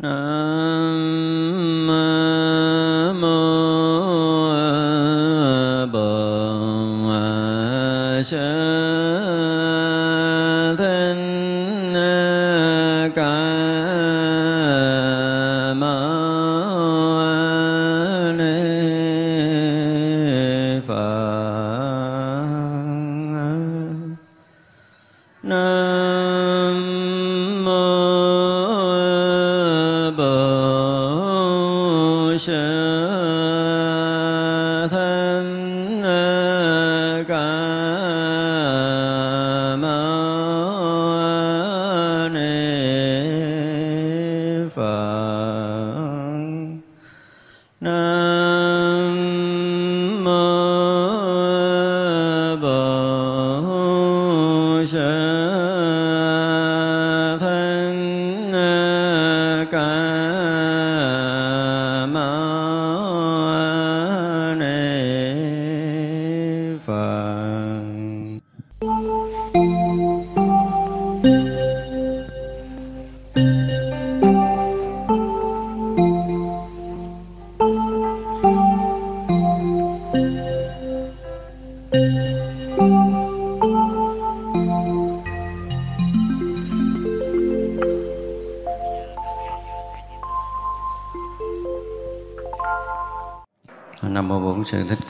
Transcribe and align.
Uh, 0.00 0.06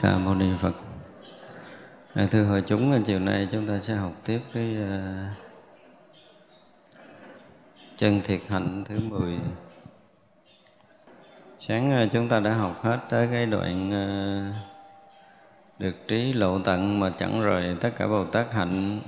Ca 0.01 0.17
Mâu 0.17 0.35
Ni 0.35 0.45
Phật. 0.61 0.73
À, 2.13 2.27
thưa 2.31 2.43
hội 2.43 2.63
chúng, 2.67 3.03
chiều 3.03 3.19
nay 3.19 3.47
chúng 3.51 3.67
ta 3.67 3.79
sẽ 3.79 3.95
học 3.95 4.11
tiếp 4.25 4.39
cái 4.53 4.75
uh, 4.83 5.37
chân 7.97 8.21
thiệt 8.23 8.39
hạnh 8.47 8.83
thứ 8.87 8.99
10. 8.99 9.39
Sáng 11.59 12.05
uh, 12.05 12.11
chúng 12.11 12.29
ta 12.29 12.39
đã 12.39 12.53
học 12.53 12.79
hết 12.83 12.99
tới 13.09 13.27
cái 13.31 13.45
đoạn 13.45 13.89
uh, 13.89 14.55
được 15.79 15.95
trí 16.07 16.33
lộ 16.33 16.59
tận 16.59 16.99
mà 16.99 17.09
chẳng 17.17 17.41
rời 17.41 17.75
tất 17.81 17.89
cả 17.97 18.07
Bồ 18.07 18.25
Tát 18.25 18.53
hạnh. 18.53 18.99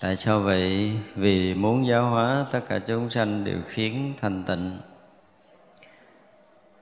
Tại 0.00 0.16
sao 0.16 0.40
vậy? 0.40 0.92
Vì 1.14 1.54
muốn 1.54 1.86
giáo 1.86 2.10
hóa 2.10 2.46
tất 2.50 2.60
cả 2.68 2.78
chúng 2.78 3.10
sanh 3.10 3.44
đều 3.44 3.58
khiến 3.66 4.14
thành 4.20 4.44
tịnh 4.44 4.78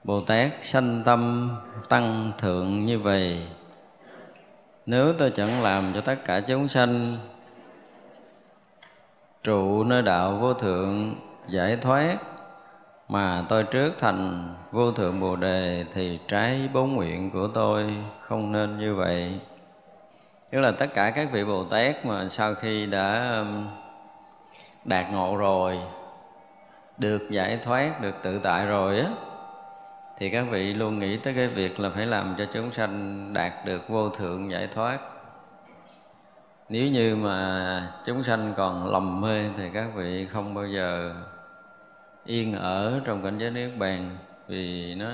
Bồ 0.09 0.21
Tát 0.21 0.51
sanh 0.61 1.01
tâm 1.05 1.51
tăng 1.89 2.31
thượng 2.37 2.85
như 2.85 2.99
vậy 2.99 3.47
Nếu 4.85 5.13
tôi 5.13 5.31
chẳng 5.31 5.63
làm 5.63 5.91
cho 5.95 6.01
tất 6.01 6.15
cả 6.25 6.39
chúng 6.39 6.67
sanh 6.67 7.17
Trụ 9.43 9.83
nơi 9.83 10.01
đạo 10.01 10.37
vô 10.41 10.53
thượng 10.53 11.15
giải 11.47 11.77
thoát 11.77 12.17
Mà 13.09 13.45
tôi 13.49 13.63
trước 13.63 13.93
thành 13.97 14.53
vô 14.71 14.91
thượng 14.91 15.19
Bồ 15.19 15.35
Đề 15.35 15.85
Thì 15.93 16.19
trái 16.27 16.69
bốn 16.73 16.95
nguyện 16.95 17.31
của 17.31 17.47
tôi 17.47 17.93
không 18.19 18.51
nên 18.51 18.79
như 18.79 18.95
vậy. 18.95 19.39
Tức 20.51 20.59
là 20.59 20.71
tất 20.71 20.93
cả 20.93 21.09
các 21.09 21.31
vị 21.31 21.45
Bồ 21.45 21.63
Tát 21.63 22.05
mà 22.05 22.29
sau 22.29 22.53
khi 22.55 22.85
đã 22.85 23.37
um, 23.39 23.67
đạt 24.85 25.05
ngộ 25.11 25.37
rồi 25.37 25.79
Được 26.97 27.29
giải 27.29 27.59
thoát, 27.63 28.01
được 28.01 28.15
tự 28.23 28.39
tại 28.39 28.65
rồi 28.65 28.99
á 28.99 29.09
thì 30.19 30.29
các 30.29 30.45
vị 30.49 30.73
luôn 30.73 30.99
nghĩ 30.99 31.17
tới 31.17 31.33
cái 31.33 31.47
việc 31.47 31.79
là 31.79 31.89
phải 31.89 32.05
làm 32.05 32.35
cho 32.37 32.45
chúng 32.53 32.71
sanh 32.71 33.33
đạt 33.33 33.53
được 33.65 33.89
vô 33.89 34.09
thượng 34.09 34.51
giải 34.51 34.67
thoát. 34.67 34.99
Nếu 36.69 36.87
như 36.91 37.15
mà 37.15 37.93
chúng 38.05 38.23
sanh 38.23 38.53
còn 38.57 38.91
lầm 38.91 39.21
mê 39.21 39.45
thì 39.57 39.69
các 39.73 39.87
vị 39.95 40.25
không 40.25 40.53
bao 40.53 40.65
giờ 40.65 41.15
yên 42.25 42.55
ở 42.55 43.01
trong 43.05 43.23
cảnh 43.23 43.37
giới 43.37 43.51
niết 43.51 43.77
bàn, 43.77 44.17
vì 44.47 44.95
nó 44.95 45.09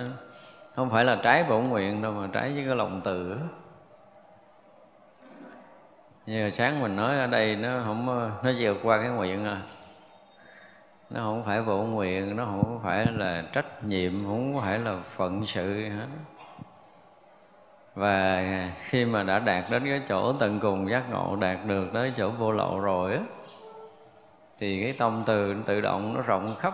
không 0.75 0.89
phải 0.89 1.05
là 1.05 1.17
trái 1.23 1.43
bổn 1.43 1.63
nguyện 1.63 2.01
đâu 2.01 2.11
mà 2.11 2.27
trái 2.33 2.53
với 2.53 2.63
cái 2.65 2.75
lòng 2.75 3.01
từ. 3.03 3.35
Như 6.25 6.51
sáng 6.51 6.79
mình 6.79 6.95
nói 6.95 7.19
ở 7.19 7.27
đây, 7.27 7.55
nó 7.55 7.81
không, 7.85 8.05
nó 8.43 8.51
vượt 8.59 8.77
qua 8.83 8.97
cái 8.97 9.09
nguyện 9.09 9.45
à 9.45 9.61
nó 11.09 11.21
không 11.21 11.43
phải 11.45 11.61
bổ 11.61 11.77
nguyện, 11.77 12.35
nó 12.35 12.45
không 12.45 12.79
phải 12.83 13.05
là 13.05 13.43
trách 13.53 13.83
nhiệm, 13.83 14.25
không 14.25 14.61
phải 14.61 14.79
là 14.79 14.97
phận 15.15 15.45
sự 15.45 15.89
hết. 15.89 16.07
Và 17.95 18.43
khi 18.79 19.05
mà 19.05 19.23
đã 19.23 19.39
đạt 19.39 19.65
đến 19.69 19.83
cái 19.85 20.01
chỗ 20.07 20.33
tận 20.33 20.59
cùng 20.59 20.89
giác 20.89 21.03
ngộ, 21.11 21.35
đạt 21.35 21.57
được 21.65 21.87
tới 21.93 22.13
chỗ 22.17 22.29
vô 22.29 22.51
lậu 22.51 22.79
rồi 22.79 23.13
á, 23.13 23.21
thì 24.59 24.83
cái 24.83 24.93
tâm 24.93 25.23
từ, 25.25 25.55
tự 25.65 25.81
động 25.81 26.13
nó 26.13 26.21
rộng 26.21 26.55
khắp. 26.59 26.73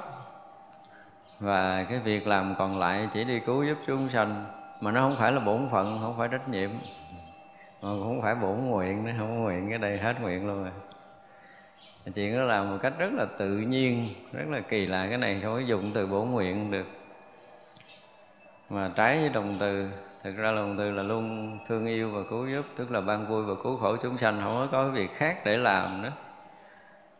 Và 1.39 1.83
cái 1.83 1.99
việc 1.99 2.27
làm 2.27 2.55
còn 2.57 2.79
lại 2.79 3.09
chỉ 3.13 3.23
đi 3.23 3.39
cứu 3.39 3.63
giúp 3.63 3.77
chúng 3.87 4.09
sanh, 4.09 4.45
mà 4.81 4.91
nó 4.91 5.01
không 5.01 5.15
phải 5.19 5.31
là 5.31 5.39
bổn 5.39 5.67
phận, 5.71 5.99
không 6.01 6.17
phải 6.17 6.27
trách 6.27 6.49
nhiệm. 6.49 6.69
Mà 7.81 7.89
cũng 7.89 8.03
không 8.03 8.21
phải 8.21 8.35
bổn 8.35 8.57
nguyện 8.57 9.03
nữa, 9.03 9.11
không 9.17 9.43
nguyện 9.43 9.69
cái 9.69 9.77
đây 9.77 9.97
hết 9.97 10.21
nguyện 10.21 10.47
luôn 10.47 10.63
rồi 10.63 10.71
chuyện 12.15 12.37
đó 12.37 12.43
làm 12.43 12.71
một 12.71 12.77
cách 12.81 12.93
rất 12.97 13.13
là 13.13 13.25
tự 13.25 13.49
nhiên, 13.57 14.13
rất 14.33 14.45
là 14.49 14.59
kỳ 14.59 14.85
lạ 14.85 15.05
cái 15.09 15.17
này 15.17 15.39
không 15.43 15.53
có 15.53 15.59
dùng 15.59 15.91
từ 15.93 16.07
bổ 16.07 16.23
nguyện 16.23 16.71
được. 16.71 16.87
Mà 18.69 18.91
trái 18.95 19.19
với 19.19 19.29
đồng 19.29 19.57
từ, 19.59 19.89
thực 20.23 20.35
ra 20.37 20.51
đồng 20.51 20.77
từ 20.77 20.91
là 20.91 21.03
luôn 21.03 21.57
thương 21.67 21.85
yêu 21.85 22.11
và 22.11 22.21
cứu 22.29 22.47
giúp, 22.47 22.65
tức 22.77 22.91
là 22.91 23.01
ban 23.01 23.27
vui 23.27 23.43
và 23.43 23.53
cứu 23.63 23.77
khổ 23.77 23.95
chúng 24.01 24.17
sanh, 24.17 24.41
không 24.43 24.55
có 24.55 24.67
có 24.71 24.89
việc 24.89 25.11
khác 25.11 25.41
để 25.45 25.57
làm 25.57 26.01
nữa. 26.01 26.11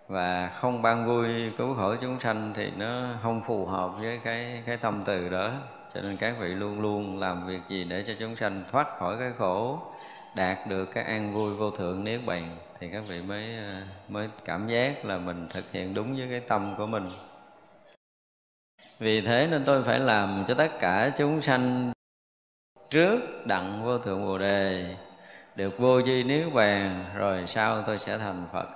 Và 0.07 0.47
không 0.47 0.81
ban 0.81 1.07
vui, 1.07 1.27
cứu 1.57 1.75
khổ 1.75 1.95
chúng 2.01 2.19
sanh 2.19 2.53
thì 2.55 2.71
nó 2.77 3.07
không 3.23 3.41
phù 3.47 3.65
hợp 3.65 3.91
với 3.99 4.19
cái 4.23 4.63
cái 4.65 4.77
tâm 4.77 5.01
từ 5.05 5.29
đó. 5.29 5.51
Cho 5.93 6.01
nên 6.01 6.17
các 6.17 6.35
vị 6.39 6.47
luôn 6.47 6.81
luôn 6.81 7.19
làm 7.19 7.47
việc 7.47 7.61
gì 7.67 7.83
để 7.83 8.03
cho 8.07 8.13
chúng 8.19 8.35
sanh 8.35 8.63
thoát 8.71 8.97
khỏi 8.99 9.15
cái 9.19 9.31
khổ 9.37 9.79
đạt 10.35 10.67
được 10.67 10.85
cái 10.85 11.03
an 11.03 11.33
vui 11.33 11.53
vô 11.53 11.71
thượng 11.71 12.03
niết 12.03 12.19
bàn 12.25 12.57
thì 12.79 12.89
các 12.93 13.03
vị 13.07 13.21
mới 13.21 13.57
ờ, 13.57 13.81
mới 14.09 14.29
cảm 14.45 14.67
giác 14.67 15.05
là 15.05 15.17
mình 15.17 15.47
thực 15.53 15.71
hiện 15.71 15.93
đúng 15.93 16.15
với 16.15 16.27
cái 16.29 16.39
tâm 16.39 16.75
của 16.77 16.85
mình. 16.85 17.11
Vì 18.99 19.21
thế 19.21 19.47
nên 19.51 19.63
tôi 19.65 19.83
phải 19.83 19.99
làm 19.99 20.45
cho 20.47 20.53
tất 20.53 20.79
cả 20.79 21.11
chúng 21.17 21.41
sanh 21.41 21.91
trước 22.89 23.19
đặng 23.45 23.85
vô 23.85 23.97
thượng 23.97 24.25
bồ 24.25 24.37
đề, 24.37 24.95
được 25.55 25.79
vô 25.79 26.01
di 26.01 26.23
niết 26.23 26.53
bàn, 26.53 27.05
rồi 27.15 27.43
sau 27.47 27.83
tôi 27.83 27.99
sẽ 27.99 28.17
thành 28.17 28.47
phật. 28.53 28.67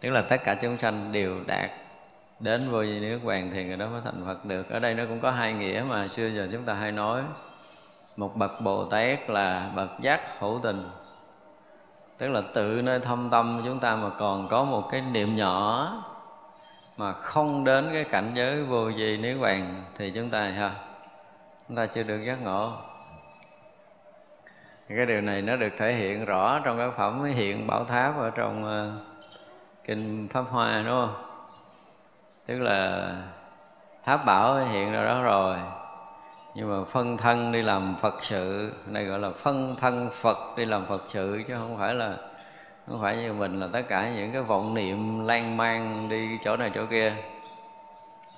Tức 0.00 0.10
là 0.10 0.22
tất 0.22 0.36
cả 0.44 0.54
chúng 0.62 0.78
sanh 0.78 1.12
đều 1.12 1.40
đạt 1.46 1.70
đến 2.40 2.70
vô 2.70 2.84
di 2.84 3.00
niết 3.00 3.24
bàn 3.24 3.50
thì 3.52 3.64
người 3.64 3.76
đó 3.76 3.86
mới 3.86 4.00
thành 4.04 4.22
phật 4.26 4.44
được. 4.44 4.70
Ở 4.70 4.78
đây 4.78 4.94
nó 4.94 5.04
cũng 5.08 5.20
có 5.20 5.30
hai 5.30 5.52
nghĩa 5.52 5.84
mà 5.88 6.08
xưa 6.08 6.28
giờ 6.28 6.48
chúng 6.52 6.64
ta 6.64 6.74
hay 6.74 6.92
nói 6.92 7.22
một 8.16 8.36
bậc 8.36 8.60
bồ 8.60 8.84
tát 8.84 9.30
là 9.30 9.70
bậc 9.74 9.90
giác 10.00 10.20
hữu 10.38 10.60
tình. 10.62 10.90
Tức 12.18 12.28
là 12.28 12.42
tự 12.54 12.82
nơi 12.82 13.00
thâm 13.00 13.30
tâm 13.30 13.62
chúng 13.64 13.80
ta 13.80 13.96
mà 13.96 14.10
còn 14.18 14.48
có 14.48 14.64
một 14.64 14.88
cái 14.90 15.00
niệm 15.00 15.36
nhỏ 15.36 15.92
mà 16.96 17.12
không 17.12 17.64
đến 17.64 17.88
cái 17.92 18.04
cảnh 18.04 18.32
giới 18.34 18.62
vô 18.62 18.90
vi 18.96 19.16
niết 19.16 19.36
bàn 19.40 19.84
thì 19.98 20.10
chúng 20.10 20.30
ta 20.30 20.40
ha, 20.40 20.70
chúng 21.68 21.76
ta 21.76 21.86
chưa 21.86 22.02
được 22.02 22.20
giác 22.20 22.42
ngộ. 22.42 22.72
Cái 24.88 25.06
điều 25.06 25.20
này 25.20 25.42
nó 25.42 25.56
được 25.56 25.72
thể 25.78 25.92
hiện 25.92 26.24
rõ 26.24 26.60
trong 26.64 26.78
cái 26.78 26.90
phẩm 26.96 27.24
hiện 27.24 27.66
bảo 27.66 27.84
tháp 27.84 28.18
ở 28.18 28.30
trong 28.30 28.64
ờ, 28.64 28.92
kinh 29.84 30.28
pháp 30.32 30.44
hoa, 30.50 30.82
đúng 30.86 31.06
không? 31.06 31.14
Tức 32.46 32.58
là 32.58 33.10
tháp 34.02 34.24
bảo 34.24 34.56
hiện 34.56 34.92
ra 34.92 35.04
đó 35.04 35.22
rồi 35.22 35.56
nhưng 36.56 36.70
mà 36.70 36.84
phân 36.84 37.16
thân 37.16 37.52
đi 37.52 37.62
làm 37.62 37.96
phật 38.02 38.24
sự, 38.24 38.72
này 38.86 39.04
gọi 39.04 39.18
là 39.18 39.30
phân 39.30 39.76
thân 39.76 40.10
phật 40.20 40.38
đi 40.56 40.64
làm 40.64 40.86
phật 40.86 41.02
sự, 41.08 41.42
chứ 41.48 41.54
không 41.58 41.76
phải 41.78 41.94
là, 41.94 42.16
không 42.88 43.02
phải 43.02 43.16
như 43.16 43.32
mình 43.32 43.60
là 43.60 43.68
tất 43.72 43.82
cả 43.88 44.10
những 44.16 44.32
cái 44.32 44.42
vọng 44.42 44.74
niệm 44.74 45.26
lan 45.26 45.56
man 45.56 46.08
đi 46.08 46.38
chỗ 46.44 46.56
này 46.56 46.70
chỗ 46.74 46.86
kia, 46.90 47.14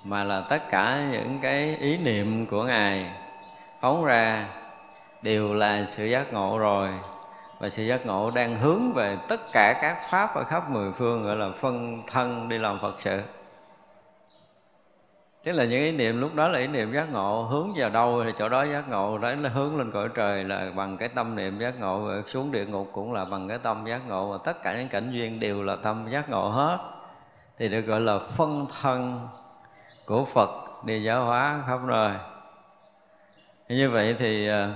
mà 0.03 0.23
là 0.23 0.41
tất 0.49 0.69
cả 0.69 1.07
những 1.11 1.39
cái 1.41 1.75
ý 1.75 1.97
niệm 1.97 2.45
của 2.45 2.63
ngài 2.63 3.11
phóng 3.81 4.05
ra 4.05 4.45
đều 5.21 5.53
là 5.53 5.85
sự 5.87 6.05
giác 6.05 6.33
ngộ 6.33 6.57
rồi. 6.57 6.89
Và 7.59 7.69
sự 7.69 7.83
giác 7.83 8.05
ngộ 8.05 8.31
đang 8.31 8.59
hướng 8.59 8.93
về 8.93 9.17
tất 9.27 9.41
cả 9.51 9.79
các 9.81 9.97
pháp 10.09 10.35
ở 10.35 10.43
khắp 10.43 10.69
mười 10.69 10.91
phương, 10.91 11.23
gọi 11.23 11.35
là 11.35 11.49
phân 11.59 12.01
thân 12.07 12.49
đi 12.49 12.57
làm 12.57 12.79
phật 12.79 12.95
sự 12.99 13.21
tức 15.43 15.51
là 15.51 15.63
những 15.63 15.81
ý 15.81 15.91
niệm, 15.91 16.21
lúc 16.21 16.35
đó 16.35 16.47
là 16.47 16.59
ý 16.59 16.67
niệm 16.67 16.93
giác 16.93 17.11
ngộ, 17.11 17.43
hướng 17.43 17.67
vào 17.75 17.89
đâu 17.89 18.23
thì 18.25 18.31
chỗ 18.39 18.49
đó 18.49 18.63
giác 18.63 18.89
ngộ 18.89 19.17
đấy 19.17 19.37
là 19.37 19.49
hướng 19.49 19.77
lên 19.77 19.91
cõi 19.91 20.09
trời 20.15 20.43
là 20.43 20.71
bằng 20.75 20.97
cái 20.97 21.09
tâm 21.09 21.35
niệm 21.35 21.57
giác 21.57 21.79
ngộ 21.79 22.21
xuống 22.27 22.51
địa 22.51 22.65
ngục 22.65 22.89
cũng 22.93 23.13
là 23.13 23.25
bằng 23.31 23.47
cái 23.47 23.57
tâm 23.57 23.85
giác 23.85 24.01
ngộ, 24.07 24.31
và 24.31 24.37
tất 24.43 24.63
cả 24.63 24.77
những 24.77 24.89
cảnh 24.89 25.11
duyên 25.11 25.39
đều 25.39 25.63
là 25.63 25.75
tâm 25.83 26.07
giác 26.09 26.29
ngộ 26.29 26.49
hết. 26.49 26.77
Thì 27.57 27.69
được 27.69 27.81
gọi 27.81 28.01
là 28.01 28.19
phân 28.19 28.65
thân 28.81 29.27
của 30.05 30.25
Phật 30.25 30.49
đi 30.85 31.03
giáo 31.03 31.25
hóa 31.25 31.63
khắp 31.67 31.79
nơi. 31.87 32.11
Như 33.69 33.89
vậy 33.89 34.15
thì 34.19 34.49
à, 34.49 34.73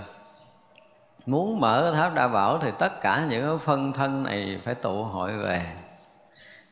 muốn 1.25 1.59
mở 1.59 1.93
tháp 1.95 2.15
đa 2.15 2.27
bảo 2.27 2.57
thì 2.57 2.71
tất 2.79 3.01
cả 3.01 3.25
những 3.29 3.59
phân 3.59 3.93
thân 3.93 4.23
này 4.23 4.59
phải 4.63 4.75
tụ 4.75 5.03
hội 5.03 5.37
về 5.37 5.65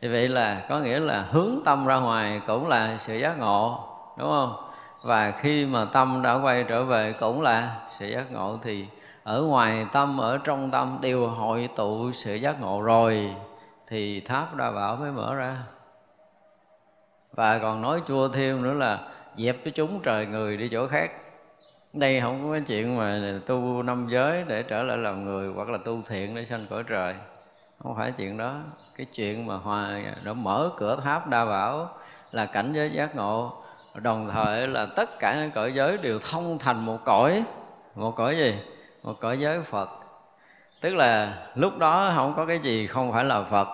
như 0.01 0.12
vậy 0.12 0.27
là 0.27 0.65
có 0.70 0.79
nghĩa 0.79 1.00
là 1.00 1.27
hướng 1.31 1.51
tâm 1.65 1.88
ra 1.88 1.96
ngoài 1.96 2.41
cũng 2.48 2.67
là 2.67 2.98
sự 3.00 3.15
giác 3.15 3.38
ngộ, 3.39 3.79
đúng 4.17 4.29
không? 4.29 4.55
Và 5.03 5.31
khi 5.31 5.65
mà 5.65 5.86
tâm 5.86 6.22
đã 6.22 6.34
quay 6.34 6.63
trở 6.63 6.84
về 6.84 7.13
cũng 7.20 7.41
là 7.41 7.75
sự 8.00 8.08
giác 8.08 8.31
ngộ. 8.31 8.60
Thì 8.63 8.86
ở 9.24 9.41
ngoài 9.41 9.86
tâm, 9.93 10.17
ở 10.17 10.39
trong 10.43 10.72
tâm 10.72 10.98
đều 11.01 11.27
hội 11.27 11.70
tụ 11.75 12.12
sự 12.12 12.36
giác 12.36 12.62
ngộ 12.62 12.81
rồi, 12.81 13.36
thì 13.88 14.22
tháp 14.22 14.55
đa 14.55 14.72
bảo 14.72 14.96
mới 14.96 15.12
mở 15.12 15.36
ra. 15.36 15.58
Và 17.31 17.60
còn 17.60 17.81
nói 17.81 18.01
chua 18.08 18.27
thêm 18.27 18.63
nữa 18.63 18.74
là 18.74 19.00
dẹp 19.38 19.55
cái 19.63 19.74
chúng 19.75 20.00
trời 20.03 20.25
người 20.25 20.58
đi 20.58 20.70
chỗ 20.72 20.88
khác. 20.88 21.12
Đây 21.93 22.22
không 22.22 22.43
có 22.43 22.51
cái 22.51 22.62
chuyện 22.67 22.98
mà 22.98 23.39
tu 23.46 23.84
năm 23.84 24.08
giới 24.12 24.43
để 24.48 24.63
trở 24.63 24.84
lại 24.84 24.98
làm 24.98 25.25
người 25.25 25.51
hoặc 25.55 25.70
là 25.70 25.77
tu 25.86 26.01
thiện 26.08 26.36
để 26.36 26.46
sanh 26.46 26.65
cõi 26.70 26.84
trời 26.88 27.15
không 27.83 27.95
phải 27.95 28.11
chuyện 28.11 28.38
đó. 28.38 28.55
Cái 28.97 29.07
chuyện 29.15 29.45
mà 29.45 29.57
hòa 29.57 30.00
đã 30.23 30.33
mở 30.33 30.71
cửa 30.77 31.00
tháp 31.03 31.27
đa 31.27 31.45
bảo 31.45 31.89
là 32.31 32.45
cảnh 32.45 32.73
giới 32.73 32.91
giác 32.91 33.15
ngộ. 33.15 33.53
Đồng 33.95 34.29
thời 34.33 34.67
là 34.67 34.85
tất 34.85 35.19
cả 35.19 35.35
những 35.35 35.51
cõi 35.51 35.73
giới 35.73 35.97
đều 35.97 36.19
thông 36.31 36.59
thành 36.59 36.85
một 36.85 36.97
cõi. 37.05 37.43
Một 37.95 38.15
cõi 38.15 38.38
gì? 38.38 38.55
Một 39.03 39.13
cõi 39.21 39.39
giới 39.39 39.61
phật. 39.61 39.89
Tức 40.81 40.95
là 40.95 41.33
lúc 41.55 41.77
đó 41.77 42.11
không 42.15 42.33
có 42.38 42.45
cái 42.45 42.59
gì 42.59 42.88
không 42.88 43.11
phải 43.11 43.25
là 43.25 43.43
phật. 43.43 43.67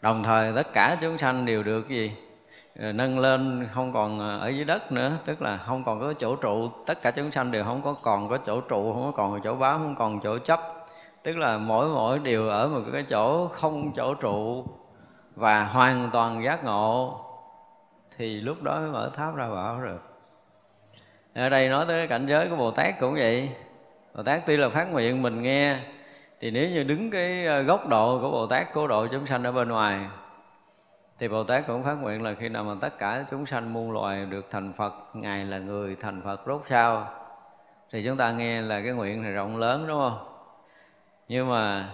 Đồng 0.00 0.22
thời 0.22 0.52
tất 0.56 0.72
cả 0.72 0.96
chúng 1.00 1.18
sanh 1.18 1.46
đều 1.46 1.62
được 1.62 1.88
gì? 1.88 2.12
Ờ, 2.78 2.92
nâng 2.92 3.18
lên, 3.18 3.68
không 3.74 3.92
còn 3.92 4.20
ờ, 4.20 4.38
ở 4.38 4.48
dưới 4.48 4.64
đất 4.64 4.92
nữa. 4.92 5.12
Tức 5.24 5.42
là 5.42 5.58
không 5.66 5.84
còn 5.84 6.00
có 6.00 6.12
chỗ 6.18 6.36
trụ. 6.36 6.70
Tất 6.86 7.02
cả 7.02 7.10
chúng 7.10 7.30
sanh 7.30 7.50
đều 7.50 7.64
không 7.64 7.82
có 7.82 7.94
còn 8.02 8.28
có 8.28 8.38
chỗ 8.46 8.60
trụ, 8.60 8.92
không 8.92 9.04
có 9.04 9.10
còn 9.16 9.40
chỗ 9.44 9.54
bám, 9.54 9.78
không 9.78 9.96
còn 9.96 10.20
chỗ 10.20 10.38
chấp 10.38 10.79
tức 11.22 11.36
là 11.36 11.58
mỗi 11.58 11.88
mỗi 11.88 12.18
điều 12.18 12.48
ở 12.48 12.68
một 12.68 12.80
cái 12.92 13.02
chỗ 13.02 13.48
không 13.48 13.92
chỗ 13.96 14.14
trụ 14.14 14.64
và 15.36 15.64
hoàn 15.64 16.10
toàn 16.12 16.44
giác 16.44 16.64
ngộ, 16.64 17.20
thì 18.16 18.40
lúc 18.40 18.62
đó 18.62 18.80
mới 18.80 18.90
mở 18.90 19.10
tháp 19.16 19.34
ra 19.34 19.48
bảo 19.48 19.80
được. 19.84 20.02
Ở 21.34 21.48
đây 21.48 21.68
nói 21.68 21.84
tới 21.88 22.06
cảnh 22.06 22.26
giới 22.26 22.48
của 22.48 22.56
bồ 22.56 22.70
tát 22.70 23.00
cũng 23.00 23.14
vậy. 23.14 23.50
Bồ 24.14 24.22
tát 24.22 24.42
tuy 24.46 24.56
là 24.56 24.68
phát 24.68 24.92
nguyện 24.92 25.22
mình 25.22 25.42
nghe, 25.42 25.76
thì 26.40 26.50
nếu 26.50 26.68
như 26.68 26.82
đứng 26.82 27.10
cái 27.10 27.46
ờ, 27.46 27.62
góc 27.62 27.88
độ 27.88 28.18
của 28.20 28.30
bồ 28.30 28.46
tát, 28.46 28.66
cố 28.74 28.86
độ 28.86 29.06
chúng 29.06 29.26
sanh 29.26 29.44
ở 29.44 29.52
bên 29.52 29.68
ngoài, 29.68 30.06
thì 31.18 31.28
bồ 31.28 31.44
tát 31.44 31.66
cũng 31.66 31.84
phát 31.84 31.94
nguyện 31.94 32.22
là 32.22 32.34
khi 32.34 32.48
nào 32.48 32.64
mà 32.64 32.74
tất 32.80 32.98
cả 32.98 33.24
chúng 33.30 33.46
sanh 33.46 33.72
muôn 33.72 33.92
loài 33.92 34.26
được 34.26 34.46
thành 34.50 34.72
phật, 34.72 34.94
ngài 35.14 35.44
là 35.44 35.58
người 35.58 35.96
thành 36.00 36.22
phật, 36.24 36.40
rốt 36.46 36.62
sao? 36.66 37.06
Thì 37.92 38.04
chúng 38.04 38.16
ta 38.16 38.32
nghe 38.32 38.62
là 38.62 38.80
cái 38.80 38.92
nguyện 38.92 39.22
này 39.22 39.32
rộng 39.32 39.56
lớn, 39.56 39.84
đúng 39.88 39.98
không? 39.98 40.29
Nhưng 41.30 41.48
mà 41.48 41.88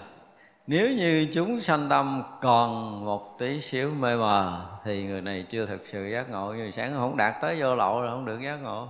nếu 0.67 0.91
như 0.91 1.29
chúng 1.35 1.61
sanh 1.61 1.87
tâm 1.89 2.23
còn 2.41 3.05
một 3.05 3.39
tí 3.39 3.61
xíu 3.61 3.91
mê 3.91 4.17
mờ, 4.17 4.67
thì 4.85 5.03
người 5.03 5.21
này 5.21 5.47
chưa 5.49 5.67
thực 5.67 5.87
sự 5.87 6.07
giác 6.07 6.31
ngộ. 6.31 6.53
Như 6.53 6.71
sáng 6.71 6.95
không 6.95 7.17
đạt 7.17 7.35
tới 7.43 7.61
vô 7.61 7.75
lậu 7.75 8.03
là 8.03 8.11
không 8.11 8.25
được 8.25 8.39
giác 8.45 8.57
ngộ. 8.63 8.89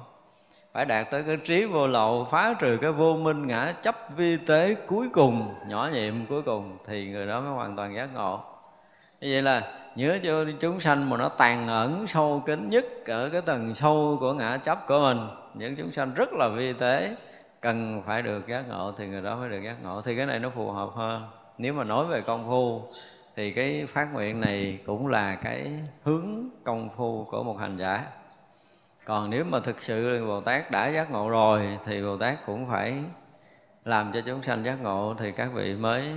Phải 0.72 0.84
đạt 0.84 1.10
tới 1.10 1.22
cái 1.26 1.36
trí 1.44 1.64
vô 1.64 1.86
lậu, 1.86 2.28
phá 2.30 2.54
trừ 2.58 2.78
cái 2.80 2.92
vô 2.92 3.16
minh 3.16 3.46
ngã 3.46 3.74
chấp 3.82 3.94
vi 4.16 4.36
tế 4.36 4.74
cuối 4.86 5.08
cùng, 5.12 5.54
nhỏ 5.68 5.90
nhiệm 5.92 6.26
cuối 6.26 6.42
cùng, 6.42 6.78
thì 6.86 7.06
người 7.06 7.26
đó 7.26 7.40
mới 7.40 7.50
hoàn 7.50 7.76
toàn 7.76 7.94
giác 7.94 8.08
ngộ. 8.14 8.40
Như 9.20 9.28
vậy 9.32 9.42
là 9.42 9.62
nhớ 9.96 10.18
cho 10.22 10.44
chúng 10.60 10.80
sanh 10.80 11.10
mà 11.10 11.16
nó 11.16 11.28
tàn 11.28 11.68
ẩn 11.68 12.06
sâu 12.06 12.42
kín 12.46 12.68
nhất 12.68 12.84
ở 13.06 13.28
cái 13.28 13.40
tầng 13.40 13.74
sâu 13.74 14.16
của 14.20 14.32
ngã 14.32 14.56
chấp 14.56 14.86
của 14.86 15.00
mình. 15.00 15.28
Những 15.54 15.76
chúng 15.76 15.92
sanh 15.92 16.14
rất 16.14 16.32
là 16.32 16.48
vi 16.48 16.72
tế 16.72 17.16
cần 17.66 18.02
phải 18.06 18.22
được 18.22 18.48
giác 18.48 18.68
ngộ 18.68 18.92
thì 18.98 19.06
người 19.06 19.22
đó 19.22 19.36
mới 19.36 19.48
được 19.48 19.62
giác 19.62 19.76
ngộ. 19.82 20.02
Thì 20.02 20.16
cái 20.16 20.26
này 20.26 20.38
nó 20.38 20.50
phù 20.50 20.70
hợp 20.70 20.88
hơn. 20.94 21.26
Nếu 21.58 21.72
mà 21.72 21.84
nói 21.84 22.06
về 22.06 22.20
công 22.20 22.46
phu, 22.46 22.82
thì 23.36 23.52
cái 23.52 23.86
phát 23.92 24.08
nguyện 24.12 24.40
này 24.40 24.78
cũng 24.86 25.06
là 25.06 25.34
cái 25.34 25.72
hướng 26.04 26.24
công 26.64 26.88
phu 26.96 27.26
của 27.30 27.42
một 27.42 27.58
hành 27.58 27.76
giả. 27.78 28.04
Còn 29.04 29.30
nếu 29.30 29.44
mà 29.44 29.60
thực 29.60 29.82
sự 29.82 30.26
bồ 30.26 30.40
tát 30.40 30.70
đã 30.70 30.88
giác 30.88 31.10
ngộ 31.10 31.28
rồi, 31.28 31.78
thì 31.84 32.02
bồ 32.02 32.16
tát 32.16 32.46
cũng 32.46 32.70
phải 32.70 32.94
làm 33.84 34.10
cho 34.14 34.20
chúng 34.26 34.42
sanh 34.42 34.64
giác 34.64 34.82
ngộ, 34.82 35.14
thì 35.18 35.32
các 35.32 35.48
vị 35.54 35.74
mới 35.74 36.10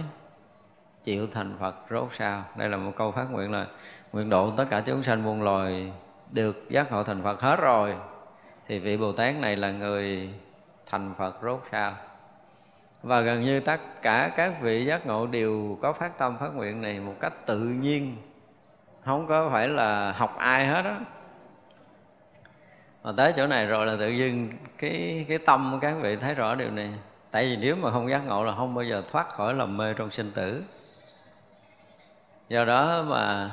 chịu 1.03 1.27
thành 1.33 1.53
phật 1.59 1.75
rốt 1.89 2.07
sao 2.17 2.43
đây 2.57 2.69
là 2.69 2.77
một 2.77 2.91
câu 2.95 3.11
phát 3.11 3.25
nguyện 3.31 3.51
là 3.51 3.65
nguyện 4.13 4.29
độ 4.29 4.51
tất 4.57 4.65
cả 4.69 4.83
chúng 4.85 5.03
sanh 5.03 5.23
muôn 5.23 5.43
loài 5.43 5.91
được 6.31 6.65
giác 6.69 6.91
ngộ 6.91 7.03
thành 7.03 7.23
phật 7.23 7.41
hết 7.41 7.59
rồi. 7.59 7.95
Thì 8.67 8.79
vị 8.79 8.97
bồ 8.97 9.11
tát 9.11 9.35
này 9.35 9.55
là 9.55 9.71
người 9.71 10.29
thành 10.89 11.13
phật 11.17 11.35
rốt 11.41 11.59
sao 11.71 11.93
và 13.03 13.21
gần 13.21 13.43
như 13.43 13.59
tất 13.59 14.01
cả 14.01 14.31
các 14.35 14.53
vị 14.61 14.85
giác 14.85 15.07
ngộ 15.07 15.27
đều 15.27 15.77
có 15.81 15.93
phát 15.93 16.17
tâm 16.17 16.37
phát 16.37 16.55
nguyện 16.55 16.81
này 16.81 16.99
một 16.99 17.13
cách 17.19 17.33
tự 17.45 17.59
nhiên. 17.59 18.17
Không 19.05 19.27
có 19.27 19.49
phải 19.49 19.67
là 19.67 20.11
học 20.11 20.35
ai 20.37 20.67
hết 20.67 20.85
á. 20.85 20.99
Mà 23.03 23.11
tới 23.17 23.33
chỗ 23.37 23.47
này 23.47 23.65
rồi 23.65 23.85
là 23.85 23.95
tự 23.99 24.09
dưng 24.09 24.49
cái 24.77 25.25
cái 25.29 25.37
tâm 25.37 25.69
của 25.73 25.79
các 25.81 25.95
vị 26.01 26.15
thấy 26.15 26.33
rõ 26.33 26.55
điều 26.55 26.71
này. 26.71 26.93
Tại 27.31 27.45
vì 27.45 27.55
nếu 27.55 27.75
mà 27.75 27.91
không 27.91 28.09
giác 28.09 28.21
ngộ 28.27 28.43
là 28.43 28.55
không 28.55 28.75
bao 28.75 28.83
giờ 28.83 29.03
thoát 29.11 29.29
khỏi 29.29 29.53
lầm 29.53 29.77
mê 29.77 29.93
trong 29.93 30.11
sinh 30.11 30.31
tử. 30.31 30.63
Do 32.49 32.65
đó 32.65 33.03
mà 33.07 33.51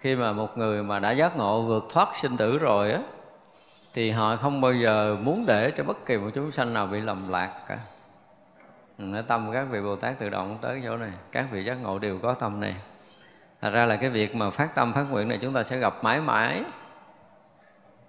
khi 0.00 0.14
mà 0.14 0.32
một 0.32 0.58
người 0.58 0.82
mà 0.82 0.98
đã 0.98 1.10
giác 1.10 1.36
ngộ 1.36 1.62
vượt 1.62 1.84
thoát 1.90 2.08
sinh 2.16 2.36
tử 2.36 2.58
rồi 2.58 2.92
á 2.92 3.00
thì 3.94 4.10
họ 4.10 4.36
không 4.36 4.60
bao 4.60 4.72
giờ 4.72 5.16
muốn 5.22 5.46
để 5.46 5.72
cho 5.76 5.84
bất 5.84 6.06
kỳ 6.06 6.16
một 6.16 6.30
chúng 6.34 6.52
sanh 6.52 6.74
nào 6.74 6.86
bị 6.86 7.00
lầm 7.00 7.28
lạc 7.28 7.50
cả. 7.68 7.78
Ở 9.12 9.22
tâm 9.22 9.50
các 9.52 9.66
vị 9.70 9.80
bồ 9.80 9.96
tát 9.96 10.18
tự 10.18 10.28
động 10.28 10.58
tới 10.60 10.80
chỗ 10.84 10.96
này. 10.96 11.10
Các 11.32 11.46
vị 11.50 11.64
giác 11.64 11.74
ngộ 11.82 11.98
đều 11.98 12.18
có 12.18 12.34
tâm 12.34 12.60
này. 12.60 12.76
Thật 13.60 13.70
ra 13.70 13.84
là 13.84 13.96
cái 13.96 14.10
việc 14.10 14.36
mà 14.36 14.50
phát 14.50 14.74
tâm, 14.74 14.92
phát 14.92 15.06
nguyện 15.10 15.28
này 15.28 15.38
chúng 15.42 15.54
ta 15.54 15.64
sẽ 15.64 15.78
gặp 15.78 16.04
mãi 16.04 16.20
mãi. 16.20 16.62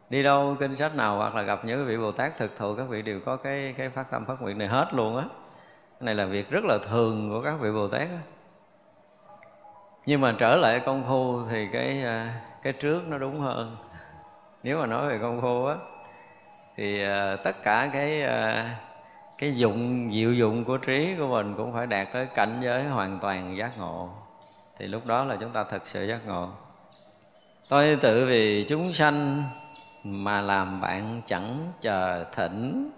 Đi 0.10 0.24
đâu, 0.24 0.56
kinh 0.60 0.76
sách 0.76 0.96
nào, 0.96 1.18
hoặc 1.18 1.36
là 1.36 1.42
gặp 1.42 1.66
những 1.66 1.86
vị 1.86 1.98
bồ 1.98 2.12
tát 2.12 2.38
thực 2.38 2.58
thụ, 2.58 2.76
các 2.76 2.84
vị 2.84 3.02
đều 3.02 3.20
có 3.26 3.36
cái 3.36 3.74
cái 3.78 3.90
phát 3.90 4.12
tâm, 4.12 4.26
phát 4.26 4.42
nguyện 4.42 4.58
này 4.58 4.68
hết 4.68 4.88
luôn 4.94 5.18
á. 5.18 5.24
Cái 6.00 6.06
này 6.06 6.16
là 6.16 6.26
việc 6.26 6.50
rất 6.50 6.64
là 6.66 6.78
thường 6.90 7.30
của 7.30 7.42
các 7.42 7.60
vị 7.60 7.72
bồ 7.72 7.88
tát 7.88 8.02
á. 8.02 8.20
Nhưng 10.06 10.22
mà 10.22 10.36
trở 10.40 10.56
lại 10.56 10.82
công 10.86 11.04
phu 11.08 11.40
thì 11.50 11.68
cái 11.74 12.04
à, 12.04 12.42
cái 12.64 12.74
trước 12.74 13.08
nó 13.08 13.18
đúng 13.18 13.40
hơn 13.40 13.78
nếu 14.64 14.80
mà 14.80 14.86
nói 14.86 15.10
về 15.10 15.20
công 15.22 15.42
phu 15.42 15.66
á, 15.66 15.76
thì 16.76 17.04
ờ, 17.04 17.36
tất 17.36 17.64
cả 17.64 17.90
cái 17.94 18.22
ờ, 18.22 18.66
cái 19.38 19.56
dụng, 19.56 20.10
diệu 20.14 20.34
dụng 20.34 20.64
của 20.64 20.78
trí 20.78 21.16
của 21.20 21.28
mình 21.28 21.54
cũng 21.58 21.74
phải 21.74 21.88
đạt 21.88 22.08
tới 22.14 22.26
cảnh 22.26 22.60
giới 22.64 22.84
hoàn 22.84 23.20
toàn 23.20 23.58
giác 23.58 23.72
ngộ. 23.78 24.10
Thì 24.80 24.88
lúc 24.88 25.06
đó 25.06 25.24
là 25.24 25.36
chúng 25.40 25.50
ta 25.50 25.64
thực 25.64 25.88
sự 25.88 26.08
giác 26.08 26.20
ngộ. 26.28 26.50
Tôi 27.70 27.98
tự 28.02 28.26
vì 28.26 28.66
chúng 28.70 28.94
sanh 28.94 29.44
mà 30.04 30.42
làm 30.42 30.82
bạn 30.82 31.22
chẳng 31.28 31.68
chờ 31.82 32.26
thỉnh, 32.36 32.92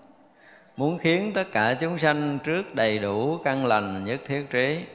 muốn 0.77 0.97
khiến 0.97 1.31
tất 1.35 1.47
cả 1.51 1.73
chúng 1.73 1.97
sanh 1.97 2.39
trước 2.43 2.75
đầy 2.75 2.99
đủ 2.99 3.37
căn 3.43 3.65
lành 3.65 4.05
nhất 4.05 4.19
thiết 4.25 4.45
trí. 4.49 4.85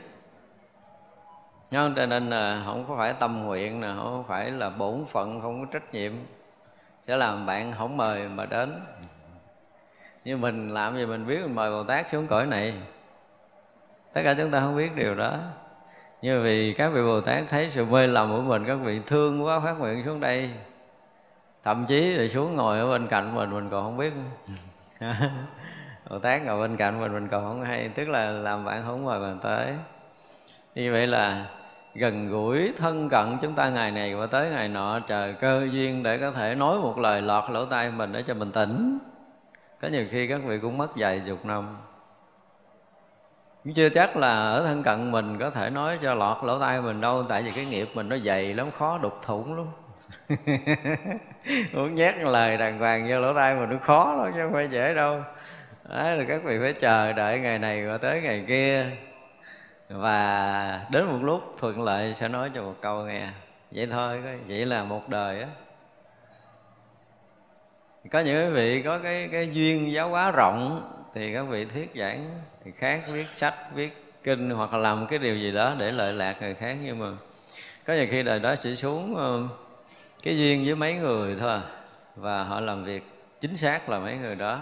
Cho 1.71 1.89
nên 1.89 2.31
là 2.31 2.63
không 2.67 2.85
có 2.89 2.97
phải 2.97 3.13
tâm 3.13 3.45
nguyện 3.45 3.81
nè, 3.81 3.89
không 3.97 4.25
phải 4.29 4.51
là 4.51 4.71
bổn 4.71 5.05
phận, 5.13 5.41
không 5.41 5.61
có 5.61 5.73
trách 5.73 5.95
nhiệm 5.95 6.13
sẽ 7.09 7.17
làm 7.17 7.47
bạn 7.47 7.73
không 7.73 7.97
mời 7.97 8.29
mà 8.29 8.47
đến. 8.47 8.81
Như 10.25 10.37
mình 10.37 10.75
làm 10.75 10.97
gì 10.97 11.07
mình 11.07 11.27
biết, 11.27 11.41
mình 11.43 11.55
mời 11.55 11.71
bồ 11.71 11.85
tát 11.85 12.11
xuống 12.11 12.27
cõi 12.27 12.47
này. 12.47 12.75
Tất 14.13 14.21
cả 14.25 14.35
chúng 14.39 14.51
ta 14.51 14.61
không 14.61 14.77
biết 14.77 14.97
điều 14.97 15.15
đó. 15.15 15.39
Như 16.23 16.43
vì 16.43 16.75
các 16.75 16.89
vị 16.89 17.03
bồ 17.03 17.21
tát 17.21 17.45
thấy 17.49 17.71
sự 17.71 17.85
mê 17.85 18.07
lầm 18.07 18.31
của 18.31 18.43
mình, 18.43 18.65
các 18.67 18.75
vị 18.75 19.01
thương 19.07 19.45
quá, 19.45 19.61
phát 19.61 19.73
nguyện 19.73 20.03
xuống 20.05 20.21
đây. 20.21 20.51
Thậm 21.65 21.87
chí 21.87 22.15
là 22.15 22.29
xuống 22.29 22.57
ngồi 22.57 22.79
ở 22.79 22.91
bên 22.91 23.07
cạnh 23.07 23.35
mình 23.35 23.51
mình 23.51 23.71
còn 23.71 23.85
không 23.85 23.97
biết. 23.97 24.13
Bồ 26.11 26.19
tát 26.19 26.45
ngồi 26.45 26.69
bên 26.69 26.77
cạnh 26.77 27.01
mình 27.01 27.13
mình 27.13 27.29
còn 27.29 27.45
không 27.45 27.63
hay. 27.63 27.89
Tức 27.89 28.09
là 28.09 28.31
làm 28.31 28.65
bạn 28.65 28.83
không 28.87 29.05
mời 29.05 29.21
mình 29.21 29.39
tới. 29.43 29.75
Như 30.75 30.93
vậy 30.93 31.07
là 31.07 31.47
gần 31.95 32.29
gũi, 32.29 32.73
thân 32.77 33.09
cận 33.09 33.27
chúng 33.43 33.55
ta 33.55 33.71
ngày 33.71 33.91
này 33.91 34.15
và 34.15 34.27
tới 34.27 34.51
ngày 34.51 34.69
nọ, 34.69 35.01
trời 35.01 35.35
cơ 35.41 35.67
duyên 35.73 36.03
để 36.03 36.19
có 36.19 36.31
thể 36.31 36.55
nói 36.55 36.79
một 36.79 36.99
lời 36.99 37.23
lọt 37.23 37.51
lỗ 37.51 37.65
tai 37.65 37.91
mình 37.91 38.13
để 38.13 38.23
cho 38.27 38.35
mình 38.35 38.53
tỉnh. 38.53 38.99
Có 39.81 39.89
nhiều 39.89 40.05
khi 40.11 40.27
các 40.27 40.41
vị 40.45 40.59
cũng 40.63 40.79
mất 40.79 40.89
vài 40.97 41.23
chục 41.27 41.45
năm. 41.45 41.77
Cũng 43.65 43.75
chưa 43.75 43.89
chắc 43.89 44.17
là 44.17 44.51
ở 44.51 44.67
thân 44.67 44.83
cận 44.83 45.13
mình 45.13 45.39
có 45.39 45.51
thể 45.51 45.71
nói 45.71 45.99
cho 46.03 46.15
lọt 46.15 46.45
lỗ 46.45 46.59
tai 46.59 46.81
mình 46.81 47.01
đâu, 47.01 47.25
tại 47.29 47.43
vì 47.43 47.51
cái 47.51 47.67
nghiệp 47.67 47.89
mình 47.95 48.09
nó 48.09 48.17
dày 48.19 48.55
lắm, 48.55 48.71
khó 48.79 48.99
đục 48.99 49.19
thủng 49.23 49.57
lắm. 49.57 49.67
Muốn 51.75 51.95
nhét 51.95 52.15
lời 52.17 52.57
đàng 52.57 52.79
hoàng 52.79 53.07
vô 53.09 53.21
lỗ 53.21 53.35
tai 53.35 53.55
mình 53.55 53.71
nó 53.71 53.77
khó 53.83 54.15
lắm, 54.15 54.33
chứ 54.35 54.41
không 54.43 54.53
phải 54.53 54.69
dễ 54.71 54.95
đâu. 54.95 55.23
Đấy 55.89 56.17
là 56.17 56.25
các 56.29 56.45
vị 56.45 56.59
phải 56.61 56.73
chờ 56.73 57.13
đợi 57.13 57.41
ngày 57.41 57.59
này 57.59 57.87
và 57.87 57.99
tới 57.99 58.21
ngày 58.21 58.45
kia 58.49 58.87
và 59.89 60.87
đến 60.91 61.07
một 61.07 61.19
lúc 61.23 61.55
thuận 61.59 61.83
lợi 61.83 62.15
sẽ 62.15 62.29
nói 62.29 62.51
cho 62.55 62.63
một 62.63 62.75
câu 62.81 63.05
nghe. 63.05 63.29
Vậy 63.71 63.87
thôi 63.87 64.23
vậy 64.49 64.67
là 64.67 64.85
một 64.85 65.09
đời 65.09 65.41
á. 65.41 65.49
Có 68.11 68.21
những 68.21 68.47
quý 68.47 68.53
vị 68.53 68.83
có 68.83 68.99
cái 68.99 69.29
cái 69.33 69.51
duyên 69.53 69.93
giáo 69.93 70.09
hóa 70.09 70.31
rộng 70.31 70.91
thì 71.15 71.35
các 71.35 71.43
vị 71.43 71.65
thuyết 71.65 71.93
giảng 71.97 72.25
thì 72.65 72.71
khác 72.71 73.03
viết 73.13 73.27
sách 73.35 73.55
viết 73.75 74.05
kinh 74.25 74.51
hoặc 74.51 74.73
là 74.73 74.79
làm 74.79 75.07
cái 75.07 75.19
điều 75.19 75.37
gì 75.37 75.53
đó 75.53 75.75
để 75.79 75.91
lợi 75.91 76.13
lạc 76.13 76.37
người 76.41 76.55
khác. 76.55 76.77
Nhưng 76.83 76.99
mà 76.99 77.07
có 77.87 77.95
nhiều 77.95 78.07
khi 78.11 78.23
đời 78.23 78.39
đó 78.39 78.57
sẽ 78.57 78.75
xuống 78.75 79.17
ờ, 79.17 79.43
cái 80.23 80.39
duyên 80.39 80.65
với 80.65 80.75
mấy 80.75 80.95
người 80.95 81.37
thôi 81.41 81.51
à. 81.51 81.63
và 82.17 82.45
họ 82.45 82.61
làm 82.61 82.85
việc 82.85 83.03
chính 83.41 83.57
xác 83.57 83.89
là 83.89 83.99
mấy 83.99 84.17
người 84.17 84.35
đó. 84.35 84.61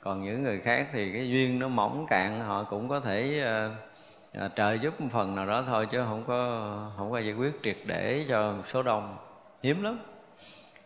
Còn 0.00 0.24
những 0.24 0.42
người 0.42 0.60
khác 0.60 0.86
thì 0.92 1.12
cái 1.12 1.28
duyên 1.28 1.58
nó 1.58 1.68
mỏng 1.68 2.06
cạn 2.08 2.40
họ 2.40 2.64
cũng 2.64 2.88
có 2.88 3.00
thể 3.00 3.44
uh, 3.66 3.93
Ờ, 4.34 4.48
trợ 4.56 4.72
giúp 4.72 5.00
một 5.00 5.08
phần 5.12 5.34
nào 5.34 5.46
đó 5.46 5.64
thôi 5.66 5.86
chứ 5.90 6.04
không 6.08 6.24
có 6.26 6.90
không 6.96 7.10
có 7.10 7.18
giải 7.18 7.34
quyết 7.34 7.52
triệt 7.62 7.76
để 7.84 8.26
cho 8.28 8.54
số 8.66 8.82
đông. 8.82 9.16
Hiếm 9.62 9.82
lắm. 9.82 9.98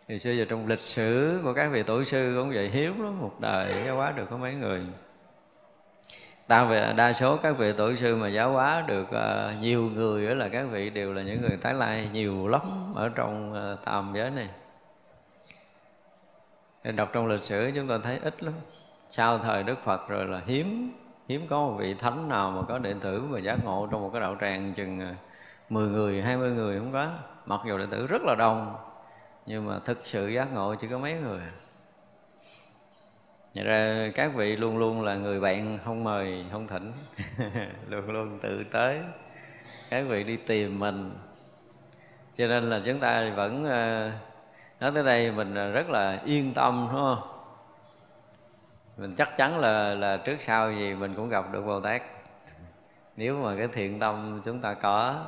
Thì 0.09 0.19
xưa 0.19 0.33
giờ 0.33 0.45
trong 0.49 0.67
lịch 0.67 0.81
sử 0.81 1.41
của 1.45 1.55
các 1.55 1.69
vị 1.69 1.83
tổ 1.83 2.05
sư 2.05 2.35
cũng 2.39 2.51
vậy 2.51 2.71
hiếm 2.71 3.05
lắm 3.05 3.21
một 3.21 3.41
đời 3.41 3.83
giáo 3.87 3.97
hóa 3.97 4.13
được 4.13 4.27
có 4.31 4.37
mấy 4.37 4.55
người. 4.55 4.81
Đa 6.49 6.65
về 6.65 6.93
đa 6.97 7.13
số 7.13 7.37
các 7.37 7.59
vị 7.59 7.73
tổ 7.73 7.95
sư 7.95 8.17
mà 8.17 8.29
giáo 8.29 8.53
hóa 8.53 8.85
được 8.87 9.09
uh, 9.09 9.61
nhiều 9.61 9.83
người 9.83 10.29
đó 10.29 10.35
là 10.35 10.49
các 10.49 10.63
vị 10.63 10.91
đều 10.91 11.13
là 11.13 11.23
những 11.23 11.41
người 11.41 11.57
tái 11.57 11.75
lai 11.75 12.09
nhiều 12.13 12.49
lắm 12.49 12.93
ở 12.95 13.09
trong 13.09 13.53
ờ, 13.53 13.73
uh, 13.73 13.85
tam 13.85 14.13
giới 14.15 14.31
này. 14.31 14.49
Nên 16.85 16.97
đọc 16.97 17.11
trong 17.13 17.27
lịch 17.27 17.43
sử 17.43 17.73
chúng 17.75 17.89
ta 17.89 17.99
thấy 18.03 18.19
ít 18.23 18.43
lắm. 18.43 18.55
Sau 19.11 19.39
thời 19.39 19.63
đức 19.63 19.79
phật 19.85 20.09
rồi 20.09 20.27
là 20.27 20.41
hiếm 20.47 20.93
hiếm 21.29 21.47
có 21.49 21.67
một 21.67 21.77
vị 21.79 21.95
thánh 21.95 22.29
nào 22.29 22.51
mà 22.51 22.63
có 22.69 22.79
đệ 22.79 22.95
tử 23.01 23.23
mà 23.31 23.39
giác 23.39 23.65
ngộ 23.65 23.89
trong 23.91 24.01
một 24.03 24.11
cái 24.13 24.21
đạo 24.21 24.37
tràng 24.41 24.75
chừng 24.75 25.01
à, 25.01 25.15
10 25.69 25.89
người 25.89 26.23
20 26.23 26.51
người 26.51 26.79
không 26.79 26.93
có. 26.93 27.11
Mặc 27.47 27.61
dù 27.67 27.79
đệ 27.79 27.87
tử 27.91 28.07
rất 28.07 28.23
là 28.23 28.35
đông, 28.35 28.77
nhưng 29.47 29.67
mà 29.67 29.79
thực 29.85 30.07
sự 30.07 30.29
giác 30.29 30.53
ngộ 30.55 30.75
chỉ 30.75 30.89
có 30.89 30.99
mấy 30.99 31.15
người. 31.15 31.41
Vậy 33.55 33.65
ra, 33.65 34.11
các 34.15 34.35
vị 34.35 34.57
luôn 34.57 34.79
luôn 34.79 35.03
là 35.03 35.15
người 35.15 35.41
bạn 35.41 35.79
không 35.85 36.05
mời, 36.05 36.45
không 36.53 36.67
thỉnh. 36.69 36.93
Luôn 37.89 38.11
luôn 38.11 38.39
tự 38.43 38.65
tới 38.71 39.01
các 39.91 40.05
vị 40.09 40.25
đi 40.25 40.37
tìm 40.37 40.79
mình. 40.79 41.11
Cho 42.37 42.47
nên 42.47 42.71
là 42.71 42.81
chúng 42.87 43.01
ta 43.01 43.33
vẫn 43.37 43.65
à, 43.65 44.13
nói 44.81 44.91
tới 44.95 45.05
đây 45.05 45.33
mình 45.33 45.55
à, 45.55 45.69
rất 45.69 45.91
là 45.91 46.23
yên 46.25 46.55
tâm, 46.55 46.89
đúng 46.93 47.01
không? 47.01 47.38
Mình 48.99 49.15
chắc 49.15 49.37
chắn 49.37 49.59
là 49.59 49.95
là 49.95 50.17
trước 50.17 50.37
sau 50.41 50.73
gì 50.73 50.95
mình 50.95 51.15
cũng 51.15 51.29
gặp 51.29 51.53
được 51.53 51.63
bồ 51.67 51.81
tát. 51.81 52.03
Nếu 53.17 53.43
mà 53.43 53.55
cái 53.59 53.69
thiện 53.73 53.99
tâm 53.99 54.41
chúng 54.45 54.61
ta 54.61 54.75
có, 54.75 55.25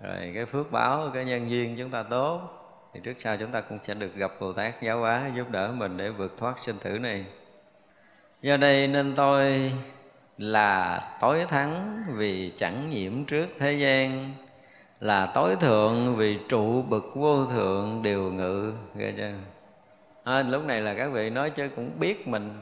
rồi 0.00 0.32
cái 0.34 0.46
phước 0.46 0.72
báo, 0.72 1.10
cái 1.14 1.24
nhân 1.24 1.50
duyên 1.50 1.74
chúng 1.78 1.90
ta 1.90 2.02
tốt, 2.02 2.40
thì 2.94 3.00
trước 3.04 3.14
sau 3.18 3.36
chúng 3.36 3.50
ta 3.50 3.60
cũng 3.60 3.78
sẽ 3.82 3.94
được 3.94 4.14
gặp 4.14 4.32
bồ 4.40 4.52
tát 4.52 4.82
giáo 4.82 4.98
hóa, 4.98 5.30
giúp 5.34 5.50
đỡ 5.50 5.72
mình 5.72 5.96
để 5.96 6.10
vượt 6.10 6.36
thoát 6.38 6.58
sinh 6.58 6.76
tử 6.82 6.98
này. 6.98 7.24
Do 8.42 8.56
đây 8.56 8.88
nên 8.88 9.14
tôi 9.14 9.72
là 10.38 11.00
tối 11.20 11.44
thắng 11.48 12.04
vì 12.08 12.52
chẳng 12.56 12.90
nhiễm 12.90 13.24
trước 13.24 13.46
thế 13.58 13.72
gian, 13.72 14.30
là 15.00 15.26
tối 15.26 15.56
thượng 15.60 16.16
vì 16.16 16.38
trụ 16.48 16.82
bực 16.82 17.12
vô 17.14 17.46
thượng 17.46 18.02
điều 18.02 18.32
ngự, 18.32 18.72
ghê 18.94 19.14
chưa? 19.16 19.32
À, 20.24 20.42
lúc 20.42 20.64
này 20.64 20.80
là 20.80 20.94
các 20.94 21.08
vị 21.08 21.30
nói 21.30 21.50
chứ 21.50 21.68
cũng 21.76 21.90
biết 21.98 22.28
mình. 22.28 22.60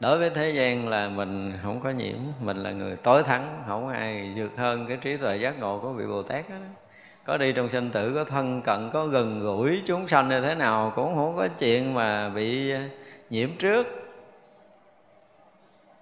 Đối 0.00 0.18
với 0.18 0.30
thế 0.30 0.50
gian 0.50 0.88
là 0.88 1.08
mình 1.08 1.52
không 1.62 1.80
có 1.80 1.90
nhiễm 1.90 2.16
mình 2.40 2.56
là 2.56 2.70
người 2.70 2.96
tối 2.96 3.22
thắng 3.22 3.62
không 3.66 3.88
ai 3.88 4.32
vượt 4.36 4.52
hơn 4.56 4.86
cái 4.86 4.96
trí 4.96 5.16
tuệ 5.16 5.36
giác 5.36 5.58
ngộ 5.58 5.78
của 5.78 5.92
vị 5.92 6.06
bồ 6.06 6.22
tát 6.22 6.50
đó 6.50 6.56
có 7.24 7.36
đi 7.36 7.52
trong 7.52 7.68
sinh 7.68 7.90
tử 7.90 8.12
có 8.14 8.24
thân 8.24 8.62
cận 8.62 8.90
có 8.92 9.06
gần 9.06 9.40
gũi 9.40 9.82
chúng 9.86 10.08
sanh 10.08 10.28
như 10.28 10.40
thế 10.40 10.54
nào 10.54 10.92
cũng 10.96 11.14
không 11.14 11.36
có 11.36 11.48
chuyện 11.58 11.94
mà 11.94 12.28
bị 12.28 12.70
à, 12.70 12.88
nhiễm 13.30 13.48
trước. 13.58 13.86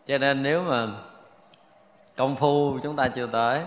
Cho 0.07 0.19
nên 0.19 0.43
nếu 0.43 0.63
mà 0.63 0.87
công 2.17 2.37
phu 2.37 2.79
chúng 2.83 2.97
ta 2.97 3.09
chưa 3.09 3.27
tới 3.27 3.61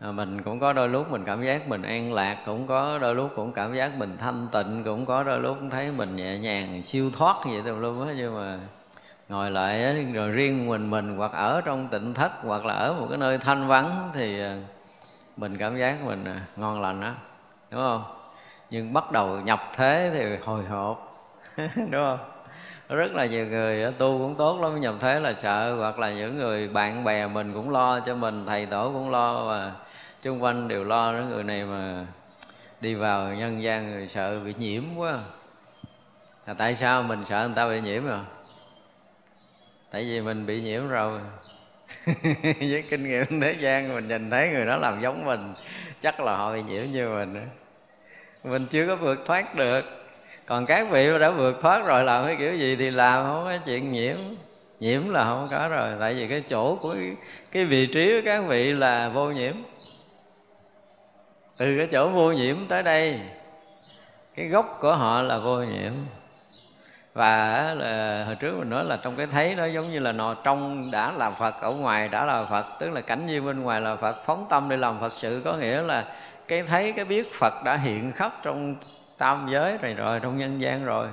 à, 0.00 0.12
mình 0.12 0.42
cũng 0.42 0.60
có 0.60 0.72
đôi 0.72 0.88
lúc 0.88 1.10
mình 1.10 1.24
cảm 1.24 1.42
giác 1.42 1.68
mình 1.68 1.82
an 1.82 2.12
lạc 2.12 2.42
cũng 2.46 2.66
có 2.66 2.98
đôi 2.98 3.14
lúc 3.14 3.30
cũng 3.36 3.52
cảm 3.52 3.74
giác 3.74 3.98
mình 3.98 4.16
thanh 4.18 4.48
tịnh 4.52 4.82
cũng 4.84 5.06
có 5.06 5.22
đôi 5.22 5.40
lúc 5.40 5.58
thấy 5.70 5.92
mình 5.92 6.16
nhẹ 6.16 6.38
nhàng 6.38 6.82
siêu 6.82 7.10
thoát 7.16 7.36
vậy 7.44 7.62
tùm 7.64 7.80
lum 7.80 8.06
á. 8.06 8.14
Nhưng 8.16 8.34
mà 8.34 8.58
ngồi 9.28 9.50
lại 9.50 10.04
rồi 10.12 10.30
riêng 10.30 10.66
mình 10.68 10.90
mình 10.90 11.16
hoặc 11.16 11.32
ở 11.32 11.60
trong 11.60 11.88
tịnh 11.88 12.14
thất 12.14 12.32
hoặc 12.42 12.64
là 12.64 12.74
ở 12.74 12.92
một 13.00 13.06
cái 13.08 13.18
nơi 13.18 13.38
thanh 13.38 13.66
vắng 13.66 14.10
thì 14.14 14.40
à, 14.40 14.56
mình 15.36 15.56
cảm 15.58 15.76
giác 15.76 16.04
mình 16.04 16.24
à, 16.24 16.46
ngon 16.56 16.82
lành 16.82 17.00
á 17.00 17.14
đúng 17.70 17.80
không? 17.80 18.04
Nhưng 18.70 18.92
bắt 18.92 19.12
đầu 19.12 19.40
nhập 19.40 19.60
thế 19.74 20.10
thì 20.14 20.36
hồi 20.44 20.64
hộp 20.64 21.12
đúng 21.76 21.90
không? 21.90 22.35
Rất 22.88 23.12
là 23.14 23.26
nhiều 23.26 23.46
người 23.46 23.92
tu 23.98 24.18
cũng 24.18 24.34
tốt 24.34 24.60
lắm, 24.60 24.80
nhầm 24.80 24.98
thế 24.98 25.20
là 25.20 25.34
sợ. 25.42 25.76
Hoặc 25.78 25.98
là 25.98 26.12
những 26.12 26.38
người 26.38 26.68
bạn 26.68 27.04
bè 27.04 27.26
mình 27.26 27.52
cũng 27.54 27.70
lo 27.70 28.00
cho 28.00 28.14
mình, 28.14 28.46
thầy 28.46 28.66
tổ 28.66 28.90
cũng 28.92 29.10
lo, 29.10 29.44
và 29.48 29.72
chung 30.22 30.42
quanh 30.42 30.68
đều 30.68 30.84
lo. 30.84 31.12
Đó 31.12 31.18
người 31.30 31.44
này 31.44 31.64
mà 31.64 32.06
đi 32.80 32.94
vào 32.94 33.34
nhân 33.34 33.62
gian 33.62 33.90
người 33.90 34.08
sợ 34.08 34.40
bị 34.40 34.54
nhiễm 34.58 34.82
quá. 34.96 35.18
Là 36.46 36.54
tại 36.54 36.76
sao 36.76 37.02
mình 37.02 37.24
sợ 37.24 37.46
người 37.46 37.56
ta 37.56 37.68
bị 37.68 37.80
nhiễm 37.80 38.06
rồi? 38.06 38.20
Tại 39.90 40.04
vì 40.04 40.20
mình 40.20 40.46
bị 40.46 40.60
nhiễm 40.60 40.88
rồi. 40.88 41.20
Với 42.42 42.84
kinh 42.90 43.08
nghiệm 43.08 43.40
thế 43.40 43.56
gian, 43.60 43.94
mình 43.94 44.08
nhìn 44.08 44.30
thấy 44.30 44.48
người 44.48 44.66
đó 44.66 44.76
làm 44.76 45.00
giống 45.00 45.24
mình, 45.24 45.52
chắc 46.00 46.20
là 46.20 46.36
họ 46.36 46.52
bị 46.52 46.62
nhiễm 46.62 46.84
như 46.92 47.08
mình 47.08 47.48
mình 48.44 48.66
chưa 48.70 48.86
có 48.86 48.96
vượt 48.96 49.18
thoát 49.26 49.54
được 49.54 50.05
còn 50.46 50.66
các 50.66 50.86
vị 50.90 51.18
đã 51.20 51.30
vượt 51.30 51.56
thoát 51.62 51.86
rồi 51.86 52.04
làm 52.04 52.26
cái 52.26 52.36
kiểu 52.38 52.56
gì 52.56 52.76
thì 52.76 52.90
làm 52.90 53.24
không 53.24 53.44
có 53.44 53.58
chuyện 53.64 53.92
nhiễm. 53.92 54.16
Nhiễm 54.80 55.08
là 55.08 55.24
không 55.24 55.48
có 55.50 55.68
rồi 55.68 55.90
tại 56.00 56.14
vì 56.14 56.28
cái 56.28 56.42
chỗ 56.48 56.76
của 56.76 56.94
cái, 56.94 57.16
cái 57.52 57.64
vị 57.64 57.86
trí 57.86 58.12
của 58.12 58.22
các 58.24 58.44
vị 58.46 58.72
là 58.72 59.08
vô 59.08 59.30
nhiễm. 59.30 59.54
Từ 61.58 61.78
cái 61.78 61.88
chỗ 61.92 62.08
vô 62.08 62.32
nhiễm 62.32 62.56
tới 62.68 62.82
đây 62.82 63.20
cái 64.36 64.48
gốc 64.48 64.78
của 64.80 64.94
họ 64.94 65.22
là 65.22 65.38
vô 65.38 65.58
nhiễm. 65.58 65.92
Và 67.14 67.74
là 67.76 68.24
hồi 68.24 68.34
trước 68.34 68.58
mình 68.58 68.70
nói 68.70 68.84
là 68.84 68.98
trong 69.02 69.16
cái 69.16 69.26
thấy 69.26 69.54
nó 69.54 69.64
giống 69.66 69.92
như 69.92 69.98
là 69.98 70.12
nò 70.12 70.34
trong 70.44 70.90
đã 70.90 71.12
là 71.16 71.30
phật 71.30 71.54
ở 71.60 71.70
ngoài 71.70 72.08
đã 72.08 72.24
là 72.24 72.46
phật 72.50 72.66
tức 72.80 72.90
là 72.90 73.00
cảnh 73.00 73.26
như 73.26 73.42
bên 73.42 73.62
ngoài 73.62 73.80
là 73.80 73.96
phật 73.96 74.16
phóng 74.26 74.46
tâm 74.48 74.68
để 74.68 74.76
làm 74.76 75.00
phật 75.00 75.12
sự 75.16 75.42
có 75.44 75.56
nghĩa 75.56 75.82
là 75.82 76.04
cái 76.48 76.62
thấy 76.62 76.92
cái 76.92 77.04
biết 77.04 77.34
phật 77.34 77.54
đã 77.64 77.76
hiện 77.76 78.12
khắp 78.12 78.32
trong 78.42 78.76
tam 79.18 79.48
giới 79.50 79.78
rồi 79.78 79.94
rồi, 79.94 80.20
trong 80.20 80.38
nhân 80.38 80.60
gian 80.60 80.84
rồi. 80.84 81.08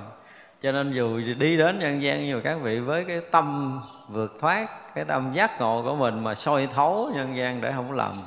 Cho 0.60 0.72
nên 0.72 0.90
dù 0.90 1.20
đi 1.38 1.56
đến 1.56 1.78
nhân 1.78 2.02
gian, 2.02 2.20
nhiều 2.20 2.40
các 2.44 2.58
vị 2.62 2.80
với 2.80 3.04
cái 3.04 3.20
tâm 3.30 3.80
vượt 4.08 4.32
thoát, 4.40 4.94
cái 4.94 5.04
tâm 5.04 5.32
giác 5.32 5.60
ngộ 5.60 5.82
của 5.82 5.94
mình 5.96 6.24
mà 6.24 6.34
soi 6.34 6.68
thấu 6.74 7.10
nhân 7.14 7.36
gian 7.36 7.60
để 7.60 7.72
không 7.72 7.92
lầm. 7.92 8.22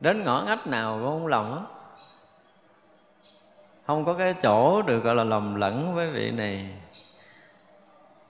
Đến 0.00 0.24
ngõ 0.24 0.42
ngách 0.46 0.66
nào 0.66 0.98
cũng 1.02 1.10
không 1.10 1.26
lầm 1.26 1.56
á. 1.56 1.62
Không 3.86 4.04
có 4.04 4.14
cái 4.14 4.34
chỗ 4.42 4.82
được 4.82 5.04
gọi 5.04 5.14
là 5.14 5.24
lầm 5.24 5.54
lẫn 5.54 5.94
với 5.94 6.10
vị 6.10 6.30
này. 6.30 6.70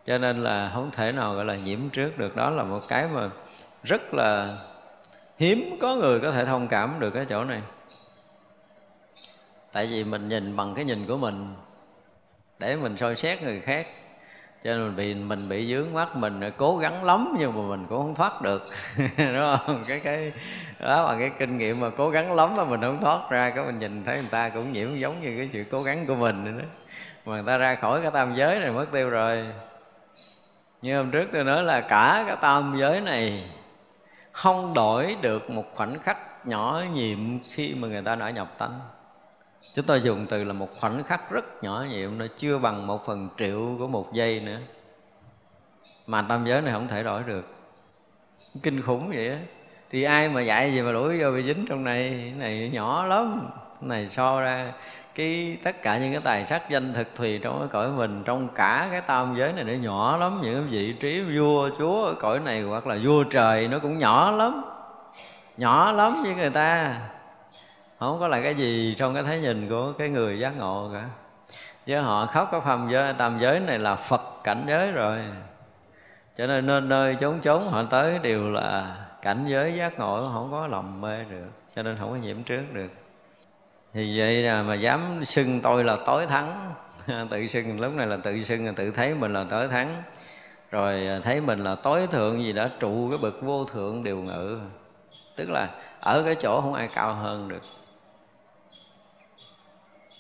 Cho 0.07 0.19
nên 0.19 0.43
là 0.43 0.71
không 0.75 0.91
thể 0.91 1.13
nào 1.13 1.35
gọi 1.35 1.45
là 1.45 1.55
nhiễm 1.57 1.89
trước 1.89 2.19
được. 2.19 2.37
Đó 2.37 2.51
là 2.51 2.63
một 2.63 2.81
cái 2.89 3.09
mà 3.15 3.31
rất 3.83 4.15
là 4.15 4.59
hiếm 5.39 5.79
có 5.81 5.95
người 5.95 6.21
có 6.21 6.33
thể 6.33 6.45
thông 6.45 6.69
cảm 6.69 6.97
được 6.99 7.11
cái 7.11 7.27
chỗ 7.29 7.45
này 7.45 7.63
tại 9.73 9.87
vì 9.87 10.05
mình 10.05 10.29
nhìn 10.29 10.57
bằng 10.57 10.75
cái 10.75 10.85
nhìn 10.85 11.07
của 11.07 11.17
mình, 11.17 11.55
để 12.59 12.77
mình 12.77 12.97
soi 12.97 13.17
xét 13.17 13.43
người 13.43 13.61
khác. 13.61 13.87
Cho 14.65 14.71
nên 14.71 14.87
mình 14.87 14.97
bị 14.97 15.15
mình 15.15 15.49
bị 15.49 15.75
dướng 15.75 15.95
mắt, 15.95 16.17
mình 16.17 16.41
cố 16.57 16.79
gắng 16.79 17.05
lắm 17.05 17.35
nhưng 17.39 17.55
mà 17.57 17.77
mình 17.77 17.87
cũng 17.89 17.99
không 17.99 18.15
thoát 18.15 18.43
được. 18.43 18.63
Đúng 19.19 19.57
không? 19.57 19.85
Cái 19.89 20.01
cái, 20.01 20.33
đó 20.81 21.07
bằng 21.07 21.19
cái 21.19 21.31
kinh 21.39 21.59
nghiệm 21.59 21.81
mà 21.81 21.91
cố 21.97 22.11
gắng 22.11 22.35
lắm 22.35 22.57
mà 22.57 22.65
mình 22.65 22.81
không 22.81 23.01
thoát 23.01 23.31
ra. 23.31 23.51
Cái 23.51 23.65
mình 23.65 23.79
nhìn 23.79 24.05
thấy 24.05 24.17
người 24.17 24.31
ta 24.31 24.49
cũng 24.49 24.73
nhiễm 24.73 24.95
giống 24.95 25.23
như 25.23 25.37
cái 25.37 25.51
sự 25.53 25.65
cố 25.71 25.83
gắng 25.83 26.07
của 26.07 26.15
mình 26.15 26.45
nữa 26.45 26.65
mà 27.25 27.33
người 27.33 27.45
ta 27.47 27.57
ra 27.57 27.75
khỏi 27.75 28.03
cái 28.03 28.11
tam 28.11 28.35
giới 28.35 28.61
này 28.61 28.71
mất 28.71 28.87
tiêu 28.93 29.11
rồi. 29.11 29.47
Như 30.83 30.97
hôm 30.97 31.11
trước 31.11 31.29
tôi 31.33 31.45
nói 31.45 31.63
là 31.63 31.81
cả 31.81 32.25
cái 32.27 32.37
tam 32.41 32.75
giới 32.79 33.01
này 33.01 33.51
không 34.33 34.75
đổi 34.75 35.17
được 35.21 35.51
một 35.51 35.65
khoảnh 35.75 35.99
khắc 35.99 36.47
nhỏ 36.47 36.83
nhiệm 36.95 37.19
khi 37.43 37.75
mà 37.79 37.89
người 37.89 38.03
ta 38.03 38.15
đã 38.15 38.31
nhập 38.31 38.59
tánh 38.59 38.81
chúng 39.75 39.87
tôi 39.87 40.01
dùng 40.01 40.27
từ 40.27 40.45
là 40.45 40.53
một 40.53 40.69
khoảnh 40.81 41.05
khắc 41.05 41.31
rất 41.31 41.65
nhỏ 41.65 41.85
nhiệm 41.91 42.19
nó 42.19 42.27
chưa 42.37 42.59
bằng 42.59 42.87
một 42.87 43.07
phần 43.07 43.29
triệu 43.39 43.77
của 43.79 43.87
một 43.87 44.13
giây 44.13 44.41
nữa. 44.41 44.59
Mà 46.07 46.23
tam 46.23 46.45
giới 46.45 46.61
này 46.61 46.73
không 46.73 46.89
thể 46.89 47.03
đổi 47.03 47.23
được. 47.23 47.47
Kinh 48.63 48.83
khủng 48.83 49.09
vậy 49.09 49.29
á. 49.29 49.39
Thì 49.91 50.03
ai 50.03 50.29
mà 50.29 50.41
dạy 50.41 50.73
gì 50.73 50.83
mà 50.83 50.93
đuổi 50.93 51.23
vô 51.23 51.31
bị 51.31 51.43
dính 51.43 51.67
trong 51.69 51.85
này? 51.85 52.09
Cái 52.11 52.33
này 52.39 52.71
nhỏ 52.73 53.05
lắm. 53.05 53.51
Cái 53.81 53.89
này 53.89 54.09
so 54.09 54.41
ra 54.41 54.73
cái 55.15 55.59
tất 55.63 55.83
cả 55.83 55.99
những 55.99 56.13
cái 56.13 56.21
tài 56.25 56.45
sắc 56.45 56.71
danh 56.71 56.95
thực 56.95 57.15
thùy 57.15 57.39
trong 57.39 57.59
cái 57.59 57.69
cõi 57.73 57.91
mình, 57.91 58.23
trong 58.25 58.49
cả 58.55 58.89
cái 58.91 59.01
tam 59.01 59.35
giới 59.39 59.53
này 59.53 59.65
nó 59.65 59.73
nhỏ 59.73 60.17
lắm. 60.17 60.41
Những 60.43 60.55
cái 60.55 60.63
vị 60.71 60.93
trí 61.01 61.23
vua, 61.39 61.71
chúa 61.79 62.05
ở 62.05 62.15
cõi 62.21 62.41
này 62.41 62.63
hoặc 62.63 62.87
là 62.87 62.99
vua 63.05 63.25
trời 63.25 63.69
nó 63.69 63.79
cũng 63.79 63.99
nhỏ 63.99 64.31
lắm. 64.31 64.65
Nhỏ 65.57 65.93
lắm 65.93 66.23
với 66.23 66.35
người 66.35 66.51
ta 66.51 66.95
không 68.09 68.21
có 68.21 68.29
là 68.29 68.41
cái 68.41 68.55
gì 68.55 68.95
trong 68.99 69.15
cái 69.15 69.23
thấy 69.23 69.41
nhìn 69.41 69.69
của 69.69 69.93
cái 69.99 70.09
người 70.09 70.39
giác 70.39 70.57
ngộ 70.57 70.91
cả. 70.93 71.09
Với 71.87 71.99
họ 71.99 72.27
khóc 72.27 72.49
cái 72.53 72.61
phàm 72.61 72.89
giới, 72.91 73.13
tam 73.13 73.39
giới 73.41 73.61
này 73.61 73.79
là 73.79 73.95
phật 73.97 74.21
cảnh 74.45 74.63
giới 74.67 74.93
rồi. 74.93 75.19
Cho 76.37 76.47
nên 76.47 76.67
nơi 76.67 76.81
nơi 76.81 77.17
chốn 77.21 77.41
chốn 77.41 77.69
họ 77.69 77.85
tới 77.91 78.19
đều 78.19 78.51
là 78.51 78.97
cảnh 79.23 79.45
giới 79.49 79.75
giác 79.75 79.99
ngộ, 79.99 80.31
không 80.35 80.49
có 80.51 80.67
lầm 80.67 81.01
mê 81.01 81.25
được. 81.31 81.51
Cho 81.77 81.83
nên 81.83 81.97
không 82.01 82.11
có 82.11 82.17
nhiễm 82.17 82.43
trước 82.43 82.63
được. 82.73 82.91
Thì 83.95 84.19
vậy 84.19 84.43
là 84.43 84.63
mà 84.63 84.75
dám 84.75 85.25
xưng 85.25 85.61
tôi 85.61 85.85
là 85.85 85.97
tối 86.07 86.27
thắng. 86.27 86.75
Tự 87.31 87.47
xưng, 87.47 87.81
lúc 87.81 87.93
này 87.93 88.07
là 88.07 88.17
tự 88.17 88.43
xưng 88.43 88.67
là 88.67 88.73
tự 88.77 88.91
thấy 88.91 89.15
mình 89.15 89.33
là 89.33 89.45
tối 89.51 89.69
thắng. 89.69 90.03
Rồi 90.71 91.09
thấy 91.23 91.41
mình 91.41 91.65
là 91.65 91.75
tối 91.75 92.07
thượng 92.07 92.45
gì 92.45 92.53
đã 92.53 92.71
trụ 92.81 93.09
cái 93.11 93.19
bậc 93.19 93.43
vô 93.43 93.65
thượng 93.65 94.05
điều 94.05 94.17
ngự. 94.17 94.61
Tức 95.37 95.51
là 95.51 95.69
ở 96.01 96.23
cái 96.27 96.35
chỗ 96.35 96.61
không 96.61 96.75
ai 96.75 96.89
cao 96.95 97.15
hơn 97.15 97.49
được 97.49 97.63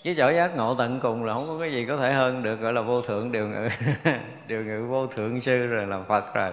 với 0.04 0.14
chỗ 0.18 0.30
giác 0.30 0.56
ngộ 0.56 0.74
tận 0.74 1.00
cùng 1.02 1.24
là 1.24 1.34
không 1.34 1.48
có 1.48 1.58
cái 1.60 1.72
gì 1.72 1.84
có 1.84 1.96
thể 1.96 2.12
hơn 2.12 2.42
được 2.42 2.60
gọi 2.60 2.72
là 2.72 2.80
vô 2.80 3.02
thượng 3.02 3.32
điều 3.32 3.48
ngự. 3.48 3.68
Điều 4.46 4.64
ngự 4.64 4.86
vô 4.88 5.06
thượng 5.06 5.40
sư 5.40 5.66
rồi 5.66 5.86
là 5.86 5.98
phật 6.08 6.34
rồi. 6.34 6.52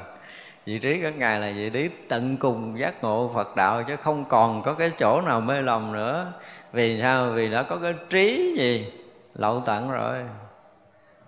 Vị 0.65 0.79
trí 0.79 0.99
các 1.01 1.17
ngài 1.17 1.39
là 1.39 1.51
vị 1.55 1.69
trí 1.69 1.89
tận 2.07 2.37
cùng 2.37 2.79
giác 2.79 3.03
ngộ 3.03 3.31
phật 3.35 3.55
đạo 3.55 3.83
chứ 3.83 3.95
không 3.95 4.25
còn 4.25 4.63
có 4.63 4.73
cái 4.73 4.91
chỗ 4.99 5.21
nào 5.21 5.41
mê 5.41 5.61
lầm 5.61 5.93
nữa. 5.93 6.33
Vì 6.73 7.01
sao? 7.01 7.29
Vì 7.29 7.51
đã 7.51 7.63
có 7.63 7.77
cái 7.77 7.93
trí 8.09 8.55
gì 8.57 8.91
lậu 9.35 9.63
tận 9.65 9.91
rồi. 9.91 10.23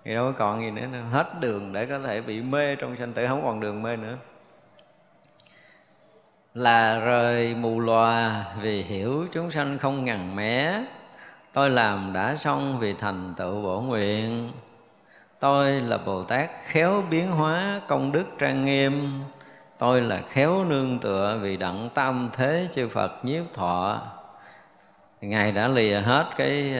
Thì 0.04 0.14
đâu 0.14 0.24
có 0.24 0.32
còn 0.38 0.62
gì 0.62 0.70
nữa, 0.70 0.86
nữa. 0.92 1.02
Hết 1.12 1.40
đường 1.40 1.72
để 1.72 1.86
có 1.86 1.98
thể 1.98 2.20
bị 2.20 2.40
mê 2.40 2.76
trong 2.76 2.96
sanh 2.96 3.12
tử 3.12 3.26
không 3.26 3.42
còn 3.44 3.60
đường 3.60 3.82
mê 3.82 3.96
nữa. 3.96 4.16
Là 6.54 6.98
rời 6.98 7.54
mù 7.54 7.80
lòa 7.80 8.44
vì 8.60 8.82
hiểu 8.82 9.26
chúng 9.32 9.50
sanh 9.50 9.78
không 9.78 10.04
ngần 10.04 10.36
mé 10.36 10.82
tôi 11.52 11.70
làm 11.70 12.12
đã 12.12 12.36
xong 12.36 12.78
vì 12.78 12.92
thành 12.92 13.34
tựu 13.36 13.62
bổ 13.62 13.80
nguyện. 13.80 14.52
Tôi 15.40 15.80
là 15.80 15.98
bồ 15.98 16.22
tát 16.22 16.50
khéo 16.64 17.02
biến 17.10 17.30
hóa 17.30 17.80
công 17.88 18.12
đức 18.12 18.24
trang 18.38 18.64
nghiêm. 18.64 19.20
Tôi 19.78 20.00
là 20.00 20.22
khéo 20.28 20.64
nương 20.64 20.98
tựa 20.98 21.38
vì 21.42 21.56
đặng 21.56 21.88
tam 21.94 22.30
thế 22.32 22.68
chư 22.74 22.88
phật 22.88 23.24
nhiếp 23.24 23.54
thọ. 23.54 24.00
Ngài 25.20 25.52
đã 25.52 25.68
lìa 25.68 26.00
hết 26.00 26.26
cái 26.36 26.74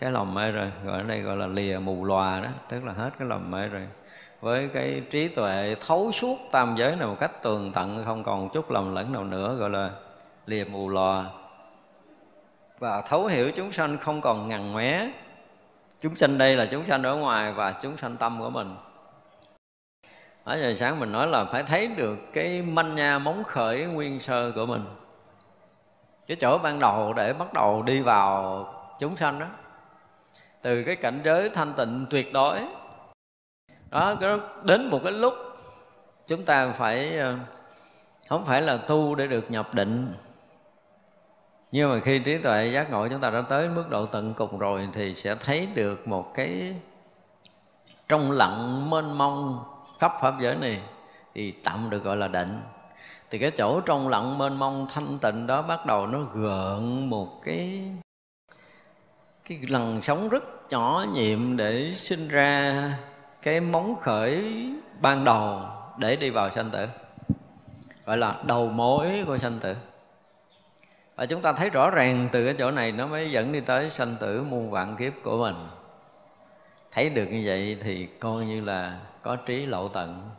cái 0.00 0.12
lòng 0.12 0.34
mê 0.34 0.50
rồi, 0.50 0.70
gọi 0.84 1.02
đây 1.02 1.20
gọi 1.20 1.36
là 1.36 1.46
lìa 1.46 1.78
mù 1.78 2.04
lòa 2.04 2.40
đó, 2.40 2.48
tức 2.68 2.84
là 2.84 2.92
hết 2.92 3.10
cái 3.18 3.28
lòng 3.28 3.50
mê 3.50 3.66
rồi. 3.66 3.82
Với 4.40 4.68
cái 4.74 5.02
trí 5.10 5.28
tuệ 5.28 5.76
thấu 5.86 6.12
suốt 6.12 6.36
tam 6.52 6.76
giới 6.76 6.96
này 6.96 7.08
một 7.08 7.16
cách 7.20 7.42
tường 7.42 7.72
tận, 7.72 8.02
không 8.04 8.24
còn 8.24 8.48
chút 8.48 8.70
lầm 8.70 8.94
lẫn 8.94 9.12
nào 9.12 9.24
nữa, 9.24 9.54
gọi 9.54 9.70
là 9.70 9.90
lìa 10.46 10.64
mù 10.64 10.88
lòa 10.88 11.24
và 12.78 13.02
thấu 13.02 13.26
hiểu 13.26 13.50
chúng 13.56 13.72
sanh 13.72 13.98
không 13.98 14.20
còn 14.20 14.48
ngằn 14.48 14.72
ngoé. 14.72 15.10
Chúng 16.00 16.16
sanh 16.16 16.38
đây 16.38 16.56
là 16.56 16.68
chúng 16.70 16.86
sanh 16.86 17.02
ở 17.02 17.16
ngoài 17.16 17.52
và 17.52 17.74
chúng 17.82 17.96
sanh 17.96 18.16
tâm 18.16 18.38
của 18.38 18.50
mình. 18.50 18.76
Ở 20.44 20.60
giờ 20.62 20.74
sáng 20.78 21.00
mình 21.00 21.12
nói 21.12 21.26
là 21.26 21.44
phải 21.44 21.62
thấy 21.62 21.86
được 21.86 22.18
cái 22.32 22.62
manh 22.62 22.94
nha 22.94 23.18
móng 23.18 23.44
khởi 23.44 23.84
nguyên 23.84 24.20
sơ 24.20 24.52
của 24.54 24.66
mình. 24.66 24.84
Cái 26.26 26.36
chỗ 26.40 26.58
ban 26.58 26.80
đầu 26.80 27.12
để 27.12 27.32
bắt 27.32 27.52
đầu 27.52 27.82
đi 27.82 28.00
vào 28.00 28.64
chúng 29.00 29.16
sanh 29.16 29.38
đó. 29.38 29.46
Từ 30.62 30.82
cái 30.84 30.96
cảnh 30.96 31.20
giới 31.24 31.50
thanh 31.50 31.72
tịnh 31.76 32.06
tuyệt 32.10 32.32
đối. 32.32 32.60
Đó 33.90 34.14
đến 34.62 34.90
một 34.90 35.00
cái 35.04 35.12
lúc 35.12 35.34
chúng 36.26 36.44
ta 36.44 36.72
phải 36.72 37.18
ờ, 37.18 37.34
không 38.28 38.46
phải 38.46 38.62
là 38.62 38.76
tu 38.76 39.14
để 39.14 39.26
được 39.26 39.50
nhập 39.50 39.74
định 39.74 40.14
nhưng 41.72 41.90
mà 41.90 42.00
khi 42.00 42.18
trí 42.18 42.38
tuệ 42.38 42.70
giác 42.74 42.90
ngộ 42.90 43.08
chúng 43.08 43.20
ta 43.20 43.30
đã 43.30 43.42
tới 43.42 43.68
mức 43.68 43.84
độ 43.90 44.06
tận 44.06 44.34
cùng 44.36 44.58
rồi 44.58 44.88
thì 44.92 45.14
sẽ 45.14 45.34
thấy 45.34 45.68
được 45.74 46.08
một 46.08 46.34
cái 46.34 46.74
trong 48.08 48.30
lặng 48.30 48.90
mênh 48.90 49.18
mông 49.18 49.64
khắp 49.98 50.12
pháp 50.20 50.34
giới 50.40 50.56
này 50.56 50.80
thì 51.34 51.52
tạm 51.64 51.90
được 51.90 52.04
gọi 52.04 52.16
là 52.16 52.28
định. 52.28 52.60
Thì 53.30 53.38
cái 53.38 53.50
chỗ 53.50 53.80
trong 53.80 54.08
lặng 54.08 54.38
mênh 54.38 54.58
mông 54.58 54.86
thanh 54.94 55.18
tịnh 55.18 55.46
đó 55.46 55.62
bắt 55.62 55.86
đầu 55.86 56.06
nó 56.06 56.18
gợn 56.18 57.10
một 57.10 57.42
cái 57.44 57.82
cái 59.48 59.58
lần 59.62 60.02
sống 60.02 60.28
rất 60.28 60.70
nhỏ 60.70 61.04
nhiệm 61.14 61.56
để 61.56 61.92
sinh 61.96 62.28
ra 62.28 62.98
cái 63.42 63.60
móng 63.60 63.96
khởi 64.00 64.66
ban 65.00 65.24
đầu 65.24 65.60
để 65.98 66.16
đi 66.16 66.30
vào 66.30 66.50
sanh 66.54 66.70
tử, 66.70 66.86
gọi 68.06 68.16
là 68.16 68.36
đầu 68.46 68.68
mối 68.68 69.24
của 69.26 69.38
sanh 69.38 69.58
tử 69.58 69.74
và 71.18 71.26
chúng 71.26 71.42
ta 71.42 71.52
thấy 71.52 71.70
rõ 71.70 71.90
ràng 71.90 72.28
từ 72.32 72.44
cái 72.44 72.54
chỗ 72.58 72.70
này 72.70 72.92
nó 72.92 73.06
mới 73.06 73.30
dẫn 73.30 73.52
đi 73.52 73.60
tới 73.60 73.90
sanh 73.90 74.16
tử 74.20 74.42
muôn 74.42 74.70
vạn 74.70 74.96
kiếp 74.96 75.12
của 75.22 75.38
mình. 75.38 75.54
Thấy 76.92 77.10
được 77.10 77.26
như 77.30 77.42
vậy 77.44 77.78
thì 77.82 78.06
coi 78.06 78.44
như 78.44 78.60
là 78.60 78.98
có 79.22 79.36
trí 79.36 79.66
lộ 79.66 79.88
tận. 79.88 80.30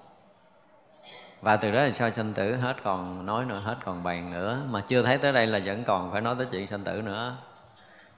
Và 1.41 1.55
từ 1.55 1.71
đó 1.71 1.79
thì 1.85 1.93
sao 1.93 2.11
sanh 2.11 2.33
tử 2.33 2.55
hết 2.55 2.75
còn 2.83 3.25
nói 3.25 3.45
nữa, 3.45 3.61
hết 3.65 3.75
còn 3.85 4.03
bàn 4.03 4.31
nữa. 4.31 4.61
Mà 4.69 4.81
chưa 4.87 5.03
thấy 5.03 5.17
tới 5.17 5.33
đây 5.33 5.47
là 5.47 5.59
vẫn 5.65 5.83
còn 5.83 6.11
phải 6.11 6.21
nói 6.21 6.35
tới 6.37 6.47
chuyện 6.51 6.67
sanh 6.67 6.83
tử 6.83 7.01
nữa. 7.01 7.35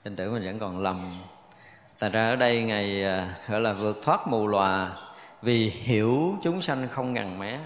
Sanh 0.04 0.16
tử 0.16 0.30
mình 0.30 0.44
vẫn 0.44 0.58
còn 0.58 0.82
lầm. 0.82 1.22
Tại 1.98 2.10
ra 2.10 2.28
ở 2.28 2.36
đây 2.36 2.62
ngày 2.62 3.04
à, 3.04 3.34
gọi 3.48 3.60
là 3.60 3.72
vượt 3.72 3.98
thoát 4.02 4.28
mù 4.28 4.46
lòa 4.46 4.90
vì 5.42 5.70
hiểu 5.70 6.34
chúng 6.42 6.62
sanh 6.62 6.88
không 6.88 7.12
ngần 7.12 7.38
mé 7.38 7.58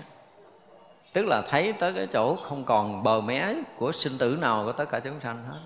tức 1.16 1.26
là 1.26 1.42
thấy 1.42 1.72
tới 1.72 1.92
cái 1.92 2.06
chỗ 2.06 2.36
không 2.36 2.64
còn 2.64 3.02
bờ 3.02 3.20
mé 3.20 3.54
của 3.78 3.92
sinh 3.92 4.18
tử 4.18 4.38
nào 4.40 4.62
của 4.64 4.72
tất 4.72 4.84
cả 4.90 5.00
chúng 5.00 5.20
sanh 5.20 5.44
hết. 5.50 5.58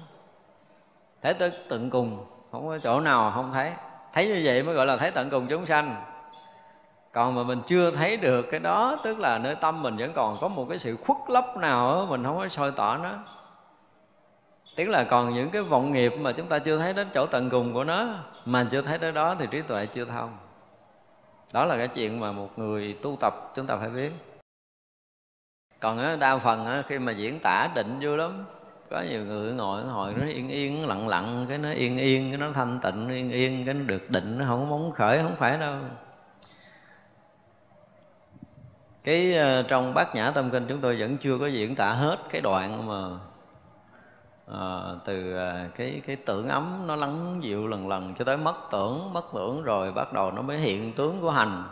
Thấy 1.23 1.35
tới 1.35 1.53
tận 1.69 1.91
cùng 1.91 2.25
không 2.53 2.69
có 2.69 2.79
chỗ 2.79 3.01
nào 3.01 3.33
không 3.35 3.51
thấy. 3.53 3.73
Thấy 4.13 4.27
như 4.27 4.41
vậy 4.45 4.63
mới 4.63 4.75
gọi 4.75 4.87
là 4.87 4.97
thấy 4.97 5.11
tận 5.11 5.31
cùng 5.31 5.47
chúng 5.47 5.67
sanh. 5.67 5.97
Còn 7.13 7.35
mà 7.35 7.43
mình 7.43 7.61
chưa 7.67 7.91
thấy 7.91 8.17
được 8.17 8.43
cái 8.51 8.61
đó 8.61 8.99
tức 9.05 9.19
là 9.19 9.39
nơi 9.39 9.55
tâm 9.55 9.83
mình 9.83 9.97
vẫn 9.97 10.13
còn 10.13 10.39
có 10.41 10.49
một 10.49 10.67
cái 10.69 10.79
sự 10.79 10.97
khuất 10.97 11.19
lấp 11.29 11.57
nào 11.57 11.95
đó, 11.95 12.07
mình 12.11 12.25
không 12.25 12.39
có 12.39 12.49
soi 12.49 12.71
tỏ 12.71 12.97
nó. 12.97 13.13
Tức 14.77 14.89
là 14.89 15.05
còn 15.05 15.35
những 15.35 15.51
cái 15.51 15.63
vọng 15.63 15.93
nghiệp 15.93 16.13
mà 16.21 16.33
chúng 16.33 16.47
ta 16.47 16.59
chưa 16.59 16.79
thấy 16.79 16.93
đến 16.93 17.09
chỗ 17.15 17.27
tận 17.27 17.51
cùng 17.51 17.73
của 17.73 17.85
nó 17.85 18.07
mà 18.45 18.67
chưa 18.71 18.83
thấy 18.83 18.99
tới 18.99 19.13
đó 19.13 19.37
thì 19.39 19.47
trí 19.51 19.63
tuệ 19.63 19.87
chưa 19.87 20.05
thông. 20.05 20.31
Đó 21.55 21.65
là 21.65 21.77
cái 21.77 21.89
chuyện 21.89 22.21
mà 22.21 22.33
một 22.33 22.59
người 22.59 22.97
tu 23.03 23.17
tập 23.21 23.35
chúng 23.55 23.67
ta 23.67 23.77
phải 23.77 23.89
biết 23.89 24.30
còn 25.81 26.19
đa 26.19 26.39
phần 26.39 26.83
khi 26.89 26.99
mà 26.99 27.13
diễn 27.13 27.39
tả 27.43 27.69
định 27.75 27.99
vui 28.01 28.17
lắm. 28.17 28.45
Có 28.91 29.03
nhiều 29.11 29.25
người 29.25 29.53
ngồi 29.53 29.83
hồi 29.83 30.15
nó 30.19 30.27
yên 30.27 30.49
yên 30.49 30.89
lặng 30.89 31.09
lặng 31.09 31.47
cái 31.49 31.59
nó 31.59 31.73
yên 31.73 31.99
yên 31.99 32.31
cái 32.31 32.39
nó 32.39 32.53
thanh 32.53 32.79
tịnh 32.83 33.09
yên 33.09 33.31
yên 33.31 33.65
cái 33.65 33.75
nó 33.75 33.81
được 33.87 34.11
định 34.11 34.39
nó 34.39 34.45
không 34.49 34.69
muốn 34.69 34.93
khởi 34.93 35.19
không 35.23 35.37
phải 35.37 35.59
đâu. 35.59 35.75
Cái 39.05 39.37
ờ, 39.37 39.63
trong 39.63 39.95
bát 39.95 40.15
nhã 40.15 40.31
tâm 40.31 40.51
kinh 40.51 40.67
chúng 40.69 40.81
tôi 40.81 40.97
vẫn 41.01 41.17
chưa 41.17 41.39
có 41.39 41.47
diễn 41.47 41.75
tả 41.75 41.93
hết 41.93 42.17
cái 42.31 42.41
đoạn 42.41 42.87
mà 42.87 43.19
à, 44.53 44.65
từ 45.05 45.37
ờ, 45.37 45.69
cái 45.77 46.03
cái 46.07 46.17
tưởng 46.17 46.49
ấm 46.49 46.85
nó 46.87 46.97
lắng 46.97 47.39
dịu 47.43 47.67
lần 47.67 47.89
lần 47.89 48.15
cho 48.19 48.25
tới 48.25 48.37
mất 48.37 48.57
tưởng 48.73 49.13
mất 49.13 49.25
tưởng 49.35 49.63
rồi 49.63 49.93
bắt 49.93 50.13
đầu 50.13 50.31
nó 50.31 50.43
mới 50.43 50.59
hiện 50.59 50.93
tướng 50.93 51.21
của 51.21 51.31
hành. 51.31 51.65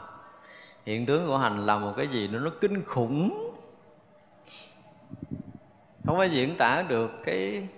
Hiện 0.87 1.07
tướng 1.07 1.27
của 1.27 1.39
hành 1.39 1.67
là 1.67 1.79
một 1.79 1.93
cái 1.97 2.07
gì 2.09 2.29
nó 2.29 2.39
nó 2.39 2.51
kinh 2.61 2.85
khủng 2.85 3.48
không 6.05 6.17
có 6.17 6.25
diễn 6.25 6.57
tả 6.57 6.85
được 6.89 7.11
cái 7.25 7.69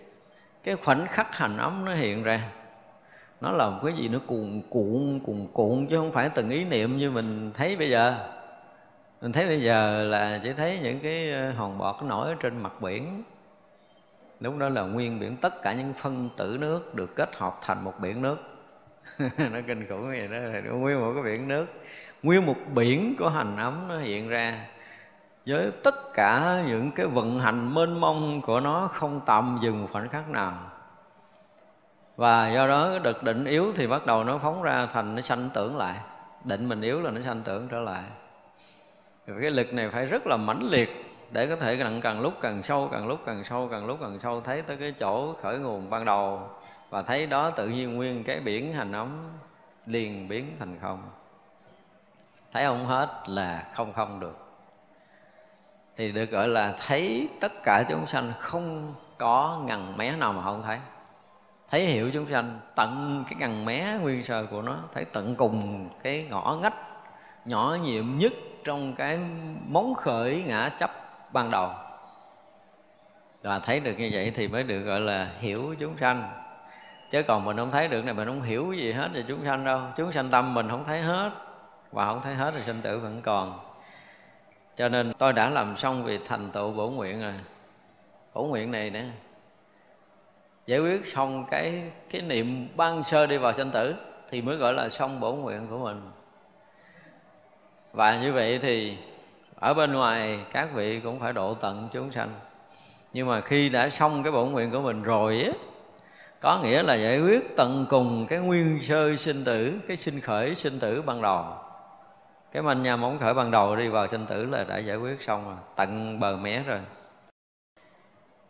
cái 0.64 0.76
khoảnh 0.76 1.06
khắc 1.06 1.36
hành 1.36 1.56
ấm 1.56 1.84
nó 1.84 1.94
hiện 1.94 2.22
ra. 2.22 2.48
Nó 3.40 3.52
là 3.52 3.70
một 3.70 3.80
cái 3.84 3.92
gì 3.92 4.08
nó 4.08 4.18
cuồn, 4.26 4.62
cuộn 4.70 5.20
cuồn, 5.26 5.46
cuộn 5.52 5.86
chứ 5.86 5.96
không 5.96 6.12
phải 6.12 6.28
từng 6.28 6.50
ý 6.50 6.64
niệm 6.64 6.98
như 6.98 7.10
mình 7.10 7.50
thấy 7.54 7.76
bây 7.76 7.90
giờ. 7.90 8.28
Mình 9.22 9.32
thấy 9.32 9.46
bây 9.46 9.62
giờ 9.62 10.04
là 10.04 10.40
chỉ 10.42 10.52
thấy 10.52 10.78
những 10.82 11.00
cái 11.00 11.32
ờ, 11.32 11.52
hòn 11.52 11.78
bọt 11.78 12.02
nổi 12.02 12.28
ở 12.28 12.34
trên 12.40 12.62
mặt 12.62 12.72
biển. 12.80 13.22
Lúc 14.40 14.58
đó 14.58 14.68
là 14.68 14.82
nguyên 14.82 15.20
biển, 15.20 15.36
tất 15.36 15.62
cả 15.62 15.72
những 15.72 15.92
phân 15.92 16.30
tử 16.36 16.56
nước 16.60 16.94
được 16.94 17.16
kết 17.16 17.36
hợp 17.36 17.58
thành 17.62 17.84
một 17.84 17.94
biển 18.02 18.22
nước. 18.22 18.36
Nó 19.38 19.60
kinh 19.66 19.86
khủng 19.88 20.08
vậy 20.08 20.28
đó, 20.28 20.70
nguyên 20.72 21.00
một 21.00 21.12
cái 21.14 21.22
biển 21.22 21.48
nước. 21.48 21.66
Nguyên 22.22 22.46
một 22.46 22.56
biển 22.74 23.14
của 23.18 23.28
hành 23.28 23.56
ấm 23.56 23.88
nó 23.88 23.98
hiện 23.98 24.28
ra 24.28 24.66
với 25.46 25.70
tất 25.84 25.94
cả 26.14 26.62
những 26.66 26.90
cái 26.90 27.06
vận 27.06 27.40
hành 27.40 27.74
mênh 27.74 28.00
mông 28.00 28.40
của 28.40 28.60
nó 28.60 28.88
không 28.92 29.20
tạm 29.26 29.58
dừng 29.62 29.82
một 29.82 29.88
khoảnh 29.92 30.08
khắc 30.08 30.30
nào. 30.30 30.52
Và 32.16 32.48
do 32.48 32.66
đó 32.66 32.98
đợt 33.02 33.22
định 33.22 33.44
yếu 33.44 33.72
thì 33.76 33.86
bắt 33.86 34.06
đầu 34.06 34.24
nó 34.24 34.38
phóng 34.38 34.62
ra 34.62 34.86
thành 34.86 35.14
nó 35.14 35.22
sanh 35.22 35.50
tưởng 35.54 35.76
lại. 35.76 35.96
Định 36.44 36.68
mình 36.68 36.80
yếu 36.80 37.00
là 37.00 37.10
nó 37.10 37.20
sanh 37.24 37.42
tưởng 37.42 37.68
trở 37.68 37.78
lại. 37.78 38.02
Cái 39.26 39.50
lực 39.50 39.72
này 39.72 39.88
phải 39.88 40.06
rất 40.06 40.26
là 40.26 40.36
mãnh 40.36 40.62
liệt 40.70 41.04
để 41.30 41.46
có 41.46 41.56
thể 41.56 41.76
càng, 41.76 42.00
càng 42.00 42.20
lúc 42.20 42.34
càng 42.40 42.62
sâu 42.62 42.88
càng 42.92 43.08
lúc 43.08 43.20
càng 43.26 43.44
sâu 43.44 43.68
càng 43.70 43.86
lúc 43.86 43.98
càng 44.00 44.18
sâu 44.22 44.40
thấy 44.40 44.62
tới 44.62 44.76
cái 44.76 44.94
chỗ 45.00 45.34
khởi 45.42 45.58
nguồn 45.58 45.90
ban 45.90 46.04
đầu. 46.04 46.48
Và 46.90 47.02
thấy 47.02 47.26
đó 47.26 47.50
tự 47.50 47.68
nhiên 47.68 47.96
nguyên 47.96 48.24
cái 48.24 48.40
biển 48.40 48.72
hành 48.72 48.92
ống 48.92 49.28
liền 49.86 50.28
biến 50.28 50.56
thành 50.58 50.78
không. 50.82 51.02
Thấy 52.52 52.64
không 52.64 52.86
hết 52.86 53.08
là 53.26 53.64
không 53.74 53.92
không 53.92 54.20
được 54.20 54.49
thì 55.96 56.12
được 56.12 56.30
gọi 56.30 56.48
là 56.48 56.74
thấy 56.86 57.28
tất 57.40 57.52
cả 57.62 57.84
chúng 57.88 58.06
sanh 58.06 58.32
không 58.38 58.94
có 59.18 59.62
ngần 59.66 59.96
mé 59.96 60.16
nào 60.16 60.32
mà 60.32 60.42
không 60.42 60.62
thấy. 60.62 60.78
Thấy 61.70 61.86
hiểu 61.86 62.10
chúng 62.14 62.30
sanh, 62.30 62.60
tận 62.74 63.24
cái 63.30 63.34
ngần 63.38 63.64
mé 63.64 63.98
nguyên 64.02 64.22
sơ 64.22 64.46
của 64.46 64.62
nó, 64.62 64.78
thấy 64.94 65.04
tận 65.04 65.34
cùng 65.34 65.88
cái 66.02 66.26
ngõ 66.30 66.58
ngách, 66.62 66.74
nhỏ 67.44 67.76
nhiệm 67.82 68.18
nhất 68.18 68.32
trong 68.64 68.94
cái 68.94 69.18
móng 69.68 69.94
khởi 69.94 70.44
ngã 70.46 70.68
chấp 70.68 70.90
ban 71.32 71.50
đầu. 71.50 71.70
Và 73.42 73.58
thấy 73.58 73.80
được 73.80 73.94
như 73.98 74.10
vậy 74.12 74.32
thì 74.34 74.48
mới 74.48 74.62
được 74.62 74.80
gọi 74.80 75.00
là 75.00 75.28
hiểu 75.38 75.74
chúng 75.80 75.98
sanh. 76.00 76.30
Chứ 77.10 77.22
còn 77.22 77.44
mình 77.44 77.56
không 77.56 77.70
thấy 77.70 77.88
được 77.88 78.04
này, 78.04 78.14
mình 78.14 78.28
không 78.28 78.42
hiểu 78.42 78.72
gì 78.72 78.92
hết 78.92 79.08
về 79.12 79.24
chúng 79.28 79.44
sanh 79.44 79.64
đâu. 79.64 79.80
Chúng 79.96 80.12
sanh 80.12 80.30
tâm 80.30 80.54
mình 80.54 80.68
không 80.68 80.84
thấy 80.84 81.00
hết, 81.00 81.30
và 81.92 82.04
không 82.04 82.22
thấy 82.22 82.34
hết 82.34 82.54
thì 82.56 82.62
sinh 82.66 82.82
tử 82.82 82.98
vẫn 82.98 83.20
còn 83.22 83.58
cho 84.76 84.88
nên 84.88 85.12
tôi 85.18 85.32
đã 85.32 85.50
làm 85.50 85.76
xong 85.76 86.04
việc 86.04 86.20
thành 86.24 86.50
tựu 86.50 86.72
bổ 86.72 86.90
nguyện 86.90 87.20
rồi. 87.20 87.32
Bổ 88.34 88.44
nguyện 88.44 88.70
này 88.70 88.90
nè, 88.90 89.04
giải 90.66 90.80
quyết 90.80 91.06
xong 91.06 91.44
cái 91.50 91.82
cái 92.10 92.22
niệm 92.22 92.68
ban 92.76 93.04
sơ 93.04 93.26
đi 93.26 93.36
vào 93.36 93.52
sinh 93.52 93.70
tử 93.70 93.94
thì 94.30 94.42
mới 94.42 94.56
gọi 94.56 94.72
là 94.72 94.88
xong 94.88 95.20
bổ 95.20 95.32
nguyện 95.32 95.66
của 95.70 95.78
mình. 95.78 96.10
Và 97.92 98.18
như 98.18 98.32
vậy 98.32 98.58
thì 98.62 98.96
ở 99.54 99.74
bên 99.74 99.92
ngoài 99.92 100.38
các 100.52 100.68
vị 100.74 101.00
cũng 101.00 101.20
phải 101.20 101.32
độ 101.32 101.54
tận 101.54 101.88
chúng 101.92 102.12
sanh. 102.12 102.30
Nhưng 103.12 103.28
mà 103.28 103.40
khi 103.40 103.68
đã 103.68 103.88
xong 103.88 104.22
cái 104.22 104.32
bổ 104.32 104.44
nguyện 104.44 104.70
của 104.70 104.80
mình 104.80 105.02
rồi 105.02 105.42
á, 105.42 105.52
có 106.40 106.60
nghĩa 106.62 106.82
là 106.82 106.94
giải 106.94 107.20
quyết 107.20 107.56
tận 107.56 107.86
cùng 107.90 108.26
cái 108.26 108.38
nguyên 108.38 108.82
sơ 108.82 109.16
sinh 109.16 109.44
tử, 109.44 109.80
cái 109.88 109.96
sinh 109.96 110.20
khởi 110.20 110.54
sinh 110.54 110.80
tử 110.80 111.02
ban 111.02 111.22
đầu 111.22 111.44
cái 112.52 112.62
manh 112.62 112.82
nha 112.82 112.96
móng 112.96 113.18
khởi 113.18 113.34
ban 113.34 113.50
đầu 113.50 113.76
đi 113.76 113.88
vào 113.88 114.08
sinh 114.08 114.26
tử 114.26 114.44
là 114.44 114.64
đã 114.64 114.78
giải 114.78 114.96
quyết 114.96 115.22
xong 115.22 115.44
rồi, 115.44 115.56
tận 115.76 116.20
bờ 116.20 116.36
mé 116.36 116.62
rồi. 116.62 116.80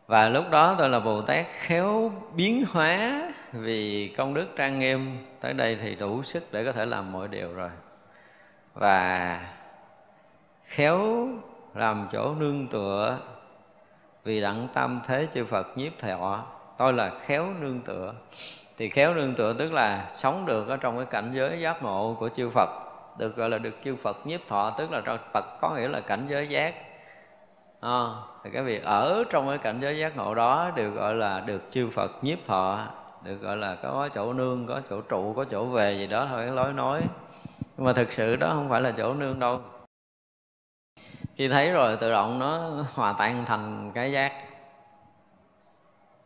Và 0.07 0.29
lúc 0.29 0.45
đó 0.51 0.75
tôi 0.79 0.89
là 0.89 1.01
bồ 1.01 1.23
tát 1.23 1.47
khéo 1.51 2.13
biến 2.37 2.65
hóa 2.71 3.23
vì 3.53 4.09
công 4.17 4.35
đức 4.35 4.47
trang 4.57 4.79
nghiêm. 4.79 5.17
Tới 5.41 5.53
đây 5.53 5.79
thì 5.83 5.95
đủ 5.95 6.23
sức 6.23 6.45
để 6.53 6.65
có 6.65 6.73
thể 6.73 6.87
làm 6.87 7.13
mọi 7.13 7.29
điều 7.29 7.55
rồi. 7.55 7.71
Và 8.75 9.41
khéo 10.65 11.29
làm 11.75 12.09
chỗ 12.13 12.35
nương 12.35 12.67
tựa 12.67 13.19
vì 14.25 14.41
đặng 14.41 14.69
tâm 14.75 15.01
thế 15.07 15.27
chư 15.35 15.45
Phật 15.45 15.79
nhiếp 15.79 15.99
thọ. 15.99 16.45
Tôi 16.79 16.93
là 16.93 17.11
khéo 17.27 17.47
nương 17.61 17.81
tựa. 17.81 18.15
Thì 18.79 18.89
khéo 18.89 19.15
nương 19.15 19.35
tựa 19.35 19.55
tức 19.59 19.73
là 19.73 20.11
sống 20.17 20.47
được 20.47 20.69
ở 20.69 20.77
trong 20.77 20.97
cái 20.97 21.07
cảnh 21.07 21.33
giới 21.35 21.61
giác 21.61 21.83
ngộ 21.83 22.17
của 22.19 22.29
chư 22.29 22.51
Phật 22.51 22.90
được 23.21 23.37
gọi 23.37 23.51
là 23.51 23.59
được 23.59 23.75
chư 23.85 23.97
Phật 23.97 24.27
nhiếp 24.27 24.41
thọ 24.49 24.75
tức 24.79 24.93
là 24.93 25.19
Phật 25.33 25.45
có 25.61 25.75
nghĩa 25.77 25.89
là 25.89 26.01
cảnh 26.01 26.27
giới 26.29 26.49
giác. 26.49 26.75
À, 27.81 28.07
thì 28.45 28.51
cái 28.53 28.63
việc 28.63 28.85
ở 28.85 29.25
trong 29.31 29.49
cái 29.49 29.59
cảnh 29.59 29.79
giới 29.83 29.99
giác 29.99 30.17
ngộ 30.17 30.35
đó 30.35 30.71
được 30.75 30.91
gọi 30.91 31.15
là 31.15 31.41
được 31.41 31.63
chư 31.71 31.91
Phật 31.95 32.25
nhiếp 32.25 32.39
thọ 32.47 32.87
được 33.25 33.37
gọi 33.37 33.57
là 33.57 33.77
có 33.83 34.09
chỗ 34.15 34.33
nương 34.33 34.67
có 34.67 34.81
chỗ 34.91 35.01
trụ 35.01 35.33
có 35.33 35.45
chỗ 35.45 35.65
về 35.65 35.95
gì 35.99 36.07
đó 36.07 36.27
thôi 36.31 36.43
cái 36.47 36.57
lối 36.57 36.73
nói. 36.73 37.03
Nhưng 37.77 37.87
mà 37.87 37.93
thực 37.93 38.13
sự 38.13 38.37
đó 38.37 38.51
không 38.55 38.69
phải 38.69 38.81
là 38.81 38.93
chỗ 38.97 39.15
nương 39.15 39.39
đâu. 39.39 39.61
Khi 41.37 41.49
thấy 41.49 41.71
rồi 41.71 41.97
tự 41.97 42.11
động 42.11 42.39
nó 42.39 42.71
hòa 42.95 43.15
tan 43.19 43.45
thành 43.45 43.93
cái 43.95 44.13
giác 44.13 44.33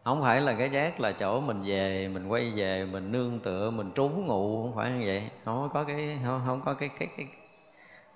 không 0.04 0.22
phải 0.22 0.40
là 0.40 0.54
cái 0.54 0.70
giác 0.70 1.00
là 1.00 1.12
chỗ 1.12 1.40
mình 1.40 1.62
về 1.64 2.08
mình 2.08 2.28
quay 2.28 2.50
về 2.50 2.86
mình 2.92 3.12
nương 3.12 3.38
tựa 3.38 3.70
mình 3.70 3.90
trú 3.94 4.08
ngụ 4.08 4.62
không 4.62 4.72
phải 4.76 4.90
như 4.90 5.02
vậy. 5.06 5.22
Không 5.44 5.68
có 5.72 5.84
cái 5.84 6.18
không, 6.24 6.42
không 6.46 6.60
có 6.64 6.74
cái 6.74 6.90
cái 6.98 7.08
cái 7.16 7.26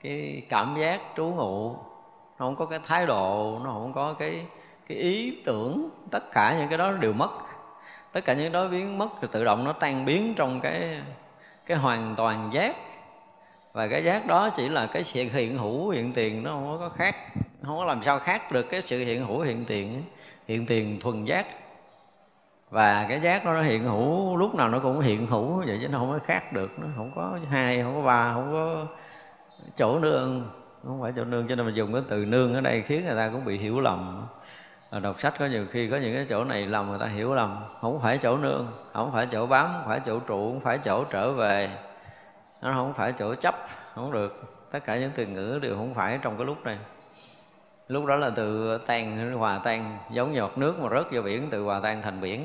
cái 0.03 0.43
cảm 0.49 0.77
giác 0.81 1.01
trú 1.17 1.25
ngụ. 1.25 1.77
Không 2.39 2.57
có 2.57 2.67
cái 2.67 2.79
thái 2.87 3.07
độ 3.07 3.59
nó 3.65 3.71
không 3.71 3.93
có 3.95 4.13
cái 4.13 4.47
cái 4.89 4.99
ý 4.99 5.43
tưởng. 5.45 5.89
Tất 6.11 6.31
cả 6.33 6.57
những 6.59 6.69
cái 6.69 6.79
đó 6.79 6.93
đều 6.93 7.13
mất. 7.13 7.31
Tất 8.13 8.25
cả 8.25 8.35
những 8.35 8.53
đó 8.53 8.69
biến 8.69 8.99
mất 8.99 9.09
thì 9.21 9.29
tự 9.33 9.45
động 9.45 9.65
nó 9.65 9.73
tan 9.73 10.05
biến 10.05 10.35
trong 10.37 10.61
cái 10.61 11.01
cái 11.67 11.79
hoàn 11.79 12.15
toàn 12.17 12.51
giác. 12.53 12.77
Và 13.73 13.89
cái 13.89 14.05
giác 14.05 14.27
đó 14.27 14.51
chỉ 14.57 14.69
là 14.69 14.87
cái 14.87 15.05
sự 15.05 15.25
hiện 15.33 15.59
hữu 15.59 15.91
hiện 15.91 16.13
tiền 16.13 16.43
nó 16.43 16.51
không 16.51 16.77
có 16.79 16.89
khác 16.89 17.17
không 17.63 17.77
có 17.79 17.85
làm 17.85 18.03
sao 18.05 18.19
khác 18.19 18.53
được 18.53 18.63
cái 18.63 18.83
sự 18.83 19.05
hiện 19.05 19.27
hữu 19.27 19.41
hiện 19.41 19.65
tiền 19.65 20.03
hiện 20.49 20.67
tiền 20.67 21.01
thuần 21.01 21.25
giác 21.25 21.47
và 22.71 23.07
cái 23.09 23.21
giác 23.21 23.45
đó 23.45 23.53
nó 23.53 23.63
hiện 23.63 23.85
hữu, 23.85 24.37
lúc 24.37 24.55
nào 24.55 24.69
nó 24.69 24.79
cũng 24.79 25.01
hiện 25.01 25.27
hữu 25.27 25.63
vậy 25.67 25.79
chứ 25.83 25.89
nó 25.89 25.99
không 25.99 26.13
có 26.13 26.19
khác 26.25 26.53
được, 26.53 26.79
nó 26.79 26.87
không 26.97 27.13
có 27.17 27.39
hai, 27.51 27.83
không 27.83 27.95
có 27.95 28.03
ba, 28.03 28.33
không 28.35 28.53
có 28.53 28.87
chỗ 29.77 29.99
nương, 29.99 30.51
không 30.87 31.03
phải 31.03 31.13
chỗ 31.17 31.25
nương 31.25 31.49
cho 31.49 31.55
nên 31.55 31.67
mình 31.67 31.75
dùng 31.75 31.93
cái 31.93 32.03
từ 32.09 32.25
nương 32.25 32.55
ở 32.55 32.61
đây 32.61 32.83
khiến 32.83 33.05
người 33.07 33.17
ta 33.17 33.29
cũng 33.33 33.45
bị 33.45 33.59
hiểu 33.59 33.81
lầm. 33.81 34.27
Đọc 35.03 35.21
sách 35.21 35.35
có 35.39 35.47
nhiều 35.47 35.67
khi 35.71 35.89
có 35.89 35.97
những 35.97 36.15
cái 36.15 36.27
chỗ 36.29 36.45
này 36.45 36.67
lầm 36.67 36.89
người 36.89 36.99
ta 36.99 37.07
hiểu 37.07 37.35
lầm, 37.35 37.57
không 37.81 38.01
phải 38.01 38.19
chỗ 38.19 38.37
nương, 38.37 38.67
không 38.93 39.13
phải 39.13 39.27
chỗ 39.27 39.47
bám, 39.47 39.69
không 39.73 39.87
phải 39.87 40.01
chỗ 40.07 40.21
trụ, 40.21 40.51
không 40.53 40.61
phải 40.61 40.79
chỗ 40.79 41.05
trở 41.05 41.33
về, 41.33 41.71
nó 42.63 42.73
không 42.73 42.95
phải 42.95 43.13
chỗ 43.13 43.35
chấp, 43.35 43.55
không 43.95 44.13
được. 44.13 44.43
Tất 44.71 44.85
cả 44.85 44.99
những 44.99 45.11
từ 45.15 45.27
ngữ 45.27 45.59
đều 45.63 45.77
không 45.77 45.95
phải 45.95 46.19
trong 46.23 46.37
cái 46.37 46.47
lúc 46.47 46.65
này 46.65 46.79
lúc 47.89 48.07
đó 48.07 48.17
là 48.17 48.31
từ 48.31 48.79
tan, 48.79 49.33
hòa 49.33 49.61
tan, 49.65 49.99
giống 50.11 50.35
giọt 50.35 50.59
nước 50.59 50.79
mà 50.81 50.89
rớt 50.91 51.13
vào 51.13 51.23
biển, 51.23 51.49
từ 51.51 51.63
hòa 51.63 51.81
tan 51.81 52.03
thành 52.03 52.21
biển. 52.21 52.45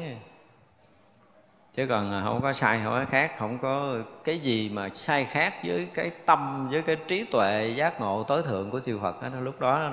Chứ 1.74 1.86
còn 1.90 2.12
à, 2.12 2.22
không 2.24 2.42
có 2.42 2.54
sai, 2.54 2.82
không 2.84 2.94
có 2.94 3.06
khác, 3.06 3.32
không 3.40 3.58
có 3.58 3.96
cái 4.24 4.40
gì 4.40 4.70
mà 4.70 4.90
sai 4.90 5.26
khác 5.26 5.54
với 5.66 5.88
cái 5.94 6.12
tâm, 6.26 6.70
với 6.72 6.82
cái 6.82 6.96
trí 7.08 7.24
tuệ 7.24 7.74
giác 7.76 8.02
ngộ 8.02 8.24
tối 8.24 8.44
thượng 8.44 8.72
của 8.72 8.80
chư 8.80 9.00
Phật 9.00 9.22
đó 9.22 9.30
lúc 9.42 9.60
đó 9.60 9.92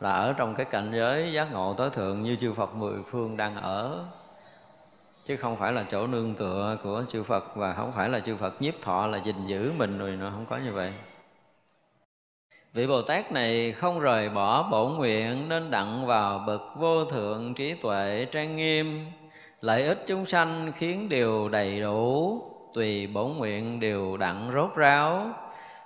là 0.00 0.10
ở 0.10 0.32
trong 0.32 0.54
cái 0.54 0.66
cảnh 0.66 0.92
giới 0.94 1.32
giác 1.32 1.52
ngộ 1.52 1.74
tối 1.74 1.90
thượng 1.90 2.22
như 2.22 2.36
chư 2.40 2.52
Phật 2.52 2.74
mười 2.74 3.02
phương 3.10 3.36
đang 3.36 3.54
ở. 3.54 4.04
Chứ 5.24 5.36
không 5.36 5.56
phải 5.56 5.72
là 5.72 5.84
chỗ 5.90 6.06
nương 6.06 6.34
tựa 6.34 6.76
của 6.82 7.04
chư 7.08 7.22
Phật 7.22 7.56
và 7.56 7.72
không 7.72 7.92
phải 7.92 8.08
là 8.08 8.20
chư 8.20 8.36
Phật 8.36 8.62
nhiếp 8.62 8.74
thọ, 8.82 9.06
là 9.06 9.18
gìn 9.18 9.46
giữ 9.46 9.72
mình 9.76 9.98
rồi 9.98 10.10
nó 10.10 10.30
không 10.30 10.46
có 10.46 10.56
như 10.56 10.72
vậy 10.72 10.92
vị 12.76 12.86
Bồ 12.86 13.02
Tát 13.02 13.32
này 13.32 13.72
không 13.72 14.00
rời 14.00 14.28
bỏ 14.28 14.68
bổ 14.70 14.88
nguyện 14.88 15.48
nên 15.48 15.70
đặng 15.70 16.06
vào 16.06 16.38
bậc 16.46 16.62
vô 16.74 17.04
thượng 17.04 17.54
trí 17.54 17.74
tuệ 17.74 18.26
trang 18.32 18.56
nghiêm. 18.56 19.06
Lợi 19.60 19.86
ích 19.86 20.04
chúng 20.06 20.26
sanh 20.26 20.72
khiến 20.76 21.08
điều 21.08 21.48
đầy 21.48 21.80
đủ, 21.80 22.40
tùy 22.74 23.06
bổ 23.06 23.28
nguyện 23.28 23.80
đều 23.80 24.16
đặng 24.16 24.50
rốt 24.54 24.70
ráo. 24.76 25.30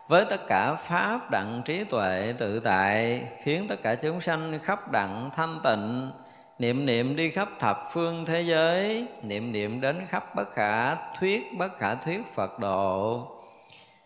Với 0.08 0.24
tất 0.30 0.46
cả 0.46 0.74
pháp 0.74 1.30
đặng 1.30 1.62
trí 1.64 1.84
tuệ 1.84 2.34
tự 2.38 2.60
tại, 2.60 3.24
khiến 3.42 3.66
tất 3.68 3.82
cả 3.82 3.94
chúng 3.94 4.20
sanh 4.20 4.58
khắp 4.62 4.92
đặng 4.92 5.30
thanh 5.36 5.60
tịnh. 5.64 6.10
Niệm 6.58 6.86
niệm 6.86 7.16
đi 7.16 7.30
khắp 7.30 7.48
thập 7.58 7.88
phương 7.92 8.24
thế 8.24 8.42
giới, 8.42 9.06
niệm 9.22 9.52
niệm 9.52 9.80
đến 9.80 9.96
khắp 10.08 10.34
bất 10.34 10.52
khả 10.54 10.94
thuyết, 10.94 11.58
bất 11.58 11.78
khả 11.78 11.94
thuyết 11.94 12.20
phật 12.34 12.58
độ 12.58 13.26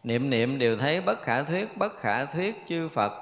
niệm 0.04 0.30
niệm 0.30 0.58
đều 0.58 0.76
thấy 0.76 1.00
bất 1.00 1.22
khả 1.22 1.42
thuyết, 1.42 1.76
bất 1.76 1.96
khả 1.98 2.24
thuyết 2.24 2.66
chư 2.66 2.88
phật. 2.88 3.12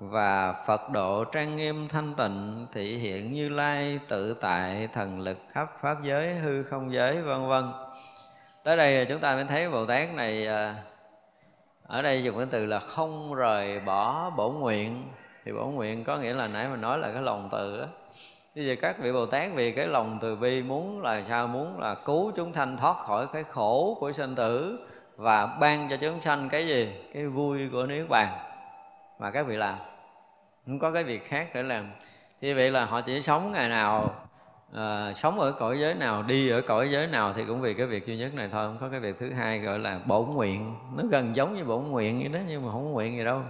Và 0.00 0.52
phật 0.66 0.90
độ 0.90 1.24
trang 1.24 1.56
nghiêm 1.56 1.88
thanh 1.88 2.14
tịnh, 2.14 2.66
thị 2.72 2.98
hiện 2.98 3.32
như 3.32 3.48
lai, 3.48 3.98
tự 4.08 4.34
tại, 4.34 4.88
thần 4.92 5.20
lực 5.20 5.38
khắp 5.52 5.68
pháp 5.80 6.02
giới, 6.02 6.34
hư 6.34 6.62
không 6.62 6.92
giới, 6.92 7.22
vân 7.22 7.48
vân. 7.48 7.72
Tới 8.64 8.76
đây 8.76 9.06
chúng 9.08 9.20
ta 9.20 9.34
mới 9.34 9.44
thấy 9.44 9.70
bồ 9.70 9.86
tát 9.86 10.14
này 10.14 10.46
à, 10.46 10.74
ở 11.86 12.02
đây 12.02 12.24
dùng 12.24 12.36
cái 12.36 12.46
từ 12.50 12.66
là 12.66 12.78
không 12.78 13.34
rời 13.34 13.80
bỏ 13.80 14.30
bổn 14.30 14.54
nguyện. 14.54 15.08
Thì 15.44 15.52
bổn 15.52 15.74
nguyện 15.74 16.04
có 16.04 16.16
nghĩa 16.16 16.34
là 16.34 16.46
nãy 16.46 16.68
mình 16.68 16.80
nói 16.80 16.98
là 16.98 17.12
cái 17.12 17.22
lòng 17.22 17.48
từ 17.52 17.84
Bây 18.54 18.66
giờ 18.66 18.74
các 18.80 18.98
vị 18.98 19.12
Bồ 19.12 19.26
Tát 19.26 19.50
vì 19.54 19.72
cái 19.72 19.86
lòng 19.86 20.18
từ 20.22 20.36
bi 20.36 20.62
muốn 20.62 21.02
là 21.02 21.22
sao? 21.28 21.46
Muốn 21.46 21.80
là 21.80 21.94
cứu 21.94 22.32
chúng 22.36 22.52
sanh 22.52 22.76
thoát 22.76 22.96
khỏi 23.06 23.26
cái 23.32 23.44
khổ 23.44 23.96
của 24.00 24.12
sinh 24.12 24.34
tử. 24.34 24.78
Và 25.22 25.46
ban 25.46 25.88
cho 25.88 25.96
chúng 25.96 26.20
sanh 26.20 26.48
cái 26.48 26.66
gì? 26.66 26.92
Cái 27.14 27.26
vui 27.26 27.68
của 27.72 27.86
Niết 27.86 28.08
Bàn. 28.08 28.28
Mà 29.18 29.30
các 29.30 29.46
vị 29.46 29.56
làm. 29.56 29.74
Không 30.66 30.78
có 30.78 30.92
cái 30.92 31.04
việc 31.04 31.28
khác 31.28 31.50
để 31.54 31.62
làm. 31.62 31.92
Như 32.40 32.54
vậy 32.54 32.70
là 32.70 32.84
họ 32.84 33.00
chỉ 33.00 33.22
sống 33.22 33.52
ngày 33.52 33.68
nào 33.68 34.14
à, 34.74 35.12
Sống 35.16 35.40
ở 35.40 35.52
cõi 35.52 35.80
giới 35.80 35.94
nào, 35.94 36.22
đi 36.22 36.50
ở 36.50 36.62
cõi 36.66 36.90
giới 36.90 37.06
nào 37.06 37.32
Thì 37.32 37.44
cũng 37.44 37.60
vì 37.60 37.74
cái 37.74 37.86
việc 37.86 38.06
duy 38.06 38.16
nhất 38.16 38.34
này 38.34 38.48
thôi. 38.52 38.66
Không 38.68 38.78
có 38.80 38.88
cái 38.88 39.00
việc 39.00 39.16
thứ 39.18 39.32
hai 39.32 39.58
gọi 39.58 39.78
là 39.78 40.00
bổn 40.06 40.30
nguyện. 40.30 40.74
Nó 40.96 41.04
gần 41.10 41.36
giống 41.36 41.56
như 41.56 41.64
bổn 41.64 41.82
nguyện 41.82 42.20
vậy 42.20 42.28
đó 42.28 42.38
Nhưng 42.48 42.66
mà 42.66 42.72
không 42.72 42.92
nguyện 42.92 43.16
gì 43.16 43.24
đâu. 43.24 43.42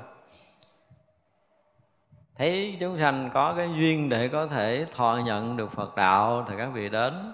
Thấy 2.38 2.76
chúng 2.80 2.98
sanh 2.98 3.30
có 3.32 3.54
cái 3.56 3.68
duyên 3.76 4.08
để 4.08 4.28
có 4.28 4.46
thể 4.46 4.86
thọ 4.92 5.20
nhận 5.24 5.56
được 5.56 5.72
Phật 5.72 5.96
đạo 5.96 6.46
thì 6.48 6.54
các 6.58 6.68
vị 6.74 6.88
đến 6.88 7.32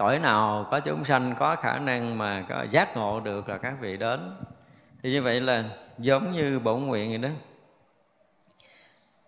cõi 0.00 0.18
nào 0.18 0.66
có 0.70 0.80
chúng 0.80 1.04
sanh 1.04 1.34
có 1.38 1.56
khả 1.56 1.78
năng 1.78 2.18
mà 2.18 2.44
có 2.48 2.66
giác 2.70 2.96
ngộ 2.96 3.20
được 3.20 3.48
là 3.48 3.58
các 3.58 3.74
vị 3.80 3.96
đến. 3.96 4.36
Thì 5.02 5.10
như 5.10 5.22
vậy 5.22 5.40
là 5.40 5.64
giống 5.98 6.32
như 6.32 6.58
bổn 6.58 6.82
nguyện 6.82 7.10
vậy 7.10 7.18
đó. 7.18 7.28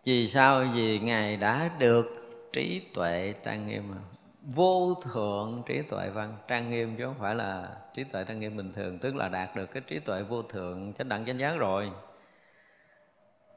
Vì 0.05 0.29
sao? 0.29 0.65
Vì 0.75 0.99
ngài 0.99 1.37
đã 1.37 1.71
được 1.79 2.07
trí 2.53 2.83
tuệ 2.95 3.35
trang 3.45 3.67
nghiêm. 3.67 3.95
Vô 4.43 4.95
thượng 4.95 5.63
trí 5.67 5.83
tuệ 5.83 6.11
văn 6.11 6.37
trang 6.49 6.71
nghiêm 6.71 6.97
chứ 6.97 7.05
không 7.05 7.19
phải 7.19 7.35
là 7.35 7.69
trí 7.95 8.05
tuệ 8.05 8.25
trang 8.25 8.41
nghiêm 8.41 8.57
bình 8.57 8.73
thường, 8.73 8.99
tức 8.99 9.17
là 9.17 9.29
đạt 9.29 9.57
được 9.57 9.67
cái 9.67 9.83
trí 9.87 9.99
tuệ 9.99 10.23
vô 10.23 10.43
thượng 10.43 10.93
chánh 10.99 11.09
đẳng 11.09 11.27
chánh 11.27 11.39
giác 11.39 11.57
rồi. 11.59 11.91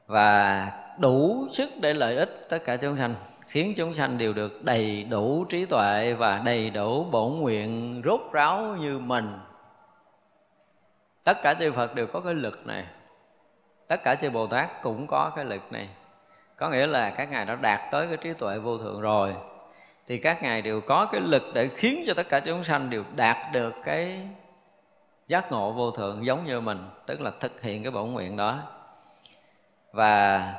Và 0.06 0.70
đủ 0.98 1.46
sức 1.52 1.68
để 1.80 1.94
lợi 1.94 2.16
ích 2.16 2.46
tất 2.48 2.58
cả 2.64 2.76
chúng 2.76 2.96
sanh 2.96 3.14
khiến 3.56 3.74
chúng 3.76 3.94
sanh 3.94 4.18
đều 4.18 4.32
được 4.32 4.64
đầy 4.64 5.04
đủ 5.04 5.44
trí 5.44 5.66
tuệ 5.66 6.12
và 6.12 6.38
đầy 6.44 6.70
đủ 6.70 7.04
bổn 7.04 7.32
nguyện 7.32 8.02
rốt 8.04 8.20
ráo 8.32 8.76
như 8.80 8.98
mình. 8.98 9.38
Tất 11.24 11.42
cả 11.42 11.54
chư 11.54 11.72
Phật 11.72 11.94
đều 11.94 12.06
có 12.06 12.20
cái 12.20 12.34
lực 12.34 12.66
này. 12.66 12.86
Tất 13.88 14.02
cả 14.04 14.14
chư 14.14 14.30
Bồ 14.30 14.46
Tát 14.46 14.82
cũng 14.82 15.06
có 15.06 15.32
cái 15.36 15.44
lực 15.44 15.72
này. 15.72 15.88
Có 16.56 16.70
nghĩa 16.70 16.86
là 16.86 17.10
các 17.10 17.30
ngài 17.30 17.44
đã 17.44 17.54
đạt 17.54 17.80
tới 17.92 18.06
cái 18.06 18.16
trí 18.16 18.32
tuệ 18.32 18.58
vô 18.58 18.78
thượng 18.78 19.00
rồi. 19.00 19.34
Thì 20.06 20.18
các 20.18 20.42
ngài 20.42 20.62
đều 20.62 20.80
có 20.80 21.08
cái 21.12 21.20
lực 21.20 21.42
để 21.54 21.68
khiến 21.68 22.04
cho 22.06 22.14
tất 22.14 22.28
cả 22.28 22.40
chúng 22.40 22.64
sanh 22.64 22.90
đều 22.90 23.04
đạt 23.16 23.52
được 23.52 23.74
cái 23.84 24.28
giác 25.28 25.52
ngộ 25.52 25.72
vô 25.72 25.90
thượng 25.90 26.26
giống 26.26 26.46
như 26.46 26.60
mình, 26.60 26.88
tức 27.06 27.20
là 27.20 27.30
thực 27.40 27.62
hiện 27.62 27.82
cái 27.82 27.92
bổn 27.92 28.12
nguyện 28.12 28.36
đó. 28.36 28.58
Và 29.92 30.52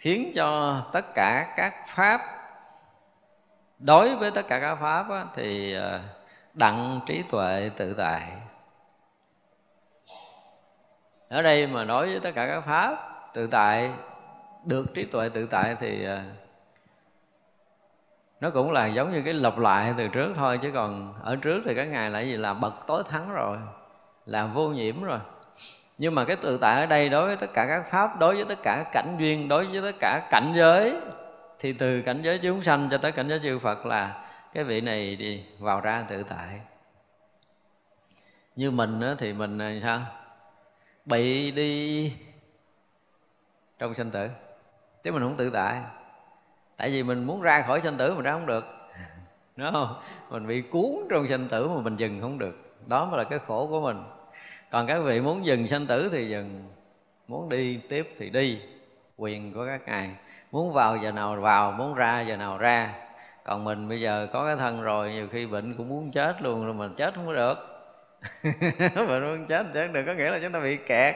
khiến 0.00 0.32
cho 0.34 0.82
tất 0.92 1.14
cả 1.14 1.54
các 1.56 1.74
pháp 1.86 2.20
đối 3.78 4.16
với 4.16 4.30
tất 4.30 4.48
cả 4.48 4.60
các 4.60 4.74
pháp 4.74 5.10
á, 5.10 5.24
thì 5.34 5.74
ờ, 5.74 6.00
đặng 6.54 7.00
trí 7.06 7.22
tuệ 7.30 7.70
tự 7.76 7.94
tại. 7.94 8.32
Ở 11.28 11.42
đây 11.42 11.66
mà 11.66 11.84
nói 11.84 12.06
với 12.06 12.20
tất 12.20 12.30
cả 12.34 12.46
các 12.46 12.60
pháp 12.60 12.96
tự 13.34 13.46
tại 13.46 13.90
được 14.64 14.94
trí 14.94 15.04
tuệ 15.04 15.28
tự 15.28 15.46
tại 15.46 15.76
thì 15.80 16.04
ờ, 16.04 16.20
nó 18.40 18.50
cũng 18.50 18.72
là 18.72 18.86
giống 18.86 19.12
như 19.12 19.22
cái 19.24 19.34
lặp 19.34 19.58
lại 19.58 19.94
từ 19.98 20.08
trước 20.08 20.32
thôi 20.36 20.58
chứ 20.62 20.70
còn 20.74 21.14
ở 21.22 21.36
trước 21.36 21.62
thì 21.66 21.74
các 21.74 21.84
ngài 21.84 22.10
là 22.10 22.20
gì? 22.20 22.36
Là 22.36 22.54
bậc 22.54 22.74
tối 22.86 23.02
thắng 23.08 23.32
rồi 23.32 23.58
là 24.26 24.46
vô 24.46 24.68
nhiễm 24.68 25.02
rồi 25.02 25.18
nhưng 26.00 26.14
mà 26.14 26.24
cái 26.24 26.36
tự 26.36 26.58
tại 26.58 26.80
ở 26.80 26.86
đây 26.86 27.08
đối 27.08 27.26
với 27.26 27.36
tất 27.36 27.50
cả 27.54 27.66
các 27.66 27.82
pháp 27.90 28.18
đối 28.18 28.34
với 28.34 28.44
tất 28.44 28.58
cả 28.62 28.84
cảnh 28.92 29.16
duyên 29.18 29.48
đối 29.48 29.66
với 29.66 29.92
tất 29.92 29.98
cả 30.00 30.28
cảnh 30.30 30.52
giới 30.56 30.96
thì 31.58 31.72
từ 31.72 32.02
cảnh 32.02 32.22
giới 32.22 32.38
chúng 32.38 32.62
sanh 32.62 32.88
cho 32.90 32.98
tới 32.98 33.12
cảnh 33.12 33.28
giới 33.28 33.40
chư 33.42 33.58
phật 33.58 33.86
là 33.86 34.24
cái 34.54 34.64
vị 34.64 34.80
này 34.80 35.16
đi 35.16 35.44
vào 35.58 35.80
ra 35.80 36.04
tự 36.08 36.22
tại. 36.22 36.60
Như 38.56 38.70
mình 38.70 39.00
á, 39.00 39.14
thì 39.18 39.32
mình 39.32 39.80
sao? 39.82 40.00
Bị 41.04 41.50
đi 41.50 42.12
trong 43.78 43.94
sanh 43.94 44.10
tử. 44.10 44.28
Chứ 45.04 45.12
mình 45.12 45.22
không 45.22 45.36
tự 45.36 45.50
tại. 45.50 45.80
Tại 46.76 46.90
vì 46.90 47.02
mình 47.02 47.24
muốn 47.24 47.40
ra 47.40 47.62
khỏi 47.66 47.80
sanh 47.80 47.96
tử 47.96 48.14
mình 48.14 48.24
ra 48.24 48.32
không 48.32 48.46
được. 48.46 48.64
Đúng 49.56 49.72
không? 49.72 50.00
Mình 50.30 50.46
bị 50.46 50.62
cuốn 50.62 50.90
trong 51.10 51.28
sanh 51.28 51.48
tử 51.48 51.68
mà 51.68 51.80
mình 51.80 51.96
dừng 51.96 52.20
không 52.20 52.38
được. 52.38 52.76
Đó 52.86 53.04
mới 53.04 53.18
là 53.18 53.24
cái 53.24 53.38
khổ 53.46 53.66
của 53.66 53.80
mình 53.80 54.02
còn 54.70 54.86
các 54.86 54.98
vị 54.98 55.20
muốn 55.20 55.44
dừng 55.44 55.68
sanh 55.68 55.86
tử 55.86 56.08
thì 56.12 56.28
dừng, 56.28 56.64
muốn 57.28 57.48
đi 57.48 57.80
tiếp 57.88 58.14
thì 58.18 58.30
đi, 58.30 58.60
quyền 59.16 59.52
của 59.52 59.66
các 59.66 59.80
ngài. 59.86 60.10
Muốn 60.52 60.72
vào 60.72 60.96
giờ 60.96 61.12
nào 61.12 61.36
vào, 61.36 61.72
muốn 61.72 61.94
ra 61.94 62.20
giờ 62.20 62.36
nào 62.36 62.58
ra. 62.58 62.94
Còn 63.44 63.64
mình 63.64 63.88
bây 63.88 64.00
giờ 64.00 64.26
có 64.32 64.46
cái 64.46 64.56
thân 64.56 64.82
rồi, 64.82 65.10
nhiều 65.10 65.28
khi 65.32 65.46
bệnh 65.46 65.74
cũng 65.74 65.88
muốn 65.88 66.10
chết 66.12 66.42
luôn 66.42 66.64
rồi 66.64 66.74
mình 66.74 66.94
chết 66.96 67.14
không 67.14 67.26
có 67.26 67.32
được. 67.32 67.54
Mình 69.08 69.22
muốn 69.22 69.46
chết 69.46 69.66
chết 69.74 69.92
được 69.92 70.02
có 70.06 70.12
nghĩa 70.12 70.30
là 70.30 70.38
chúng 70.42 70.52
ta 70.52 70.60
bị 70.60 70.76
kẹt. 70.76 71.14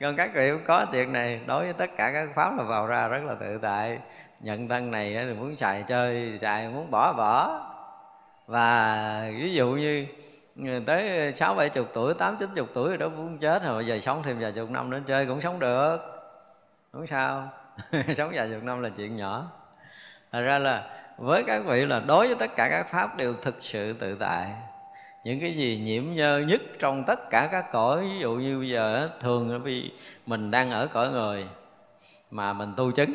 Còn 0.00 0.16
các 0.16 0.30
vị 0.34 0.50
cũng 0.50 0.64
có 0.66 0.86
chuyện 0.92 1.12
này, 1.12 1.40
đối 1.46 1.64
với 1.64 1.72
tất 1.72 1.96
cả 1.96 2.10
các 2.14 2.28
pháp 2.34 2.56
là 2.56 2.62
vào 2.62 2.86
ra 2.86 3.08
rất 3.08 3.24
là 3.24 3.34
tự 3.34 3.58
tại. 3.62 3.98
Nhận 4.40 4.68
thân 4.68 4.90
này 4.90 5.16
thì 5.28 5.34
muốn 5.34 5.56
xài 5.56 5.82
chơi, 5.82 6.38
xài 6.40 6.68
muốn 6.68 6.90
bỏ 6.90 7.12
bỏ. 7.12 7.60
Và 8.46 9.30
ví 9.36 9.54
dụ 9.54 9.70
như 9.70 10.06
người 10.54 10.82
tới 10.86 11.32
sáu, 11.34 11.54
bảy 11.54 11.70
chục 11.70 11.86
tuổi, 11.92 12.14
tám, 12.14 12.36
chín 12.40 12.50
chục 12.54 12.68
tuổi 12.74 12.88
rồi 12.88 12.98
đó 12.98 13.08
cũng 13.16 13.38
chết 13.38 13.64
rồi. 13.64 13.76
Bây 13.76 13.86
giờ 13.86 14.00
sống 14.00 14.22
thêm 14.22 14.40
vài 14.40 14.52
chục 14.52 14.70
năm 14.70 14.90
nữa 14.90 15.00
chơi 15.06 15.26
cũng 15.26 15.40
sống 15.40 15.58
được. 15.58 15.98
Không 16.92 17.06
sao? 17.06 17.48
Sống 18.16 18.30
vài 18.34 18.48
chục 18.52 18.62
năm 18.62 18.82
là 18.82 18.88
chuyện 18.96 19.16
nhỏ. 19.16 19.46
Thật 20.32 20.40
ra 20.40 20.58
là 20.58 20.90
với 21.18 21.44
các 21.46 21.62
vị 21.66 21.86
là 21.86 22.00
đối 22.00 22.26
với 22.26 22.36
tất 22.38 22.50
cả 22.56 22.68
các 22.70 22.86
pháp 22.90 23.16
đều 23.16 23.34
thực 23.42 23.54
sự 23.60 23.92
tự 23.92 24.16
tại. 24.20 24.52
Những 25.24 25.40
cái 25.40 25.52
gì 25.52 25.80
nhiễm 25.84 26.04
nhơ 26.14 26.38
nhất 26.38 26.60
trong 26.78 27.04
tất 27.06 27.30
cả 27.30 27.48
các 27.52 27.64
cõi, 27.72 28.00
ví 28.00 28.18
dụ 28.18 28.32
như 28.32 28.58
bây 28.58 28.68
giờ 28.68 29.10
thường 29.20 29.62
vì 29.62 29.92
mình 30.26 30.50
đang 30.50 30.70
ở 30.70 30.86
cõi 30.86 31.10
người 31.10 31.46
mà 32.30 32.52
mình 32.52 32.72
tu 32.76 32.90
chứng. 32.90 33.14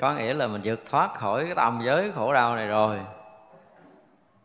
Có 0.00 0.12
nghĩa 0.14 0.34
là 0.34 0.46
mình 0.46 0.60
vượt 0.64 0.80
thoát 0.90 1.14
khỏi 1.14 1.44
cái 1.44 1.54
tầm 1.54 1.80
giới 1.84 2.12
khổ 2.14 2.32
đau 2.32 2.56
này 2.56 2.66
rồi 2.66 2.98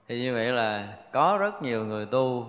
thì 0.08 0.22
như 0.22 0.34
vậy 0.34 0.46
là 0.46 0.88
có 1.12 1.38
rất 1.42 1.62
nhiều 1.62 1.86
người 1.86 2.06
tu 2.06 2.46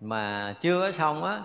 mà 0.00 0.54
chưa 0.60 0.80
có 0.80 0.92
xong 0.92 1.24
á, 1.24 1.40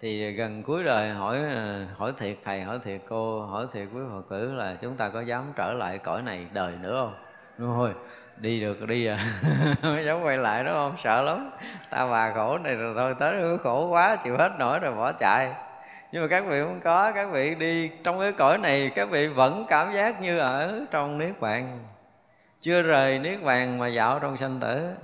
thì 0.00 0.32
gần 0.32 0.62
cuối 0.62 0.84
đời 0.84 1.10
hỏi 1.10 1.38
ờ, 1.38 1.84
hỏi 1.96 2.12
thiệt, 2.18 2.36
thầy 2.44 2.62
hỏi 2.62 2.78
thiệt, 2.84 3.00
cô 3.08 3.40
hỏi 3.40 3.66
thiệt, 3.72 3.88
quý 3.94 4.00
phật 4.12 4.22
tử 4.30 4.52
là 4.52 4.76
chúng 4.80 4.96
ta 4.96 5.08
có 5.08 5.20
dám 5.20 5.44
trở 5.56 5.72
lại 5.72 5.98
cõi 5.98 6.22
này 6.22 6.46
đời 6.52 6.72
nữa 6.82 7.00
không? 7.00 7.14
Đúng 7.58 7.74
thôi 7.74 7.94
đi 8.36 8.60
được, 8.60 8.88
đi 8.88 9.06
à. 9.06 9.18
Mới 9.82 10.04
dám 10.04 10.22
quay 10.22 10.36
lại 10.36 10.64
đó 10.64 10.72
không? 10.72 10.96
Sợ 11.04 11.22
lắm. 11.22 11.50
Ta 11.90 12.06
bà 12.10 12.32
khổ 12.34 12.58
này 12.58 12.74
rồi, 12.74 12.94
thôi, 12.96 13.14
tới 13.18 13.58
khổ 13.62 13.88
quá, 13.88 14.16
chịu 14.16 14.36
hết 14.36 14.52
nổi 14.58 14.78
rồi 14.78 14.94
bỏ 14.94 15.12
chạy. 15.12 15.52
Nhưng 16.12 16.22
mà 16.22 16.28
các 16.28 16.44
vị 16.48 16.62
không 16.62 16.80
có, 16.84 17.12
các 17.12 17.30
vị 17.32 17.54
đi 17.54 17.90
trong 18.04 18.20
cái 18.20 18.32
cõi 18.32 18.58
này, 18.58 18.90
các 18.94 19.10
vị 19.10 19.26
vẫn 19.26 19.64
cảm 19.68 19.94
giác 19.94 20.20
như 20.20 20.38
ở 20.38 20.80
trong 20.90 21.18
niết 21.18 21.40
bàn 21.40 21.78
chưa 22.64 22.82
rời 22.82 23.18
niết 23.18 23.42
bàn 23.42 23.78
mà 23.78 23.88
dạo 23.88 24.18
trong 24.18 24.36
sanh 24.36 24.60
tử. 24.60 24.94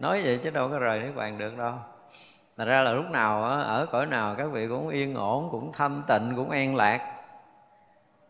Nói 0.00 0.20
vậy 0.24 0.40
chứ 0.42 0.50
đâu 0.50 0.68
có 0.68 0.78
rời 0.78 1.00
niết 1.00 1.16
bàn 1.16 1.38
được 1.38 1.58
đâu. 1.58 1.72
Thật 2.56 2.64
ra 2.64 2.82
là 2.82 2.92
lúc 2.92 3.10
nào 3.10 3.42
ở 3.42 3.86
cõi 3.92 4.06
nào 4.06 4.34
các 4.38 4.46
vị 4.52 4.68
cũng 4.68 4.88
yên 4.88 5.14
ổn, 5.14 5.48
cũng 5.50 5.72
thanh 5.72 6.02
tịnh, 6.08 6.32
cũng 6.36 6.50
an 6.50 6.76
lạc. 6.76 7.14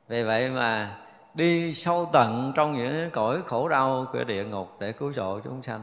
Vì 0.08 0.22
vậy 0.22 0.48
mà 0.48 0.90
đi 1.34 1.74
sâu 1.74 2.10
tận 2.12 2.52
trong 2.56 2.74
những 2.74 3.10
cõi 3.10 3.38
khổ 3.46 3.68
đau 3.68 4.06
của 4.12 4.24
địa 4.24 4.44
ngục 4.44 4.68
để 4.80 4.92
cứu 4.92 5.12
độ 5.16 5.40
chúng 5.44 5.62
sanh. 5.62 5.80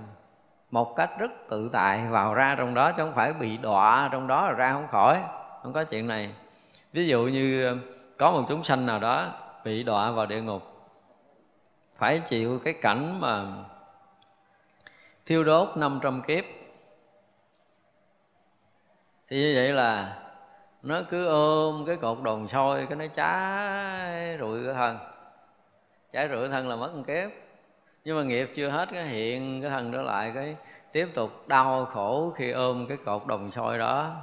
Một 0.72 0.96
cách 0.96 1.10
rất 1.20 1.32
tự 1.50 1.70
tại, 1.74 2.02
vào 2.10 2.34
ra 2.34 2.56
trong 2.56 2.74
đó 2.74 2.92
chứ 2.92 3.04
không 3.04 3.14
phải 3.16 3.34
bị 3.34 3.58
đọa, 3.58 4.10
trong 4.12 4.28
đó 4.28 4.48
rồi 4.48 4.56
ra 4.58 4.74
không 4.74 4.88
khỏi. 4.88 5.20
Không 5.64 5.74
có 5.74 5.84
chuyện 5.84 6.08
này. 6.08 6.30
Ví 6.94 7.08
dụ 7.08 7.22
như 7.22 7.78
có 8.18 8.32
một 8.32 8.44
chúng 8.50 8.64
sanh 8.64 8.86
nào 8.86 9.00
đó 9.00 9.28
bị 9.64 9.84
đọa 9.84 10.12
vào 10.12 10.26
địa 10.26 10.42
ngục 10.42 10.75
phải 11.96 12.20
chịu 12.20 12.60
cái 12.64 12.74
cảnh 12.74 13.22
mà 13.22 13.46
thiêu 15.26 15.44
đốt 15.44 15.78
500 15.78 16.22
kiếp. 16.22 16.46
Thì 19.28 19.38
như 19.38 19.54
vậy 19.56 19.74
là 19.74 20.18
nó 20.84 21.02
cứ 21.10 21.28
ôm 21.28 21.84
cái 21.88 21.96
cột 21.96 22.22
đồn 22.22 22.48
sôi, 22.48 22.86
cái 22.90 22.96
nó 22.96 23.06
cháy 23.16 24.38
rụi 24.40 24.66
cái 24.66 24.74
thân. 24.74 24.98
Cháy 26.14 26.30
rụi 26.32 26.50
thân 26.50 26.70
là 26.70 26.76
mất 26.76 26.96
một 26.96 27.04
kiếp. 27.08 27.30
Nhưng 28.06 28.18
mà 28.18 28.24
nghiệp 28.24 28.52
chưa 28.56 28.70
hết, 28.70 28.90
cái 28.92 29.08
hiện 29.08 29.62
cái 29.62 29.70
thân 29.72 29.92
đó 29.92 30.02
lại 30.02 30.32
cái 30.36 30.56
tiếp 30.92 31.08
tục 31.14 31.48
đau 31.48 31.86
khổ 31.86 32.34
khi 32.36 32.52
ôm 32.52 32.86
cái 32.90 32.98
cột 33.06 33.26
đồng 33.28 33.52
sôi 33.52 33.78
đó. 33.78 34.16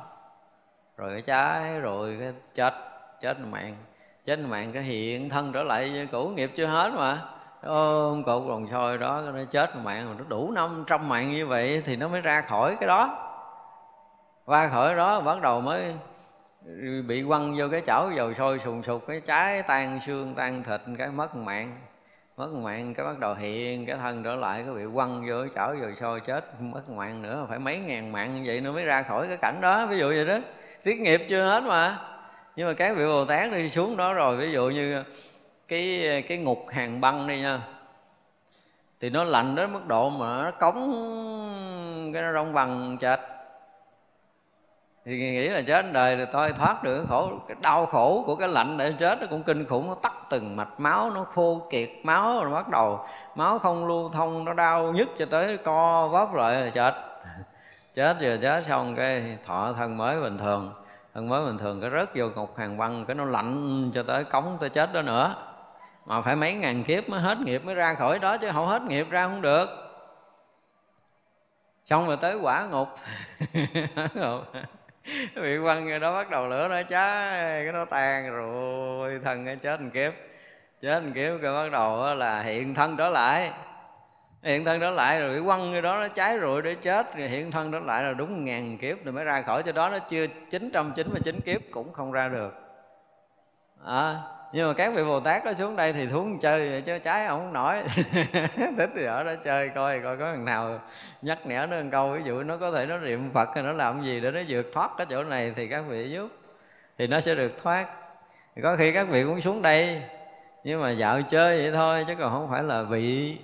Rồi 0.96 1.10
cái 1.12 1.22
cháy, 1.22 1.80
rồi 1.80 2.16
cái 2.20 2.32
chết 2.54 2.74
chết 3.20 3.40
mạng. 3.40 3.76
Chết 4.24 4.38
mạng 4.38 4.72
cái 4.72 4.82
hiện 4.82 5.28
thân 5.28 5.52
trở 5.52 5.62
lại 5.62 5.90
như 5.90 6.06
cũ, 6.12 6.28
nghiệp 6.28 6.50
chưa 6.56 6.66
hết 6.66 6.92
mà 6.96 7.28
ôm 7.62 8.24
cột 8.24 8.42
đồng 8.48 8.66
sôi 8.70 8.98
đó 8.98 9.22
nó 9.34 9.44
chết 9.50 9.76
mạng 9.76 10.08
mà 10.08 10.14
nó 10.18 10.24
đủ 10.28 10.50
năm 10.50 10.84
trăm 10.86 11.08
mạng 11.08 11.32
như 11.32 11.46
vậy 11.46 11.82
thì 11.86 11.96
nó 11.96 12.08
mới 12.08 12.20
ra 12.20 12.40
khỏi 12.40 12.76
cái 12.80 12.86
đó. 12.86 13.28
Qua 14.44 14.68
khỏi 14.68 14.94
đó, 14.94 15.20
bắt 15.20 15.42
đầu 15.42 15.60
mới 15.60 15.94
bị 17.06 17.24
quăng 17.28 17.54
vô 17.58 17.66
cái 17.70 17.82
chảo 17.86 18.10
dầu 18.16 18.34
sôi 18.34 18.58
sùng 18.58 18.82
sục, 18.82 19.06
cái 19.06 19.20
trái 19.20 19.62
tan 19.62 20.00
xương, 20.06 20.34
tan 20.34 20.62
thịt, 20.62 20.80
cái 20.98 21.08
mất 21.08 21.36
mạng. 21.36 21.76
Mất 22.36 22.48
mạng, 22.52 22.94
cái 22.94 23.06
bắt 23.06 23.18
đầu 23.18 23.34
hiện 23.34 23.86
cái 23.86 23.96
thân 23.96 24.22
trở 24.22 24.34
lại, 24.34 24.62
cái 24.66 24.74
bị 24.74 24.82
quăng 24.94 25.26
vô 25.28 25.34
cái 25.40 25.50
chảo 25.54 25.74
dầu 25.74 25.90
sôi, 26.00 26.20
chết, 26.20 26.60
mất 26.60 26.90
mạng 26.90 27.22
nữa, 27.22 27.46
phải 27.48 27.58
mấy 27.58 27.78
ngàn 27.78 28.12
mạng 28.12 28.34
như 28.34 28.42
vậy 28.46 28.60
nó 28.60 28.72
mới 28.72 28.84
ra 28.84 29.02
khỏi 29.02 29.28
cái 29.28 29.36
cảnh 29.36 29.60
đó. 29.60 29.86
Ví 29.86 29.98
dụ 29.98 30.08
vậy 30.08 30.26
đó. 30.26 30.38
Tiết 30.82 31.00
nghiệp 31.00 31.20
chưa 31.28 31.42
hết 31.42 31.62
mà. 31.66 31.98
Nhưng 32.56 32.68
mà 32.68 32.74
các 32.74 32.96
vị 32.96 33.06
bồ 33.06 33.24
tát 33.24 33.52
đi 33.52 33.70
xuống 33.70 33.96
đó 33.96 34.14
rồi, 34.14 34.36
ví 34.36 34.52
dụ 34.52 34.68
như 34.68 35.02
cái 35.72 36.22
cái 36.28 36.38
ngục 36.38 36.66
hàng 36.68 37.00
băng 37.00 37.26
đi 37.26 37.40
nha. 37.40 37.60
Thì 39.00 39.10
nó 39.10 39.24
lạnh 39.24 39.54
đến 39.54 39.72
mức 39.72 39.86
độ 39.86 40.10
mà 40.10 40.42
nó 40.44 40.50
cống, 40.50 42.10
cái 42.14 42.22
nó 42.22 42.32
rong 42.32 42.52
bằng 42.52 42.96
chết. 43.00 43.20
Thì 45.04 45.18
nghĩ 45.18 45.48
là 45.48 45.62
chết 45.66 45.92
đời 45.92 46.16
rồi 46.16 46.26
tôi 46.32 46.52
thoát 46.52 46.84
được 46.84 46.96
cái 46.96 47.06
khổ, 47.08 47.30
cái 47.48 47.56
đau 47.60 47.86
khổ 47.86 48.22
của 48.26 48.36
cái 48.36 48.48
lạnh 48.48 48.78
để 48.78 48.94
chết 48.98 49.20
nó 49.20 49.26
cũng 49.30 49.42
kinh 49.42 49.64
khủng, 49.64 49.88
nó 49.88 49.94
tắt 49.94 50.12
từng 50.30 50.56
mạch 50.56 50.80
máu, 50.80 51.10
nó 51.10 51.24
khô 51.24 51.60
kiệt 51.70 51.90
máu 52.02 52.44
rồi 52.44 52.52
bắt 52.52 52.68
đầu 52.68 53.00
máu 53.34 53.58
không 53.58 53.86
lưu 53.86 54.08
thông, 54.08 54.44
nó 54.44 54.54
đau 54.54 54.92
nhất 54.92 55.08
cho 55.18 55.26
tới 55.30 55.56
co 55.56 56.08
vóp 56.08 56.34
lại 56.34 56.60
là 56.60 56.70
chết. 56.70 56.94
Chết 57.94 58.20
rồi 58.20 58.38
chết 58.42 58.64
xong 58.68 58.96
cái 58.96 59.38
thọ 59.46 59.72
thân 59.72 59.96
mới 59.96 60.20
bình 60.20 60.38
thường. 60.38 60.72
Thân 61.14 61.28
mới 61.28 61.46
bình 61.46 61.58
thường 61.58 61.80
cái 61.80 61.90
rớt 61.90 62.08
vô 62.14 62.28
ngục 62.34 62.56
hàng 62.56 62.78
băng, 62.78 63.04
cái 63.04 63.14
nó 63.14 63.24
lạnh 63.24 63.90
cho 63.94 64.02
tới 64.02 64.24
cống, 64.24 64.56
tới 64.60 64.70
chết 64.70 64.92
đó 64.92 65.02
nữa 65.02 65.34
mà 66.06 66.20
phải 66.20 66.36
mấy 66.36 66.54
ngàn 66.54 66.84
kiếp 66.84 67.08
mới 67.08 67.20
hết 67.20 67.38
nghiệp 67.40 67.64
mới 67.64 67.74
ra 67.74 67.94
khỏi 67.94 68.18
đó 68.18 68.36
chứ 68.36 68.50
không 68.52 68.66
hết 68.66 68.82
nghiệp 68.82 69.06
ra 69.10 69.28
không 69.28 69.42
được. 69.42 69.68
Xong 71.84 72.06
rồi 72.06 72.16
tới 72.20 72.36
quả 72.36 72.66
ngục. 72.66 72.88
Bị 75.34 75.58
quăng 75.62 75.88
rồi 75.88 75.98
đó 75.98 76.12
bắt 76.14 76.30
đầu 76.30 76.48
lửa 76.48 76.68
nó 76.68 76.82
cháy 76.82 77.64
cái 77.64 77.72
nó 77.72 77.84
tan 77.84 78.30
rồi 78.30 79.20
thân 79.24 79.46
cái 79.46 79.56
chết 79.56 79.80
một 79.80 79.90
kiếp. 79.94 80.12
Chết 80.82 81.00
một 81.00 81.10
kiếp 81.14 81.32
cái 81.42 81.52
bắt 81.52 81.72
đầu 81.72 82.14
là 82.14 82.42
hiện 82.42 82.74
thân 82.74 82.96
trở 82.96 83.10
lại. 83.10 83.52
Hiện 84.42 84.64
thân 84.64 84.80
trở 84.80 84.90
lại 84.90 85.20
rồi 85.20 85.34
bị 85.34 85.46
quăng 85.46 85.72
cái 85.72 85.82
đó 85.82 86.00
nó 86.00 86.08
cháy 86.08 86.38
rồi 86.38 86.62
để 86.62 86.74
chết. 86.74 87.16
Rồi 87.16 87.28
hiện 87.28 87.50
thân 87.50 87.72
trở 87.72 87.78
lại 87.78 88.04
là 88.04 88.12
đúng 88.12 88.44
ngàn 88.44 88.78
kiếp 88.78 89.04
rồi 89.04 89.12
mới 89.12 89.24
ra 89.24 89.42
khỏi. 89.42 89.62
Cho 89.62 89.72
đó 89.72 89.88
nó 89.88 89.98
chưa 89.98 90.26
999 90.50 91.40
kiếp 91.40 91.60
cũng 91.70 91.92
không 91.92 92.12
ra 92.12 92.28
được. 92.28 92.54
À, 93.86 94.16
nhưng 94.52 94.68
mà 94.68 94.74
các 94.74 94.94
vị 94.94 95.04
bồ 95.04 95.20
tát 95.20 95.44
có 95.44 95.54
xuống 95.54 95.76
đây 95.76 95.92
thì 95.92 96.08
xuống 96.08 96.38
chơi 96.38 96.82
chứ 96.86 96.98
trái 96.98 97.26
không 97.26 97.52
nổi 97.52 97.76
thích 98.76 98.90
thì 98.96 99.04
ở 99.04 99.24
đó 99.24 99.32
chơi 99.44 99.68
coi 99.74 100.00
coi 100.00 100.16
có 100.16 100.24
thằng 100.24 100.44
nào 100.44 100.80
nhắc 101.22 101.38
nhở 101.46 101.66
nó 101.70 101.76
một 101.76 101.88
câu. 101.92 102.12
Ví 102.12 102.22
dụ 102.24 102.42
nó 102.42 102.56
có 102.56 102.70
thể 102.70 102.86
nó 102.86 102.98
niệm 102.98 103.30
phật 103.34 103.48
hay 103.54 103.64
nó 103.64 103.72
làm 103.72 104.04
gì 104.04 104.20
để 104.20 104.30
nó 104.30 104.40
vượt 104.48 104.66
thoát 104.72 104.90
cái 104.96 105.06
chỗ 105.10 105.24
này 105.24 105.52
thì 105.56 105.68
các 105.68 105.84
vị 105.88 106.10
giúp. 106.10 106.28
Thì 106.98 107.06
nó 107.06 107.20
sẽ 107.20 107.34
được 107.34 107.62
thoát. 107.62 107.86
Có 108.62 108.76
khi 108.76 108.92
các 108.92 109.08
vị 109.08 109.24
cũng 109.24 109.40
xuống 109.40 109.62
đây, 109.62 110.02
nhưng 110.64 110.80
mà 110.80 110.90
dạo 110.90 111.22
chơi 111.22 111.62
vậy 111.62 111.72
thôi, 111.72 112.04
chứ 112.08 112.14
còn 112.18 112.32
không 112.32 112.50
phải 112.50 112.62
là 112.62 112.82
vị. 112.82 113.38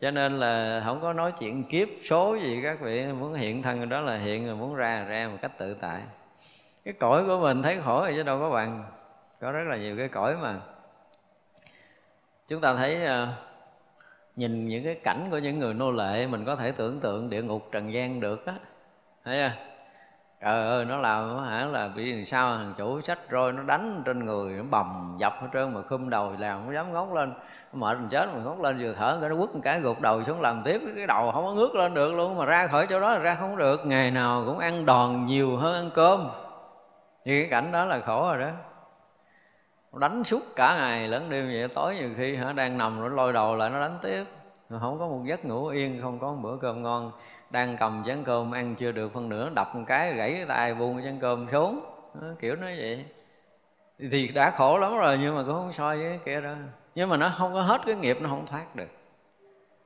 Cho 0.00 0.10
nên 0.10 0.40
là 0.40 0.82
không 0.84 1.00
có 1.00 1.12
nói 1.12 1.32
chuyện 1.38 1.64
kiếp 1.64 1.88
số 2.04 2.36
gì 2.42 2.60
các 2.62 2.80
vị. 2.80 3.06
Muốn 3.06 3.34
hiện 3.34 3.62
thân 3.62 3.88
đó 3.88 4.00
là 4.00 4.16
hiện, 4.18 4.46
rồi 4.46 4.56
muốn 4.56 4.74
ra 4.74 5.04
ra 5.08 5.28
một 5.28 5.38
cách 5.42 5.58
tự 5.58 5.74
tại. 5.74 6.00
Cái 6.84 6.94
cõi 7.00 7.24
của 7.26 7.38
mình 7.38 7.62
thấy 7.62 7.76
khổ 7.84 8.06
thì 8.06 8.14
chứ 8.16 8.22
đâu 8.22 8.40
có 8.40 8.50
bằng 8.50 8.84
có 9.42 9.52
rất 9.52 9.64
là 9.66 9.76
nhiều 9.76 9.96
cái 9.98 10.08
cõi 10.08 10.36
mà. 10.42 10.56
Chúng 12.48 12.60
ta 12.60 12.74
thấy 12.74 13.04
ờ, 13.04 13.28
nhìn 14.36 14.68
những 14.68 14.84
cái 14.84 14.94
cảnh 14.94 15.28
của 15.30 15.38
những 15.38 15.58
người 15.58 15.74
nô 15.74 15.90
lệ, 15.90 16.26
mình 16.26 16.44
có 16.44 16.56
thể 16.56 16.72
tưởng 16.72 17.00
tượng 17.00 17.30
địa 17.30 17.42
ngục 17.42 17.68
trần 17.72 17.92
gian 17.92 18.20
được 18.20 18.46
á. 18.46 18.54
Thấy 19.24 19.42
không 19.42 19.66
trời 20.40 20.66
ơi, 20.68 20.84
nó 20.84 20.96
làm 20.96 21.44
hả 21.44 21.64
là 21.64 21.88
bị 21.88 22.12
làm 22.12 22.24
sao 22.24 22.56
thằng 22.56 22.74
chủ 22.78 23.00
sách 23.00 23.18
roi 23.30 23.52
nó 23.52 23.62
đánh 23.62 24.02
trên 24.04 24.24
người, 24.24 24.52
nó 24.52 24.62
bầm 24.70 25.16
dập 25.18 25.32
hết 25.40 25.48
trơn 25.52 25.74
mà 25.74 25.80
khum 25.88 26.10
đầu 26.10 26.34
làm 26.38 26.64
không 26.64 26.74
dám 26.74 26.92
ngóc 26.92 27.14
lên. 27.14 27.32
Mệt 27.72 27.98
mình 27.98 28.08
chết 28.08 28.28
mình 28.34 28.44
ngóc 28.44 28.60
lên 28.60 28.78
vừa 28.78 28.94
thở 28.98 29.18
cái 29.20 29.30
nó 29.30 29.36
quất 29.36 29.54
một 29.54 29.60
cái 29.62 29.80
gục 29.80 30.00
đầu 30.00 30.24
xuống 30.24 30.40
làm 30.40 30.62
tiếp, 30.64 30.80
cái 30.96 31.06
đầu 31.06 31.32
không 31.32 31.44
có 31.44 31.52
ngước 31.52 31.74
lên 31.74 31.94
được 31.94 32.14
luôn 32.14 32.38
mà 32.38 32.44
ra 32.44 32.66
khỏi 32.66 32.86
chỗ 32.86 33.00
đó 33.00 33.12
là 33.12 33.18
ra 33.18 33.34
không 33.34 33.56
được. 33.56 33.86
Ngày 33.86 34.10
nào 34.10 34.42
cũng 34.46 34.58
ăn 34.58 34.86
đòn 34.86 35.26
nhiều 35.26 35.56
hơn 35.56 35.74
ăn 35.74 35.90
cơm. 35.94 36.30
Như 37.24 37.42
cái 37.42 37.50
cảnh 37.50 37.72
đó 37.72 37.84
là 37.84 38.00
khổ 38.00 38.22
rồi 38.22 38.40
đó 38.40 38.50
đánh 39.98 40.24
suốt 40.24 40.42
cả 40.56 40.76
ngày 40.76 41.08
lẫn 41.08 41.30
đêm 41.30 41.46
vậy 41.46 41.68
tối 41.74 41.94
nhiều 41.94 42.10
khi 42.16 42.36
hả 42.36 42.52
đang 42.52 42.78
nằm 42.78 43.00
nó 43.00 43.08
lôi 43.08 43.32
đầu 43.32 43.56
lại 43.56 43.70
nó 43.70 43.80
đánh 43.80 43.98
tiếp. 44.02 44.24
Không 44.80 44.98
có 44.98 45.06
một 45.06 45.22
giấc 45.24 45.44
ngủ 45.44 45.66
yên 45.66 46.00
không 46.02 46.18
có 46.18 46.32
một 46.32 46.38
bữa 46.42 46.56
cơm 46.56 46.82
ngon. 46.82 47.12
Đang 47.50 47.76
cầm 47.76 48.02
chén 48.06 48.24
cơm 48.24 48.54
ăn 48.54 48.74
chưa 48.74 48.92
được 48.92 49.12
phân 49.12 49.28
nửa 49.28 49.50
đập 49.54 49.74
một 49.74 49.84
cái 49.86 50.14
gãy 50.14 50.32
cái 50.32 50.46
tay 50.46 50.74
buông 50.74 50.96
cái 50.96 51.04
chén 51.04 51.20
cơm 51.20 51.46
xuống. 51.52 51.80
Đó, 52.14 52.28
kiểu 52.40 52.56
nói 52.56 52.76
vậy. 52.78 53.04
Thì 54.10 54.28
đã 54.28 54.50
khổ 54.50 54.78
lắm 54.78 54.96
rồi 54.96 55.18
nhưng 55.20 55.36
mà 55.36 55.42
cũng 55.42 55.52
không 55.52 55.72
so 55.72 55.88
với 55.88 56.08
cái 56.08 56.20
kia 56.24 56.40
đâu. 56.40 56.56
Nhưng 56.94 57.08
mà 57.08 57.16
nó 57.16 57.34
không 57.38 57.52
có 57.52 57.62
hết 57.62 57.80
cái 57.86 57.94
nghiệp 57.94 58.18
nó 58.20 58.28
không 58.28 58.46
thoát 58.46 58.76
được. 58.76 58.88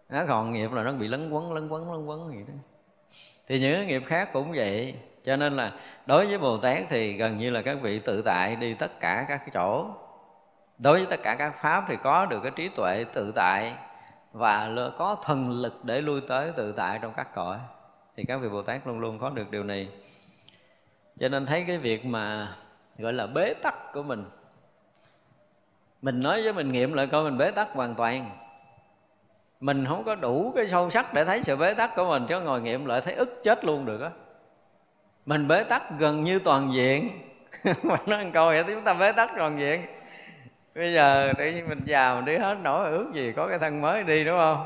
Nó 0.08 0.24
còn 0.28 0.52
nghiệp 0.52 0.72
là 0.72 0.82
nó 0.82 0.92
bị 0.92 1.08
lấn 1.08 1.30
quấn 1.30 1.52
lấn 1.52 1.68
quấn 1.68 1.92
lấn 1.92 2.06
quấn 2.06 2.28
vậy 2.28 2.44
đó. 2.48 2.54
Thì 3.48 3.60
những 3.60 3.74
cái 3.76 3.86
nghiệp 3.86 4.02
khác 4.06 4.28
cũng 4.32 4.52
vậy 4.52 4.94
cho 5.26 5.36
nên 5.36 5.56
là 5.56 5.72
đối 6.06 6.26
với 6.26 6.38
bồ 6.38 6.58
tát 6.58 6.82
thì 6.88 7.12
gần 7.12 7.38
như 7.38 7.50
là 7.50 7.62
các 7.62 7.78
vị 7.82 7.98
tự 7.98 8.22
tại 8.22 8.56
đi 8.56 8.74
tất 8.74 9.00
cả 9.00 9.24
các 9.28 9.36
cái 9.36 9.50
chỗ. 9.54 9.86
Đối 10.78 10.98
với 10.98 11.06
tất 11.06 11.22
cả 11.22 11.34
các 11.34 11.54
pháp 11.62 11.84
thì 11.88 11.96
có 12.02 12.26
được 12.26 12.40
cái 12.42 12.52
trí 12.56 12.68
tuệ 12.68 13.04
tự 13.12 13.32
tại 13.34 13.74
và 14.32 14.70
có 14.98 15.16
thần 15.24 15.50
lực 15.50 15.74
để 15.82 16.00
lui 16.00 16.20
tới 16.28 16.52
tự 16.56 16.72
tại 16.72 16.98
trong 17.02 17.12
các 17.16 17.34
cõi. 17.34 17.58
Thì 18.16 18.24
các 18.24 18.36
vị 18.36 18.48
bồ 18.48 18.62
tát 18.62 18.86
luôn 18.86 18.98
luôn 18.98 19.18
có 19.18 19.30
được 19.30 19.50
điều 19.50 19.64
này. 19.64 19.88
Cho 21.18 21.28
nên 21.28 21.46
thấy 21.46 21.64
cái 21.66 21.78
việc 21.78 22.04
mà, 22.04 22.56
gọi 22.98 23.12
là, 23.12 23.26
bế 23.26 23.54
tắc 23.54 23.92
của 23.92 24.02
mình. 24.02 24.24
Mình 26.02 26.22
nói 26.22 26.42
với 26.42 26.52
mình 26.52 26.72
nghiệm 26.72 26.92
lại 26.92 27.06
coi 27.06 27.24
mình 27.24 27.38
bế 27.38 27.50
tắc 27.50 27.72
hoàn 27.72 27.94
toàn. 27.94 28.30
Mình 29.60 29.86
không 29.88 30.04
có 30.04 30.14
đủ 30.14 30.52
cái 30.56 30.68
sâu 30.68 30.90
sắc 30.90 31.14
để 31.14 31.24
thấy 31.24 31.42
sự 31.42 31.56
bế 31.56 31.74
tắc 31.74 31.96
của 31.96 32.08
mình 32.08 32.26
cho 32.28 32.40
ngồi 32.40 32.60
nghiệm 32.60 32.86
lại 32.86 33.00
thấy 33.00 33.14
ức 33.14 33.40
chết 33.44 33.64
luôn 33.64 33.86
được 33.86 34.00
á 34.00 34.10
mình 35.26 35.48
bế 35.48 35.64
tắc 35.64 35.82
gần 35.98 36.24
như 36.24 36.38
toàn 36.38 36.72
diện. 36.74 37.10
Mà 37.82 37.96
nói 38.06 38.24
một 38.24 38.30
câu 38.32 38.46
vậy, 38.46 38.64
chúng 38.66 38.84
ta 38.84 38.94
bế 38.94 39.12
tắc 39.12 39.30
toàn 39.36 39.58
diện. 39.58 39.80
Bây 40.74 40.92
giờ 40.92 41.32
tự 41.38 41.44
nhiên 41.44 41.68
mình 41.68 41.80
già, 41.84 42.14
mình 42.14 42.24
đi 42.24 42.36
hết 42.36 42.56
nổi 42.62 42.90
ước 42.90 43.06
gì 43.14 43.32
có 43.36 43.46
cái 43.48 43.58
thân 43.58 43.80
mới 43.80 44.02
đi, 44.02 44.24
đúng 44.24 44.38
không? 44.38 44.64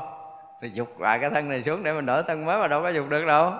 Thì 0.61 0.69
dục 0.73 0.99
lại 0.99 1.19
cái 1.19 1.29
thân 1.29 1.49
này 1.49 1.63
xuống 1.63 1.83
để 1.83 1.93
mình 1.93 2.05
đổi 2.05 2.23
thân 2.27 2.45
mới 2.45 2.59
mà 2.59 2.67
đâu 2.67 2.81
có 2.81 2.89
dục 2.89 3.09
được 3.09 3.25
đâu. 3.25 3.53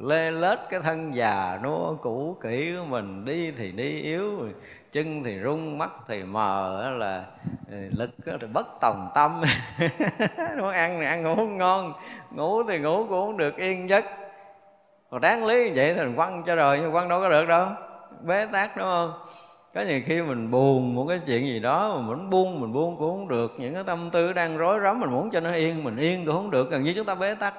Lê 0.00 0.30
lết 0.30 0.58
cái 0.70 0.80
thân 0.80 1.14
già 1.14 1.58
nó 1.62 1.94
cũ, 2.02 2.36
kỹ 2.42 2.74
của 2.78 2.84
mình, 2.84 3.24
đi 3.24 3.50
thì 3.50 3.72
đi, 3.72 4.00
yếu, 4.00 4.48
chân 4.92 5.22
thì 5.24 5.40
rung, 5.42 5.78
mắt 5.78 5.90
thì 6.08 6.22
mờ 6.22 6.90
là 6.98 7.24
ừ, 7.70 7.76
lực 7.96 8.10
thì 8.40 8.46
bất 8.52 8.66
tòng 8.80 9.10
tâm. 9.14 9.42
Nó 10.56 10.70
ăn 10.70 10.96
thì 11.00 11.06
ăn 11.06 11.22
ngủ 11.22 11.34
không 11.34 11.58
ngon, 11.58 11.92
ngủ 12.30 12.62
thì 12.62 12.78
ngủ 12.78 13.06
cũng 13.08 13.26
không 13.26 13.36
được 13.36 13.56
yên 13.56 13.88
giấc 13.88 14.04
còn 15.12 15.20
đáng 15.20 15.46
lý 15.46 15.68
như 15.68 15.72
vậy 15.76 15.94
thì 15.94 16.00
mình 16.00 16.16
quăng 16.16 16.42
cho 16.46 16.54
rồi, 16.54 16.78
nhưng 16.80 16.92
quăng 16.92 17.08
đâu 17.08 17.20
có 17.20 17.28
được 17.28 17.44
đâu. 17.44 17.68
Bế 18.22 18.46
tắc 18.46 18.76
đúng 18.76 18.86
không? 18.86 19.12
Có 19.74 19.80
nhiều 19.80 20.00
khi 20.06 20.22
mình 20.22 20.50
buồn 20.50 20.94
một 20.94 21.06
cái 21.08 21.20
chuyện 21.26 21.46
gì 21.46 21.60
đó, 21.60 21.96
mà 21.96 22.08
mình 22.08 22.30
buông 22.30 22.60
mình 22.60 22.72
buông 22.72 22.96
cũng 22.96 23.18
không 23.18 23.28
được. 23.28 23.52
Những 23.58 23.74
cái 23.74 23.84
tâm 23.84 24.10
tư 24.10 24.32
đang 24.32 24.56
rối 24.56 24.80
rắm, 24.82 25.00
mình 25.00 25.10
muốn 25.10 25.30
cho 25.30 25.40
nó 25.40 25.52
yên, 25.52 25.84
mình 25.84 25.96
yên 25.96 26.26
cũng 26.26 26.34
không 26.34 26.50
được. 26.50 26.70
Gần 26.70 26.82
như 26.82 26.92
chúng 26.96 27.06
ta 27.06 27.14
bế 27.14 27.34
tắc. 27.34 27.54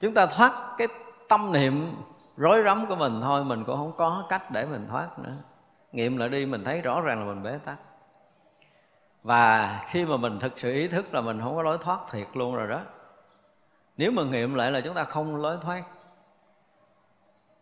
Chúng 0.00 0.14
ta 0.14 0.26
thoát 0.26 0.52
cái 0.78 0.88
tâm 1.28 1.52
niệm 1.52 1.92
rối 2.36 2.62
rắm 2.64 2.86
của 2.86 2.96
mình 2.96 3.20
thôi, 3.22 3.44
mình 3.44 3.64
cũng 3.64 3.76
không 3.76 3.92
có 3.96 4.24
cách 4.28 4.42
để 4.50 4.64
mình 4.64 4.86
thoát 4.90 5.18
nữa. 5.18 5.32
Nghiệm 5.92 6.16
lại 6.16 6.28
đi, 6.28 6.46
mình 6.46 6.64
thấy 6.64 6.80
rõ 6.80 7.00
ràng 7.00 7.20
là 7.20 7.34
mình 7.34 7.42
bế 7.42 7.58
tắc. 7.64 7.76
Và 9.22 9.80
khi 9.88 10.04
mà 10.04 10.16
mình 10.16 10.38
thực 10.40 10.58
sự 10.58 10.72
ý 10.72 10.88
thức 10.88 11.14
là 11.14 11.20
mình 11.20 11.40
không 11.42 11.56
có 11.56 11.62
lối 11.62 11.78
thoát 11.80 11.98
thiệt 12.10 12.26
luôn 12.34 12.54
rồi 12.54 12.68
đó 12.68 12.80
nếu 13.96 14.10
mà 14.10 14.22
nghiệm 14.22 14.54
lại 14.54 14.70
là 14.70 14.80
chúng 14.80 14.94
ta 14.94 15.04
không 15.04 15.36
lối 15.36 15.58
thoát. 15.62 15.82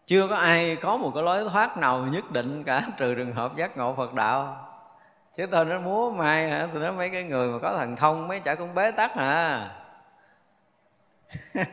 Chưa 0.07 0.29
có 0.29 0.37
ai 0.37 0.77
có 0.77 0.97
một 0.97 1.11
cái 1.15 1.23
lối 1.23 1.45
thoát 1.53 1.77
nào 1.77 2.07
nhất 2.07 2.25
định 2.31 2.65
cả, 2.65 2.83
trừ 2.97 3.15
trường 3.15 3.33
hợp 3.33 3.57
giác 3.57 3.77
ngộ 3.77 3.95
phật 3.95 4.15
đạo. 4.15 4.57
Chứ 5.37 5.47
tôi 5.47 5.65
nó 5.65 5.81
múa 5.81 6.11
mai 6.11 6.49
hả? 6.49 6.69
Tôi 6.73 6.83
nói 6.83 6.93
mấy 6.93 7.09
cái 7.09 7.23
người 7.23 7.49
mà 7.49 7.59
có 7.59 7.77
thần 7.79 7.97
thông, 7.97 8.29
mấy 8.29 8.41
chả 8.41 8.55
cũng 8.55 8.75
bế 8.75 8.91
tắc 8.91 9.15
hả? 9.15 9.69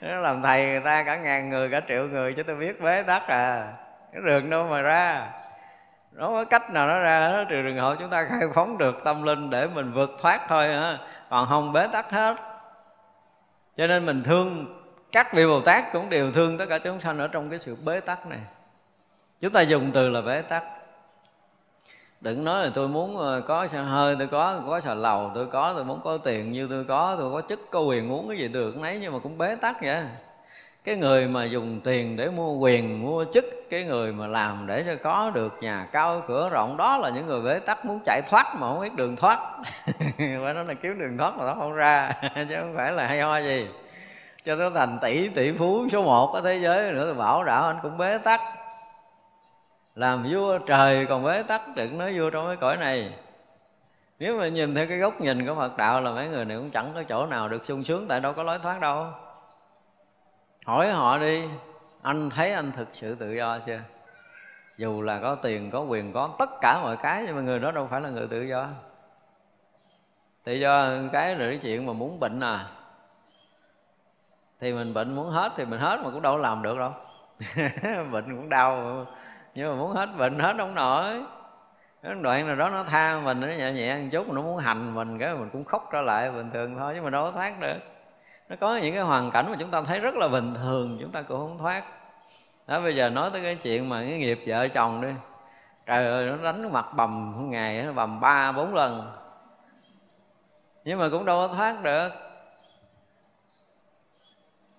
Nó 0.00 0.16
làm 0.16 0.42
thầy 0.42 0.66
người 0.66 0.80
ta 0.80 1.02
cả 1.02 1.16
ngàn 1.16 1.50
người, 1.50 1.68
cả 1.70 1.80
triệu 1.88 2.08
người 2.08 2.34
chứ 2.34 2.42
tôi 2.42 2.56
biết 2.56 2.80
bế 2.82 3.02
tắc 3.02 3.28
à. 3.28 3.72
Cái 4.12 4.22
đường 4.24 4.50
đâu 4.50 4.66
mà 4.66 4.80
ra. 4.80 5.28
Nó 6.12 6.28
có 6.28 6.44
cách 6.44 6.70
nào 6.70 6.86
nó 6.86 6.98
ra 6.98 7.44
trừ 7.48 7.62
trường 7.62 7.76
hợp 7.76 7.96
chúng 7.98 8.10
ta 8.10 8.24
khai 8.24 8.48
phóng 8.54 8.78
được 8.78 9.00
tâm 9.04 9.22
linh 9.22 9.50
để 9.50 9.66
mình 9.66 9.92
vượt 9.92 10.10
thoát 10.20 10.40
thôi 10.48 10.68
hả? 10.68 10.98
Còn 11.30 11.46
không 11.48 11.72
bế 11.72 11.86
tắc 11.92 12.10
hết 12.10 12.36
cho 13.76 13.86
nên 13.86 14.06
mình 14.06 14.22
thương, 14.22 14.66
các 15.12 15.32
vị 15.34 15.46
bồ 15.46 15.60
tát 15.60 15.92
cũng 15.92 16.10
đều 16.10 16.32
thương 16.32 16.58
tất 16.58 16.66
cả 16.68 16.78
chúng 16.78 17.00
sanh 17.00 17.18
ở 17.18 17.28
trong 17.28 17.50
cái 17.50 17.58
sự 17.58 17.76
bế 17.84 18.00
tắc 18.00 18.26
này. 18.26 18.40
Chúng 19.40 19.52
ta 19.52 19.60
dùng 19.60 19.90
từ 19.92 20.08
là 20.08 20.20
bế 20.20 20.42
tắc. 20.42 20.64
Đừng 22.20 22.44
nói 22.44 22.64
là 22.64 22.70
tôi 22.74 22.88
muốn 22.88 23.18
ờ, 23.18 23.40
có 23.40 23.66
xe 23.66 23.78
hơi, 23.78 24.16
tôi 24.18 24.26
có 24.26 24.62
có 24.66 24.80
xà 24.80 24.94
lầu, 24.94 25.30
tôi 25.34 25.46
có, 25.46 25.72
tôi 25.74 25.84
muốn 25.84 26.00
có 26.04 26.18
tiền, 26.18 26.52
như 26.52 26.66
tôi 26.70 26.84
có 26.84 27.16
tôi 27.18 27.32
có 27.32 27.48
chức, 27.48 27.70
có 27.70 27.80
quyền 27.80 28.08
muốn 28.08 28.28
cái 28.28 28.38
gì 28.38 28.48
được, 28.48 28.76
nấy, 28.76 28.98
nhưng 29.00 29.12
mà 29.12 29.18
cũng 29.18 29.38
bế 29.38 29.56
tắc 29.56 29.82
vậy 29.82 30.04
cái 30.86 30.96
người 30.96 31.26
mà 31.26 31.44
dùng 31.44 31.80
tiền 31.84 32.16
để 32.16 32.28
mua 32.28 32.52
quyền, 32.52 33.02
mua 33.02 33.24
chức, 33.34 33.44
cái 33.70 33.84
người 33.84 34.12
mà 34.12 34.26
làm 34.26 34.66
để 34.66 34.84
cho 34.86 34.96
có 35.02 35.30
được 35.34 35.56
nhà 35.60 35.86
cao 35.92 36.22
cửa 36.26 36.48
rộng, 36.48 36.76
đó 36.76 36.96
là 36.96 37.10
những 37.10 37.26
người 37.26 37.40
bế 37.40 37.58
tắc, 37.58 37.84
muốn 37.84 38.00
chạy 38.04 38.22
thoát 38.30 38.54
mà 38.54 38.60
không 38.60 38.80
biết 38.80 38.94
đường 38.94 39.16
thoát. 39.16 39.38
Phải 40.18 40.54
nói 40.54 40.64
là 40.64 40.74
kiếm 40.74 40.98
đường 40.98 41.18
thoát 41.18 41.36
mà 41.38 41.44
nó 41.44 41.54
không 41.54 41.72
ra, 41.72 42.12
chứ 42.34 42.56
không 42.58 42.74
phải 42.76 42.92
là 42.92 43.06
hay 43.06 43.20
ho 43.20 43.38
gì. 43.38 43.66
Cho 44.44 44.54
nó 44.54 44.70
thành 44.70 44.98
tỷ 45.02 45.28
tỷ 45.28 45.52
phú 45.52 45.88
số 45.92 46.02
một 46.02 46.34
ở 46.34 46.40
thế 46.40 46.58
giới 46.62 46.92
nữa 46.92 47.12
thì 47.12 47.18
bảo 47.18 47.44
đạo 47.44 47.66
anh 47.66 47.76
cũng 47.82 47.98
bế 47.98 48.18
tắc. 48.18 48.40
Làm 49.94 50.32
vua 50.32 50.58
trời 50.58 51.06
còn 51.06 51.24
bế 51.24 51.42
tắc, 51.42 51.62
đừng 51.76 51.98
nói 51.98 52.18
vua 52.18 52.30
trong 52.30 52.46
cái 52.46 52.56
cõi 52.56 52.76
này. 52.76 53.10
Nếu 54.18 54.38
mà 54.38 54.48
nhìn 54.48 54.74
theo 54.74 54.86
cái 54.86 54.98
góc 54.98 55.20
nhìn 55.20 55.46
của 55.46 55.54
Phật 55.54 55.76
đạo 55.76 56.00
là 56.00 56.10
mấy 56.10 56.28
người 56.28 56.44
này 56.44 56.56
cũng 56.56 56.70
chẳng 56.70 56.90
có 56.94 57.02
chỗ 57.02 57.26
nào 57.26 57.48
được 57.48 57.66
sung 57.66 57.84
sướng, 57.84 58.06
tại 58.08 58.20
đâu 58.20 58.32
có 58.32 58.42
lối 58.42 58.58
thoát 58.58 58.80
đâu 58.80 59.06
hỏi 60.66 60.90
họ 60.90 61.18
đi, 61.18 61.48
anh 62.02 62.30
thấy 62.30 62.52
anh 62.52 62.72
thực 62.72 62.88
sự 62.92 63.14
tự 63.14 63.32
do 63.32 63.58
chưa? 63.58 63.80
Dù 64.76 65.02
là 65.02 65.20
có 65.20 65.34
tiền, 65.34 65.70
có 65.70 65.80
quyền, 65.80 66.12
có 66.12 66.30
tất 66.38 66.50
cả 66.60 66.78
mọi 66.82 66.96
cái, 66.96 67.22
nhưng 67.26 67.36
mà 67.36 67.42
người 67.42 67.58
đó 67.58 67.70
đâu 67.70 67.88
phải 67.90 68.00
là 68.00 68.08
người 68.08 68.28
tự 68.28 68.42
do. 68.42 68.68
Tự 70.44 70.52
do 70.52 70.90
cái 71.12 71.36
là 71.36 71.46
cái 71.48 71.58
chuyện 71.62 71.86
mà 71.86 71.92
muốn 71.92 72.20
bệnh 72.20 72.40
à. 72.40 72.66
Thì 74.60 74.72
mình 74.72 74.94
bệnh 74.94 75.14
muốn 75.14 75.30
hết 75.30 75.52
thì 75.56 75.64
mình 75.64 75.80
hết 75.80 76.00
mà 76.04 76.10
cũng 76.10 76.22
đâu 76.22 76.36
làm 76.36 76.62
được 76.62 76.78
đâu. 76.78 76.92
Bệnh 78.12 78.36
cũng 78.36 78.48
đau. 78.48 79.06
Nhưng 79.54 79.68
mà 79.70 79.74
muốn 79.74 79.92
hết 79.92 80.08
bệnh, 80.18 80.38
hết 80.38 80.54
không 80.58 80.74
nổi. 80.74 81.22
Cái 82.02 82.14
đoạn 82.14 82.46
nào 82.46 82.56
đó 82.56 82.70
nó 82.70 82.84
tha 82.84 83.20
mình, 83.24 83.40
nó 83.40 83.46
nhẹ 83.46 83.72
nhẹ 83.72 83.96
một 83.96 84.08
chút, 84.12 84.32
nó 84.32 84.42
muốn 84.42 84.58
hành 84.58 84.94
mình, 84.94 85.18
cái 85.18 85.34
mình 85.34 85.50
cũng 85.52 85.64
khóc 85.64 85.88
trở 85.92 86.00
lại 86.00 86.30
bình 86.30 86.50
thường 86.50 86.76
thôi, 86.78 86.92
chứ 86.96 87.02
mình 87.02 87.12
đâu 87.12 87.24
có 87.24 87.30
thoát 87.30 87.60
được 87.60 87.78
nó 88.48 88.56
có 88.60 88.76
những 88.76 88.94
cái 88.94 89.02
hoàn 89.02 89.30
cảnh 89.30 89.50
mà 89.50 89.56
chúng 89.58 89.70
ta 89.70 89.82
thấy 89.82 90.00
rất 90.00 90.14
là 90.14 90.28
bình 90.28 90.54
thường, 90.54 90.98
chúng 91.00 91.10
ta 91.10 91.22
cũng 91.22 91.38
không 91.38 91.58
thoát. 91.58 91.84
Đó, 92.66 92.80
bây 92.80 92.96
giờ 92.96 93.08
nói 93.08 93.30
tới 93.32 93.42
cái 93.42 93.54
chuyện 93.54 93.88
mà 93.88 94.00
cái 94.00 94.18
nghiệp 94.18 94.40
vợ 94.46 94.68
chồng 94.68 95.00
đi. 95.00 95.08
Trời 95.86 96.06
ơi, 96.06 96.26
nó 96.26 96.36
đánh 96.36 96.72
mặt 96.72 96.86
bầm 96.94 97.32
một 97.32 97.46
ngày, 97.48 97.82
nó 97.82 97.92
bầm 97.92 98.20
ba, 98.20 98.52
bốn 98.52 98.74
lần. 98.74 99.12
Nhưng 100.84 100.98
mà 100.98 101.08
cũng 101.08 101.24
đâu 101.24 101.48
có 101.48 101.54
thoát 101.54 101.82
được. 101.82 102.08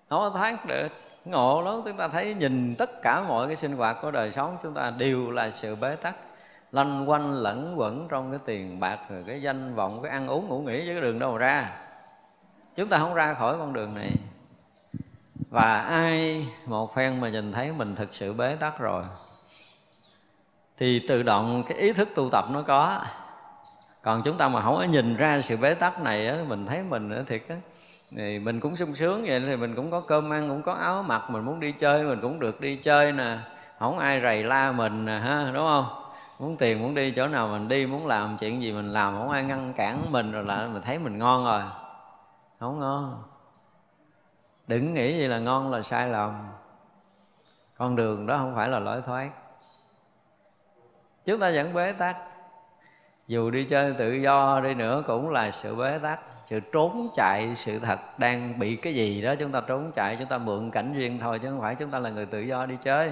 Không 0.08 0.20
có 0.20 0.30
thoát 0.30 0.66
được. 0.66 0.88
Ngộ 1.24 1.62
lắm, 1.62 1.82
chúng 1.84 1.96
ta 1.96 2.08
thấy 2.08 2.34
nhìn 2.34 2.74
tất 2.78 3.02
cả 3.02 3.20
mọi 3.28 3.46
cái 3.46 3.56
sinh 3.56 3.76
hoạt 3.76 3.96
của 4.02 4.10
đời 4.10 4.32
sống, 4.32 4.56
chúng 4.62 4.74
ta 4.74 4.92
đều 4.98 5.30
là 5.30 5.50
sự 5.50 5.76
bế 5.76 5.96
tắc. 5.96 6.14
Lanh 6.72 7.10
quanh 7.10 7.34
lẫn 7.34 7.74
quẩn 7.76 8.08
trong 8.08 8.30
cái 8.30 8.40
tiền 8.44 8.80
bạc, 8.80 8.98
rồi 9.10 9.24
cái 9.26 9.42
danh 9.42 9.74
vọng, 9.74 10.00
cái 10.02 10.12
ăn 10.12 10.28
uống, 10.28 10.48
ngủ 10.48 10.58
nghỉ 10.60 10.86
với 10.86 10.94
cái 10.94 11.00
đường 11.00 11.18
đâu 11.18 11.32
mà 11.32 11.38
ra 11.38 11.78
chúng 12.78 12.88
ta 12.88 12.98
không 12.98 13.14
ra 13.14 13.34
khỏi 13.34 13.56
con 13.58 13.72
đường 13.72 13.94
này. 13.94 14.10
Và 15.50 15.80
ai 15.80 16.46
một 16.66 16.94
phen 16.94 17.20
mà 17.20 17.28
nhìn 17.28 17.52
thấy 17.52 17.72
mình 17.72 17.96
thực 17.96 18.14
sự 18.14 18.32
bế 18.32 18.54
tắc 18.54 18.78
rồi 18.78 19.02
thì 20.78 21.06
tự 21.08 21.22
động 21.22 21.62
cái 21.68 21.78
ý 21.78 21.92
thức 21.92 22.08
tu 22.14 22.28
tập 22.32 22.44
nó 22.50 22.62
có. 22.62 23.00
Còn 24.02 24.22
chúng 24.22 24.36
ta 24.36 24.48
mà 24.48 24.62
không 24.62 24.76
có 24.76 24.82
nhìn 24.82 25.16
ra 25.16 25.40
sự 25.42 25.56
bế 25.56 25.74
tắc 25.74 26.02
này 26.02 26.28
á, 26.28 26.36
mình 26.48 26.66
thấy 26.66 26.82
mình 26.82 27.24
thiệt 27.26 27.42
á 27.48 27.56
thì 28.16 28.38
mình 28.38 28.60
cũng 28.60 28.76
sung 28.76 28.96
sướng 28.96 29.24
vậy 29.26 29.40
thì 29.40 29.56
mình 29.56 29.74
cũng 29.74 29.90
có 29.90 30.00
cơm 30.00 30.32
ăn 30.32 30.48
cũng 30.48 30.62
có 30.62 30.72
áo 30.72 31.02
mặc 31.02 31.30
mình 31.30 31.44
muốn 31.44 31.60
đi 31.60 31.72
chơi 31.72 32.04
mình 32.04 32.18
cũng 32.22 32.40
được 32.40 32.60
đi 32.60 32.76
chơi 32.76 33.12
nè. 33.12 33.38
Không 33.78 33.98
ai 33.98 34.20
rầy 34.20 34.42
la 34.42 34.72
mình 34.72 35.04
nè 35.04 35.18
ha 35.18 35.50
đúng 35.54 35.66
không? 35.66 35.86
Muốn 36.38 36.56
tiền 36.56 36.82
muốn 36.82 36.94
đi 36.94 37.10
chỗ 37.10 37.26
nào 37.26 37.48
mình 37.48 37.68
đi 37.68 37.86
muốn 37.86 38.06
làm 38.06 38.36
chuyện 38.40 38.62
gì 38.62 38.72
mình 38.72 38.92
làm 38.92 39.18
không 39.18 39.30
ai 39.30 39.44
ngăn 39.44 39.72
cản 39.72 40.12
mình 40.12 40.32
rồi 40.32 40.44
lại 40.44 40.68
mình 40.68 40.82
thấy 40.82 40.98
mình 40.98 41.18
ngon 41.18 41.44
rồi 41.44 41.62
không 42.58 42.80
ngon. 42.80 43.22
Đừng 44.68 44.94
nghĩ 44.94 45.18
gì 45.18 45.26
là 45.26 45.38
ngon 45.38 45.72
là 45.72 45.82
sai 45.82 46.08
lầm. 46.08 46.48
Con 47.76 47.96
đường 47.96 48.26
đó 48.26 48.38
không 48.38 48.54
phải 48.54 48.68
là 48.68 48.78
lối 48.78 49.02
thoát. 49.02 49.30
Chúng 51.24 51.40
ta 51.40 51.50
vẫn 51.54 51.74
bế 51.74 51.92
tắc. 51.92 52.16
Dù 53.26 53.50
đi 53.50 53.64
chơi 53.64 53.92
tự 53.98 54.12
do 54.12 54.60
đi 54.60 54.74
nữa 54.74 55.02
cũng 55.06 55.30
là 55.30 55.50
sự 55.62 55.76
bế 55.76 55.98
tắc, 55.98 56.20
sự 56.50 56.60
trốn 56.60 57.08
chạy 57.14 57.56
sự 57.56 57.78
thật 57.78 58.18
đang 58.18 58.58
bị 58.58 58.76
cái 58.76 58.94
gì 58.94 59.22
đó 59.22 59.34
chúng 59.38 59.52
ta 59.52 59.60
trốn 59.60 59.92
chạy, 59.94 60.16
chúng 60.16 60.28
ta 60.28 60.38
mượn 60.38 60.70
cảnh 60.70 60.94
duyên 60.94 61.18
thôi 61.18 61.38
chứ 61.42 61.50
không 61.50 61.60
phải 61.60 61.74
chúng 61.74 61.90
ta 61.90 61.98
là 61.98 62.10
người 62.10 62.26
tự 62.26 62.40
do 62.40 62.66
đi 62.66 62.76
chơi. 62.84 63.10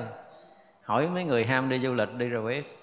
Hỏi 0.85 1.09
mấy 1.09 1.25
người 1.25 1.45
ham 1.45 1.69
đi 1.69 1.79
du 1.79 1.93
lịch 1.93 2.15
đi 2.15 2.29
rồi 2.29 2.49
biết. 2.49 2.76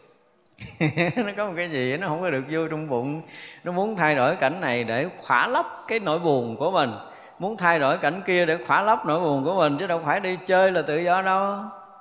nó 1.16 1.32
có 1.38 1.47
một 1.47 1.54
cái 1.56 1.70
gì 1.70 1.97
nó 1.97 2.08
không 2.08 2.22
có 2.22 2.30
được 2.30 2.43
vui 2.49 2.68
trong 2.70 2.89
bụng. 2.89 3.22
Nó 3.64 3.72
muốn 3.72 3.95
thay 3.95 4.16
đổi 4.16 4.36
cảnh 4.36 4.62
này 4.62 4.84
để 4.84 5.10
khỏa 5.18 5.47
lấp 5.47 5.66
cái 5.88 5.99
nỗi 5.99 6.20
buồn 6.20 6.56
của 6.58 6.72
mình. 6.72 6.91
Muốn 7.39 7.58
thay 7.58 7.80
đổi 7.80 7.97
cảnh 7.97 8.22
kia 8.26 8.45
để 8.45 8.58
khỏa 8.68 8.82
lấp 8.82 9.06
nỗi 9.06 9.20
buồn 9.20 9.43
của 9.43 9.56
mình, 9.56 9.78
chứ 9.80 9.88
đâu 9.88 10.01
phải 10.06 10.20
đi 10.20 10.38
chơi 10.45 10.72
là 10.72 10.82
tự 10.82 10.97
do 10.97 11.22
đâu. 11.22 11.56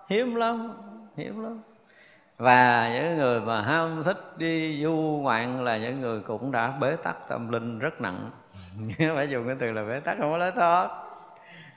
Hiếm 0.08 0.34
lắm 0.34 0.72
hiếm 1.16 1.42
lắm. 1.42 1.62
Và 2.38 2.90
những 2.94 3.18
người 3.18 3.40
mà 3.40 3.62
ham 3.62 4.02
thích 4.04 4.38
đi 4.38 4.82
du 4.82 4.92
ngoạn 5.22 5.64
là 5.64 5.76
những 5.76 6.00
người 6.00 6.20
cũng 6.20 6.52
đã 6.52 6.70
bế 6.80 6.96
tắc 7.02 7.28
tâm 7.28 7.52
linh 7.52 7.78
rất 7.78 8.00
nặng. 8.00 8.30
Phải 9.14 9.30
dùng 9.30 9.46
cái 9.46 9.56
từ 9.60 9.72
là 9.72 9.82
bế 9.84 10.00
tắc, 10.00 10.18
không 10.18 10.30
có 10.30 10.36
lối 10.36 10.52
thoát. 10.52 10.88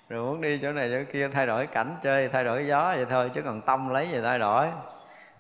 Rồi 0.10 0.26
muốn 0.26 0.42
đi 0.42 0.60
chỗ 0.62 0.72
này 0.72 0.90
chỗ 0.92 1.12
kia, 1.14 1.28
thay 1.34 1.48
đổi 1.48 1.68
cảnh 1.68 1.96
chơi, 2.04 2.30
thay 2.30 2.44
đổi 2.44 2.68
gió 2.68 2.94
vậy 2.96 3.06
thôi, 3.10 3.32
chứ 3.34 3.42
còn 3.42 3.62
tâm 3.62 3.90
lấy 3.90 4.10
gì 4.12 4.18
thay 4.24 4.40
đổi 4.40 4.68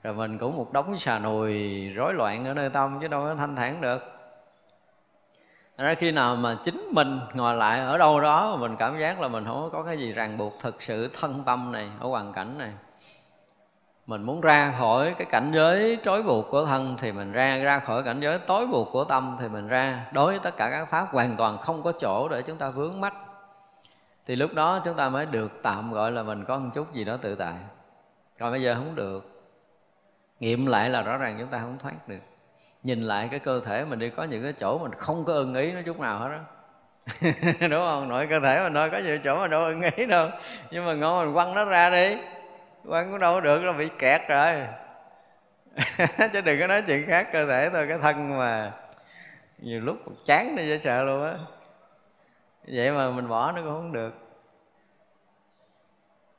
rồi 0.06 0.14
mình 0.14 0.38
cũng 0.38 0.58
một 0.58 0.74
đống 0.74 0.98
xà 0.98 1.20
nùi 1.20 1.88
rối 1.90 2.14
loạn 2.14 2.46
ở 2.46 2.54
nơi 2.54 2.70
tâm 2.70 3.00
chứ 3.02 3.08
đâu 3.08 3.22
có 3.22 3.36
thanh 3.36 3.56
thản 3.56 3.82
được. 3.82 4.04
Ra 5.78 5.94
khi 5.94 6.12
nào 6.12 6.36
mà 6.36 6.58
chính 6.64 6.90
mình 6.92 7.20
ngồi 7.34 7.56
lại 7.56 7.80
ở 7.80 7.98
đâu 7.98 8.22
đó, 8.22 8.56
mình 8.60 8.76
cảm 8.76 9.00
giác 9.00 9.22
là 9.22 9.28
mình 9.28 9.46
không 9.46 9.70
có 9.74 9.84
cái 9.84 9.98
gì 9.98 10.12
ràng 10.12 10.38
buộc 10.38 10.54
thực 10.60 10.82
sự 10.82 11.10
thân 11.20 11.44
tâm 11.46 11.72
này, 11.72 11.90
ở 12.00 12.08
hoàn 12.08 12.34
cảnh 12.34 12.58
này. 12.58 12.72
Mình 14.06 14.24
muốn 14.24 14.42
ra 14.42 14.74
khỏi 14.80 15.16
cái 15.18 15.26
cảnh 15.26 15.52
giới 15.56 15.98
trói 16.04 16.24
buộc 16.24 16.46
của 16.50 16.66
thân 16.66 16.96
thì 17.00 17.12
mình 17.12 17.32
ra 17.32 17.58
ra 17.58 17.80
khỏi 17.80 18.04
cảnh 18.04 18.20
giới 18.20 18.40
tối 18.40 18.68
buộc 18.68 18.92
của 18.92 19.04
tâm 19.04 19.36
thì 19.40 19.48
mình 19.48 19.68
ra. 19.68 20.06
Đối 20.12 20.32
với 20.32 20.40
tất 20.40 20.58
cả 20.58 20.70
các 20.72 20.86
pháp 20.86 21.08
hoàn 21.12 21.36
toàn 21.38 21.58
không 21.58 21.84
có 21.84 21.92
chỗ 21.92 22.28
để 22.30 22.42
chúng 22.42 22.58
ta 22.58 22.70
vướng 22.70 23.02
mắt 23.02 23.14
thì 24.26 24.36
lúc 24.36 24.54
đó 24.54 24.82
chúng 24.86 24.96
ta 24.96 25.10
mới 25.10 25.26
được 25.26 25.52
tạm 25.64 25.94
gọi 25.94 26.12
là 26.12 26.24
mình 26.24 26.46
có 26.46 26.58
một 26.58 26.70
chút 26.74 26.94
gì 26.94 27.04
đó 27.04 27.18
tự 27.18 27.36
tại. 27.36 27.56
Còn 28.40 28.52
bây 28.52 28.62
giờ 28.62 28.76
không 28.76 28.96
được 28.96 29.35
nghiệm 30.40 30.66
lại 30.66 30.90
là 30.90 31.02
rõ 31.02 31.18
ràng 31.18 31.36
chúng 31.40 31.48
ta 31.48 31.60
không 31.60 31.78
thoát 31.80 32.08
được. 32.08 32.20
Nhìn 32.84 33.02
lại 33.02 33.28
cái 33.32 33.40
cơ 33.40 33.62
thể 33.66 33.86
mình 33.86 34.00
đi, 34.00 34.10
có 34.10 34.24
những 34.24 34.44
cái 34.44 34.54
chỗ 34.60 34.78
mình 34.78 34.92
không 34.94 35.26
có 35.26 35.34
ưng 35.34 35.56
ý 35.56 35.72
nó 35.72 35.82
chút 35.86 36.00
nào 36.00 36.20
hết 36.20 36.30
đó 36.30 36.40
đúng 37.60 37.86
không? 37.86 38.10
Nội 38.10 38.28
cơ 38.30 38.40
thể 38.40 38.64
mình 38.64 38.74
nói 38.74 38.90
có 38.90 38.98
nhiều 38.98 39.20
chỗ 39.24 39.40
mà 39.40 39.48
đâu 39.48 39.66
ưng 39.66 39.82
ý 39.82 40.06
đâu. 40.06 40.30
Nhưng 40.72 40.86
mà 40.86 40.94
ngon 40.94 41.26
mình 41.26 41.34
quăng 41.34 41.56
nó 41.56 41.66
ra 41.66 41.90
đi. 41.90 42.18
Quăng 42.88 43.12
cũng 43.12 43.20
đâu 43.20 43.42
được, 43.42 43.62
nó 43.64 43.74
bị 43.74 43.90
kẹt 44.00 44.22
rồi. 44.28 44.56
Chứ 46.34 46.42
đừng 46.42 46.60
có 46.60 46.68
nói 46.68 46.84
chuyện 46.88 47.06
khác, 47.08 47.28
cơ 47.32 47.46
thể 47.46 47.70
thôi, 47.74 47.86
cái 47.90 47.98
thân 48.02 48.38
mà 48.38 48.72
nhiều 49.58 49.82
lúc 49.82 49.98
chán 50.26 50.56
đi 50.56 50.68
dễ 50.68 50.78
sợ 50.78 51.04
luôn 51.04 51.26
á. 51.26 51.34
Vậy 52.68 52.92
mà 52.92 53.10
mình 53.10 53.28
bỏ 53.28 53.52
nó 53.52 53.62
cũng 53.62 53.74
không 53.74 53.94
được 53.94 54.25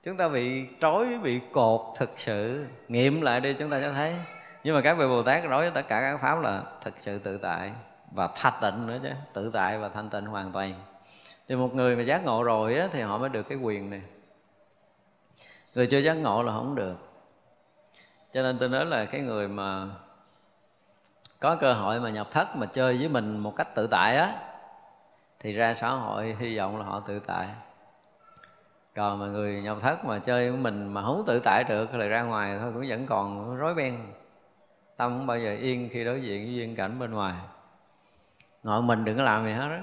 chúng 0.07 0.17
ta 0.17 0.29
bị 0.29 0.67
trói 0.81 1.19
bị 1.23 1.41
cột 1.53 1.81
thực 1.97 2.11
sự. 2.17 2.67
Nghiệm 2.89 3.21
lại 3.21 3.41
đi 3.41 3.55
chúng 3.59 3.71
ta 3.71 3.81
sẽ 3.81 3.93
thấy. 3.93 4.17
Nhưng 4.65 4.75
mà 4.75 4.81
các 4.81 4.95
vị 4.95 5.07
bồ 5.07 5.23
tát 5.23 5.45
nói 5.45 5.63
với 5.63 5.71
tất 5.71 5.89
cả 5.89 6.01
các 6.01 6.17
pháp 6.17 6.41
là 6.41 6.63
thực 6.85 6.95
sự 6.99 7.19
tự 7.19 7.39
tại 7.39 7.73
và 8.13 8.29
thanh 8.35 8.53
tịnh 8.61 8.87
nữa 8.87 8.99
chứ. 9.03 9.09
Tự 9.33 9.51
tại 9.53 9.79
và 9.79 9.89
thanh 9.89 10.11
tịnh 10.11 10.27
hoàn 10.27 10.53
toàn. 10.53 10.75
Thì 11.49 11.57
một 11.57 11.75
người 11.75 11.97
mà 11.97 12.03
giác 12.03 12.25
ngộ 12.25 12.43
rồi 12.43 12.79
á, 12.79 12.89
thì 12.93 13.01
họ 13.01 13.19
mới 13.19 13.29
được 13.29 13.43
cái 13.49 13.59
quyền 13.59 13.91
này. 13.91 14.03
Người 15.75 15.87
chưa 15.87 15.99
giác 15.99 16.15
ngộ 16.15 16.43
là 16.43 16.53
không 16.53 16.75
được. 16.75 16.97
Cho 18.33 18.43
nên 18.43 18.59
tôi 18.59 18.69
nói 18.69 18.87
là 18.87 19.05
cái 19.05 19.21
người 19.21 19.49
mà 19.49 19.87
có 21.41 21.57
cơ 21.57 21.73
hội 21.73 22.01
mà 22.01 22.11
nhập 22.11 22.29
thất 22.31 22.57
mà 22.57 22.67
chơi 22.67 22.97
với 22.97 23.09
mình 23.09 23.39
một 23.39 23.57
cách 23.57 23.75
tự 23.75 23.87
tại 23.87 24.17
á 24.17 24.35
thì 25.41 25.53
ra 25.53 25.75
xã 25.75 25.89
hội 25.89 26.37
hy 26.39 26.59
vọng 26.59 26.79
là 26.79 26.85
họ 26.85 27.03
tự 27.07 27.19
tại 27.19 27.47
còn 28.97 29.19
mà 29.19 29.27
người 29.27 29.63
nhập 29.63 29.79
thất 29.81 30.05
mà 30.05 30.19
chơi 30.19 30.51
với 30.51 30.61
mình 30.61 30.89
mà 30.95 31.03
không 31.03 31.25
tự 31.27 31.41
tại 31.45 31.65
được 31.69 31.89
thì 31.93 32.09
ra 32.09 32.23
ngoài 32.23 32.59
thôi, 32.61 32.71
cũng 32.75 32.89
vẫn 32.89 33.07
còn 33.07 33.57
rối 33.57 33.75
beng. 33.75 33.99
Tâm 34.97 35.11
không 35.19 35.27
bao 35.27 35.39
giờ 35.39 35.57
yên 35.61 35.89
khi 35.93 36.05
đối 36.05 36.23
diện 36.23 36.45
với 36.45 36.55
duyên 36.55 36.77
cảnh 36.77 36.99
bên 36.99 37.11
ngoài. 37.11 37.35
Ngồi 38.63 38.83
mình 38.83 39.05
đừng 39.05 39.17
có 39.17 39.23
làm 39.23 39.45
gì 39.45 39.53
hết 39.53 39.69
đó 39.69 39.79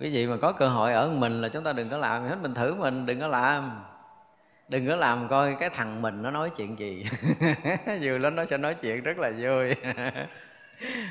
quý 0.00 0.10
vị 0.10 0.26
mà 0.26 0.36
có 0.36 0.52
cơ 0.52 0.68
hội 0.68 0.92
ở 0.92 1.08
mình 1.08 1.40
là 1.40 1.48
chúng 1.48 1.64
ta 1.64 1.72
đừng 1.72 1.88
có 1.88 1.96
làm 1.96 2.22
gì 2.22 2.28
hết, 2.28 2.36
mình 2.42 2.54
thử 2.54 2.74
mình, 2.74 3.06
đừng 3.06 3.20
có 3.20 3.26
làm. 3.26 3.82
Đừng 4.68 4.88
có 4.88 4.96
làm 4.96 5.28
coi 5.28 5.56
cái 5.60 5.70
thằng 5.70 6.02
mình 6.02 6.22
nó 6.22 6.30
nói 6.30 6.50
chuyện 6.56 6.78
gì. 6.78 7.06
Vừa 8.02 8.18
lên 8.18 8.36
nó 8.36 8.44
sẽ 8.44 8.58
nói 8.58 8.74
chuyện 8.74 9.02
rất 9.02 9.18
là 9.18 9.30
vui. 9.30 9.74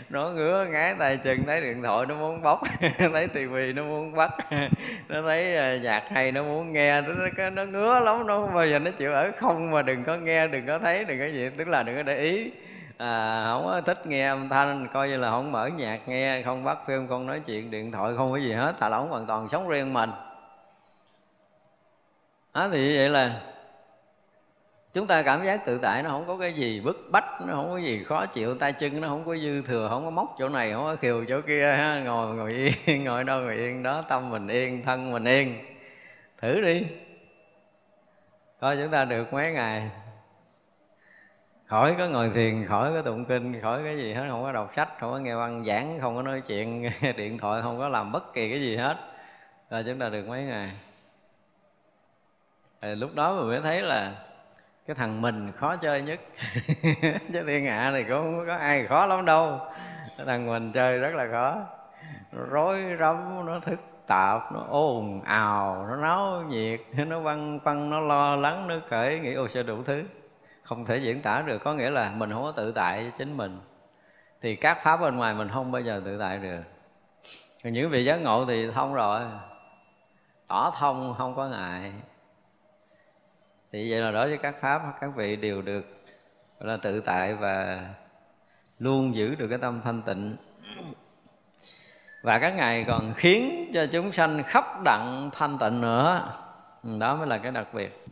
nó 0.09 0.29
ngứa 0.29 0.65
ngái 0.69 0.95
tay 0.99 1.17
chân 1.17 1.45
thấy 1.45 1.61
điện 1.61 1.81
thoại 1.83 2.05
nó 2.05 2.15
muốn 2.15 2.41
bóc 2.41 2.61
thấy 3.13 3.27
tivi 3.27 3.73
nó 3.73 3.83
muốn 3.83 4.15
bắt 4.15 4.31
nó 5.09 5.21
thấy 5.21 5.55
ờ, 5.55 5.77
nhạc 5.77 6.03
hay 6.09 6.31
nó 6.31 6.43
muốn 6.43 6.73
nghe 6.73 7.01
nó, 7.01 7.13
nó, 7.37 7.49
nó 7.49 7.65
ngứa 7.65 7.99
lắm 7.99 8.27
nó 8.27 8.39
không 8.39 8.53
bao 8.53 8.67
giờ 8.67 8.79
nó 8.79 8.91
chịu 8.91 9.13
ở 9.13 9.31
không 9.37 9.71
mà 9.71 9.81
đừng 9.81 10.03
có 10.03 10.15
nghe 10.15 10.47
đừng 10.47 10.67
có 10.67 10.79
thấy 10.79 11.05
đừng 11.05 11.19
có 11.19 11.25
gì 11.25 11.49
tức 11.57 11.67
là 11.67 11.83
đừng 11.83 11.95
có 11.95 12.03
để 12.03 12.17
ý. 12.17 12.51
À, 12.97 13.43
không 13.51 13.65
có 13.65 13.81
thích 13.81 14.07
nghe 14.07 14.27
âm 14.27 14.49
thanh 14.49 14.87
coi 14.93 15.09
như 15.09 15.17
là 15.17 15.31
không 15.31 15.51
mở 15.51 15.67
nhạc 15.67 15.99
nghe 16.05 16.41
không 16.41 16.63
bắt 16.63 16.77
phim 16.87 17.07
không 17.07 17.27
nói 17.27 17.41
chuyện 17.45 17.71
điện 17.71 17.91
thoại 17.91 18.13
không 18.17 18.31
có 18.31 18.37
gì 18.37 18.51
hết 18.51 18.73
thà 18.79 18.89
lỏng 18.89 19.09
hoàn 19.09 19.25
toàn 19.25 19.49
sống 19.51 19.69
riêng 19.69 19.93
mình. 19.93 20.09
Đó 22.53 22.69
thì 22.71 22.97
vậy 22.97 23.09
là 23.09 23.41
chúng 24.93 25.07
ta 25.07 25.21
cảm 25.23 25.45
giác 25.45 25.65
tự 25.65 25.77
tại 25.77 26.03
nó 26.03 26.09
không 26.09 26.27
có 26.27 26.37
cái 26.37 26.53
gì 26.53 26.81
bức 26.81 27.07
bách, 27.11 27.41
nó 27.47 27.53
không 27.53 27.69
có 27.71 27.77
gì 27.77 28.03
khó 28.03 28.25
chịu. 28.25 28.55
Tay 28.55 28.73
chân 28.73 29.01
nó 29.01 29.07
không 29.07 29.25
có 29.25 29.35
dư 29.35 29.61
thừa, 29.61 29.87
không 29.89 30.05
có 30.05 30.09
móc 30.09 30.35
chỗ 30.39 30.49
này, 30.49 30.73
không 30.73 30.83
có 30.83 30.95
khiều 30.95 31.25
chỗ 31.27 31.41
kia, 31.41 31.75
ha. 31.77 31.99
ngồi 31.99 32.35
ngồi 32.35 32.51
yên, 32.51 33.03
ngồi 33.03 33.23
đâu 33.23 33.41
ngồi 33.41 33.55
yên 33.55 33.83
đó, 33.83 34.03
tâm 34.09 34.29
mình 34.29 34.47
yên, 34.47 34.83
thân 34.85 35.11
mình 35.11 35.25
yên. 35.25 35.57
Thử 36.41 36.61
đi. 36.61 36.85
Coi 38.59 38.77
chúng 38.77 38.89
ta 38.89 39.05
được 39.05 39.33
mấy 39.33 39.51
ngày. 39.51 39.89
Khỏi 41.65 41.95
có 41.97 42.07
ngồi 42.07 42.29
thiền, 42.33 42.65
khỏi 42.67 42.93
có 42.93 43.01
tụng 43.01 43.25
kinh, 43.25 43.61
khỏi 43.61 43.81
cái 43.83 43.97
gì 43.97 44.13
hết, 44.13 44.25
không 44.29 44.43
có 44.43 44.51
đọc 44.51 44.71
sách, 44.75 44.89
không 44.99 45.11
có 45.11 45.17
nghe 45.17 45.35
văn 45.35 45.63
giảng, 45.67 45.99
không 46.01 46.15
có 46.15 46.21
nói 46.21 46.41
chuyện, 46.47 46.91
điện 47.17 47.37
thoại, 47.37 47.61
không 47.61 47.79
có 47.79 47.89
làm 47.89 48.11
bất 48.11 48.33
kỳ 48.33 48.49
cái 48.49 48.61
gì 48.61 48.75
hết. 48.77 48.97
Rồi 49.69 49.83
chúng 49.87 49.99
ta 49.99 50.09
được 50.09 50.27
mấy 50.27 50.43
ngày. 50.43 50.71
Rồi 52.81 52.95
lúc 52.95 53.15
đó 53.15 53.35
mình 53.35 53.47
mới 53.47 53.61
thấy 53.61 53.81
là 53.81 54.13
cái 54.91 54.95
thằng 54.95 55.21
mình 55.21 55.51
khó 55.51 55.75
chơi 55.75 56.01
nhất. 56.01 56.19
Chứ 57.33 57.43
thiên 57.47 57.65
hạ 57.65 57.91
này 57.91 58.03
cũng 58.03 58.17
không 58.17 58.43
có 58.47 58.55
ai 58.55 58.85
khó 58.85 59.05
lắm 59.05 59.25
đâu. 59.25 59.59
Cái 60.17 60.25
thằng 60.25 60.47
mình 60.47 60.71
chơi 60.71 60.97
rất 60.97 61.15
là 61.15 61.27
khó. 61.31 61.57
Rối 62.49 62.81
rắm 62.99 63.45
nó 63.45 63.59
thức 63.59 63.79
tạp 64.07 64.51
nó 64.53 64.59
ồn 64.69 65.21
ào 65.21 65.85
nó 65.89 65.95
náo 65.95 66.43
nhiệt 66.49 66.79
nó 67.07 67.19
văng 67.19 67.59
văng, 67.59 67.89
nó 67.89 67.99
lo 67.99 68.35
lắng 68.35 68.67
nó 68.67 68.75
khởi 68.89 69.19
nghĩ 69.19 69.33
ô 69.33 69.47
sẽ 69.47 69.63
đủ 69.63 69.83
thứ? 69.83 70.03
Không 70.63 70.85
thể 70.85 70.97
diễn 70.97 71.21
tả 71.21 71.41
được. 71.41 71.63
Có 71.63 71.73
nghĩa 71.73 71.89
là 71.89 72.11
mình 72.15 72.31
không 72.33 72.43
có 72.43 72.51
tự 72.51 72.71
tại 72.71 73.01
với 73.01 73.11
chính 73.17 73.37
mình. 73.37 73.59
Thì 74.41 74.55
các 74.55 74.83
pháp 74.83 75.01
bên 75.01 75.15
ngoài 75.15 75.33
mình 75.33 75.49
không 75.53 75.71
bao 75.71 75.81
giờ 75.81 76.01
tự 76.05 76.17
tại 76.19 76.37
được. 76.37 76.61
Còn 77.63 77.73
những 77.73 77.89
vị 77.89 78.05
giác 78.05 78.15
ngộ 78.15 78.45
thì 78.45 78.71
thông 78.71 78.93
rồi. 78.93 79.21
Tỏ 80.47 80.73
thông 80.79 81.15
không 81.17 81.35
có 81.35 81.47
ngại 81.47 81.91
thì 83.71 83.91
vậy 83.91 84.01
là 84.01 84.11
đối 84.11 84.27
với 84.27 84.37
các 84.37 84.55
pháp, 84.61 84.81
các 85.01 85.11
vị 85.15 85.35
đều 85.35 85.61
được 85.61 85.85
là, 86.59 86.77
tự 86.77 86.99
tại 86.99 87.33
và 87.33 87.85
luôn 88.79 89.15
giữ 89.15 89.35
được 89.35 89.47
cái 89.47 89.57
tâm 89.57 89.81
thanh 89.83 90.01
tịnh. 90.01 90.35
Và 92.21 92.39
các 92.39 92.49
ngài 92.49 92.83
còn 92.87 93.13
khiến 93.13 93.71
cho 93.73 93.85
chúng 93.91 94.11
sanh 94.11 94.43
khắp 94.43 94.65
đặng 94.83 95.29
thanh 95.33 95.57
tịnh 95.57 95.81
nữa. 95.81 96.33
Ừ, 96.83 96.99
đó 96.99 97.15
mới 97.15 97.27
là 97.27 97.37
cái 97.37 97.51
đặc 97.51 97.67
biệt. 97.73 98.05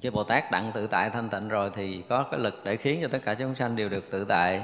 Khi 0.00 0.10
bồ 0.10 0.24
tát 0.24 0.50
đặng 0.50 0.72
tự 0.74 0.86
tại 0.86 1.10
thanh 1.10 1.28
tịnh 1.28 1.48
rồi 1.48 1.70
thì 1.74 2.02
có 2.08 2.22
cái 2.30 2.40
lực 2.40 2.60
để 2.64 2.76
khiến 2.76 2.98
cho 3.02 3.08
tất 3.08 3.18
cả 3.24 3.34
chúng 3.34 3.54
sanh 3.54 3.76
đều 3.76 3.88
được 3.88 4.10
tự 4.10 4.24
tại. 4.24 4.62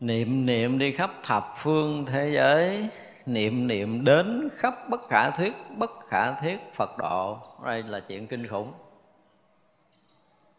Niệm 0.00 0.46
niệm 0.46 0.78
đi 0.78 0.92
khắp 0.92 1.10
thập 1.22 1.46
phương 1.56 2.06
thế 2.06 2.30
giới 2.34 2.88
niệm 3.26 3.66
niệm 3.66 4.04
đến 4.04 4.48
khắp 4.56 4.74
bất 4.90 5.08
khả 5.08 5.30
thuyết, 5.30 5.52
bất 5.76 5.90
khả 6.08 6.40
thiết 6.40 6.58
phật 6.74 6.98
độ. 6.98 7.38
Đây 7.64 7.82
là 7.82 8.00
chuyện 8.00 8.26
kinh 8.26 8.46
khủng. 8.46 8.72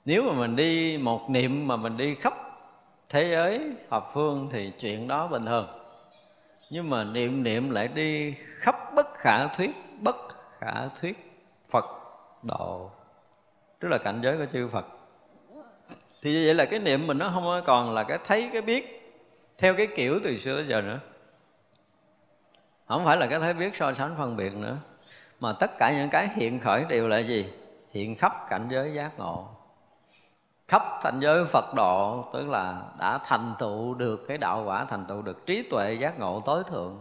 Nếu 0.05 0.23
mà 0.23 0.33
mình 0.33 0.55
đi 0.55 0.97
một 0.97 1.29
niệm 1.29 1.67
mà 1.67 1.75
mình 1.75 1.97
đi 1.97 2.15
khắp 2.15 2.33
thế 3.09 3.29
giới 3.31 3.71
hợp 3.89 4.11
phương 4.13 4.49
thì 4.51 4.71
chuyện 4.79 5.07
đó 5.07 5.27
bình 5.27 5.45
thường. 5.45 5.67
Nhưng 6.69 6.89
mà 6.89 7.03
niệm 7.03 7.43
niệm 7.43 7.69
lại 7.69 7.87
đi 7.87 8.33
khắp 8.59 8.75
bất 8.95 9.13
khả 9.13 9.47
thuyết, 9.47 9.71
bất 10.01 10.15
khả 10.59 10.87
thuyết 11.01 11.31
phật 11.69 11.85
độ. 12.43 12.91
Tức 13.79 13.87
là 13.87 13.97
cảnh 13.97 14.19
giới 14.23 14.37
của 14.37 14.45
chư 14.53 14.67
phật. 14.67 14.85
Thì 16.21 16.33
như 16.33 16.43
vậy 16.45 16.55
là 16.55 16.65
cái 16.65 16.79
niệm 16.79 17.07
mình 17.07 17.17
nó 17.17 17.31
không 17.33 17.61
còn 17.65 17.93
là 17.93 18.03
cái 18.03 18.17
thấy, 18.25 18.49
cái 18.53 18.61
biết, 18.61 19.13
theo 19.57 19.73
cái 19.73 19.87
kiểu 19.95 20.19
từ 20.23 20.37
xưa 20.37 20.55
tới 20.55 20.65
giờ 20.69 20.81
nữa 20.81 20.99
không 22.87 23.05
phải 23.05 23.17
là 23.17 23.27
cái 23.27 23.39
thấy 23.39 23.53
biết 23.53 23.75
so 23.75 23.93
sánh 23.93 24.15
phân 24.17 24.37
biệt 24.37 24.55
nữa. 24.55 24.77
Mà 25.39 25.53
tất 25.53 25.77
cả 25.77 25.91
những 25.91 26.09
cái 26.09 26.29
hiện 26.35 26.59
khởi 26.59 26.85
đều 26.89 27.07
là 27.07 27.17
gì? 27.17 27.53
Hiện 27.93 28.15
khắp 28.15 28.49
cảnh 28.49 28.67
giới 28.69 28.93
giác 28.93 29.19
ngộ. 29.19 29.47
Khắp 30.67 30.83
thành 31.03 31.19
giới 31.19 31.45
Phật 31.45 31.73
độ, 31.75 32.25
tức 32.33 32.49
là 32.49 32.81
đã 32.99 33.17
thành 33.25 33.53
tựu 33.59 33.93
được 33.93 34.27
cái 34.27 34.37
đạo 34.37 34.63
quả, 34.65 34.85
thành 34.85 35.05
tựu 35.05 35.21
được 35.21 35.45
trí 35.45 35.63
tuệ 35.69 35.93
giác 35.93 36.19
ngộ 36.19 36.41
tối 36.45 36.63
thượng. 36.69 36.97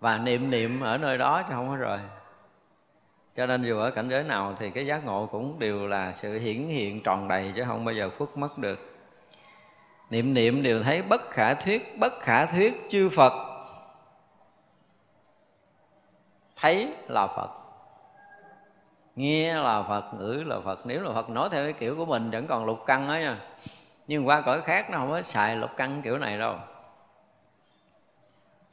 Và 0.00 0.18
niệm 0.18 0.50
niệm 0.50 0.80
ở 0.80 0.98
nơi 0.98 1.18
đó 1.18 1.42
chứ 1.42 1.54
không 1.54 1.68
có 1.68 1.76
rời. 1.76 1.98
Cho 3.36 3.46
nên 3.46 3.62
dù 3.62 3.78
ở 3.78 3.90
cảnh 3.90 4.08
giới 4.08 4.22
nào 4.22 4.54
thì 4.58 4.70
cái 4.70 4.86
giác 4.86 5.04
ngộ 5.04 5.26
cũng 5.26 5.58
đều 5.58 5.86
là 5.86 6.12
sự 6.22 6.38
hiển 6.38 6.66
hiện 6.66 7.02
tròn 7.02 7.28
đầy 7.28 7.52
chứ 7.56 7.64
không 7.66 7.84
bao 7.84 7.94
giờ 7.94 8.10
khuất 8.18 8.28
mất 8.36 8.58
được. 8.58 8.78
Niệm 10.10 10.34
niệm 10.34 10.62
đều 10.62 10.82
thấy 10.82 11.02
bất 11.02 11.30
khả 11.30 11.54
thuyết, 11.54 11.98
bất 11.98 12.20
khả 12.20 12.46
thuyết 12.46 12.86
chư 12.90 13.08
phật. 13.08 13.51
Thấy 16.62 16.88
là 17.08 17.26
phật. 17.26 17.50
Nghe 19.16 19.54
là 19.54 19.82
phật, 19.82 20.14
ngữ 20.14 20.44
là 20.46 20.60
phật. 20.64 20.80
Nếu 20.84 21.02
là 21.02 21.12
phật 21.12 21.30
nói 21.30 21.48
theo 21.52 21.64
cái 21.64 21.72
kiểu 21.72 21.96
của 21.96 22.04
mình 22.04 22.30
vẫn 22.30 22.46
còn 22.46 22.64
lục 22.64 22.78
căn 22.86 23.08
đó 23.08 23.12
nha. 23.12 23.38
Nhưng 24.06 24.26
qua 24.26 24.40
cõi 24.40 24.62
khác 24.62 24.90
nó 24.90 24.98
không 24.98 25.10
có 25.10 25.22
xài 25.22 25.56
lục 25.56 25.70
căn 25.76 26.02
kiểu 26.02 26.18
này 26.18 26.38
đâu. 26.38 26.56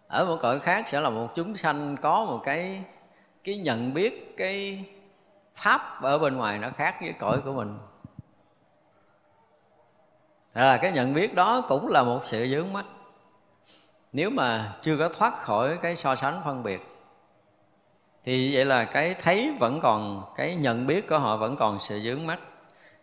Ở 0.08 0.26
một 0.26 0.38
cõi 0.42 0.60
khác 0.60 0.86
sẽ 0.88 1.00
là 1.00 1.10
một 1.10 1.28
chúng 1.36 1.58
sanh 1.58 1.98
có 2.02 2.26
một 2.26 2.42
cái 2.44 2.84
cái 3.44 3.58
nhận 3.58 3.94
biết 3.94 4.38
cái 4.38 4.86
pháp 5.56 6.02
ở 6.02 6.18
bên 6.18 6.38
ngoài 6.38 6.60
nó 6.60 6.70
khác 6.78 6.96
với 7.02 7.14
cõi 7.20 7.42
của 7.46 7.52
mình. 7.54 7.78
Là 10.54 10.78
cái 10.78 10.92
nhận 10.92 11.14
biết 11.14 11.36
đó 11.36 11.62
cũng 11.70 11.88
là 11.88 12.04
một 12.04 12.20
sự 12.24 12.48
dướng 12.52 12.74
mắt 12.74 12.86
nếu 14.14 14.30
mà 14.30 14.76
chưa 14.82 14.98
có 14.98 15.10
thoát 15.10 15.42
khỏi 15.42 15.78
cái 15.82 15.96
so 15.96 16.16
sánh 16.16 16.42
phân 16.46 16.64
biệt 16.64 16.89
thì 18.30 18.56
vậy 18.56 18.66
là 18.66 18.86
cái 18.86 19.16
thấy 19.24 19.54
vẫn 19.60 19.80
còn, 19.82 20.24
cái 20.36 20.56
nhận 20.56 20.88
biết 20.88 21.10
của 21.10 21.20
họ 21.20 21.38
vẫn 21.38 21.56
còn 21.56 21.80
sự 21.82 22.02
dướng 22.04 22.28
mắt. 22.28 22.40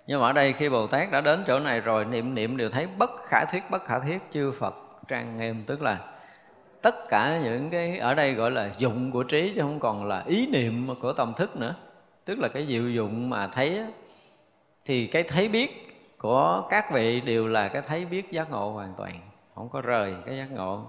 Nhưng 0.06 0.20
mà 0.20 0.26
ở 0.26 0.32
đây 0.32 0.52
khi 0.52 0.68
bồ 0.68 0.86
tát 0.86 1.10
đã 1.10 1.20
đến 1.20 1.44
chỗ 1.46 1.58
này 1.58 1.80
rồi, 1.80 2.04
niệm 2.04 2.34
niệm 2.34 2.56
đều 2.56 2.70
thấy 2.70 2.86
bất 2.98 3.10
khả 3.28 3.44
thuyết, 3.44 3.62
bất 3.70 3.84
khả 3.84 3.98
thuyết, 3.98 4.22
chư 4.30 4.52
phật 4.58 4.74
trang 5.08 5.38
nghiêm. 5.38 5.64
Tức 5.66 5.82
là 5.82 5.98
tất 6.82 7.08
cả 7.08 7.40
những 7.44 7.70
cái 7.70 7.98
ở 7.98 8.14
đây 8.14 8.34
gọi 8.34 8.50
là 8.50 8.70
dụng 8.78 9.10
của 9.12 9.22
trí 9.22 9.52
chứ 9.54 9.60
không 9.60 9.80
còn 9.80 10.08
là 10.08 10.22
ý 10.26 10.46
niệm 10.46 10.88
của 11.02 11.12
tâm 11.12 11.32
thức 11.36 11.56
nữa. 11.56 11.74
Tức 12.24 12.38
là 12.38 12.48
cái 12.48 12.66
diệu 12.66 12.90
dụng 12.90 13.30
mà 13.30 13.46
thấy 13.46 13.80
thì 14.84 15.06
cái 15.06 15.22
thấy 15.22 15.48
biết 15.48 15.98
của 16.18 16.66
các 16.70 16.92
vị 16.92 17.20
đều 17.20 17.48
là 17.48 17.68
cái 17.68 17.82
thấy 17.82 18.04
biết 18.04 18.30
giác 18.30 18.50
ngộ 18.50 18.70
hoàn 18.70 18.92
toàn. 18.96 19.12
Không 19.54 19.68
có 19.68 19.80
rời 19.80 20.14
cái 20.26 20.36
giác 20.36 20.50
ngộ 20.50 20.84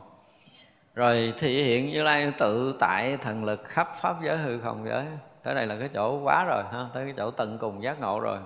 rồi 0.97 1.33
thị 1.37 1.63
hiện 1.63 1.91
như 1.91 2.03
lai 2.03 2.31
tự 2.37 2.75
tại 2.79 3.17
thần 3.17 3.45
lực 3.45 3.63
khắp 3.65 3.89
pháp 4.01 4.15
giới 4.23 4.37
hư 4.37 4.59
không 4.59 4.85
giới. 4.85 5.05
Tới 5.43 5.55
đây 5.55 5.67
là 5.67 5.75
cái 5.79 5.89
chỗ 5.93 6.19
quá 6.23 6.43
rồi, 6.43 6.63
ha? 6.71 6.85
Tới 6.93 7.05
cái 7.05 7.13
chỗ 7.17 7.31
tận 7.31 7.57
cùng 7.57 7.83
giác 7.83 7.99
ngộ 7.99 8.19
rồi. 8.19 8.37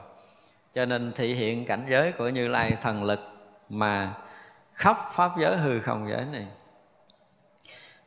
Cho 0.73 0.85
nên 0.85 1.11
thị 1.15 1.33
hiện 1.33 1.65
cảnh 1.65 1.85
giới 1.89 2.11
của 2.11 2.29
như 2.29 2.47
lai 2.47 2.77
thần 2.81 3.03
lực 3.03 3.19
mà 3.69 4.13
khắp 4.73 4.97
pháp 5.13 5.31
giới 5.39 5.57
hư 5.57 5.79
không 5.79 6.09
giới 6.09 6.25
này. 6.25 6.47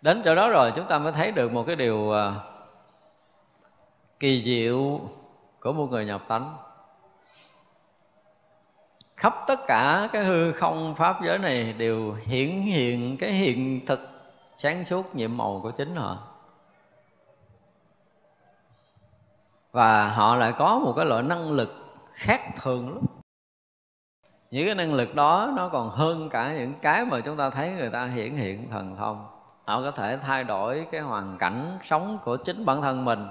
Đến 0.02 0.22
chỗ 0.24 0.34
đó 0.34 0.50
rồi, 0.50 0.72
chúng 0.76 0.86
ta 0.86 0.98
mới 0.98 1.12
thấy 1.12 1.32
được 1.32 1.52
một 1.52 1.64
cái 1.66 1.76
điều 1.76 2.12
à, 2.12 2.32
kỳ 4.20 4.42
diệu 4.44 5.00
của 5.60 5.72
một 5.72 5.86
người 5.90 6.06
nhập 6.06 6.22
tánh. 6.28 6.56
Khắp 9.16 9.34
tất 9.46 9.60
cả 9.66 10.08
cái 10.12 10.24
hư 10.24 10.52
không 10.52 10.94
pháp 10.98 11.16
giới 11.24 11.38
này 11.38 11.74
đều 11.78 12.12
hiển 12.12 12.60
hiện 12.60 13.16
cái 13.16 13.32
hiện 13.32 13.86
thực 13.86 14.13
sáng 14.58 14.84
suốt 14.84 15.14
nhiệm 15.14 15.36
màu 15.36 15.60
của 15.62 15.70
chính 15.70 15.96
họ. 15.96 16.18
Và 19.72 20.08
họ 20.08 20.36
lại 20.36 20.52
có 20.58 20.78
một 20.78 20.92
cái 20.96 21.04
loại 21.04 21.22
năng 21.22 21.52
lực 21.52 21.74
khác 22.12 22.40
thường 22.62 22.94
lắm. 22.94 23.04
Những 24.50 24.66
cái 24.66 24.74
năng 24.74 24.94
lực 24.94 25.14
đó 25.14 25.52
nó 25.56 25.68
còn 25.68 25.90
hơn 25.90 26.28
cả 26.28 26.52
những 26.52 26.74
cái 26.82 27.04
mà 27.04 27.20
chúng 27.20 27.36
ta 27.36 27.50
thấy 27.50 27.72
người 27.72 27.90
ta 27.90 28.06
hiển 28.06 28.36
hiện 28.36 28.68
thần 28.70 28.96
thông. 28.96 29.26
Họ 29.64 29.82
có 29.82 29.90
thể 29.90 30.18
thay 30.22 30.44
đổi 30.44 30.86
cái 30.90 31.00
hoàn 31.00 31.38
cảnh 31.38 31.78
sống 31.84 32.18
của 32.24 32.36
chính 32.36 32.64
bản 32.64 32.82
thân 32.82 33.04
mình, 33.04 33.28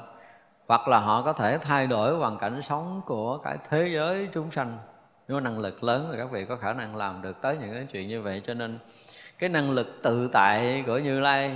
hoặc 0.68 0.88
là 0.88 1.00
họ 1.00 1.22
có 1.22 1.34
thể 1.34 1.58
thay 1.58 1.88
đổi 1.88 2.18
hoàn 2.18 2.38
cảnh 2.38 2.62
sống 2.70 3.02
của 3.06 3.38
cái 3.38 3.58
thế 3.70 3.90
giới 3.94 4.30
chúng 4.34 4.52
sanh. 4.52 4.78
Nếu 5.28 5.40
năng 5.40 5.60
lực 5.60 5.84
lớn 5.84 6.10
thì 6.12 6.18
các 6.18 6.32
vị 6.32 6.46
có 6.46 6.56
khả 6.56 6.74
năng 6.74 6.96
làm 6.96 7.22
được 7.22 7.42
tới 7.42 7.58
những 7.58 7.74
cái 7.74 7.88
chuyện 7.92 8.08
như 8.08 8.22
vậy, 8.22 8.42
cho 8.48 8.54
nên 8.54 8.80
cái 9.44 9.50
năng 9.50 9.72
lực 9.72 10.00
tự 10.04 10.30
tại 10.32 10.84
của 10.88 10.98
như 10.98 11.20
lai 11.20 11.56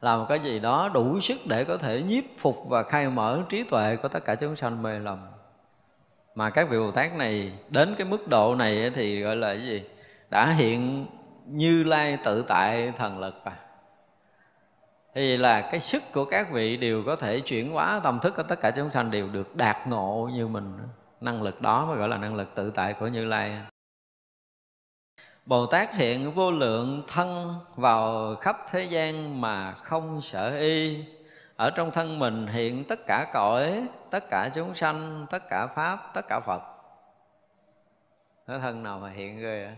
là 0.00 0.16
một 0.16 0.26
cái 0.28 0.40
gì 0.40 0.58
đó 0.58 0.90
đủ 0.94 1.20
sức 1.20 1.46
để 1.46 1.64
có 1.64 1.76
thể 1.76 2.02
nhiếp 2.02 2.24
phục 2.38 2.68
và 2.68 2.82
khai 2.82 3.08
mở 3.08 3.42
trí 3.48 3.62
tuệ 3.62 3.96
của 3.96 4.08
tất 4.08 4.24
cả 4.24 4.34
chúng 4.34 4.56
sanh 4.56 4.82
mê 4.82 4.98
lầm. 4.98 5.18
Mà 6.34 6.50
các 6.50 6.68
vị 6.70 6.78
bồ 6.78 6.90
tát 6.90 7.14
này, 7.14 7.52
đến 7.70 7.94
cái 7.98 8.06
mức 8.06 8.28
độ 8.28 8.54
này 8.54 8.90
thì 8.94 9.20
gọi 9.20 9.36
là 9.36 9.54
cái 9.54 9.62
gì? 9.62 9.82
Đã 10.30 10.52
hiện 10.52 11.06
như 11.46 11.84
lai 11.84 12.18
tự 12.24 12.44
tại 12.48 12.92
thần 12.98 13.18
lực 13.18 13.44
à 13.44 13.52
thì 15.14 15.36
là 15.36 15.60
cái 15.60 15.80
sức 15.80 16.02
của 16.12 16.24
các 16.24 16.52
vị 16.52 16.76
đều 16.76 17.02
có 17.06 17.16
thể 17.16 17.40
chuyển 17.40 17.72
hóa 17.72 18.00
tâm 18.04 18.18
thức 18.22 18.36
của 18.36 18.42
tất 18.42 18.60
cả 18.60 18.70
chúng 18.70 18.90
sanh 18.90 19.10
đều 19.10 19.28
được 19.32 19.56
đạt 19.56 19.76
ngộ 19.86 20.30
như 20.34 20.48
mình. 20.48 20.72
Năng 21.20 21.42
lực 21.42 21.62
đó 21.62 21.86
mới 21.86 21.96
gọi 21.96 22.08
là 22.08 22.16
năng 22.16 22.34
lực 22.34 22.54
tự 22.54 22.70
tại 22.70 22.92
của 22.92 23.06
như 23.06 23.24
lai. 23.24 23.58
Bồ 25.46 25.66
Tát 25.66 25.94
hiện 25.94 26.32
vô 26.32 26.50
lượng 26.50 27.02
thân 27.08 27.54
vào 27.76 28.34
khắp 28.36 28.56
thế 28.70 28.84
gian 28.84 29.40
mà 29.40 29.72
không 29.72 30.20
sợ 30.22 30.56
y 30.58 31.04
Ở 31.56 31.70
trong 31.70 31.90
thân 31.90 32.18
mình 32.18 32.46
hiện 32.46 32.84
tất 32.84 33.06
cả 33.06 33.26
cõi, 33.32 33.86
tất 34.10 34.30
cả 34.30 34.50
chúng 34.54 34.74
sanh, 34.74 35.26
tất 35.30 35.48
cả 35.48 35.66
Pháp, 35.66 36.10
tất 36.14 36.28
cả 36.28 36.40
Phật 36.40 36.62
Cái 38.46 38.58
thân 38.58 38.82
nào 38.82 38.98
mà 38.98 39.10
hiện 39.10 39.40
ghê 39.40 39.64
à? 39.64 39.74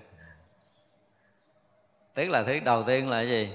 Tức 2.15 2.29
là 2.29 2.43
thứ 2.43 2.59
đầu 2.59 2.83
tiên 2.83 3.09
là 3.09 3.23
gì? 3.23 3.53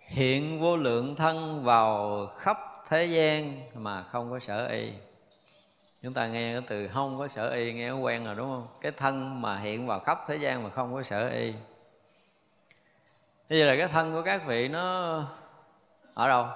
Hiện 0.00 0.60
vô 0.60 0.76
lượng 0.76 1.16
thân 1.16 1.64
vào 1.64 2.26
khắp 2.38 2.58
thế 2.88 3.04
gian 3.04 3.60
mà 3.74 4.02
không 4.02 4.30
có 4.30 4.38
sợ 4.38 4.66
y 4.66 4.90
chúng 6.06 6.14
ta 6.14 6.26
nghe 6.26 6.52
cái 6.52 6.62
từ 6.68 6.88
không 6.88 7.18
có 7.18 7.28
sở 7.28 7.50
y, 7.50 7.72
nghe 7.72 7.90
quen 7.90 8.24
rồi, 8.24 8.34
đúng 8.34 8.48
không? 8.48 8.66
Cái 8.80 8.92
thân 8.92 9.42
mà 9.42 9.58
hiện 9.58 9.86
vào 9.86 10.00
khắp 10.00 10.20
thế 10.26 10.36
gian 10.36 10.62
mà 10.62 10.70
không 10.70 10.94
có 10.94 11.02
sở 11.02 11.28
y. 11.28 11.54
Bây 13.50 13.58
giờ 13.58 13.64
là 13.64 13.76
cái 13.78 13.88
thân 13.88 14.12
của 14.12 14.22
các 14.22 14.46
vị 14.46 14.68
nó 14.68 15.22
ở 16.14 16.28
đâu? 16.28 16.46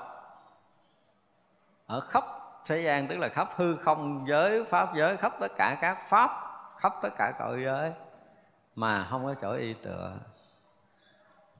Ở 1.86 2.00
khắp 2.00 2.24
thế 2.66 2.82
gian, 2.82 3.08
tức 3.08 3.18
là 3.18 3.28
khắp 3.28 3.48
hư 3.56 3.76
không 3.76 4.24
giới, 4.28 4.64
pháp 4.64 4.94
giới, 4.96 5.16
khắp 5.16 5.32
tất 5.40 5.52
cả 5.56 5.78
các 5.80 5.98
pháp, 6.08 6.30
khắp 6.78 6.92
tất 7.02 7.10
cả 7.18 7.32
cõi 7.38 7.62
giới 7.64 7.92
mà 8.76 9.06
không 9.10 9.24
có 9.24 9.34
chỗ 9.42 9.52
y 9.52 9.74
tựa. 9.74 10.12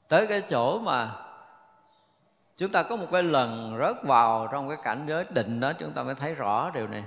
Tới 0.08 0.26
cái 0.26 0.42
chỗ 0.50 0.78
mà 0.78 1.14
chúng 2.56 2.72
ta 2.72 2.82
có 2.82 2.96
một 2.96 3.06
cái 3.12 3.22
lần 3.22 3.76
rớt 3.78 4.02
vào 4.02 4.48
trong 4.52 4.68
cái 4.68 4.78
cảnh 4.82 5.04
giới 5.08 5.24
định 5.30 5.60
đó, 5.60 5.72
chúng 5.78 5.92
ta 5.92 6.02
mới 6.02 6.14
thấy 6.14 6.34
rõ 6.34 6.70
điều 6.74 6.86
này 6.86 7.04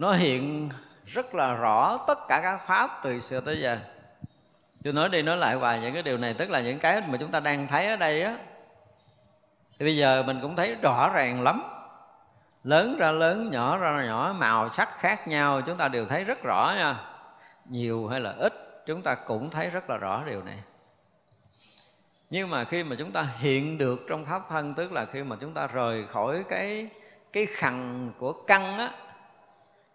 nó 0.00 0.12
hiện 0.12 0.70
rất 1.06 1.34
là 1.34 1.54
rõ 1.54 1.98
tất 2.06 2.18
cả 2.28 2.40
các 2.42 2.60
pháp 2.66 3.00
từ 3.02 3.20
xưa 3.20 3.40
tới 3.40 3.60
giờ. 3.60 3.78
Tôi 4.84 4.92
nói 4.92 5.08
đi 5.08 5.22
nói 5.22 5.36
lại 5.36 5.54
hoài 5.54 5.80
những 5.80 5.94
cái 5.94 6.02
điều 6.02 6.16
này, 6.16 6.34
tức 6.34 6.50
là 6.50 6.60
những 6.60 6.78
cái 6.78 7.02
mà 7.08 7.18
chúng 7.20 7.30
ta 7.30 7.40
đang 7.40 7.66
thấy 7.66 7.86
ở 7.86 7.96
đây 7.96 8.22
á. 8.22 8.36
Thì 9.78 9.86
bây 9.86 9.96
giờ 9.96 10.22
mình 10.26 10.38
cũng 10.42 10.56
thấy 10.56 10.74
rõ 10.74 11.10
ràng 11.14 11.42
lắm. 11.42 11.62
Lớn 12.64 12.96
ra 12.98 13.10
lớn, 13.10 13.50
nhỏ 13.50 13.76
ra 13.76 14.04
nhỏ, 14.06 14.34
màu 14.38 14.68
sắc 14.68 14.88
khác 14.98 15.28
nhau, 15.28 15.60
chúng 15.66 15.76
ta 15.76 15.88
đều 15.88 16.06
thấy 16.06 16.24
rất 16.24 16.42
rõ 16.42 16.74
nha. 16.76 16.96
Nhiều 17.64 18.08
hay 18.08 18.20
là 18.20 18.34
ít, 18.38 18.82
chúng 18.86 19.02
ta 19.02 19.14
cũng 19.14 19.50
thấy 19.50 19.70
rất 19.70 19.90
là 19.90 19.96
rõ 19.96 20.22
điều 20.26 20.42
này. 20.42 20.58
Nhưng 22.30 22.50
mà 22.50 22.64
khi 22.64 22.82
mà 22.84 22.96
chúng 22.98 23.12
ta 23.12 23.28
hiện 23.38 23.78
được 23.78 24.00
trong 24.08 24.24
pháp 24.24 24.42
thân, 24.48 24.74
tức 24.74 24.92
là 24.92 25.04
khi 25.04 25.22
mà 25.22 25.36
chúng 25.40 25.54
ta 25.54 25.66
rời 25.66 26.04
khỏi 26.06 26.44
cái 26.48 26.88
cái 27.32 27.46
khằng 27.46 28.12
của 28.18 28.32
căn 28.32 28.78
á 28.78 28.90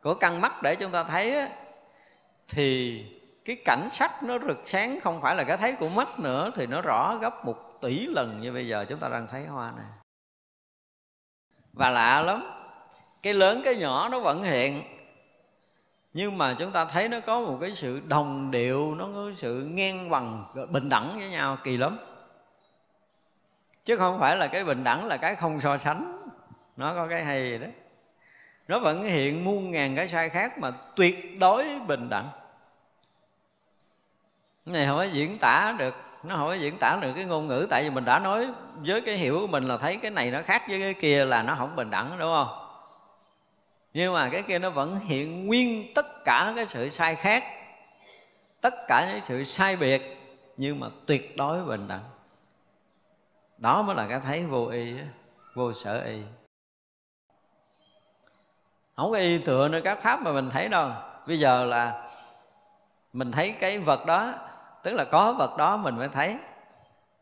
của 0.05 0.13
căn 0.13 0.41
mắt 0.41 0.63
để 0.63 0.75
chúng 0.75 0.91
ta 0.91 1.03
thấy 1.03 1.35
á, 1.37 1.49
thì 2.49 3.01
cái 3.45 3.57
cảnh 3.65 3.87
sắc 3.91 4.23
nó 4.23 4.39
rực 4.39 4.61
sáng 4.65 4.99
không 4.99 5.21
phải 5.21 5.35
là 5.35 5.43
cái 5.43 5.57
thấy 5.57 5.75
của 5.75 5.89
mắt 5.89 6.19
nữa 6.19 6.51
thì 6.55 6.65
nó 6.65 6.81
rõ 6.81 7.17
gấp 7.21 7.45
một 7.45 7.81
tỷ 7.81 8.05
lần 8.07 8.41
như 8.41 8.51
bây 8.53 8.67
giờ 8.67 8.85
chúng 8.89 8.99
ta 8.99 9.09
đang 9.09 9.27
thấy 9.27 9.45
hoa 9.45 9.71
này. 9.77 9.85
Và 11.73 11.89
lạ 11.89 12.21
lắm 12.21 12.51
cái 13.23 13.33
lớn 13.33 13.61
cái 13.65 13.75
nhỏ 13.75 14.09
nó 14.09 14.19
vẫn 14.19 14.43
hiện 14.43 14.83
nhưng 16.13 16.37
mà 16.37 16.55
chúng 16.59 16.71
ta 16.71 16.85
thấy 16.85 17.09
nó 17.09 17.19
có 17.19 17.39
một 17.39 17.57
cái 17.61 17.75
sự 17.75 18.01
đồng 18.07 18.51
điệu 18.51 18.95
nó 18.95 19.07
có 19.15 19.31
sự 19.37 19.69
ngang 19.71 20.09
bằng 20.09 20.45
bình 20.71 20.89
đẳng 20.89 21.19
với 21.19 21.29
nhau 21.29 21.57
kỳ 21.63 21.77
lắm. 21.77 21.97
Chứ 23.85 23.97
không 23.97 24.19
phải 24.19 24.37
là 24.37 24.47
cái 24.47 24.63
bình 24.63 24.83
đẳng 24.83 25.05
là 25.05 25.17
cái 25.17 25.35
không 25.35 25.61
so 25.61 25.77
sánh 25.77 26.29
nó 26.77 26.93
có 26.93 27.07
cái 27.07 27.23
hay 27.23 27.41
gì 27.41 27.57
đấy 27.57 27.71
nó 28.67 28.79
vẫn 28.79 29.03
hiện 29.03 29.43
muôn 29.43 29.71
ngàn 29.71 29.95
cái 29.95 30.09
sai 30.09 30.29
khác 30.29 30.59
mà 30.59 30.71
tuyệt 30.95 31.39
đối 31.39 31.79
bình 31.87 32.09
đẳng. 32.09 32.29
Cái 34.65 34.73
này 34.73 34.85
không 34.85 34.97
có 34.97 35.03
diễn 35.03 35.37
tả 35.37 35.75
được, 35.77 35.95
nó 36.23 36.35
không 36.35 36.47
có 36.47 36.53
diễn 36.53 36.77
tả 36.79 36.97
được 37.01 37.13
cái 37.15 37.25
ngôn 37.25 37.47
ngữ, 37.47 37.67
tại 37.69 37.83
vì 37.83 37.89
mình 37.89 38.05
đã 38.05 38.19
nói 38.19 38.47
với 38.75 39.01
cái 39.01 39.17
hiểu 39.17 39.39
của 39.39 39.47
mình 39.47 39.67
là 39.67 39.77
thấy 39.77 39.97
cái 39.97 40.11
này 40.11 40.31
nó 40.31 40.41
khác 40.45 40.61
với 40.69 40.79
cái 40.79 40.93
kia 40.93 41.25
là 41.25 41.43
nó 41.43 41.55
không 41.57 41.75
bình 41.75 41.89
đẳng, 41.89 42.17
đúng 42.19 42.33
không? 42.35 42.61
Nhưng 43.93 44.13
mà 44.13 44.29
cái 44.29 44.41
kia 44.41 44.59
nó 44.59 44.69
vẫn 44.69 44.99
hiện 44.99 45.47
nguyên 45.47 45.93
tất 45.93 46.25
cả 46.25 46.53
cái 46.55 46.65
sự 46.67 46.89
sai 46.89 47.15
khác, 47.15 47.43
tất 48.61 48.73
cả 48.87 49.11
những 49.11 49.21
sự 49.21 49.43
sai 49.43 49.75
biệt, 49.75 50.17
nhưng 50.57 50.79
mà 50.79 50.87
tuyệt 51.05 51.37
đối 51.37 51.63
bình 51.63 51.87
đẳng. 51.87 52.03
Đó 53.57 53.81
mới 53.81 53.95
là 53.95 54.07
cái 54.09 54.19
thấy 54.19 54.43
vô 54.43 54.67
y 54.67 54.93
vô 55.53 55.73
sở 55.73 56.03
y 56.03 56.44
không 58.95 59.11
có 59.11 59.17
y 59.17 59.37
tựa 59.37 59.67
nơi 59.67 59.81
các 59.81 59.99
pháp 60.01 60.21
mà 60.21 60.31
mình 60.31 60.49
thấy 60.49 60.67
đâu. 60.67 60.91
Bây 61.27 61.39
giờ 61.39 61.63
là 61.63 62.09
mình 63.13 63.31
thấy 63.31 63.51
cái 63.51 63.79
vật 63.79 64.05
đó, 64.05 64.33
tức 64.83 64.93
là 64.93 65.05
có 65.05 65.33
vật 65.33 65.57
đó 65.57 65.77
mình 65.77 65.97
mới 65.97 66.07
thấy. 66.07 66.37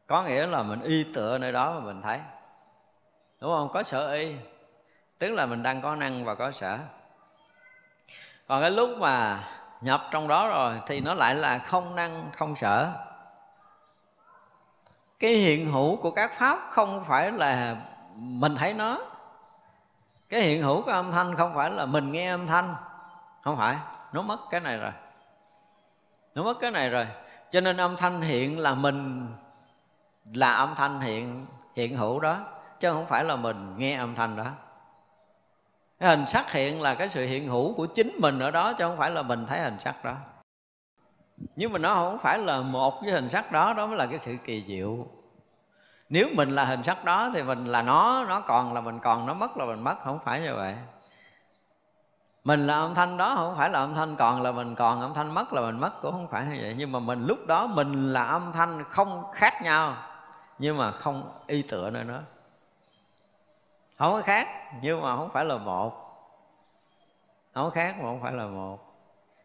Có 0.08 0.24
nghĩa 0.24 0.46
là 0.46 0.64
mình 0.64 0.82
y 0.82 1.04
tựa 1.14 1.38
nơi 1.38 1.52
đó 1.52 1.72
mà 1.72 1.80
mình 1.80 2.02
thấy. 2.02 2.20
Đúng 3.42 3.52
không? 3.52 3.70
Có 3.74 3.84
sở 3.84 4.12
y, 4.12 4.36
tức 5.20 5.30
là 5.30 5.46
mình 5.46 5.64
đang 5.64 5.82
có 5.82 5.96
năng 5.96 6.26
và 6.26 6.36
có 6.36 6.52
sở. 6.52 6.78
Còn 8.48 8.62
cái 8.62 8.72
lúc 8.72 8.90
mà 8.98 9.44
nhập 9.82 10.08
trong 10.12 10.28
đó 10.28 10.48
rồi 10.48 10.82
thì 10.88 11.00
nó 11.00 11.14
lại 11.14 11.36
là 11.36 11.58
không 11.58 11.96
năng, 11.96 12.30
không 12.38 12.56
sở. 12.56 12.92
Cái 15.20 15.32
hiện 15.34 15.72
hữu 15.72 15.96
của 15.96 16.12
các 16.12 16.32
pháp 16.40 16.60
không 16.70 17.06
phải 17.08 17.32
là 17.32 17.76
mình 18.16 18.56
thấy 18.56 18.74
nó 18.74 19.00
cái 20.34 20.42
hiện 20.42 20.62
hữu 20.62 20.82
của 20.82 20.92
âm 20.92 21.12
thanh 21.12 21.36
không 21.36 21.56
phải 21.56 21.70
là 21.70 21.86
mình 21.86 22.12
nghe 22.12 22.30
âm 22.30 22.48
thanh. 22.48 22.76
Không 23.44 23.58
phải. 23.58 23.78
Nó 24.14 24.22
mất 24.22 24.40
cái 24.50 24.60
này 24.60 24.78
rồi. 24.78 24.92
Nó 26.36 26.44
mất 26.44 26.60
cái 26.60 26.72
này 26.72 26.90
rồi. 26.90 27.08
Cho 27.52 27.62
nên 27.62 27.78
âm 27.78 27.98
thanh 27.98 28.22
hiện 28.22 28.60
là 28.60 28.74
mình, 28.74 29.28
là 30.34 30.54
âm 30.54 30.76
thanh 30.76 31.00
hiện 31.00 31.46
hiện 31.76 31.98
hữu 31.98 32.20
đó. 32.20 32.40
Chứ 32.80 32.92
không 32.92 33.06
phải 33.06 33.24
là 33.24 33.36
mình 33.36 33.78
nghe 33.78 33.96
âm 33.96 34.16
thanh 34.16 34.36
đó. 34.36 34.52
Cái 36.00 36.10
hình 36.10 36.28
sắc 36.28 36.52
hiện 36.52 36.82
là 36.82 36.96
cái 36.96 37.10
sự 37.10 37.26
hiện 37.26 37.48
hữu 37.48 37.74
của 37.74 37.86
chính 37.86 38.12
mình 38.20 38.40
ở 38.40 38.52
đó, 38.52 38.74
chứ 38.74 38.84
không 38.88 38.98
phải 38.98 39.12
là 39.12 39.22
mình 39.22 39.46
thấy 39.46 39.62
hình 39.62 39.78
sắc 39.84 40.06
đó. 40.06 40.16
Nhưng 41.56 41.72
mà 41.72 41.80
nó 41.80 41.96
không 41.96 42.18
phải 42.18 42.40
là 42.40 42.62
một 42.62 43.02
cái 43.02 43.12
hình 43.12 43.30
sắc 43.30 43.52
đó 43.52 43.74
đó 43.74 43.88
mới 43.88 43.98
là 43.98 44.06
cái 44.06 44.20
sự 44.20 44.36
kỳ 44.46 44.66
diệu 44.68 45.08
nếu 46.10 46.28
mình 46.34 46.50
là 46.50 46.66
hình 46.66 46.84
sắc 46.84 47.06
đó 47.06 47.30
thì 47.34 47.44
mình 47.44 47.66
là 47.66 47.82
nó 47.82 48.26
nó 48.28 48.40
còn 48.40 48.74
là 48.74 48.82
mình 48.82 49.00
còn, 49.00 49.26
nó 49.26 49.34
mất 49.34 49.58
là 49.58 49.66
mình 49.66 49.84
mất, 49.84 49.96
không 50.04 50.20
phải 50.26 50.42
như 50.42 50.56
vậy. 50.56 50.76
Mình 52.44 52.68
là 52.68 52.76
âm 52.76 52.96
thanh 52.96 53.18
đó, 53.18 53.34
không 53.36 53.56
phải 53.58 53.70
là 53.70 53.80
âm 53.80 53.96
thanh 53.96 54.16
còn 54.16 54.42
là 54.42 54.52
mình 54.52 54.76
còn, 54.76 55.02
âm 55.02 55.14
thanh 55.14 55.34
mất 55.34 55.54
là 55.54 55.62
mình 55.62 55.80
mất, 55.80 56.02
cũng 56.02 56.12
không 56.12 56.28
phải 56.28 56.46
như 56.46 56.58
vậy. 56.62 56.76
Nhưng 56.78 56.92
mà 56.92 57.00
mình 57.00 57.26
lúc 57.26 57.38
đó 57.48 57.68
mình 57.68 58.14
là 58.14 58.24
âm 58.24 58.52
thanh 58.52 58.84
không 58.84 59.24
khác 59.34 59.62
nhau, 59.62 59.96
nhưng 60.60 60.78
mà 60.78 60.92
không 60.92 61.32
y 61.48 61.62
tựa 61.62 61.90
nơi 61.90 62.04
nó. 62.04 62.20
Không 63.98 64.14
có 64.14 64.22
khác, 64.22 64.48
nhưng 64.82 65.02
mà 65.02 65.16
không 65.16 65.30
phải 65.34 65.46
là 65.46 65.58
một. 65.58 65.94
Không 67.54 67.72
khác 67.72 67.96
mà 67.98 68.04
không 68.04 68.22
phải 68.22 68.34
là 68.34 68.46
một. 68.46 68.80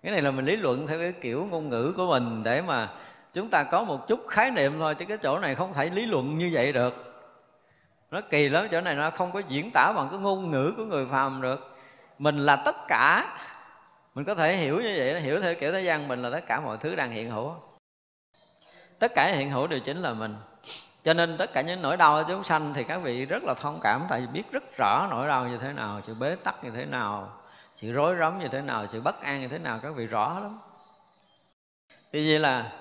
Cái 0.02 0.12
này 0.12 0.22
là 0.22 0.30
mình 0.30 0.44
lý 0.44 0.56
luận 0.56 0.86
theo 0.86 0.98
cái 0.98 1.12
kiểu 1.20 1.48
ngôn 1.50 1.68
ngữ 1.68 1.92
của 1.96 2.06
mình 2.06 2.42
để 2.42 2.62
mà 2.62 2.88
chúng 3.32 3.50
ta 3.50 3.62
có 3.62 3.84
một 3.84 4.08
chút 4.08 4.26
khái 4.28 4.50
niệm 4.50 4.78
thôi, 4.78 4.94
chứ 4.94 5.04
cái 5.04 5.18
chỗ 5.18 5.38
này 5.38 5.54
không 5.54 5.74
thể 5.74 5.90
lý 5.90 6.06
luận 6.06 6.38
như 6.38 6.50
vậy 6.52 6.72
được. 6.72 7.04
Nó 8.10 8.20
kỳ 8.30 8.48
lắm, 8.48 8.68
chỗ 8.70 8.80
này 8.80 8.94
nó 8.94 9.10
không 9.10 9.32
có 9.32 9.42
diễn 9.48 9.70
tả 9.74 9.92
bằng 9.96 10.08
cái 10.10 10.18
ngôn 10.18 10.50
ngữ 10.50 10.72
của 10.76 10.84
người 10.84 11.06
phàm 11.10 11.42
được. 11.42 11.76
Mình 12.18 12.38
là 12.38 12.56
tất 12.56 12.76
cả. 12.88 13.34
Mình 14.14 14.24
có 14.24 14.34
thể 14.34 14.56
hiểu 14.56 14.80
như 14.80 14.94
vậy, 14.98 15.20
hiểu 15.20 15.40
theo 15.40 15.54
kiểu 15.54 15.72
thế 15.72 15.80
gian 15.80 16.08
mình 16.08 16.22
là 16.22 16.30
tất 16.30 16.46
cả 16.46 16.60
mọi 16.60 16.76
thứ 16.80 16.94
đang 16.94 17.10
hiện 17.10 17.30
hữu. 17.30 17.52
Tất 18.98 19.12
cả 19.14 19.26
hiện 19.26 19.50
hữu 19.50 19.66
đều 19.66 19.80
chính 19.80 20.02
là 20.02 20.12
mình. 20.12 20.36
Cho 21.04 21.14
nên 21.14 21.36
tất 21.36 21.52
cả 21.52 21.60
những 21.60 21.82
nỗi 21.82 21.96
đau 21.96 22.22
của 22.22 22.28
chúng 22.28 22.44
sanh 22.44 22.74
thì 22.74 22.84
các 22.84 22.98
vị 22.98 23.24
rất 23.24 23.44
là 23.44 23.54
thông 23.54 23.80
cảm, 23.82 24.06
tại 24.08 24.20
vì 24.20 24.26
biết 24.26 24.52
rất 24.52 24.76
rõ 24.76 25.06
nỗi 25.10 25.28
đau 25.28 25.48
như 25.48 25.58
thế 25.58 25.72
nào, 25.72 26.00
sự 26.06 26.14
bế 26.14 26.36
tắc 26.36 26.64
như 26.64 26.70
thế 26.70 26.84
nào, 26.84 27.28
sự 27.74 27.92
rối 27.92 28.16
rắm 28.20 28.38
như 28.38 28.48
thế 28.48 28.60
nào, 28.60 28.86
sự 28.86 29.00
bất 29.00 29.22
an 29.22 29.40
như 29.40 29.48
thế 29.48 29.58
nào, 29.58 29.78
các 29.82 29.94
vị 29.96 30.06
rõ 30.06 30.40
lắm. 30.42 30.58
Thì 32.12 32.30
vậy 32.30 32.38
là 32.38 32.72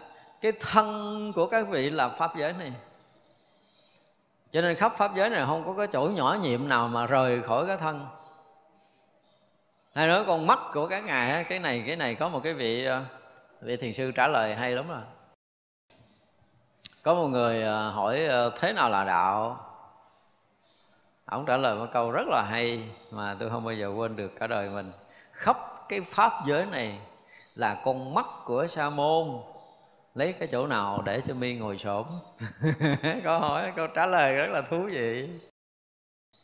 cái 0.41 0.51
thân 0.59 1.31
của 1.35 1.47
các 1.47 1.67
vị 1.67 1.89
là 1.89 2.09
pháp 2.09 2.35
giới 2.35 2.53
này. 2.53 2.73
Cho 4.51 4.61
nên 4.61 4.75
khắp 4.75 4.93
pháp 4.97 5.15
giới 5.15 5.29
này 5.29 5.45
không 5.45 5.63
có 5.65 5.73
cái 5.73 5.88
chỗ 5.93 6.01
nhỏ 6.01 6.38
nhiệm 6.41 6.67
nào 6.67 6.88
mà 6.88 7.05
rời 7.05 7.41
khỏi 7.41 7.67
cái 7.67 7.77
thân. 7.77 8.05
Hay 9.95 10.07
nói 10.07 10.23
con 10.27 10.47
mắt 10.47 10.59
của 10.73 10.88
các 10.88 11.05
ngài 11.05 11.43
cái 11.43 11.59
này 11.59 11.83
cái 11.88 11.95
này 11.95 12.15
có 12.15 12.29
một 12.29 12.39
cái 12.43 12.53
vị 12.53 12.85
ờ, 12.85 13.03
vị 13.61 13.77
thiền 13.77 13.93
sư 13.93 14.11
trả 14.15 14.27
lời 14.27 14.55
hay 14.55 14.71
lắm 14.71 14.88
rồi. 14.88 15.01
Có 17.03 17.13
một 17.13 17.27
người 17.27 17.63
ờ, 17.63 17.89
hỏi 17.89 18.25
ờ, 18.25 18.51
thế 18.59 18.73
nào 18.73 18.89
là 18.89 19.03
đạo? 19.03 19.57
Ông 21.25 21.45
trả 21.45 21.57
lời 21.57 21.75
một 21.75 21.88
câu 21.93 22.11
rất 22.11 22.27
là 22.27 22.41
hay 22.49 22.83
mà 23.11 23.35
tôi 23.39 23.49
không 23.49 23.65
bao 23.65 23.73
giờ 23.73 23.88
quên 23.95 24.15
được 24.15 24.31
cả 24.39 24.47
đời 24.47 24.69
mình. 24.69 24.91
Khắp 25.31 25.57
cái 25.89 26.01
pháp 26.01 26.31
giới 26.45 26.65
này 26.65 26.99
là 27.55 27.81
con 27.85 28.13
mắt 28.13 28.25
của 28.45 28.67
sa 28.67 28.89
môn 28.89 29.27
lấy 30.18 30.34
cái 30.34 30.47
chỗ 30.51 30.68
nào 30.68 31.03
để 31.05 31.22
cho 31.28 31.34
mi 31.34 31.53
ngồi 31.53 31.78
xổm? 31.78 32.05
Câu 33.24 33.39
hỏi, 33.39 33.72
câu 33.76 33.88
trả 33.88 34.05
lời 34.05 34.36
rất 34.36 34.49
là 34.49 34.61
thú 34.61 34.89
vị. 34.91 35.30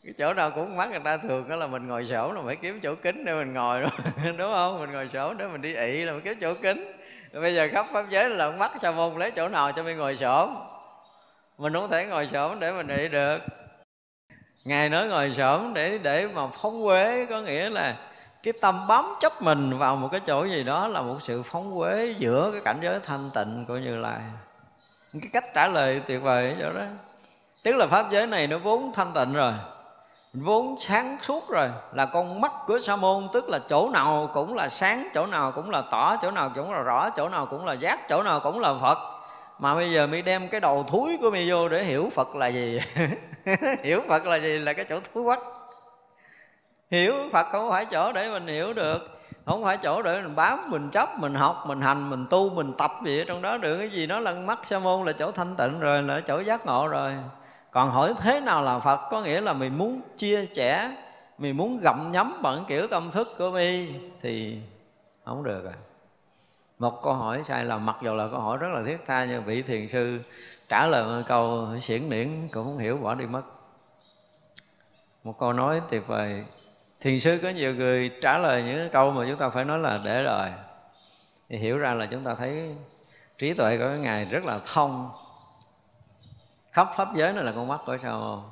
Cái 0.04 0.14
chỗ 0.18 0.34
nào 0.34 0.50
cũng 0.50 0.76
mắt 0.76 0.90
người 0.90 1.00
ta 1.04 1.16
thường 1.16 1.48
đó 1.48 1.56
là 1.56 1.66
mình 1.66 1.86
ngồi 1.86 2.06
xổm 2.10 2.34
là 2.34 2.42
phải 2.46 2.56
kiếm 2.56 2.80
chỗ 2.82 2.94
kính 2.94 3.24
để 3.24 3.34
mình 3.34 3.52
ngồi 3.52 3.82
đúng 4.38 4.52
không? 4.54 4.80
Mình 4.80 4.92
ngồi 4.92 5.08
xổm 5.12 5.38
để 5.38 5.46
mình 5.46 5.62
đi 5.62 5.74
ị 5.74 6.04
là 6.04 6.12
mình 6.12 6.22
kiếm 6.24 6.38
chỗ 6.40 6.54
kính 6.54 6.92
rồi 7.32 7.42
bây 7.42 7.54
giờ 7.54 7.68
khắp 7.72 7.86
pháp 7.92 8.04
giới 8.10 8.30
là 8.30 8.50
mắt 8.50 8.72
sa 8.82 8.90
môn 8.90 9.18
lấy 9.18 9.30
chỗ 9.30 9.48
nào 9.48 9.72
cho 9.72 9.82
mình 9.82 9.96
ngồi 9.96 10.16
xổm? 10.16 10.56
Mình 11.58 11.72
không 11.72 11.90
thể 11.90 12.06
ngồi 12.06 12.26
xổm 12.26 12.60
để 12.60 12.72
mình 12.72 12.88
ị 12.88 13.08
được. 13.08 13.38
Ngài 14.64 14.88
nói 14.88 15.08
ngồi 15.08 15.32
xổm 15.36 15.74
để 15.74 15.98
để 15.98 16.26
mà 16.26 16.46
phóng 16.46 16.82
quế 16.84 17.26
có 17.30 17.40
nghĩa 17.40 17.70
là 17.70 17.96
cái 18.44 18.52
tâm 18.60 18.86
bám 18.86 19.14
chấp 19.20 19.42
mình 19.42 19.78
vào 19.78 19.96
một 19.96 20.08
cái 20.12 20.20
chỗ 20.20 20.44
gì 20.44 20.62
đó 20.62 20.88
là 20.88 21.02
một 21.02 21.16
sự 21.20 21.42
phóng 21.42 21.76
quế 21.76 22.14
giữa 22.18 22.50
cái 22.52 22.60
cảnh 22.64 22.78
giới 22.82 23.00
thanh 23.00 23.30
tịnh 23.34 23.64
của 23.68 23.76
như 23.76 23.96
lai 23.96 24.20
cái 25.20 25.30
cách 25.32 25.44
trả 25.54 25.68
lời 25.68 26.00
tuyệt 26.06 26.22
vời 26.22 26.48
ở 26.48 26.54
chỗ 26.60 26.78
đó. 26.78 26.84
Tức 27.62 27.74
là 27.74 27.86
pháp 27.86 28.10
giới 28.10 28.26
này 28.26 28.46
nó 28.46 28.58
vốn 28.58 28.92
thanh 28.92 29.12
tịnh 29.14 29.32
rồi, 29.32 29.52
vốn 30.32 30.76
sáng 30.80 31.16
suốt 31.22 31.48
rồi, 31.48 31.70
là 31.92 32.06
con 32.06 32.40
mắt 32.40 32.52
của 32.66 32.80
sa 32.80 32.96
môn, 32.96 33.28
tức 33.32 33.48
là 33.48 33.58
chỗ 33.68 33.90
nào 33.90 34.30
cũng 34.34 34.54
là 34.54 34.68
sáng, 34.68 35.08
chỗ 35.14 35.26
nào 35.26 35.52
cũng 35.52 35.70
là 35.70 35.82
tỏ, 35.90 36.16
chỗ 36.22 36.30
nào 36.30 36.52
cũng 36.54 36.72
là 36.72 36.82
rõ, 36.82 37.10
chỗ 37.10 37.28
nào 37.28 37.46
cũng 37.46 37.66
là 37.66 37.72
giác, 37.72 38.08
chỗ 38.08 38.22
nào 38.22 38.40
cũng 38.40 38.60
là 38.60 38.74
phật. 38.80 38.98
Mà 39.58 39.74
bây 39.74 39.92
giờ 39.92 40.06
mi 40.06 40.22
đem 40.22 40.48
cái 40.48 40.60
đầu 40.60 40.82
thúi 40.82 41.18
của 41.20 41.30
mi 41.30 41.50
vô 41.50 41.68
để 41.68 41.84
hiểu 41.84 42.10
phật 42.14 42.36
là 42.36 42.46
gì? 42.46 42.80
Hiểu 43.82 44.00
phật 44.08 44.26
là 44.26 44.36
gì 44.36 44.58
là 44.58 44.72
cái 44.72 44.84
chỗ 44.88 45.00
thúi 45.14 45.24
quách 45.24 45.40
hiểu 46.90 47.14
phật 47.32 47.46
không 47.52 47.70
phải 47.70 47.86
chỗ 47.86 48.12
để 48.12 48.30
mình 48.30 48.46
hiểu 48.46 48.72
được. 48.72 48.98
Không 49.46 49.64
phải 49.64 49.78
chỗ 49.82 50.02
để 50.02 50.20
mình 50.22 50.34
bám, 50.34 50.70
mình 50.70 50.90
chấp, 50.90 51.08
mình 51.18 51.34
học, 51.34 51.64
mình 51.66 51.80
hành, 51.80 52.10
mình 52.10 52.26
tu, 52.30 52.50
mình 52.50 52.72
tập 52.78 52.92
gì 53.04 53.20
ở 53.20 53.24
trong 53.24 53.42
đó 53.42 53.56
được. 53.56 53.78
Cái 53.78 53.90
gì 53.90 54.06
nó 54.06 54.20
lăn 54.20 54.46
mắt 54.46 54.58
sa 54.66 54.78
môn 54.78 55.06
là 55.06 55.12
chỗ 55.12 55.30
thanh 55.30 55.56
tịnh 55.56 55.80
rồi, 55.80 56.02
là 56.02 56.20
chỗ 56.26 56.40
giác 56.40 56.66
ngộ 56.66 56.88
rồi. 56.88 57.14
Còn 57.70 57.90
hỏi 57.90 58.14
thế 58.20 58.40
nào 58.40 58.62
là 58.62 58.78
phật? 58.78 59.00
Có 59.10 59.22
nghĩa 59.22 59.40
là 59.40 59.52
mình 59.52 59.78
muốn 59.78 60.00
chia 60.16 60.46
sẻ 60.54 60.90
mình 61.38 61.56
muốn 61.56 61.80
gặm 61.80 62.12
nhấm 62.12 62.42
bằng 62.42 62.64
kiểu 62.68 62.86
tâm 62.86 63.10
thức 63.10 63.34
của 63.38 63.50
mi 63.50 63.92
thì 64.22 64.58
không 65.24 65.44
được 65.44 65.64
rồi 65.64 65.74
một 66.78 67.02
câu 67.02 67.14
hỏi 67.14 67.42
sai 67.44 67.64
lầm, 67.64 67.86
mặc 67.86 67.96
dù 68.02 68.14
là 68.14 68.28
câu 68.30 68.40
hỏi 68.40 68.58
rất 68.58 68.68
là 68.68 68.82
thiết 68.86 68.98
tha, 69.06 69.24
nhưng 69.24 69.44
vị 69.44 69.62
thiền 69.62 69.88
sư 69.88 70.20
trả 70.68 70.86
lời 70.86 71.04
một 71.04 71.22
câu 71.28 71.68
xiển 71.82 72.10
điển 72.10 72.48
cũng 72.52 72.64
không 72.64 72.78
hiểu, 72.78 72.96
bỏ 72.96 73.14
đi 73.14 73.26
mất. 73.26 73.42
Một 75.24 75.38
câu 75.38 75.52
nói 75.52 75.80
tuyệt 75.90 76.06
vời 76.06 76.44
thiền 77.04 77.20
sư 77.20 77.38
có 77.42 77.48
nhiều 77.48 77.74
người 77.74 78.10
trả 78.20 78.38
lời 78.38 78.62
những 78.62 78.88
câu 78.90 79.10
mà 79.10 79.24
chúng 79.28 79.38
ta 79.38 79.48
phải 79.48 79.64
nói 79.64 79.78
là 79.78 80.00
để 80.04 80.22
rồi 80.22 80.48
thì 81.48 81.58
hiểu 81.58 81.78
ra 81.78 81.94
là 81.94 82.06
chúng 82.06 82.24
ta 82.24 82.34
thấy 82.34 82.74
trí 83.38 83.54
tuệ 83.54 83.78
của 83.78 83.88
cái 83.88 83.98
ngài 83.98 84.24
rất 84.24 84.44
là 84.44 84.60
thông. 84.66 85.10
Khắp 86.72 86.88
pháp 86.96 87.08
giới 87.14 87.32
này 87.32 87.44
là 87.44 87.52
con 87.52 87.68
mắt 87.68 87.80
của 87.86 87.98
sao 88.02 88.20
không? 88.20 88.50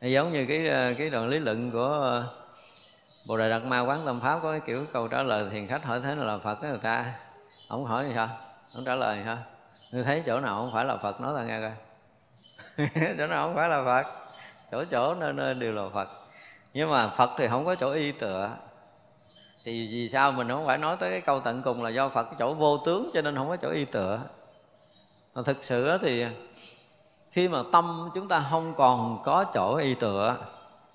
Giống 0.00 0.32
như 0.32 0.46
cái 0.46 0.68
ờ, 0.68 0.94
cái 0.98 1.10
đoạn 1.10 1.28
lý 1.28 1.38
luận 1.38 1.70
của 1.70 1.86
ờ, 1.86 2.26
bồ 3.26 3.36
đề 3.36 3.50
đạt 3.50 3.62
ma 3.62 3.80
quán 3.80 4.02
tâm 4.06 4.20
pháp 4.20 4.38
có 4.42 4.50
cái 4.50 4.60
kiểu 4.66 4.86
câu 4.92 5.08
trả 5.08 5.22
lời 5.22 5.48
thiền 5.50 5.66
khách 5.66 5.84
hỏi 5.84 6.00
thế 6.00 6.14
nào 6.14 6.24
là 6.24 6.38
phật 6.38 6.62
người 6.62 6.78
ta 6.78 7.12
ông 7.68 7.84
hỏi 7.84 8.04
thì 8.08 8.14
sao? 8.14 8.28
Ông 8.74 8.84
trả 8.84 8.94
lời 8.94 9.22
sao? 9.24 9.38
Ngươi 9.92 10.04
thấy 10.04 10.22
chỗ 10.26 10.40
nào 10.40 10.60
không 10.60 10.70
phải 10.72 10.84
là 10.84 10.96
phật 10.96 11.20
nói 11.20 11.34
ta 11.36 11.44
nghe 11.44 11.60
coi. 11.60 11.72
Chỗ 13.18 13.26
nào 13.26 13.46
không 13.46 13.54
phải 13.54 13.68
là 13.68 13.84
phật? 13.84 14.12
Chỗ 14.70 14.84
chỗ 14.90 15.14
nơi 15.14 15.32
nơi 15.32 15.54
đều 15.54 15.72
là 15.72 15.88
phật 15.94 16.23
nhưng 16.74 16.90
mà 16.90 17.08
phật 17.08 17.30
thì 17.36 17.48
không 17.48 17.64
có 17.64 17.74
chỗ 17.74 17.90
y 17.90 18.12
tựa. 18.12 18.50
Thì 19.64 19.88
vì 19.90 20.08
sao 20.08 20.32
mình 20.32 20.48
không 20.48 20.66
phải 20.66 20.78
nói 20.78 20.96
tới 21.00 21.10
cái 21.10 21.20
câu 21.20 21.40
tận 21.40 21.62
cùng 21.62 21.82
là 21.82 21.90
do 21.90 22.08
phật 22.08 22.28
chỗ 22.38 22.54
vô 22.54 22.78
tướng 22.78 23.10
cho 23.14 23.22
nên 23.22 23.36
không 23.36 23.48
có 23.48 23.56
chỗ 23.56 23.70
y 23.70 23.84
tựa? 23.84 24.20
Mà 25.34 25.42
thực 25.42 25.64
sự 25.64 25.98
thì 26.02 26.26
khi 27.30 27.48
mà 27.48 27.62
tâm 27.72 28.10
chúng 28.14 28.28
ta 28.28 28.46
không 28.50 28.74
còn 28.76 29.22
có 29.24 29.44
chỗ 29.54 29.76
y 29.76 29.94
tựa 29.94 30.36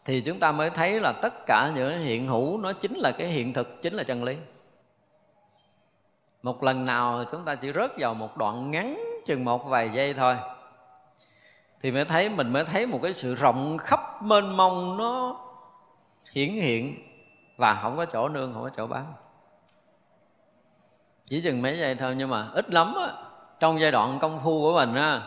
thì 0.06 0.22
chúng 0.22 0.40
ta 0.40 0.52
mới 0.52 0.70
thấy 0.70 1.00
là 1.00 1.14
tất 1.22 1.34
cả 1.46 1.72
những 1.76 2.00
hiện 2.00 2.28
hữu 2.28 2.58
nó 2.58 2.74
chính 2.74 2.98
là 2.98 3.12
cái 3.12 3.28
hiện 3.28 3.54
thực, 3.54 3.82
chính 3.82 3.94
là 3.94 4.04
chân 4.04 4.24
lý. 4.24 4.38
Một 6.44 6.64
lần 6.64 6.86
nào 6.86 7.26
chúng 7.32 7.44
ta 7.46 7.56
chỉ 7.56 7.72
rớt 7.72 7.92
vào 7.98 8.14
một 8.14 8.38
đoạn 8.38 8.72
ngắn 8.72 9.04
chừng 9.26 9.46
một 9.46 9.66
vài 9.66 9.90
giây 9.94 10.14
thôi 10.14 10.38
thì 11.82 11.92
mới 11.92 12.06
thấy, 12.06 12.30
mình 12.30 12.54
mới 12.54 12.66
thấy 12.66 12.86
một 12.86 13.00
cái 13.04 13.14
sự 13.14 13.36
rộng 13.36 13.78
khắp 13.78 14.24
mênh 14.24 14.58
mông 14.58 14.98
nó 14.98 15.38
hiển 16.34 16.50
hiện 16.50 16.96
và 17.58 17.80
không 17.82 17.98
có 17.98 18.06
chỗ 18.06 18.30
nương, 18.30 18.54
không 18.54 18.64
có 18.64 18.70
chỗ 18.78 18.88
bám 18.88 19.06
chỉ 21.26 21.42
chừng 21.42 21.62
mấy 21.62 21.78
giây 21.78 21.96
thôi, 21.96 22.16
nhưng 22.18 22.30
mà 22.30 22.48
ít 22.54 22.72
lắm 22.72 22.94
á, 23.00 23.08
trong 23.60 23.80
giai 23.80 23.92
đoạn 23.92 24.20
công 24.22 24.40
phu 24.44 24.62
của 24.62 24.74
mình 24.74 24.96
á, 24.96 25.22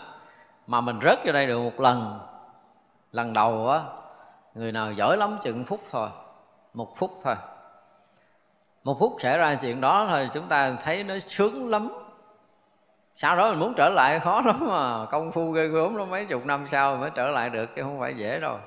mà 0.66 0.80
mình 0.80 0.98
rớt 1.02 1.18
vô 1.24 1.32
đây 1.32 1.46
được 1.46 1.58
một 1.58 1.80
lần 1.80 2.18
lần 3.12 3.32
đầu 3.32 3.70
á, 3.70 3.80
người 4.54 4.72
nào 4.72 4.92
giỏi 4.92 5.16
lắm 5.16 5.38
chừng 5.42 5.64
phút 5.64 5.80
thôi, 5.90 6.08
một 6.74 6.96
phút 6.96 7.20
thôi. 7.24 7.34
Một 8.84 8.96
phút 9.00 9.16
xảy 9.20 9.38
ra 9.38 9.54
chuyện 9.54 9.80
đó 9.80 10.06
thôi, 10.08 10.30
chúng 10.34 10.48
ta 10.48 10.76
thấy 10.82 11.04
nó 11.04 11.18
sướng 11.18 11.70
lắm. 11.70 11.88
Sau 13.16 13.36
đó 13.36 13.50
mình 13.50 13.58
muốn 13.58 13.74
trở 13.76 13.88
lại, 13.88 14.20
khó 14.24 14.40
lắm 14.40 14.66
mà, 14.68 15.06
công 15.06 15.32
phu 15.32 15.50
ghê 15.50 15.66
gớm 15.68 15.96
nó 15.96 16.04
mấy 16.04 16.24
chục 16.24 16.46
năm 16.46 16.66
sau 16.70 16.96
mới 16.96 17.10
trở 17.14 17.28
lại 17.28 17.50
được, 17.50 17.74
chứ 17.76 17.82
không 17.82 18.00
phải 18.00 18.14
dễ 18.14 18.40
đâu 18.40 18.58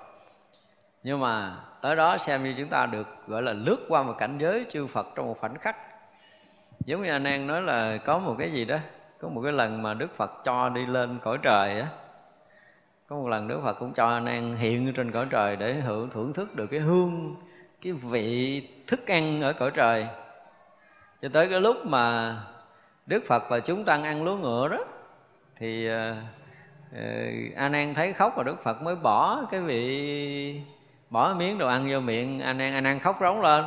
nhưng 1.06 1.20
mà 1.20 1.56
tới 1.82 1.96
đó 1.96 2.18
xem 2.18 2.44
như 2.44 2.54
chúng 2.58 2.70
ta 2.70 2.86
được 2.86 3.08
gọi 3.28 3.42
là 3.42 3.54
lướt 3.54 3.78
qua 3.88 4.04
một 4.04 4.16
cảnh 4.18 4.38
giới 4.38 4.66
chư 4.72 4.88
Phật 4.88 5.08
trong 5.16 5.28
một 5.28 5.38
khoảnh 5.40 5.58
khắc. 5.58 5.76
Giống 6.86 7.04
như 7.04 7.10
anh 7.10 7.24
An 7.24 7.48
nói 7.48 7.62
là 7.62 7.98
có 7.98 8.20
một 8.20 8.36
cái 8.40 8.52
gì 8.52 8.66
đó 8.66 8.78
có 9.22 9.28
một 9.28 9.42
cái 9.44 9.52
lần 9.52 9.82
mà 9.82 9.94
Đức 9.94 10.18
Phật 10.18 10.32
cho 10.44 10.70
đi 10.70 10.86
lên 10.86 11.20
cõi 11.24 11.38
trời 11.42 11.80
á. 11.80 11.88
Có 13.08 13.16
một 13.16 13.28
lần 13.28 13.48
Đức 13.48 13.60
Phật 13.64 13.74
cũng 13.74 13.94
cho 13.94 14.08
anh 14.08 14.26
An 14.26 14.56
hiện 14.56 14.94
trên 14.94 15.12
cõi 15.12 15.28
trời 15.30 15.56
để 15.56 15.74
hưởng 15.74 16.10
thưởng 16.10 16.34
thức 16.34 16.56
được 16.56 16.68
cái 16.68 16.80
hương 16.80 17.36
cái 17.82 17.94
vị 17.94 18.68
thức 18.88 19.08
ăn 19.08 19.42
ở 19.42 19.54
cõi 19.54 19.72
trời. 19.72 20.08
Cho 21.22 21.30
tới 21.34 21.48
cái 21.50 21.62
lúc 21.62 21.86
mà 21.86 22.36
Đức 23.06 23.24
Phật 23.28 23.44
và 23.50 23.60
chúng 23.60 23.84
tăng 23.84 24.04
ăn 24.04 24.24
lúa 24.24 24.36
ngựa 24.36 24.68
đó 24.68 24.86
thì 25.56 25.88
ờ, 25.88 26.16
ờ, 26.92 27.00
uh, 27.00 27.52
uh, 27.52 27.56
A 27.56 27.70
Nan 27.70 27.94
thấy 27.94 28.14
khóc 28.14 28.34
và 28.38 28.44
Đức 28.44 28.64
Phật 28.64 28.82
mới 28.82 28.96
bỏ 28.96 29.46
cái 29.52 29.62
vị 29.62 30.62
bỏ 31.16 31.34
miếng 31.34 31.58
đồ 31.58 31.68
ăn 31.68 31.88
vô 31.92 32.00
miệng, 32.00 32.40
anh 32.40 32.62
ăn 32.62 32.74
anh 32.74 32.84
ăn 32.84 33.00
khóc 33.00 33.18
rống 33.22 33.42
lên. 33.42 33.66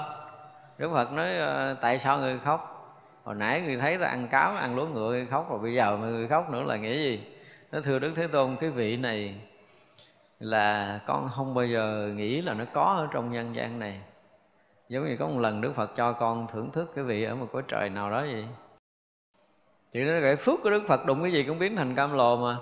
Đức 0.78 0.90
Phật 0.92 1.12
nói 1.12 1.36
ờ, 1.36 1.76
tại 1.80 1.98
sao 1.98 2.18
người 2.18 2.38
khóc? 2.38 2.60
Hồi 3.24 3.34
nãy 3.34 3.62
người 3.62 3.76
thấy 3.76 3.98
là 3.98 4.08
ăn 4.08 4.28
cáo, 4.28 4.56
ăn 4.56 4.76
lúa 4.76 4.86
ngựa, 4.86 5.10
người 5.10 5.26
khóc, 5.26 5.50
rồi 5.50 5.58
bây 5.58 5.74
giờ 5.74 5.96
mà 5.96 6.06
người 6.06 6.28
khóc 6.28 6.50
nữa 6.50 6.62
là 6.62 6.76
nghĩ 6.76 7.02
gì? 7.02 7.20
Nó 7.72 7.80
thưa 7.80 7.98
Đức 7.98 8.12
Thế 8.16 8.26
Tôn, 8.26 8.56
cái 8.60 8.70
vị 8.70 8.96
này 8.96 9.34
là 10.40 11.00
con 11.06 11.28
không 11.36 11.54
bao 11.54 11.66
giờ 11.66 12.10
nghĩ 12.16 12.40
là 12.42 12.54
nó 12.54 12.64
có 12.72 12.82
ở 12.82 13.08
trong 13.12 13.32
nhân 13.32 13.54
gian 13.54 13.78
này. 13.78 14.00
Giống 14.88 15.08
như 15.08 15.16
có 15.18 15.28
một 15.28 15.40
lần 15.40 15.60
Đức 15.60 15.72
Phật 15.74 15.96
cho 15.96 16.12
con 16.12 16.46
thưởng 16.52 16.70
thức 16.70 16.92
cái 16.94 17.04
vị 17.04 17.24
ở 17.24 17.34
một 17.34 17.48
cõi 17.52 17.62
trời 17.68 17.88
nào 17.88 18.10
đó 18.10 18.20
vậy. 18.20 18.46
Chỉ 19.92 20.00
nói 20.00 20.20
cái 20.22 20.36
phước 20.36 20.62
của 20.62 20.70
Đức 20.70 20.82
Phật 20.88 21.06
đụng 21.06 21.22
cái 21.22 21.32
gì 21.32 21.44
cũng 21.48 21.58
biến 21.58 21.76
thành 21.76 21.94
cam 21.94 22.12
lồ 22.12 22.36
mà. 22.36 22.56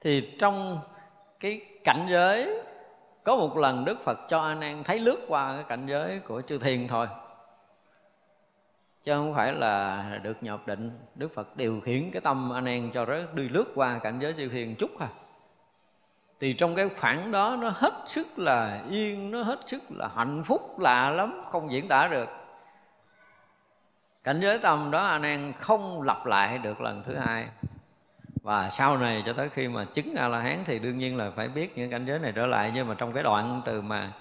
Thì 0.00 0.36
trong 0.38 0.78
cái 1.40 1.60
cảnh 1.84 2.06
giới 2.10 2.64
có 3.24 3.36
một 3.36 3.56
lần 3.56 3.84
Đức 3.84 4.04
Phật 4.04 4.18
cho 4.28 4.40
A 4.40 4.54
Nan 4.54 4.84
thấy 4.84 4.98
lướt 4.98 5.18
qua 5.28 5.54
cái 5.54 5.64
cảnh 5.68 5.86
giới 5.86 6.18
của 6.18 6.42
chư 6.42 6.58
thiên 6.58 6.88
thôi. 6.88 7.06
Chứ 9.02 9.12
không 9.14 9.34
phải 9.34 9.52
là 9.52 10.04
được 10.22 10.42
nhập 10.42 10.66
định. 10.66 10.98
Đức 11.14 11.34
Phật 11.34 11.56
điều 11.56 11.80
khiển 11.80 12.10
cái 12.10 12.20
tâm 12.20 12.52
A 12.52 12.60
Nan 12.60 12.90
cho 12.94 13.04
nó 13.04 13.14
đi 13.32 13.48
lướt 13.48 13.64
qua 13.74 13.98
cảnh 13.98 14.18
giới 14.18 14.34
chư 14.36 14.48
thiên 14.48 14.74
chút 14.76 14.98
à. 14.98 15.08
Thì 16.40 16.52
trong 16.52 16.74
cái 16.74 16.88
khoảng 17.00 17.32
đó, 17.32 17.56
nó 17.60 17.72
hết 17.74 17.94
sức 18.06 18.38
là 18.38 18.82
yên, 18.90 19.30
nó 19.30 19.42
hết 19.42 19.58
sức 19.66 19.82
là 19.90 20.08
hạnh 20.16 20.42
phúc, 20.44 20.80
lạ 20.80 21.10
lắm, 21.10 21.42
không 21.50 21.72
diễn 21.72 21.88
tả 21.88 22.08
được. 22.08 22.28
Cảnh 24.24 24.40
giới 24.40 24.58
tâm 24.58 24.90
đó 24.90 25.04
a 25.04 25.18
nan 25.18 25.52
không 25.60 26.02
lặp 26.02 26.26
lại 26.26 26.58
được 26.58 26.80
lần 26.80 27.02
thứ 27.02 27.16
hai 27.16 27.48
và 28.44 28.70
sau 28.70 28.96
này 28.96 29.22
cho 29.26 29.32
tới 29.32 29.48
khi 29.48 29.68
mà 29.68 29.84
chứng 29.84 30.14
a 30.14 30.28
la 30.28 30.40
hán 30.40 30.58
thì 30.64 30.78
đương 30.78 30.98
nhiên 30.98 31.16
là 31.16 31.30
phải 31.36 31.48
biết 31.48 31.78
những 31.78 31.90
cảnh 31.90 32.06
giới 32.06 32.18
này 32.18 32.32
trở 32.36 32.46
lại. 32.46 32.72
Nhưng 32.74 32.88
mà 32.88 32.94
trong 32.94 33.12
cái 33.12 33.22
đoạn 33.22 33.62
từ 33.64 33.80
mà 33.80 34.12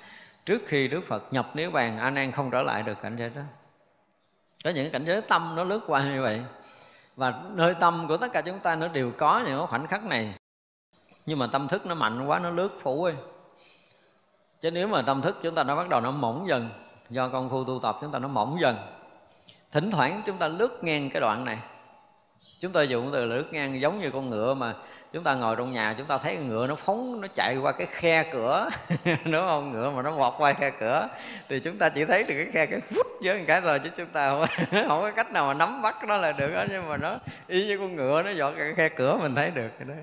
trước 0.45 0.61
khi 0.67 0.87
đức 0.87 1.01
phật 1.07 1.33
nhập 1.33 1.55
niết 1.55 1.73
bàn 1.73 1.97
anh 1.97 2.13
Nan 2.13 2.31
không 2.31 2.51
trở 2.51 2.61
lại 2.61 2.83
được 2.83 3.01
cảnh 3.01 3.15
giới 3.17 3.29
đó. 3.29 3.41
Có 4.63 4.69
những 4.69 4.91
cảnh 4.91 5.05
giới 5.05 5.21
tâm 5.21 5.53
nó 5.55 5.63
lướt 5.63 5.79
qua 5.87 6.03
như 6.03 6.21
vậy. 6.21 6.41
Và 7.15 7.33
nơi 7.49 7.75
tâm 7.79 8.05
của 8.07 8.17
tất 8.17 8.31
cả 8.33 8.41
chúng 8.41 8.59
ta 8.59 8.75
nó 8.75 8.87
đều 8.87 9.11
có 9.17 9.43
những 9.45 9.67
khoảnh 9.67 9.87
khắc 9.87 10.03
này. 10.03 10.33
Nhưng 11.25 11.39
mà 11.39 11.47
tâm 11.51 11.67
thức 11.67 11.85
nó 11.85 11.95
mạnh 11.95 12.25
quá, 12.27 12.39
nó 12.39 12.49
lướt 12.49 12.69
phủ 12.81 13.07
đi 13.07 13.13
chứ 14.61 14.71
nếu 14.71 14.87
mà 14.87 15.01
tâm 15.01 15.21
thức 15.21 15.37
chúng 15.41 15.55
ta 15.55 15.63
nó 15.63 15.75
bắt 15.75 15.89
đầu 15.89 16.01
nó 16.01 16.11
mỏng 16.11 16.45
dần, 16.47 16.69
do 17.09 17.29
công 17.29 17.49
phu 17.49 17.63
tu 17.63 17.79
tập 17.83 17.97
chúng 18.01 18.11
ta 18.11 18.19
nó 18.19 18.27
mỏng 18.27 18.57
dần, 18.61 18.77
thỉnh 19.71 19.91
thoảng 19.91 20.21
chúng 20.25 20.37
ta 20.37 20.47
lướt 20.47 20.83
ngang 20.83 21.09
cái 21.09 21.21
đoạn 21.21 21.45
này 21.45 21.59
chúng 22.59 22.73
ta 22.73 22.81
dùng 22.81 23.09
từ 23.13 23.25
lướt 23.25 23.45
ngang 23.51 23.81
giống 23.81 23.99
như 23.99 24.11
con 24.11 24.29
ngựa 24.29 24.53
mà. 24.53 24.73
Chúng 25.13 25.23
ta 25.23 25.35
ngồi 25.35 25.55
trong 25.55 25.73
nhà 25.73 25.95
chúng 25.97 26.07
ta 26.07 26.17
thấy 26.17 26.35
con 26.35 26.47
ngựa 26.47 26.67
nó 26.67 26.75
phóng 26.75 27.21
nó 27.21 27.27
chạy 27.35 27.57
qua 27.57 27.71
cái 27.71 27.87
khe 27.87 28.23
cửa. 28.33 28.69
Đúng 29.05 29.45
không? 29.47 29.71
Ngựa 29.71 29.89
mà 29.89 30.01
nó 30.01 30.11
vọt 30.11 30.33
qua 30.37 30.53
khe 30.53 30.71
cửa 30.79 31.07
thì 31.49 31.59
chúng 31.59 31.77
ta 31.77 31.89
chỉ 31.89 32.05
thấy 32.05 32.23
được 32.23 32.35
cái 32.37 32.47
khe 32.53 32.65
cái 32.65 32.79
phút 32.79 33.07
với 33.23 33.37
một 33.37 33.43
cái 33.47 33.61
rồi 33.61 33.79
chứ 33.79 33.89
chúng 33.97 34.07
ta 34.07 34.29
không, 34.29 34.45
không 34.87 35.01
có 35.01 35.11
cách 35.11 35.31
nào 35.31 35.47
mà 35.47 35.53
nắm 35.53 35.81
bắt 35.81 35.95
nó 36.07 36.17
là 36.17 36.31
được 36.31 36.53
đó 36.53 36.65
nhưng 36.69 36.89
mà 36.89 36.97
nó 36.97 37.15
y 37.47 37.67
như 37.67 37.77
con 37.77 37.95
ngựa 37.95 38.23
nó 38.23 38.31
vọt 38.37 38.53
cái 38.57 38.73
khe 38.75 38.89
cửa 38.89 39.17
mình 39.21 39.35
thấy 39.35 39.51
được 39.51 39.69
cái 39.79 39.87
đó. 39.87 39.93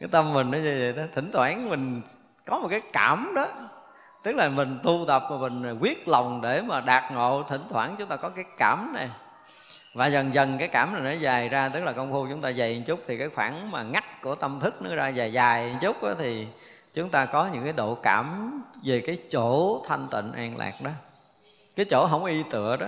Cái 0.00 0.08
tâm 0.12 0.32
mình 0.32 0.50
nó 0.50 0.58
như 0.58 0.76
vậy 0.80 0.92
đó. 0.92 1.02
Thỉnh 1.14 1.30
thoảng 1.32 1.70
mình 1.70 2.02
có 2.46 2.58
một 2.58 2.68
cái 2.70 2.80
cảm 2.92 3.32
đó. 3.34 3.46
Tức 4.22 4.36
là 4.36 4.48
mình 4.48 4.78
tu 4.82 5.04
tập 5.08 5.22
mà 5.30 5.36
mình 5.36 5.78
quyết 5.80 6.08
lòng 6.08 6.40
để 6.42 6.62
mà 6.62 6.80
đạt 6.80 7.12
ngộ. 7.12 7.42
Thỉnh 7.48 7.60
thoảng 7.70 7.94
chúng 7.98 8.08
ta 8.08 8.16
có 8.16 8.28
cái 8.28 8.44
cảm 8.58 8.92
này 8.94 9.08
và 9.94 10.06
dần 10.06 10.34
dần 10.34 10.58
cái 10.58 10.68
cảm 10.68 10.92
này 10.92 11.02
nó 11.14 11.20
dài 11.20 11.48
ra 11.48 11.68
tức 11.68 11.84
là 11.84 11.92
công 11.92 12.12
phu 12.12 12.26
chúng 12.30 12.40
ta 12.40 12.52
dày 12.52 12.78
một 12.78 12.84
chút 12.86 13.00
thì 13.06 13.18
cái 13.18 13.28
khoảng 13.28 13.70
mà 13.70 13.82
ngắt 13.82 14.22
của 14.22 14.34
tâm 14.34 14.60
thức 14.60 14.82
nó 14.82 14.94
ra 14.94 15.08
dài 15.08 15.32
dài 15.32 15.70
một 15.72 15.78
chút 15.82 16.02
đó, 16.02 16.14
thì 16.18 16.46
chúng 16.94 17.10
ta 17.10 17.26
có 17.26 17.48
những 17.52 17.64
cái 17.64 17.72
độ 17.72 17.94
cảm 17.94 18.62
về 18.84 19.00
cái 19.06 19.18
chỗ 19.30 19.82
thanh 19.86 20.06
tịnh 20.10 20.32
an 20.32 20.56
lạc 20.56 20.72
đó. 20.82 20.90
Cái 21.76 21.86
chỗ 21.90 22.06
không 22.10 22.24
y 22.24 22.42
tựa 22.50 22.76
đó. 22.76 22.86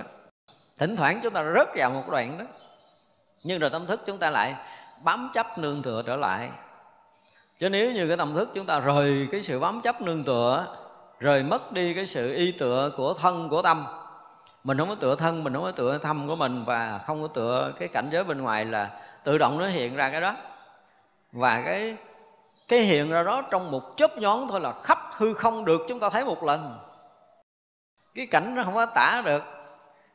Thỉnh 0.77 0.95
thoảng 0.95 1.19
chúng 1.23 1.33
ta 1.33 1.43
rớt 1.55 1.67
vào 1.75 1.89
một 1.89 2.09
đoạn 2.09 2.37
đó 2.37 2.45
nhưng 3.43 3.59
rồi 3.59 3.69
tâm 3.69 3.85
thức 3.85 4.01
chúng 4.05 4.17
ta 4.17 4.29
lại 4.29 4.55
bám 5.03 5.29
chấp 5.33 5.57
nương 5.57 5.81
tựa 5.81 6.03
trở 6.05 6.15
lại. 6.15 6.49
Chứ 7.59 7.69
nếu 7.69 7.91
như 7.91 8.07
cái 8.07 8.17
tâm 8.17 8.33
thức 8.33 8.49
chúng 8.53 8.65
ta 8.65 8.79
rời 8.79 9.27
cái 9.31 9.43
sự 9.43 9.59
bám 9.59 9.81
chấp 9.81 10.01
nương 10.01 10.23
tựa 10.23 10.77
rời 11.19 11.43
mất 11.43 11.71
đi 11.71 11.93
cái 11.93 12.07
sự 12.07 12.33
y 12.33 12.51
tựa 12.51 12.91
của 12.97 13.13
thân 13.13 13.49
của 13.49 13.61
tâm 13.61 13.85
mình 14.67 14.77
không 14.77 14.89
có 14.89 14.95
tựa 14.95 15.15
thân, 15.15 15.43
mình 15.43 15.53
không 15.53 15.63
có 15.63 15.71
tựa 15.71 15.97
thâm 15.97 16.27
của 16.27 16.35
mình 16.35 16.63
và 16.65 16.99
không 17.05 17.21
có 17.21 17.27
tựa 17.27 17.73
cái 17.79 17.87
cảnh 17.87 18.09
giới 18.11 18.23
bên 18.23 18.41
ngoài 18.41 18.65
là 18.65 18.89
tự 19.23 19.37
động 19.37 19.57
nó 19.59 19.67
hiện 19.67 19.95
ra 19.95 20.09
cái 20.09 20.21
đó. 20.21 20.35
Và 21.31 21.61
cái 21.65 21.97
cái 22.67 22.79
hiện 22.79 23.09
ra 23.09 23.23
đó 23.23 23.43
trong 23.51 23.71
một 23.71 23.83
chớp 23.97 24.17
nhón 24.17 24.47
thôi 24.49 24.59
là 24.59 24.73
khắp 24.83 24.99
hư 25.11 25.33
không 25.33 25.65
được 25.65 25.81
chúng 25.87 25.99
ta 25.99 26.09
thấy 26.09 26.25
một 26.25 26.43
lần. 26.43 26.79
Cái 28.15 28.27
cảnh 28.27 28.55
nó 28.55 28.63
không 28.63 28.73
có 28.73 28.85
tả 28.85 29.21
được. 29.25 29.43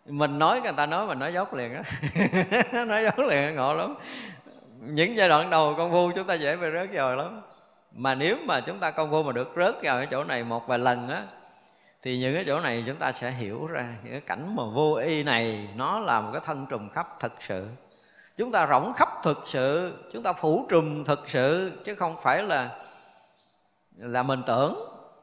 Mình 0.06 0.38
nói 0.38 0.60
người 0.60 0.72
ta 0.72 0.86
nói 0.86 1.06
mình 1.06 1.18
nói 1.18 1.32
dốc 1.32 1.54
liền 1.54 1.74
á. 1.74 1.82
Nói 2.84 3.04
dốc 3.04 3.18
liền 3.18 3.54
ngộ 3.56 3.74
lắm. 3.74 3.94
Những 4.80 5.16
giai 5.16 5.28
đoạn 5.28 5.50
đầu 5.50 5.74
công 5.76 5.90
phu 5.90 6.10
chúng 6.14 6.26
ta 6.26 6.34
dễ 6.34 6.56
bị 6.56 6.66
rớt 6.72 6.92
rồi 6.92 7.16
lắm. 7.16 7.40
Mà 7.92 8.14
nếu 8.14 8.36
mà 8.44 8.60
chúng 8.60 8.78
ta 8.78 8.90
công 8.90 9.10
phu 9.10 9.22
mà 9.22 9.32
được 9.32 9.52
rớt 9.56 9.74
vào 9.82 9.96
cái 9.98 10.06
chỗ 10.10 10.24
này 10.24 10.44
một 10.44 10.66
vài 10.66 10.78
lần 10.78 11.08
á 11.10 11.22
thì 12.02 12.18
những 12.18 12.34
cái 12.34 12.44
chỗ 12.46 12.60
này 12.60 12.84
chúng 12.86 12.96
ta 12.96 13.12
sẽ 13.12 13.30
hiểu 13.30 13.66
ra 13.66 13.96
những 14.02 14.12
cái 14.12 14.20
cảnh 14.20 14.56
mà 14.56 14.62
vô 14.64 14.94
y 14.94 15.22
này 15.22 15.68
nó 15.76 15.98
là 15.98 16.20
một 16.20 16.30
cái 16.32 16.40
thân 16.44 16.66
trùm 16.66 16.88
khắp 16.88 17.08
thực 17.20 17.32
sự. 17.40 17.66
Chúng 18.36 18.52
ta 18.52 18.66
rỗng 18.66 18.92
khắp 18.92 19.08
thực 19.22 19.42
sự, 19.44 19.94
chúng 20.12 20.22
ta 20.22 20.32
phủ 20.32 20.66
trùm 20.68 21.04
thực 21.04 21.28
sự, 21.28 21.72
chứ 21.84 21.94
không 21.94 22.16
phải 22.22 22.42
là 22.42 22.70
là 23.96 24.22
mình 24.22 24.42
tưởng. 24.46 24.74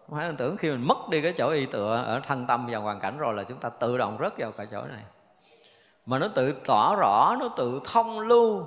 Không 0.07 0.17
phải 0.17 0.27
mình 0.27 0.37
tưởng 0.37 0.57
khi 0.57 0.69
mình 0.69 0.87
mất 0.87 1.09
đi 1.09 1.21
cái 1.21 1.33
chỗ 1.37 1.49
y 1.49 1.65
tựa 1.65 2.03
ở 2.05 2.21
thân 2.27 2.47
tâm 2.47 2.67
và 2.71 2.77
hoàn 2.77 2.99
cảnh 2.99 3.17
rồi 3.17 3.33
là 3.33 3.43
chúng 3.43 3.59
ta 3.59 3.69
tự 3.69 3.97
động 3.97 4.17
rớt 4.19 4.33
vào 4.37 4.51
cái 4.51 4.67
chỗ 4.71 4.81
này. 4.81 5.03
Mà 6.05 6.19
nó 6.19 6.27
tự 6.27 6.53
tỏ 6.65 6.95
rõ, 6.95 7.35
nó 7.39 7.49
tự 7.57 7.79
thông 7.85 8.19
lưu. 8.19 8.65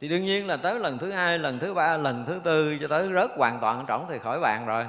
Thì 0.00 0.08
đương 0.08 0.22
nhiên 0.22 0.46
là 0.46 0.56
tới 0.56 0.78
lần 0.78 0.98
thứ 0.98 1.12
hai, 1.12 1.38
lần 1.38 1.58
thứ 1.58 1.74
ba, 1.74 1.96
lần 1.96 2.24
thứ 2.26 2.40
tư 2.44 2.76
cho 2.80 2.88
tới 2.88 3.08
rớt 3.14 3.30
hoàn 3.36 3.60
toàn 3.60 3.84
trỏng 3.86 4.06
thì 4.08 4.18
khỏi 4.18 4.40
bạn 4.40 4.66
rồi 4.66 4.86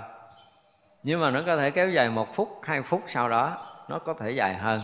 nhưng 1.04 1.22
mà 1.22 1.32
nó 1.32 1.42
có 1.46 1.58
thể 1.58 1.72
kéo 1.72 1.90
dài 1.90 2.10
một 2.10 2.36
phút, 2.36 2.60
hai 2.64 2.82
phút 2.82 3.04
sau 3.08 3.30
đó, 3.30 3.58
nó 3.90 4.00
có 4.00 4.14
thể 4.14 4.32
dài 4.32 4.56
hơn. 4.56 4.82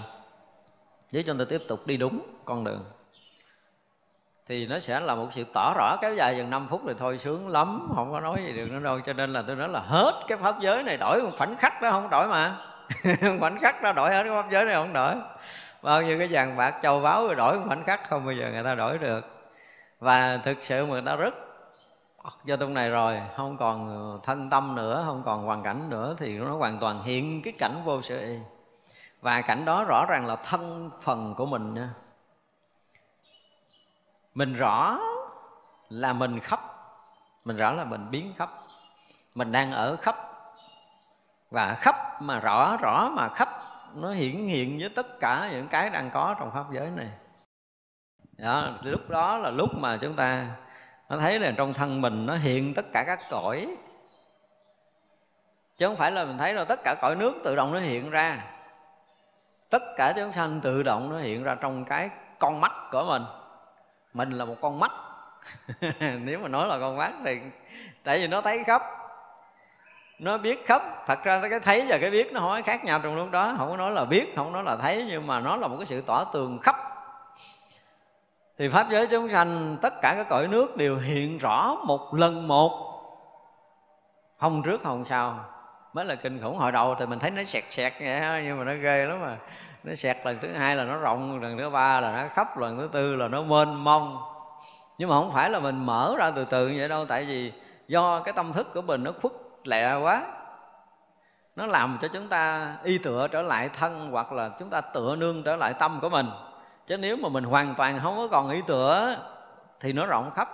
Nếu 1.11 1.23
cho 1.25 1.33
ta 1.39 1.45
tiếp 1.49 1.61
tục 1.67 1.87
đi 1.87 1.97
đúng 1.97 2.21
con 2.45 2.63
đường, 2.63 2.85
thì 4.47 4.67
nó 4.67 4.79
sẽ 4.79 4.99
là 4.99 5.15
một 5.15 5.27
sự 5.31 5.43
tỏ 5.53 5.73
rõ 5.77 5.97
kéo 6.01 6.13
dài 6.13 6.37
dần 6.37 6.49
5 6.49 6.67
phút 6.69 6.81
thì 6.87 6.93
thôi, 6.99 7.17
sướng 7.17 7.49
lắm, 7.49 7.91
không 7.95 8.11
có 8.11 8.19
nói 8.19 8.43
gì 8.45 8.53
được 8.53 8.71
nữa 8.71 8.79
đâu. 8.79 8.99
Cho 8.99 9.13
nên 9.13 9.33
là 9.33 9.43
tôi 9.47 9.55
nói 9.55 9.69
là 9.69 9.79
hết 9.79 10.13
cái 10.27 10.37
pháp 10.37 10.59
giới 10.59 10.83
này 10.83 10.97
đổi 10.97 11.21
một 11.21 11.31
khoảnh 11.37 11.55
khắc 11.55 11.81
đó 11.81 11.91
không 11.91 12.09
đổi 12.09 12.27
mà. 12.27 12.55
Khoảnh 13.39 13.59
khắc 13.59 13.81
đó 13.81 13.91
đổi 13.91 14.11
hết 14.11 14.23
cái 14.23 14.31
pháp 14.31 14.51
giới 14.51 14.65
này 14.65 14.75
không 14.75 14.93
đổi. 14.93 15.15
Bao 15.81 16.01
nhiêu 16.01 16.19
cái 16.19 16.27
vàng 16.31 16.57
bạc 16.57 16.79
châu 16.83 16.99
báu 16.99 17.27
rồi 17.27 17.35
đổi 17.35 17.59
một 17.59 17.65
khoảnh 17.67 17.83
khắc 17.83 18.09
không 18.09 18.25
bao 18.25 18.33
giờ 18.33 18.49
người 18.51 18.63
ta 18.63 18.75
đổi 18.75 18.97
được. 18.97 19.25
Và 19.99 20.37
thực 20.37 20.57
sự 20.61 20.85
mà 20.85 20.91
người 20.91 21.01
ta 21.05 21.15
rất 21.15 21.33
do 22.45 22.55
trong 22.55 22.73
này 22.73 22.89
rồi, 22.89 23.21
không 23.35 23.57
còn 23.57 23.87
ờ, 23.87 24.19
thân 24.23 24.49
tâm 24.49 24.75
nữa, 24.75 25.03
không 25.05 25.23
còn 25.23 25.45
hoàn 25.45 25.63
cảnh 25.63 25.89
nữa 25.89 26.15
thì 26.17 26.37
nó 26.37 26.57
hoàn 26.57 26.79
toàn 26.79 27.03
hiện 27.03 27.41
cái 27.41 27.53
cảnh 27.59 27.81
vô 27.85 28.01
sự. 28.01 28.19
Y 28.19 28.39
và 29.21 29.41
cảnh 29.41 29.65
đó 29.65 29.83
rõ 29.83 30.05
ràng 30.09 30.25
là 30.25 30.35
thân 30.35 30.89
phần 31.01 31.33
của 31.37 31.45
mình 31.45 31.73
nha. 31.73 31.89
Mình 34.33 34.53
rõ 34.53 34.99
là 35.89 36.13
mình 36.13 36.39
khắp, 36.39 36.59
mình 37.45 37.57
rõ 37.57 37.71
là 37.71 37.83
mình 37.83 38.11
biến 38.11 38.33
khắp. 38.37 38.49
Mình 39.35 39.51
đang 39.51 39.71
ở 39.71 39.95
khắp. 39.95 40.15
Và 41.51 41.73
khắp 41.79 42.21
mà 42.21 42.39
rõ 42.39 42.77
rõ 42.77 43.09
mà 43.13 43.29
khắp, 43.29 43.49
nó 43.95 44.11
hiển 44.11 44.35
hiện 44.35 44.77
với 44.79 44.89
tất 44.95 45.19
cả 45.19 45.49
những 45.51 45.67
cái 45.67 45.89
đang 45.89 46.11
có 46.11 46.35
trong 46.39 46.51
pháp 46.51 46.65
giới 46.71 46.89
này. 46.89 47.09
Đó, 48.37 48.69
lúc 48.83 49.09
đó 49.09 49.37
là 49.37 49.49
lúc 49.49 49.69
mà 49.75 49.97
chúng 50.01 50.15
ta 50.15 50.47
nó 51.09 51.17
thấy 51.17 51.39
là 51.39 51.53
trong 51.57 51.73
thân 51.73 52.01
mình 52.01 52.25
nó 52.25 52.35
hiện 52.35 52.73
tất 52.73 52.85
cả 52.93 53.03
các 53.07 53.19
cõi. 53.29 53.67
Chứ 55.77 55.87
không 55.87 55.97
phải 55.97 56.11
là 56.11 56.25
mình 56.25 56.37
thấy 56.37 56.53
là 56.53 56.65
tất 56.65 56.79
cả 56.83 56.95
cõi 57.01 57.15
nước 57.15 57.33
tự 57.43 57.55
động 57.55 57.73
nó 57.73 57.79
hiện 57.79 58.09
ra. 58.09 58.43
Tất 59.69 59.83
cả 59.97 60.13
chúng 60.15 60.33
sanh 60.33 60.61
tự 60.61 60.83
động 60.83 61.09
nó 61.09 61.17
hiện 61.17 61.43
ra 61.43 61.55
trong 61.55 61.85
cái 61.85 62.09
con 62.39 62.61
mắt 62.61 62.71
của 62.91 63.03
mình. 63.03 63.23
Mình 64.13 64.31
là 64.31 64.45
một 64.45 64.55
con 64.61 64.79
mắt. 64.79 64.91
Nếu 65.99 66.39
mà 66.39 66.47
nói 66.47 66.67
là 66.67 66.79
con 66.79 66.97
mắt 66.97 67.11
thì 67.23 67.37
tại 68.03 68.19
vì 68.19 68.27
nó 68.27 68.41
thấy 68.41 68.63
khắp. 68.63 68.81
Nó 70.19 70.37
biết 70.37 70.65
khắp. 70.65 70.81
Thật 71.07 71.23
ra 71.23 71.41
cái 71.49 71.59
thấy 71.59 71.85
và 71.87 71.97
cái 72.01 72.11
biết 72.11 72.33
nó 72.33 72.39
không 72.39 72.49
có 72.49 72.61
khác 72.65 72.85
nhau 72.85 72.99
trong 73.03 73.15
lúc 73.15 73.31
đó. 73.31 73.55
Không 73.57 73.69
có 73.69 73.77
nói 73.77 73.91
là 73.91 74.05
biết, 74.05 74.33
không 74.35 74.51
nói 74.51 74.63
là 74.63 74.75
thấy, 74.75 75.05
nhưng 75.07 75.27
mà 75.27 75.39
nó 75.39 75.55
là 75.55 75.67
một 75.67 75.75
cái 75.77 75.85
sự 75.85 76.01
tỏa 76.01 76.25
tường 76.33 76.59
khắp 76.61 76.75
thì 78.57 78.69
pháp 78.69 78.87
giới 78.89 79.07
chúng 79.07 79.29
sanh, 79.29 79.77
tất 79.81 79.93
cả 80.01 80.13
các 80.17 80.29
cõi 80.29 80.47
nước 80.47 80.77
đều 80.77 80.97
hiện 80.97 81.37
rõ 81.37 81.75
một 81.85 82.13
lần 82.13 82.47
một. 82.47 82.83
Không 84.39 84.63
trước, 84.63 84.81
không 84.83 85.05
sau. 85.05 85.39
Mới 85.93 86.05
là 86.05 86.15
kinh 86.15 86.41
khủng. 86.41 86.57
Hồi 86.57 86.71
đầu 86.71 86.95
thì 86.99 87.05
mình 87.05 87.19
thấy 87.19 87.31
nó 87.31 87.43
sẹt 87.43 87.63
sẹt 87.69 87.93
vậy 87.99 88.43
nhưng 88.45 88.57
mà 88.57 88.63
nó 88.63 88.73
ghê 88.73 89.05
lắm 89.05 89.21
mà 89.21 89.37
nó 89.83 89.95
sẹt 89.95 90.17
lần 90.25 90.37
thứ 90.41 90.53
hai 90.53 90.75
là 90.75 90.83
nó 90.83 90.97
rộng, 90.97 91.41
lần 91.41 91.57
thứ 91.57 91.69
ba 91.69 92.01
là 92.01 92.11
nó 92.11 92.29
khắp, 92.33 92.57
lần 92.57 92.77
thứ 92.77 92.89
tư 92.91 93.15
là 93.15 93.27
nó 93.27 93.41
mênh 93.41 93.83
mông. 93.83 94.17
Nhưng 94.97 95.09
mà 95.09 95.15
không 95.15 95.33
phải 95.33 95.49
là 95.49 95.59
mình 95.59 95.85
mở 95.85 96.15
ra 96.17 96.31
từ 96.35 96.45
từ 96.45 96.67
như 96.67 96.75
vậy 96.79 96.89
đâu, 96.89 97.05
tại 97.05 97.25
vì 97.25 97.53
do 97.87 98.19
cái 98.19 98.33
tâm 98.33 98.53
thức 98.53 98.73
của 98.73 98.81
mình 98.81 99.03
nó 99.03 99.11
khuất 99.21 99.33
lẹ 99.63 99.95
quá. 99.95 100.23
Nó 101.55 101.65
làm 101.65 101.97
cho 102.01 102.07
chúng 102.07 102.27
ta 102.27 102.73
y 102.83 102.97
tựa 102.97 103.27
trở 103.27 103.41
lại 103.41 103.69
thân, 103.69 104.09
hoặc 104.11 104.31
là 104.31 104.49
chúng 104.59 104.69
ta 104.69 104.81
tựa 104.81 105.15
nương 105.15 105.43
trở 105.43 105.55
lại 105.55 105.73
tâm 105.73 105.99
của 106.01 106.09
mình 106.09 106.29
chứ 106.87 106.97
nếu 106.97 107.17
mà 107.17 107.29
mình 107.29 107.43
hoàn 107.43 107.75
toàn 107.75 107.99
không 107.99 108.17
có 108.17 108.27
còn 108.27 108.49
ý 108.49 108.61
tựa 108.67 109.17
thì 109.79 109.93
nó 109.93 110.05
rộng 110.05 110.31
khắp. 110.31 110.49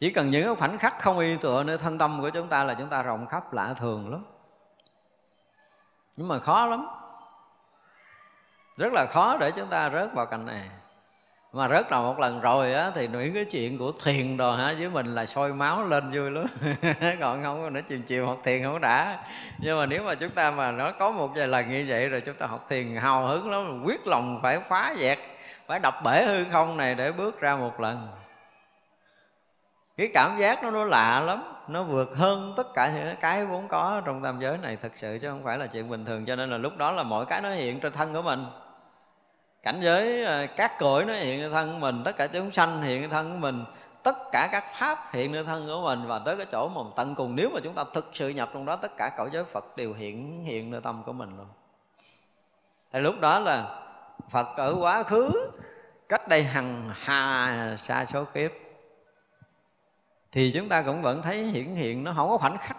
Chỉ 0.00 0.10
cần 0.10 0.30
những 0.30 0.44
cái 0.44 0.54
khoảnh 0.54 0.78
khắc 0.78 0.98
không 0.98 1.18
y 1.18 1.36
tựa 1.36 1.62
nơi 1.62 1.78
thân 1.78 1.98
tâm 1.98 2.18
của 2.20 2.30
chúng 2.30 2.48
ta 2.48 2.64
là 2.64 2.74
chúng 2.74 2.88
ta 2.88 3.02
rộng 3.02 3.26
khắp, 3.26 3.52
lạ 3.52 3.74
thường 3.76 4.10
lắm. 4.10 4.24
Nhưng 6.16 6.28
mà 6.28 6.38
khó 6.38 6.66
lắm. 6.66 6.86
Rất 8.76 8.92
là 8.92 9.06
khó 9.06 9.36
để 9.36 9.50
chúng 9.50 9.68
ta 9.68 9.90
rớt 9.90 10.14
vào 10.14 10.26
cảnh 10.26 10.46
này 10.46 10.70
mà 11.52 11.68
rớt 11.68 11.92
là 11.92 11.98
một 11.98 12.18
lần 12.18 12.40
rồi 12.40 12.74
á, 12.74 12.90
thì 12.94 13.08
những 13.08 13.34
cái 13.34 13.44
chuyện 13.44 13.78
của 13.78 13.92
thiền 14.04 14.36
đồ 14.36 14.52
hả? 14.52 14.74
Với 14.78 14.88
mình 14.88 15.14
là 15.14 15.26
sôi 15.26 15.52
máu 15.52 15.86
lên 15.86 16.10
vui 16.10 16.30
lắm. 16.30 16.46
Còn 17.20 17.42
không 17.42 17.72
nó 17.72 17.80
chiều 17.80 17.98
chiều 18.06 18.26
học 18.26 18.38
thiền 18.44 18.62
không 18.64 18.80
đã. 18.80 19.18
Nhưng 19.58 19.78
mà 19.78 19.86
nếu 19.86 20.02
mà 20.02 20.14
chúng 20.14 20.30
ta 20.30 20.50
mà 20.50 20.70
nó 20.70 20.92
có 20.92 21.10
một 21.10 21.30
vài 21.36 21.48
lần 21.48 21.68
như 21.68 21.84
vậy 21.88 22.08
rồi 22.08 22.20
chúng 22.20 22.34
ta 22.34 22.46
học 22.46 22.66
thiền 22.68 22.96
hào 22.96 23.26
hứng 23.26 23.50
lắm, 23.50 23.82
quyết 23.84 24.06
lòng 24.06 24.40
phải 24.42 24.60
phá 24.68 24.94
dẹt 24.98 25.18
phải 25.66 25.78
đập 25.78 25.94
bể 26.04 26.24
hư 26.26 26.44
không 26.52 26.76
này 26.76 26.94
để 26.94 27.12
bước 27.12 27.40
ra 27.40 27.56
một 27.56 27.80
lần. 27.80 28.08
Cái 29.96 30.10
cảm 30.14 30.38
giác 30.38 30.62
nó 30.62 30.70
nó 30.70 30.84
lạ 30.84 31.20
lắm, 31.20 31.42
nó 31.68 31.82
vượt 31.82 32.16
hơn 32.16 32.54
tất 32.56 32.74
cả 32.74 32.92
những 32.94 33.16
cái 33.20 33.46
vốn 33.46 33.68
có 33.68 34.02
trong 34.04 34.22
tam 34.22 34.40
giới 34.40 34.58
này 34.58 34.76
thật 34.82 34.92
sự, 34.94 35.18
chứ 35.22 35.28
không 35.28 35.44
phải 35.44 35.58
là 35.58 35.66
chuyện 35.66 35.90
bình 35.90 36.04
thường. 36.04 36.24
Cho 36.26 36.36
nên 36.36 36.50
là 36.50 36.58
lúc 36.58 36.76
đó 36.76 36.92
là 36.92 37.02
mọi 37.02 37.26
cái 37.26 37.40
nó 37.40 37.50
hiện 37.50 37.80
trên 37.80 37.92
thân 37.92 38.14
của 38.14 38.22
mình 38.22 38.44
cảnh 39.62 39.80
giới 39.80 40.24
ờ, 40.24 40.46
các 40.56 40.78
cõi 40.78 41.04
nó 41.04 41.14
hiện 41.14 41.42
lên 41.42 41.52
thân 41.52 41.72
của 41.72 41.78
mình, 41.78 42.02
tất 42.04 42.16
cả 42.16 42.26
chúng 42.26 42.50
sanh 42.52 42.82
hiện 42.82 43.00
lên 43.00 43.10
thân 43.10 43.32
của 43.32 43.38
mình, 43.38 43.64
tất 44.02 44.16
cả 44.32 44.48
các 44.52 44.64
pháp 44.78 44.98
hiện 45.12 45.34
lên 45.34 45.46
thân 45.46 45.66
của 45.66 45.82
mình 45.84 46.06
và 46.06 46.18
tới 46.18 46.36
cái 46.36 46.46
chỗ 46.52 46.68
mà 46.68 46.80
tận 46.96 47.14
cùng 47.14 47.36
nếu 47.36 47.50
mà 47.54 47.60
chúng 47.64 47.74
ta 47.74 47.84
thực 47.92 48.10
sự 48.12 48.28
nhập 48.28 48.50
trong 48.54 48.64
đó, 48.64 48.76
tất 48.76 48.96
cả 48.96 49.10
cõi 49.16 49.30
giới 49.32 49.44
Phật 49.44 49.76
đều 49.76 49.94
hiện 49.94 50.44
hiện 50.44 50.70
nơi 50.70 50.80
tâm 50.80 51.02
của 51.06 51.12
mình 51.12 51.36
luôn. 51.36 51.46
Thì 52.92 53.00
lúc 53.00 53.20
đó 53.20 53.38
là 53.38 53.82
Phật 54.30 54.56
ở 54.56 54.76
quá 54.80 55.02
khứ, 55.02 55.50
cách 56.08 56.28
đây 56.28 56.44
hằng 56.44 56.90
hà 56.94 57.76
xa 57.78 58.04
số 58.04 58.24
kiếp, 58.24 58.50
thì 60.32 60.52
chúng 60.54 60.68
ta 60.68 60.82
cũng 60.82 61.02
vẫn 61.02 61.22
thấy 61.22 61.44
hiển 61.44 61.74
hiện, 61.74 62.04
nó 62.04 62.12
không 62.16 62.28
có 62.28 62.38
khoảnh 62.38 62.58
khắc, 62.58 62.76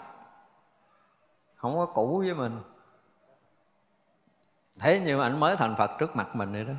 không 1.56 1.76
có 1.76 1.86
cũ 1.86 2.24
với 2.26 2.34
mình 2.34 2.60
thế 4.80 5.02
nhưng 5.06 5.20
mà 5.20 5.26
anh 5.26 5.40
mới 5.40 5.56
thành 5.56 5.76
phật 5.78 5.92
trước 6.00 6.16
mặt 6.16 6.36
mình 6.36 6.54
vậy 6.54 6.64
đó. 6.64 6.74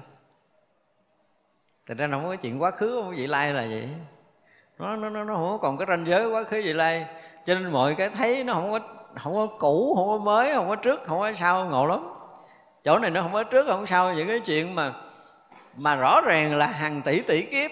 Thật 1.87 1.95
ra 1.99 2.09
không 2.11 2.25
có 2.25 2.37
chuyện 2.37 2.63
quá 2.63 2.71
khứ 2.71 3.01
không 3.03 3.17
vị 3.17 3.27
lai 3.27 3.53
là 3.53 3.63
vậy. 3.63 3.89
Nó 4.79 4.97
nó 4.97 5.11
nó, 5.11 5.25
nó 5.25 5.35
không 5.35 5.59
còn 5.63 5.79
cái 5.79 5.87
ranh 5.89 6.07
giới 6.07 6.27
quá 6.27 6.45
khứ 6.45 6.63
vị 6.65 6.73
lai. 6.73 7.07
Cho 7.45 7.55
nên 7.55 7.73
mọi 7.73 7.95
cái 7.95 8.09
thấy 8.11 8.45
nó 8.45 8.55
không 8.55 8.73
có 8.73 8.79
không 9.23 9.35
có 9.35 9.47
cũ 9.59 9.95
không 9.97 10.09
có 10.09 10.19
mới 10.25 10.55
không 10.55 10.69
có 10.69 10.77
trước 10.77 11.01
không 11.05 11.21
có 11.21 11.33
sau 11.33 11.65
ngộ 11.65 11.87
lắm. 11.87 12.09
Chỗ 12.85 12.99
này 12.99 13.11
nó 13.11 13.23
không 13.23 13.33
có 13.33 13.45
trước 13.45 13.67
không 13.67 13.87
sau. 13.87 14.15
Những 14.15 14.29
cái 14.29 14.41
chuyện 14.41 14.75
mà 14.75 14.93
mà 15.77 15.97
rõ 15.97 16.21
ràng 16.21 16.57
là 16.57 16.67
hàng 16.67 17.03
tỷ 17.03 17.21
tỷ 17.21 17.43
kiếp. 17.43 17.71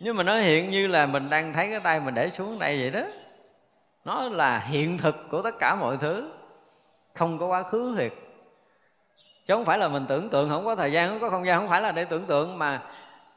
Nhưng 0.00 0.16
mà 0.16 0.22
nó 0.22 0.36
hiện 0.36 0.70
như 0.70 0.86
là 0.86 1.06
mình 1.06 1.30
đang 1.30 1.52
thấy 1.52 1.70
cái 1.70 1.80
tay 1.80 2.00
mình 2.00 2.14
để 2.14 2.30
xuống 2.30 2.58
đây 2.58 2.80
vậy 2.80 2.90
đó. 2.90 3.08
Nó 4.04 4.28
là 4.28 4.58
hiện 4.58 4.98
thực 4.98 5.30
của 5.30 5.42
tất 5.42 5.54
cả 5.58 5.76
mọi 5.80 5.96
thứ. 5.96 6.32
Không 7.14 7.38
có 7.38 7.46
quá 7.46 7.62
khứ 7.62 7.94
thiệt 7.98 8.12
chứ 9.46 9.54
không 9.54 9.64
phải 9.64 9.78
là 9.78 9.88
mình 9.88 10.06
tưởng 10.08 10.28
tượng, 10.28 10.48
không 10.48 10.64
có 10.64 10.76
thời 10.76 10.92
gian, 10.92 11.08
không 11.08 11.20
có 11.20 11.30
không 11.30 11.46
gian, 11.46 11.58
không 11.58 11.68
phải 11.68 11.82
là 11.82 11.92
để 11.92 12.04
tưởng 12.04 12.26
tượng 12.26 12.58
mà 12.58 12.82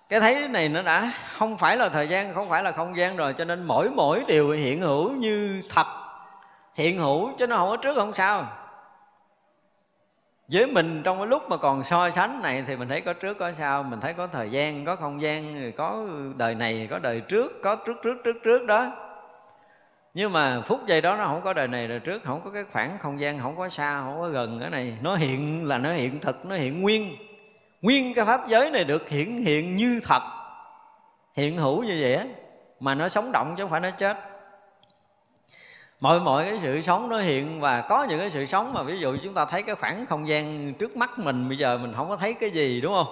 cái 0.09 0.19
thấy 0.19 0.47
này 0.47 0.69
nó 0.69 0.81
đã 0.81 1.11
không 1.37 1.57
phải 1.57 1.77
là 1.77 1.89
thời 1.89 2.07
gian, 2.07 2.33
không 2.33 2.49
phải 2.49 2.63
là 2.63 2.71
không 2.71 2.97
gian 2.97 3.15
rồi, 3.15 3.33
cho 3.37 3.45
nên 3.45 3.63
mỗi 3.63 3.89
mỗi 3.89 4.23
điều 4.27 4.51
hiện 4.51 4.81
hữu 4.81 5.11
như 5.11 5.63
thật. 5.69 5.87
Hiện 6.75 6.97
hữu 6.97 7.31
chứ 7.37 7.47
nó 7.47 7.57
không 7.57 7.69
có 7.69 7.77
trước, 7.77 7.95
không 7.95 8.13
sao 8.13 8.47
với 10.51 10.67
mình 10.67 11.01
trong 11.03 11.17
cái 11.17 11.27
lúc 11.27 11.49
mà 11.49 11.57
còn 11.57 11.83
so 11.83 12.11
sánh 12.11 12.41
này 12.41 12.63
thì 12.67 12.75
mình 12.75 12.87
thấy 12.87 13.01
có 13.01 13.13
trước, 13.13 13.37
có 13.39 13.51
sau, 13.57 13.83
mình 13.83 13.99
thấy 13.99 14.13
có 14.13 14.27
thời 14.27 14.51
gian, 14.51 14.85
có 14.85 14.95
không 14.95 15.21
gian 15.21 15.71
có 15.77 16.05
đời 16.37 16.55
này, 16.55 16.87
có 16.91 16.99
đời 16.99 17.21
trước, 17.21 17.51
có 17.63 17.75
trước 17.75 17.97
trước 18.03 18.17
trước 18.23 18.35
trước 18.43 18.65
đó 18.65 18.91
nhưng 20.17 20.33
mà 20.33 20.61
phút 20.61 20.87
giây 20.87 21.01
đó 21.01 21.15
nó 21.15 21.25
không 21.27 21.41
có 21.41 21.53
đời 21.53 21.67
này 21.67 21.87
đời 21.87 21.99
trước, 21.99 22.21
không 22.25 22.41
có 22.45 22.51
cái 22.51 22.63
khoảng 22.71 22.97
không 22.99 23.21
gian, 23.21 23.39
không 23.39 23.57
có 23.57 23.69
xa, 23.69 24.01
không 24.01 24.21
có 24.21 24.29
gần 24.29 24.59
cái 24.59 24.69
này. 24.69 24.97
Nó 25.01 25.15
hiện 25.15 25.67
là 25.67 25.77
nó 25.77 25.93
hiện 25.93 26.19
thực, 26.19 26.45
nó 26.45 26.55
hiện 26.55 26.81
nguyên. 26.81 27.15
Nguyên 27.81 28.13
cái 28.13 28.25
pháp 28.25 28.47
giới 28.47 28.69
này 28.69 28.83
được 28.83 29.09
hiện 29.09 29.37
hiện 29.37 29.75
như 29.75 29.99
thật. 30.03 30.21
Hiện 31.33 31.57
hữu 31.57 31.83
như 31.83 31.97
vậy 32.01 32.15
á, 32.15 32.25
mà 32.79 32.95
nó 32.95 33.09
sống 33.09 33.31
động 33.31 33.55
chứ 33.57 33.63
không 33.63 33.71
phải 33.71 33.79
nó 33.79 33.89
chết. 33.91 34.17
Mọi 35.99 36.19
mọi 36.19 36.43
cái 36.43 36.59
sự 36.61 36.81
sống 36.81 37.09
nó 37.09 37.19
hiện 37.19 37.59
và 37.59 37.81
có 37.81 38.05
những 38.09 38.19
cái 38.19 38.31
sự 38.31 38.45
sống 38.45 38.73
mà 38.73 38.83
ví 38.83 38.99
dụ 38.99 39.17
chúng 39.23 39.33
ta 39.33 39.45
thấy 39.45 39.63
cái 39.63 39.75
khoảng 39.75 40.05
không 40.05 40.27
gian 40.27 40.73
trước 40.73 40.97
mắt 40.97 41.19
mình, 41.19 41.49
bây 41.49 41.57
giờ 41.57 41.77
mình 41.77 41.93
không 41.95 42.09
có 42.09 42.15
thấy 42.15 42.33
cái 42.33 42.49
gì, 42.49 42.81
đúng 42.81 42.93
không? 42.93 43.07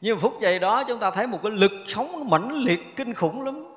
Nhưng 0.00 0.20
phút 0.20 0.40
giây 0.40 0.58
đó 0.58 0.84
chúng 0.88 0.98
ta 0.98 1.10
thấy 1.10 1.26
một 1.26 1.38
cái 1.42 1.52
lực 1.52 1.72
sống 1.86 2.30
mãnh 2.30 2.52
liệt, 2.52 2.96
kinh 2.96 3.14
khủng 3.14 3.44
lắm 3.44 3.73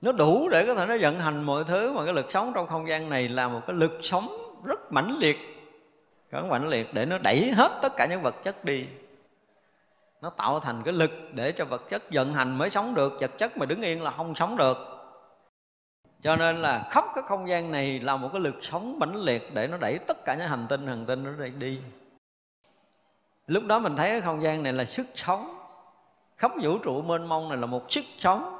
nó 0.00 0.12
đủ 0.12 0.48
để 0.48 0.66
có 0.66 0.74
thể 0.74 0.86
nó 0.86 0.96
vận 1.00 1.20
hành 1.20 1.42
mọi 1.42 1.64
thứ, 1.64 1.92
mà 1.92 2.04
cái 2.04 2.14
lực 2.14 2.30
sống 2.30 2.52
trong 2.54 2.66
không 2.66 2.88
gian 2.88 3.10
này 3.10 3.28
là 3.28 3.48
một 3.48 3.60
cái 3.66 3.76
lực 3.76 3.98
sống 4.02 4.28
rất 4.64 4.92
mãnh 4.92 5.16
liệt. 5.18 5.36
Rất 6.30 6.44
mãnh 6.44 6.68
liệt 6.68 6.94
để 6.94 7.06
nó 7.06 7.18
đẩy 7.18 7.52
hết 7.52 7.78
tất 7.82 7.92
cả 7.96 8.06
những 8.10 8.22
vật 8.22 8.34
chất 8.42 8.64
đi. 8.64 8.86
Nó 10.22 10.30
tạo 10.30 10.60
thành 10.60 10.82
cái 10.84 10.94
lực 10.94 11.10
để 11.32 11.52
cho 11.52 11.64
vật 11.64 11.88
chất 11.88 12.02
vận 12.12 12.34
hành 12.34 12.58
mới 12.58 12.70
sống 12.70 12.94
được, 12.94 13.20
vật 13.20 13.38
chất 13.38 13.58
mà 13.58 13.66
đứng 13.66 13.82
yên 13.82 14.02
là 14.02 14.10
không 14.10 14.34
sống 14.34 14.56
được. 14.56 14.76
Cho 16.22 16.36
nên 16.36 16.62
là 16.62 16.88
khắp 16.90 17.04
cái 17.14 17.24
không 17.26 17.48
gian 17.48 17.72
này 17.72 18.00
là 18.00 18.16
một 18.16 18.28
cái 18.32 18.40
lực 18.40 18.54
sống 18.60 18.98
mãnh 18.98 19.16
liệt 19.16 19.54
để 19.54 19.66
nó 19.66 19.76
đẩy 19.76 19.98
tất 19.98 20.24
cả 20.24 20.34
những 20.34 20.48
hành 20.48 20.66
tinh 20.68 20.86
hành 20.86 21.06
tinh 21.06 21.24
nó 21.24 21.46
đi. 21.58 21.78
Lúc 23.46 23.64
đó 23.64 23.78
mình 23.78 23.96
thấy 23.96 24.10
cái 24.10 24.20
không 24.20 24.42
gian 24.42 24.62
này 24.62 24.72
là 24.72 24.84
sức 24.84 25.06
sống. 25.14 25.58
Khắp 26.36 26.52
vũ 26.62 26.78
trụ 26.78 27.02
mênh 27.02 27.26
mông 27.26 27.48
này 27.48 27.58
là 27.58 27.66
một 27.66 27.92
sức 27.92 28.04
sống 28.18 28.55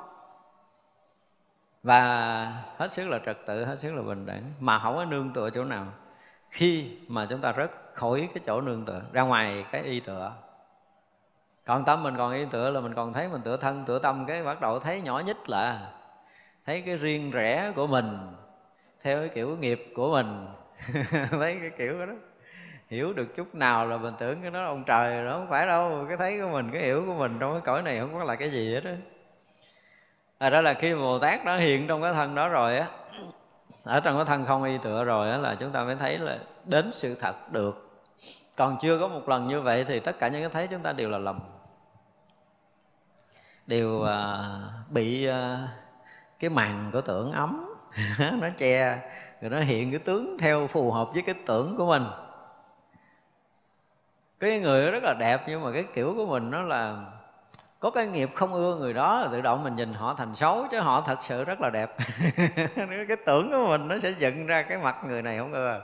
và 1.87 2.47
hết 2.77 2.93
sức 2.93 3.09
là 3.09 3.19
trật 3.27 3.39
tự, 3.47 3.65
hết 3.65 3.77
sức 3.81 3.95
là 3.95 4.03
bình 4.03 4.27
đẳng. 4.27 4.43
Mà 4.61 4.79
không 4.79 4.97
có 4.97 5.05
nương 5.05 5.33
tựa 5.33 5.51
chỗ 5.51 5.65
nào. 5.65 5.87
Khi 6.51 6.91
mà 7.09 7.27
chúng 7.31 7.41
ta 7.41 7.53
rất 7.53 7.71
khỏi 7.95 8.29
cái 8.35 8.43
chỗ 8.47 8.61
nương 8.61 8.85
tựa, 8.85 9.03
ra 9.13 9.23
ngoài 9.23 9.65
cái 9.73 9.83
y 9.83 10.01
tựa. 10.01 10.33
Còn 11.65 11.85
tâm 11.85 12.03
mình 12.03 12.17
còn 12.17 12.33
y 12.33 12.45
tựa 12.51 12.71
là 12.71 12.81
mình 12.81 12.95
còn 12.95 13.13
thấy 13.13 13.29
mình 13.29 13.43
tựa 13.43 13.57
thân, 13.57 13.85
tựa 13.87 13.99
tâm. 13.99 14.25
Cái 14.27 14.43
bắt 14.43 14.61
đầu 14.61 14.79
thấy 14.79 15.01
nhỏ 15.01 15.23
nhất 15.27 15.49
là 15.49 15.91
thấy 16.67 16.83
cái 16.87 16.97
riêng 16.97 17.31
rẽ 17.31 17.73
của 17.77 17.87
mình, 17.87 18.19
theo 19.03 19.19
cái 19.19 19.29
kiểu 19.29 19.57
nghiệp 19.57 19.93
của 19.95 20.13
mình. 20.13 20.47
Thấy 21.31 21.59
cái 21.61 21.71
kiểu 21.79 22.07
đó. 22.07 22.13
Hiểu 22.91 23.13
được 23.13 23.37
chút 23.37 23.55
nào 23.55 23.87
là 23.87 23.97
mình 23.97 24.15
tưởng 24.19 24.39
cái 24.43 24.51
đó 24.51 24.65
ông 24.65 24.85
trời 24.87 25.25
đó 25.25 25.33
không 25.33 25.47
phải 25.51 25.67
đâu. 25.67 26.05
Cái 26.09 26.17
thấy 26.17 26.41
của 26.41 26.49
mình, 26.49 26.71
cái 26.73 26.83
hiểu 26.83 27.05
của 27.07 27.15
mình 27.15 27.37
trong 27.41 27.53
cái 27.53 27.61
cõi 27.65 27.83
này 27.83 28.01
không 28.01 28.15
có 28.15 28.25
là 28.25 28.37
cái 28.37 28.51
gì 28.51 28.75
hết 28.75 28.85
đó 28.85 28.91
à, 30.39 30.51
đó 30.51 30.61
là 30.61 30.75
khi 30.75 30.95
bồ 30.95 31.19
tát 31.19 31.45
nó 31.45 31.57
hiện 31.57 31.87
trong 31.87 32.03
cái 32.03 32.13
thân 32.13 32.35
đó 32.35 32.49
rồi 32.49 32.79
á. 32.79 32.89
Ở 33.85 34.01
trong 34.01 34.17
cái 34.17 34.25
thân 34.25 34.45
không 34.47 34.65
y 34.65 34.79
tựa 34.79 35.05
rồi 35.05 35.31
á 35.31 35.37
là 35.37 35.55
chúng 35.55 35.71
ta 35.71 35.85
mới 35.85 35.97
thấy 35.97 36.19
là 36.19 36.39
đến 36.65 36.91
sự 36.95 37.15
thật 37.15 37.53
được. 37.53 38.01
Còn 38.57 38.77
chưa 38.83 38.99
có 38.99 39.09
một 39.09 39.29
lần 39.29 39.49
như 39.49 39.61
vậy 39.61 39.85
thì 39.89 40.01
tất 40.01 40.19
cả 40.19 40.29
những 40.29 40.41
cái 40.41 40.51
thấy 40.51 40.67
chúng 40.67 40.81
ta 40.81 40.93
đều 40.93 41.11
là 41.11 41.19
lầm. 41.19 41.39
Đều 43.67 44.03
à, 44.03 44.49
bị 44.91 45.27
à, 45.27 45.69
cái 46.39 46.51
màn 46.51 46.91
của 46.93 47.01
tưởng 47.01 47.33
ấm. 47.33 47.75
Nó 48.41 48.49
che 48.59 48.99
rồi 49.41 49.51
nó 49.51 49.61
hiện 49.61 49.91
cái 49.91 49.99
tướng 49.99 50.37
theo 50.39 50.67
phù 50.67 50.91
hợp 50.91 51.09
với 51.13 51.23
cái 51.23 51.35
tưởng 51.47 51.77
của 51.77 51.87
mình. 51.87 52.05
Cái 54.41 54.61
người 54.61 54.91
rất 54.91 55.03
là 55.03 55.15
đẹp 55.19 55.45
nhưng 55.47 55.63
mà 55.63 55.73
cái 55.73 55.85
kiểu 55.95 56.15
của 56.17 56.27
mình 56.27 56.51
nó 56.51 56.63
là 56.63 57.05
có 57.81 57.91
cái 57.91 58.07
nghiệp 58.07 58.31
không 58.35 58.55
ưa 58.55 58.77
người 58.77 58.93
đó 58.93 59.21
là 59.21 59.29
tự 59.33 59.41
động 59.41 59.65
mình 59.65 59.77
nhìn 59.77 59.95
họ 59.95 60.15
thành 60.15 60.37
xấu, 60.37 60.67
chứ 60.71 60.81
họ 60.81 61.01
thật 61.07 61.19
sự 61.23 61.45
rất 61.45 61.61
là 61.61 61.71
đẹp. 61.71 61.97
Cái 63.09 63.17
tưởng 63.27 63.51
của 63.51 63.67
mình 63.69 63.89
nó 63.89 63.99
sẽ 64.03 64.11
dựng 64.11 64.47
ra 64.47 64.63
cái 64.63 64.79
mặt 64.79 64.97
người 65.07 65.23
này 65.23 65.39
không 65.39 65.53
ưa. 65.53 65.81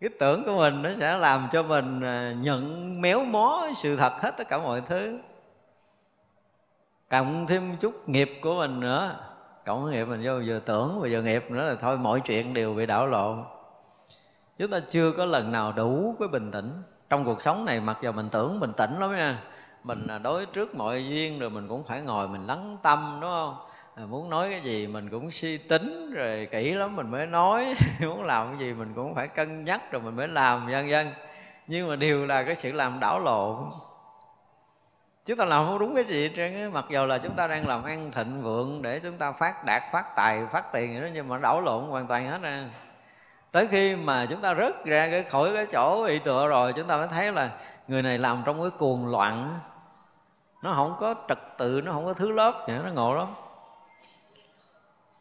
Cái 0.00 0.10
tưởng 0.18 0.44
của 0.44 0.56
mình 0.56 0.82
nó 0.82 0.90
sẽ 1.00 1.16
làm 1.16 1.48
cho 1.52 1.62
mình 1.62 2.00
à, 2.00 2.34
nhận 2.40 3.00
méo 3.00 3.24
mó 3.24 3.68
sự 3.76 3.96
thật 3.96 4.12
hết 4.20 4.34
tất 4.36 4.48
cả 4.48 4.58
mọi 4.58 4.82
thứ. 4.88 5.18
Cộng 7.10 7.46
thêm 7.46 7.76
chút 7.76 8.08
nghiệp 8.08 8.38
của 8.42 8.54
mình 8.54 8.80
nữa. 8.80 9.16
Cộng 9.66 9.90
nghiệp 9.90 10.04
mình 10.04 10.20
vô 10.24 10.32
vừa 10.46 10.60
tưởng, 10.60 11.00
vừa 11.00 11.08
vừa 11.10 11.22
nghiệp 11.22 11.50
nữa 11.50 11.68
là 11.68 11.74
thôi 11.80 11.98
mọi 11.98 12.20
chuyện 12.20 12.54
đều 12.54 12.74
bị 12.74 12.86
đảo 12.86 13.06
lộn. 13.06 13.44
Chúng 14.58 14.70
ta 14.70 14.80
chưa 14.90 15.12
có 15.12 15.24
lần 15.24 15.52
nào 15.52 15.72
đủ 15.72 16.16
cái 16.18 16.28
bình 16.28 16.50
tĩnh. 16.50 16.70
Trong 17.10 17.24
cuộc 17.24 17.42
sống 17.42 17.64
này, 17.64 17.80
mặc 17.80 17.98
dù 18.02 18.12
mình 18.12 18.28
tưởng, 18.32 18.60
mình 18.60 18.72
tỉnh 18.72 18.98
lắm 18.98 19.16
nha 19.16 19.38
mình 19.84 20.06
à, 20.06 20.18
đối 20.18 20.46
trước 20.46 20.74
mọi 20.74 21.08
duyên 21.08 21.38
rồi 21.38 21.50
mình 21.50 21.68
cũng 21.68 21.84
phải 21.84 22.00
ngồi 22.00 22.28
mình 22.28 22.46
lắng 22.46 22.76
tâm 22.82 23.18
đúng 23.20 23.30
không? 23.30 23.56
À, 23.94 24.02
muốn 24.10 24.30
nói 24.30 24.50
cái 24.50 24.60
gì 24.60 24.86
mình 24.86 25.08
cũng 25.08 25.30
suy 25.30 25.58
tính 25.58 26.10
rồi 26.14 26.48
kỹ 26.50 26.72
lắm 26.72 26.96
mình 26.96 27.10
mới 27.10 27.26
nói. 27.26 27.74
Muốn 28.00 28.24
làm 28.24 28.48
cái 28.48 28.58
gì 28.58 28.72
mình 28.72 28.92
cũng 28.94 29.14
phải 29.14 29.28
cân 29.28 29.64
nhắc 29.64 29.92
rồi 29.92 30.02
mình 30.02 30.16
mới 30.16 30.28
làm 30.28 30.66
vân 30.66 30.90
vân. 30.90 31.10
Nhưng 31.66 31.88
mà 31.88 31.96
điều 31.96 32.26
là 32.26 32.42
cái 32.42 32.56
sự 32.56 32.72
làm 32.72 33.00
đảo 33.00 33.20
lộn. 33.20 33.56
Chúng 35.26 35.38
ta 35.38 35.44
làm 35.44 35.66
không 35.66 35.78
đúng 35.78 35.94
cái 35.94 36.04
gì 36.04 36.30
trên 36.36 36.72
mặc 36.72 36.84
dù 36.90 37.06
là 37.06 37.18
chúng 37.18 37.34
ta 37.34 37.46
đang 37.46 37.68
làm 37.68 37.84
ăn 37.84 38.10
thịnh 38.12 38.42
vượng 38.42 38.82
để 38.82 39.00
chúng 39.00 39.18
ta 39.18 39.32
phát 39.32 39.64
đạt 39.66 39.82
phát 39.92 40.04
tài 40.16 40.46
phát 40.52 40.72
tiền 40.72 41.00
đó 41.02 41.06
nhưng 41.14 41.28
mà 41.28 41.38
đảo 41.38 41.60
lộn 41.60 41.84
hoàn 41.84 42.06
toàn 42.06 42.28
hết 42.28 42.38
ra 42.42 42.64
tới 43.52 43.68
khi 43.70 43.96
mà 43.96 44.26
chúng 44.30 44.40
ta 44.40 44.54
rớt 44.54 44.84
ra 44.84 45.08
cái 45.10 45.22
khỏi 45.22 45.50
cái 45.54 45.66
chỗ 45.66 46.04
bị 46.06 46.18
tựa 46.18 46.48
rồi, 46.48 46.72
chúng 46.72 46.86
ta 46.86 46.96
mới 46.96 47.08
thấy 47.08 47.32
là 47.32 47.50
người 47.88 48.02
này 48.02 48.18
làm 48.18 48.42
trong 48.46 48.60
cái 48.60 48.70
cuồng 48.78 49.10
loạn. 49.10 49.60
Nó 50.62 50.72
không 50.74 50.94
có 51.00 51.14
trật 51.28 51.38
tự, 51.58 51.80
nó 51.84 51.92
không 51.92 52.04
có 52.04 52.14
thứ 52.14 52.32
lớp 52.32 52.64
vậy, 52.66 52.78
nó 52.84 52.90
ngộ 52.90 53.14
lắm. 53.14 53.26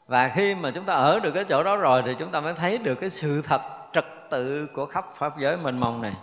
Và 0.08 0.30
khi 0.30 0.56
mà 0.56 0.72
chúng 0.72 0.86
ta 0.86 0.94
ở 0.94 1.20
được 1.20 1.32
cái 1.32 1.46
chỗ 1.50 1.64
đó 1.64 1.76
rồi 1.76 2.04
thì 2.06 2.16
chúng 2.20 2.32
ta 2.32 2.40
mới 2.40 2.54
thấy 2.54 2.78
được 2.78 2.96
cái 2.96 3.10
sự 3.10 3.42
thật 3.42 3.62
trật 3.94 4.06
tự 4.30 4.68
của 4.74 4.86
khắp 4.86 5.06
pháp 5.18 5.38
giới 5.38 5.58
mênh 5.58 5.80
mông 5.80 6.02
này. 6.02 6.14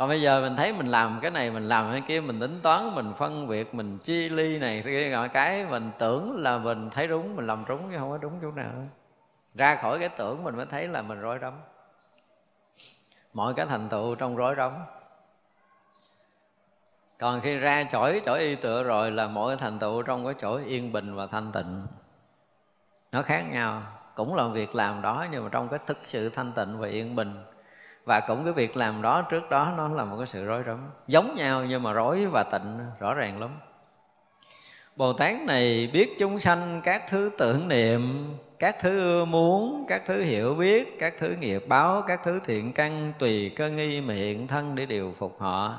Còn 0.00 0.08
bây 0.08 0.20
giờ 0.20 0.40
mình 0.40 0.56
thấy 0.56 0.72
mình 0.72 0.86
làm 0.86 1.18
cái 1.22 1.30
này, 1.30 1.50
mình 1.50 1.68
làm 1.68 1.90
cái 1.92 2.02
kia, 2.06 2.20
mình 2.20 2.40
tính 2.40 2.60
toán, 2.62 2.94
mình 2.94 3.12
phân 3.18 3.48
biệt, 3.48 3.74
mình 3.74 3.98
chi 3.98 4.28
ly 4.28 4.58
này 4.58 4.82
kia 4.84 5.28
cái 5.32 5.66
mình 5.66 5.90
tưởng 5.98 6.36
là 6.36 6.58
mình 6.58 6.90
thấy 6.90 7.06
đúng, 7.06 7.36
mình 7.36 7.46
làm 7.46 7.64
đúng 7.68 7.90
chứ 7.90 7.96
không 7.98 8.10
có 8.10 8.18
đúng 8.18 8.32
chỗ 8.42 8.50
nào. 8.50 8.72
Ra 9.54 9.76
khỏi 9.76 9.98
cái 9.98 10.08
tưởng 10.08 10.44
mình 10.44 10.56
mới 10.56 10.66
thấy 10.66 10.88
là 10.88 11.02
mình 11.02 11.20
rối 11.20 11.38
rắm. 11.40 11.52
Mọi 13.32 13.54
cái 13.54 13.66
thành 13.66 13.88
tựu 13.88 14.14
trong 14.14 14.36
rối 14.36 14.54
rắm. 14.56 14.72
Còn 17.18 17.40
khi 17.40 17.56
ra 17.56 17.84
chổi 17.92 18.22
chổi 18.26 18.40
y 18.40 18.54
tựa 18.54 18.82
rồi 18.82 19.10
là 19.10 19.26
mỗi 19.26 19.56
thành 19.56 19.78
tựu 19.78 20.02
trong 20.02 20.24
cái 20.24 20.34
chỗ 20.38 20.60
yên 20.66 20.92
bình 20.92 21.14
và 21.14 21.26
thanh 21.26 21.52
tịnh. 21.52 21.86
Nó 23.12 23.22
khác 23.22 23.44
nhau. 23.50 23.82
Cũng 24.14 24.34
là 24.34 24.48
việc 24.48 24.74
làm 24.74 25.02
đó 25.02 25.26
nhưng 25.30 25.44
mà 25.44 25.48
trong 25.52 25.68
cái 25.68 25.78
thực 25.86 25.98
sự 26.04 26.28
thanh 26.28 26.52
tịnh 26.52 26.78
và 26.78 26.88
yên 26.88 27.16
bình 27.16 27.44
và 28.10 28.20
cũng 28.20 28.44
cái 28.44 28.52
việc 28.52 28.76
làm 28.76 29.02
đó 29.02 29.22
trước 29.22 29.50
đó 29.50 29.72
nó 29.76 29.88
là 29.88 30.04
một 30.04 30.16
cái 30.18 30.26
sự 30.26 30.44
rối 30.44 30.62
rắm 30.66 30.90
giống 31.06 31.34
nhau 31.36 31.64
nhưng 31.64 31.82
mà 31.82 31.92
rối 31.92 32.26
và 32.26 32.44
tịnh 32.52 32.78
rõ 32.98 33.14
ràng 33.14 33.40
lắm 33.40 33.58
Bồ 34.96 35.12
Tát 35.12 35.40
này 35.40 35.90
biết 35.92 36.18
chúng 36.18 36.40
sanh 36.40 36.80
các 36.84 37.02
thứ 37.08 37.30
tưởng 37.38 37.68
niệm, 37.68 38.34
các 38.58 38.76
thứ 38.80 39.24
muốn, 39.24 39.84
các 39.88 40.02
thứ 40.06 40.22
hiểu 40.22 40.54
biết, 40.54 40.98
các 40.98 41.14
thứ 41.18 41.34
nghiệp 41.40 41.64
báo, 41.68 42.02
các 42.02 42.20
thứ 42.24 42.40
thiện 42.44 42.72
căn 42.72 43.12
tùy 43.18 43.52
cơ 43.56 43.68
nghi 43.68 44.00
mà 44.00 44.14
hiện 44.14 44.46
thân 44.46 44.74
để 44.74 44.86
điều 44.86 45.14
phục 45.18 45.40
họ. 45.40 45.78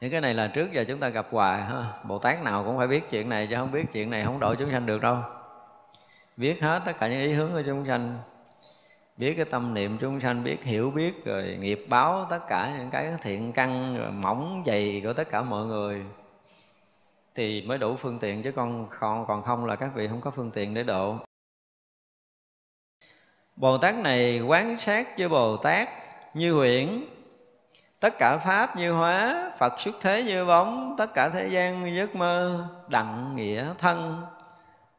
Những 0.00 0.10
cái 0.10 0.20
này 0.20 0.34
là 0.34 0.46
trước 0.46 0.72
giờ 0.72 0.84
chúng 0.88 1.00
ta 1.00 1.08
gặp 1.08 1.26
hoài 1.30 1.62
ha. 1.62 1.84
Bồ 2.04 2.18
Tát 2.18 2.42
nào 2.42 2.64
cũng 2.64 2.78
phải 2.78 2.86
biết 2.86 3.10
chuyện 3.10 3.28
này 3.28 3.46
chứ 3.46 3.56
không 3.56 3.72
biết 3.72 3.84
chuyện 3.92 4.10
này 4.10 4.24
không 4.24 4.40
độ 4.40 4.54
chúng 4.54 4.70
sanh 4.72 4.86
được 4.86 5.02
đâu. 5.02 5.16
Biết 6.36 6.62
hết 6.62 6.82
tất 6.84 6.92
cả 6.98 7.08
những 7.08 7.20
ý 7.20 7.32
hướng 7.32 7.52
của 7.52 7.62
chúng 7.66 7.86
sanh 7.86 8.18
biết 9.16 9.34
cái 9.34 9.44
tâm 9.44 9.74
niệm 9.74 9.98
chúng 10.00 10.20
sanh 10.20 10.44
biết 10.44 10.64
hiểu 10.64 10.90
biết 10.90 11.24
rồi 11.24 11.56
nghiệp 11.60 11.86
báo 11.88 12.26
tất 12.30 12.40
cả 12.48 12.74
những 12.78 12.90
cái 12.90 13.12
thiện 13.22 13.52
căn 13.52 13.98
rồi 13.98 14.10
mỏng 14.10 14.62
dày 14.66 15.00
của 15.04 15.12
tất 15.12 15.30
cả 15.30 15.42
mọi 15.42 15.66
người. 15.66 16.04
Thì 17.34 17.62
mới 17.62 17.78
đủ 17.78 17.96
phương 17.96 18.18
tiện 18.18 18.42
chứ 18.42 18.52
con 18.52 18.86
còn 19.00 19.26
còn 19.26 19.42
không 19.42 19.66
là 19.66 19.76
các 19.76 19.90
vị 19.94 20.08
không 20.08 20.20
có 20.20 20.30
phương 20.30 20.50
tiện 20.50 20.74
để 20.74 20.82
độ. 20.82 21.18
Bồ 23.56 23.78
Tát 23.78 23.94
này 23.94 24.40
quán 24.40 24.78
sát 24.78 25.18
với 25.18 25.28
Bồ 25.28 25.56
Tát 25.56 25.88
như 26.34 26.52
huyễn 26.52 27.04
Tất 28.00 28.14
cả 28.18 28.38
Pháp 28.38 28.76
như 28.76 28.92
hóa, 28.92 29.52
Phật 29.58 29.80
xuất 29.80 29.94
thế 30.00 30.22
như 30.22 30.44
bóng 30.46 30.94
Tất 30.98 31.14
cả 31.14 31.28
thế 31.28 31.48
gian 31.48 31.84
như 31.84 31.96
giấc 31.96 32.14
mơ, 32.16 32.66
đặng 32.88 33.36
nghĩa 33.36 33.74
thân 33.78 34.22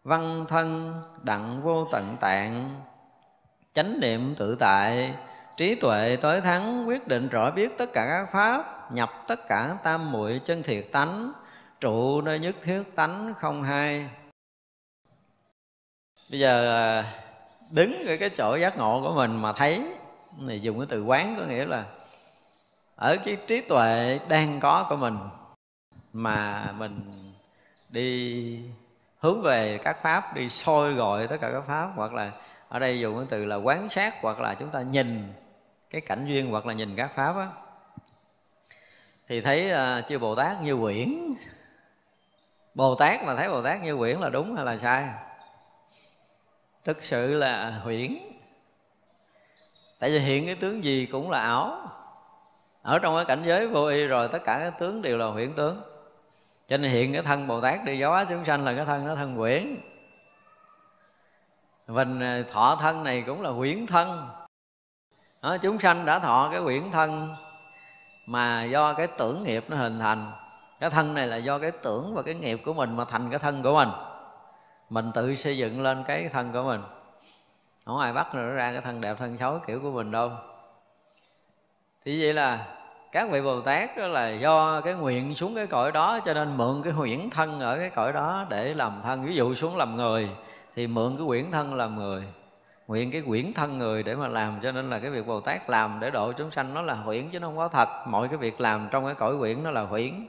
Văn 0.05 0.45
thân, 0.47 1.01
đặng 1.21 1.61
vô 1.63 1.87
tận 1.91 2.17
tạng 2.19 2.81
chánh 3.75 3.99
niệm 3.99 4.35
tự 4.35 4.55
tại, 4.55 5.13
trí 5.57 5.75
tuệ 5.75 6.17
tối 6.21 6.41
thắng, 6.41 6.87
quyết 6.87 7.07
định 7.07 7.29
rõ 7.29 7.51
biết 7.51 7.77
tất 7.77 7.93
cả 7.93 8.05
các 8.09 8.31
pháp, 8.31 8.91
nhập 8.91 9.09
tất 9.27 9.47
cả 9.47 9.77
tam 9.83 10.11
muội 10.11 10.41
chân 10.45 10.63
thiệt 10.63 10.85
tánh, 10.91 11.31
trụ 11.79 12.21
nơi 12.21 12.39
nhất 12.39 12.55
thiết 12.63 12.83
tánh 12.95 13.33
không 13.39 13.63
hai. 13.63 14.09
Bây 16.29 16.39
giờ 16.39 16.75
à, 16.75 17.13
đứng 17.71 18.07
ở 18.07 18.17
cái 18.19 18.29
chỗ 18.29 18.55
giác 18.55 18.77
ngộ 18.77 19.01
của 19.01 19.13
mình 19.13 19.41
mà 19.41 19.53
thấy, 19.53 19.83
này 20.39 20.61
dùng 20.61 20.79
cái 20.79 20.87
từ 20.89 21.03
quán 21.03 21.35
có 21.39 21.45
nghĩa 21.45 21.65
là 21.65 21.85
ở 22.95 23.17
cái 23.25 23.37
trí 23.47 23.61
tuệ 23.61 24.19
đang 24.29 24.59
có 24.59 24.85
của 24.89 24.95
mình 24.95 25.17
mà 26.13 26.71
mình 26.77 27.01
đi 27.89 28.59
hướng 29.19 29.41
về 29.41 29.79
các 29.83 30.03
pháp, 30.03 30.35
đi 30.35 30.49
soi 30.49 30.93
gọi 30.93 31.27
tất 31.27 31.37
cả 31.41 31.49
các 31.51 31.63
pháp, 31.67 31.91
hoặc 31.95 32.13
là 32.13 32.31
ở 32.75 32.79
đây 32.79 32.99
dùng 32.99 33.17
cái 33.17 33.25
từ 33.29 33.45
là 33.45 33.55
quán 33.55 33.89
sát 33.89 34.15
hoặc 34.21 34.39
là 34.39 34.55
chúng 34.55 34.69
ta 34.69 34.81
nhìn 34.81 35.33
cái 35.89 36.01
cảnh 36.01 36.25
duyên 36.25 36.51
hoặc 36.51 36.65
là 36.65 36.73
nhìn 36.73 36.95
các 36.95 37.11
pháp 37.15 37.35
á. 37.37 37.47
Thì 39.27 39.41
thấy 39.41 39.71
uh, 39.71 40.07
chư 40.07 40.19
bồ 40.19 40.35
tát 40.35 40.61
như 40.61 40.77
quyển. 40.77 41.33
Bồ 42.73 42.95
tát 42.95 43.23
mà 43.23 43.35
thấy 43.35 43.49
bồ 43.49 43.61
tát 43.61 43.83
như 43.83 43.97
quyển 43.97 44.19
là 44.19 44.29
đúng 44.29 44.55
hay 44.55 44.65
là 44.65 44.77
sai? 44.81 45.09
Thực 46.83 47.03
sự 47.03 47.33
là 47.33 47.79
huyễn. 47.83 48.17
Tại 49.99 50.11
vì 50.11 50.19
hiện 50.19 50.45
cái 50.45 50.55
tướng 50.55 50.83
gì 50.83 51.05
cũng 51.11 51.31
là 51.31 51.39
ảo. 51.39 51.91
Ở 52.81 52.99
trong 52.99 53.15
cái 53.15 53.25
cảnh 53.25 53.43
giới 53.45 53.67
vô 53.67 53.87
y 53.87 54.03
rồi 54.03 54.29
tất 54.31 54.39
cả 54.45 54.59
các 54.59 54.79
tướng 54.79 55.01
đều 55.01 55.17
là 55.17 55.25
huyễn 55.25 55.53
tướng. 55.53 55.81
Cho 56.67 56.77
nên 56.77 56.91
hiện 56.91 57.13
cái 57.13 57.21
thân 57.21 57.47
bồ 57.47 57.61
tát 57.61 57.85
đi 57.85 57.97
gió 57.97 58.25
chúng 58.29 58.45
sanh 58.45 58.65
là 58.65 58.73
cái 58.75 58.85
thân 58.85 59.07
nó 59.07 59.15
thân 59.15 59.37
quyển 59.37 59.77
mình 61.87 62.19
à, 62.19 62.43
thọ 62.51 62.75
thân 62.81 63.03
này 63.03 63.23
cũng 63.27 63.41
là 63.41 63.49
huyễn 63.49 63.87
thân. 63.87 64.27
Đó, 65.41 65.57
chúng 65.57 65.79
sanh 65.79 66.05
đã 66.05 66.19
thọ 66.19 66.49
cái 66.51 66.59
huyễn 66.59 66.91
thân 66.91 67.35
mà 68.25 68.63
do 68.63 68.93
cái 68.93 69.07
tưởng 69.07 69.43
nghiệp 69.43 69.65
nó 69.67 69.77
hình 69.77 69.99
thành. 69.99 70.31
Cái 70.79 70.89
thân 70.89 71.13
này 71.13 71.27
là 71.27 71.37
do 71.37 71.59
cái 71.59 71.71
tưởng 71.71 72.13
và 72.15 72.21
cái 72.21 72.33
nghiệp 72.35 72.61
của 72.65 72.73
mình 72.73 72.95
mà 72.95 73.05
thành 73.05 73.29
cái 73.29 73.39
thân 73.39 73.63
của 73.63 73.73
mình. 73.73 73.89
Mình 74.89 75.11
tự 75.13 75.35
xây 75.35 75.57
dựng 75.57 75.81
lên 75.81 76.03
cái 76.07 76.29
thân 76.29 76.51
của 76.53 76.63
mình. 76.63 76.81
Không 77.85 77.97
ai 77.97 78.13
bắt 78.13 78.35
nó 78.35 78.41
ra 78.41 78.71
cái 78.71 78.81
thân 78.81 79.01
đẹp 79.01 79.15
thân 79.19 79.37
xấu 79.37 79.59
kiểu 79.67 79.79
của 79.79 79.91
mình 79.91 80.11
đâu. 80.11 80.31
Thì 82.05 82.21
vậy 82.21 82.33
là 82.33 82.65
các 83.11 83.29
vị 83.31 83.41
bồ 83.41 83.61
tát 83.61 83.97
đó 83.97 84.07
là 84.07 84.29
do 84.29 84.81
cái 84.81 84.93
nguyện 84.93 85.35
xuống 85.35 85.55
cái 85.55 85.67
cõi 85.67 85.91
đó 85.91 86.19
cho 86.25 86.33
nên 86.33 86.57
mượn 86.57 86.81
cái 86.83 86.93
huyễn 86.93 87.29
thân 87.29 87.59
ở 87.59 87.77
cái 87.77 87.89
cõi 87.89 88.13
đó 88.13 88.45
để 88.49 88.73
làm 88.73 89.01
thân. 89.03 89.25
Ví 89.25 89.35
dụ 89.35 89.55
xuống 89.55 89.77
làm 89.77 89.95
người 89.95 90.29
thì 90.75 90.87
mượn 90.87 91.17
cái 91.17 91.27
quyển 91.27 91.51
thân 91.51 91.75
làm 91.75 91.95
người, 91.95 92.23
nguyện 92.87 93.11
cái 93.11 93.21
quyển 93.21 93.53
thân 93.53 93.77
người 93.77 94.03
để 94.03 94.15
mà 94.15 94.27
làm, 94.27 94.59
cho 94.63 94.71
nên 94.71 94.89
là 94.89 94.99
cái 94.99 95.11
việc 95.11 95.27
bồ 95.27 95.41
tát 95.41 95.69
làm 95.69 95.97
để 95.99 96.11
độ 96.11 96.31
chúng 96.31 96.51
sanh 96.51 96.73
nó 96.73 96.81
là 96.81 96.93
huyễn 96.93 97.29
chứ 97.29 97.39
nó 97.39 97.47
không 97.47 97.57
có 97.57 97.67
thật. 97.67 97.87
Mọi 98.07 98.27
cái 98.27 98.37
việc 98.37 98.61
làm 98.61 98.87
trong 98.91 99.05
cái 99.05 99.15
cõi 99.15 99.37
quyển 99.37 99.63
nó 99.63 99.71
là 99.71 99.81
huyễn 99.81 100.27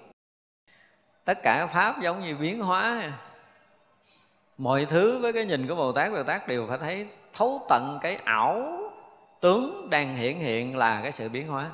tất 1.25 1.43
cả 1.43 1.67
pháp 1.67 2.01
giống 2.01 2.25
như 2.25 2.37
biến 2.37 2.63
hóa. 2.63 3.13
Mọi 4.59 4.85
thứ 4.85 5.19
với 5.19 5.33
cái 5.33 5.45
nhìn 5.45 5.69
của 5.69 5.75
bồ 5.75 5.93
tát 5.93 6.13
bồ 6.13 6.23
tát 6.23 6.49
đều 6.49 6.67
phải 6.69 6.79
thấy 6.79 7.09
thấu 7.33 7.67
tận 7.69 7.99
cái 8.03 8.17
ảo 8.25 8.79
tướng 9.41 9.91
đang 9.91 10.17
hiện 10.17 10.39
hiện 10.39 10.77
là 10.77 11.01
cái 11.03 11.13
sự 11.13 11.29
biến 11.29 11.49
hóa. 11.49 11.71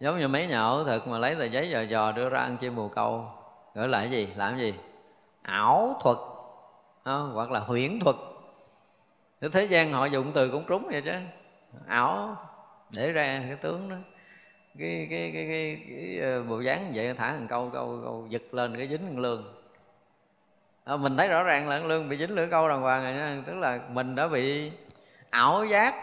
Giống 0.00 0.18
như 0.18 0.28
mấy 0.28 0.46
nhà 0.46 0.58
ảo 0.58 0.84
thực 0.84 1.08
mà 1.08 1.18
lấy 1.18 1.34
tờ 1.34 1.44
giấy 1.44 1.70
dò 1.70 1.80
dò 1.80 2.12
đưa 2.12 2.28
ra 2.28 2.40
ăn 2.40 2.56
chim 2.56 2.76
bồ 2.76 2.88
câu. 2.88 3.26
Gọi 3.74 3.88
là 3.88 3.98
cái 3.98 4.10
gì? 4.10 4.28
Làm 4.36 4.52
cái 4.52 4.60
gì? 4.60 4.74
Ảo 5.42 6.00
thuật 6.02 6.16
không? 7.04 7.32
hoặc 7.34 7.50
là 7.50 7.60
huyễn 7.60 8.00
thuật. 8.00 8.16
Thế 9.40 9.48
thế 9.48 9.64
gian 9.64 9.92
họ 9.92 10.06
dùng 10.06 10.32
từ 10.34 10.50
cũng 10.50 10.64
trúng 10.68 10.88
vậy 10.90 11.02
chứ. 11.04 11.12
Ảo 11.86 12.36
để 12.90 13.12
ra 13.12 13.42
cái 13.48 13.56
tướng 13.56 13.88
đó. 13.88 13.96
Cái 14.78 15.06
cái 15.10 15.30
cái 15.34 15.46
cái, 15.48 15.82
cái, 15.88 16.16
cái 16.20 16.42
bộ 16.42 16.60
dáng 16.60 16.92
vậy 16.94 17.14
thả 17.14 17.32
thằng 17.32 17.48
câu 17.48 17.70
câu 17.72 18.00
câu 18.04 18.26
giật 18.30 18.54
lên 18.54 18.76
cái 18.76 18.88
dính 18.88 19.18
lương 19.18 19.62
à, 20.84 20.92
ờ, 20.92 20.96
mình 20.96 21.16
thấy 21.16 21.28
rõ 21.28 21.42
ràng 21.42 21.68
là 21.68 21.78
lương 21.78 22.08
bị 22.08 22.18
dính 22.18 22.34
lưỡi 22.34 22.46
câu 22.50 22.68
đàng 22.68 22.82
hoàng 22.82 23.04
rồi 23.04 23.12
nha. 23.14 23.42
Tức 23.46 23.54
là 23.54 23.80
mình 23.88 24.14
đã 24.14 24.28
bị 24.28 24.72
ảo 25.30 25.64
giác. 25.64 25.94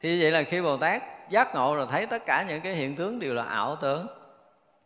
Thì 0.00 0.22
vậy 0.22 0.30
là 0.30 0.42
khi 0.42 0.62
bồ 0.62 0.76
tát 0.76 1.02
giác 1.30 1.54
ngộ 1.54 1.76
rồi 1.76 1.86
thấy 1.90 2.06
tất 2.06 2.26
cả 2.26 2.44
những 2.48 2.60
cái 2.60 2.74
hiện 2.74 2.96
tướng 2.96 3.18
đều 3.18 3.34
là 3.34 3.42
ảo 3.44 3.76
tướng 3.76 4.06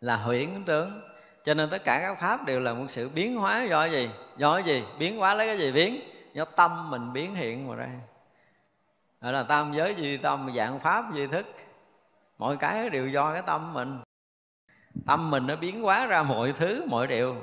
là 0.01 0.17
huyễn 0.17 0.65
tướng 0.67 1.12
cho 1.45 1.55
nên 1.55 1.71
tất 1.71 1.85
cả 1.85 2.01
các 2.03 2.21
pháp 2.21 2.45
đều 2.47 2.61
là 2.61 2.75
một 2.75 2.87
sự 2.89 3.09
biến 3.09 3.37
hóa 3.37 3.63
do 3.63 3.85
gì? 3.85 4.11
Do 4.37 4.59
gì? 4.59 4.85
Biến 4.99 5.17
hóa 5.17 5.35
lấy 5.35 5.47
cái 5.47 5.59
gì 5.59 5.73
biến? 5.73 6.01
Do 6.33 6.45
tâm 6.45 6.91
mình 6.91 7.13
biến 7.13 7.35
hiện 7.35 7.69
mà 7.69 7.75
ra. 7.75 7.89
Gọi 9.21 9.33
là 9.33 9.43
tam 9.43 9.73
giới 9.73 9.95
duy 9.95 10.17
tâm, 10.17 10.53
dạng 10.57 10.81
pháp 10.81 11.05
duy 11.15 11.27
thức. 11.27 11.47
Mọi 12.39 12.57
cái 12.57 12.91
đều 12.91 13.09
do 13.09 13.33
cái 13.33 13.43
tâm 13.47 13.73
mình. 13.73 14.01
Tâm 15.07 15.31
mình 15.31 15.47
nó 15.47 15.57
biến 15.57 15.83
hóa 15.83 16.07
ra 16.07 16.23
mọi 16.23 16.53
thứ, 16.53 16.85
mọi 16.89 17.07
điều. 17.07 17.37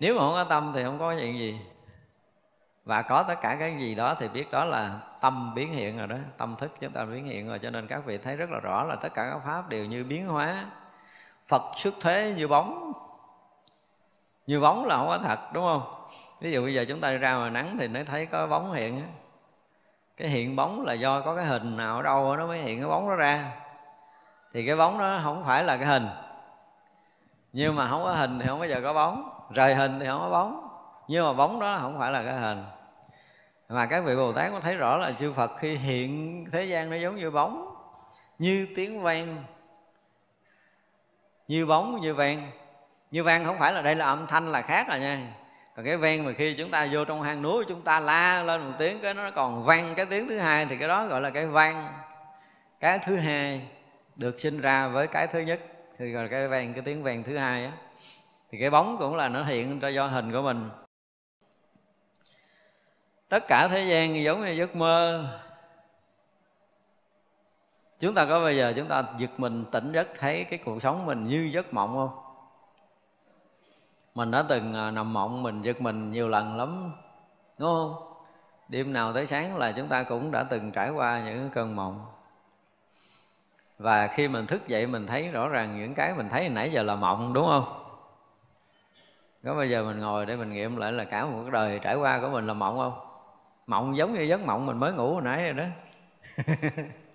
Nếu 0.00 0.14
mà 0.14 0.20
không 0.20 0.32
có 0.32 0.44
tâm 0.44 0.72
thì 0.74 0.84
không 0.84 0.98
có 0.98 1.14
chuyện 1.20 1.38
gì. 1.38 1.60
Và 2.84 3.02
có 3.02 3.22
tất 3.22 3.34
cả 3.42 3.56
cái 3.58 3.76
gì 3.78 3.94
đó 3.94 4.14
thì 4.14 4.28
biết 4.28 4.50
đó 4.50 4.64
là 4.64 5.00
tâm 5.20 5.54
biến 5.54 5.72
hiện 5.72 5.98
rồi 5.98 6.06
đó. 6.06 6.16
Tâm 6.36 6.56
thức 6.58 6.72
chúng 6.80 6.92
ta 6.92 7.04
biến 7.04 7.24
hiện 7.24 7.48
rồi. 7.48 7.58
Cho 7.58 7.70
nên 7.70 7.86
các 7.86 8.04
vị 8.04 8.18
thấy 8.18 8.36
rất 8.36 8.50
là 8.50 8.58
rõ 8.60 8.84
là 8.84 8.96
tất 8.96 9.14
cả 9.14 9.30
các 9.30 9.38
pháp 9.44 9.68
đều 9.68 9.84
như 9.84 10.04
biến 10.04 10.26
hóa 10.26 10.66
phật 11.48 11.62
xuất 11.76 11.94
thế 12.00 12.34
như 12.36 12.48
bóng. 12.48 12.92
Như 14.46 14.60
bóng 14.60 14.84
là 14.84 14.96
không 14.96 15.08
có 15.08 15.18
thật, 15.18 15.38
đúng 15.52 15.64
không? 15.64 15.82
Ví 16.40 16.52
dụ 16.52 16.62
bây 16.62 16.74
giờ 16.74 16.84
chúng 16.88 17.00
ta 17.00 17.10
đi 17.10 17.16
ra 17.16 17.34
ngoài 17.34 17.50
nắng 17.50 17.76
thì 17.80 17.88
nó 17.88 18.00
thấy 18.06 18.26
có 18.26 18.46
bóng 18.46 18.72
hiện 18.72 19.02
cái 20.16 20.28
hiện 20.28 20.56
bóng 20.56 20.84
là 20.84 20.92
do 20.92 21.20
có 21.20 21.36
cái 21.36 21.44
hình 21.44 21.76
nào 21.76 21.96
ở 21.96 22.02
đâu 22.02 22.36
nó 22.36 22.46
mới 22.46 22.58
hiện 22.58 22.80
cái 22.80 22.88
bóng 22.88 23.08
đó 23.08 23.14
ra. 23.14 23.50
Thì 24.52 24.66
cái 24.66 24.76
bóng 24.76 24.98
đó 24.98 25.20
không 25.22 25.44
phải 25.46 25.64
là 25.64 25.76
cái 25.76 25.86
hình. 25.86 26.08
Nhưng 27.52 27.76
mà 27.76 27.88
không 27.88 28.02
có 28.02 28.12
hình 28.12 28.38
thì 28.38 28.46
không 28.46 28.58
bao 28.58 28.68
giờ 28.68 28.80
có 28.84 28.92
bóng. 28.92 29.30
Rời 29.50 29.74
hình 29.74 30.00
thì 30.00 30.06
không 30.06 30.20
có 30.20 30.30
bóng. 30.30 30.68
Nhưng 31.08 31.26
mà 31.26 31.32
bóng 31.32 31.60
đó 31.60 31.78
không 31.80 31.98
phải 31.98 32.12
là 32.12 32.22
cái 32.22 32.34
hình. 32.34 32.64
Mà 33.68 33.86
các 33.86 34.04
vị 34.04 34.16
bồ 34.16 34.32
tát 34.32 34.52
có 34.52 34.60
thấy 34.60 34.76
rõ 34.76 34.96
là 34.96 35.12
chư 35.12 35.32
phật 35.32 35.50
khi 35.58 35.76
hiện 35.76 36.44
thế 36.52 36.64
gian 36.64 36.90
nó 36.90 36.96
giống 36.96 37.16
như 37.16 37.30
bóng, 37.30 37.74
như 38.38 38.68
tiếng 38.76 39.02
vang 39.02 39.36
như 41.48 41.66
bóng, 41.66 42.00
như 42.00 42.14
vang 42.14 42.50
như 43.10 43.24
vang 43.24 43.44
không 43.44 43.58
phải 43.58 43.72
là 43.72 43.82
đây 43.82 43.94
là 43.94 44.06
âm 44.06 44.26
thanh 44.26 44.52
là 44.52 44.62
khác 44.62 44.88
rồi 44.88 45.00
nha. 45.00 45.34
Còn 45.76 45.84
cái 45.84 45.96
vang 45.96 46.24
mà 46.24 46.32
khi 46.32 46.54
chúng 46.58 46.70
ta 46.70 46.88
vô 46.92 47.04
trong 47.04 47.22
hang 47.22 47.42
núi, 47.42 47.64
chúng 47.68 47.82
ta 47.82 48.00
la 48.00 48.42
lên 48.42 48.60
một 48.60 48.72
tiếng, 48.78 49.00
cái 49.00 49.14
nó 49.14 49.30
còn 49.30 49.64
vang 49.64 49.94
cái 49.96 50.06
tiếng 50.06 50.28
thứ 50.28 50.38
hai, 50.38 50.66
thì 50.66 50.76
cái 50.76 50.88
đó 50.88 51.06
gọi 51.06 51.20
là 51.20 51.30
cái 51.30 51.46
vang. 51.46 51.88
Cái 52.80 52.98
thứ 52.98 53.16
hai 53.16 53.62
được 54.16 54.40
sinh 54.40 54.60
ra 54.60 54.88
với 54.88 55.06
cái 55.06 55.26
thứ 55.26 55.40
nhất, 55.40 55.60
thì 55.98 56.12
gọi 56.12 56.22
là 56.22 56.28
cái 56.30 56.48
vang, 56.48 56.72
cái 56.72 56.82
tiếng 56.82 57.02
vang 57.02 57.22
thứ 57.22 57.36
hai 57.36 57.64
á. 57.64 57.72
Thì 58.50 58.58
cái 58.60 58.70
bóng 58.70 58.96
cũng 58.98 59.16
là 59.16 59.28
nó 59.28 59.44
hiện 59.44 59.80
ra 59.80 59.88
do 59.88 60.06
hình 60.06 60.32
của 60.32 60.42
mình. 60.42 60.70
Tất 63.28 63.48
cả 63.48 63.68
thế 63.68 63.84
gian 63.84 64.22
giống 64.22 64.44
như 64.44 64.52
giấc 64.52 64.76
mơ 64.76 65.24
chúng 67.98 68.14
ta 68.14 68.26
có 68.26 68.40
bây 68.40 68.56
giờ 68.56 68.72
chúng 68.76 68.88
ta 68.88 69.04
giật 69.18 69.30
mình, 69.38 69.64
tỉnh 69.72 69.92
giấc, 69.92 70.08
thấy 70.18 70.44
cái 70.44 70.58
cuộc 70.64 70.82
sống 70.82 71.06
mình 71.06 71.24
như 71.24 71.50
giấc 71.52 71.74
mộng 71.74 71.94
không? 71.94 72.10
Mình 74.14 74.30
đã 74.30 74.44
từng 74.48 74.74
à, 74.74 74.90
nằm 74.90 75.12
mộng, 75.12 75.42
mình 75.42 75.62
giật 75.62 75.80
mình 75.80 76.10
nhiều 76.10 76.28
lần 76.28 76.56
lắm, 76.56 76.92
đúng 77.58 77.68
không? 77.68 77.94
Đêm 78.68 78.92
nào 78.92 79.12
tới 79.12 79.26
sáng 79.26 79.56
là 79.56 79.72
chúng 79.72 79.88
ta 79.88 80.02
cũng 80.02 80.30
đã 80.30 80.42
từng 80.42 80.70
trải 80.70 80.90
qua 80.90 81.20
những 81.24 81.50
cơn 81.50 81.76
mộng. 81.76 82.06
Và 83.78 84.06
khi 84.06 84.28
mình 84.28 84.46
thức 84.46 84.68
dậy, 84.68 84.86
mình 84.86 85.06
thấy 85.06 85.28
rõ 85.28 85.48
ràng 85.48 85.78
những 85.80 85.94
cái 85.94 86.14
mình 86.14 86.28
thấy 86.28 86.48
nãy 86.48 86.72
giờ 86.72 86.82
là 86.82 86.94
mộng, 86.96 87.32
đúng 87.32 87.46
không? 87.46 87.84
Có 89.44 89.54
bây 89.54 89.70
giờ 89.70 89.84
mình 89.84 89.98
ngồi 89.98 90.26
để 90.26 90.36
mình 90.36 90.50
nghiệm 90.50 90.76
lại 90.76 90.92
là 90.92 91.04
cả 91.04 91.26
một 91.26 91.44
đời 91.52 91.78
trải 91.82 91.96
qua 91.96 92.20
của 92.20 92.28
mình 92.28 92.46
là 92.46 92.54
mộng 92.54 92.78
không? 92.78 93.00
Mộng 93.66 93.96
giống 93.96 94.12
như 94.12 94.20
giấc 94.20 94.40
mộng 94.40 94.66
mình 94.66 94.78
mới 94.78 94.92
ngủ 94.92 95.12
hồi 95.12 95.22
nãy 95.22 95.52
rồi 95.52 95.52
đó. 95.52 95.64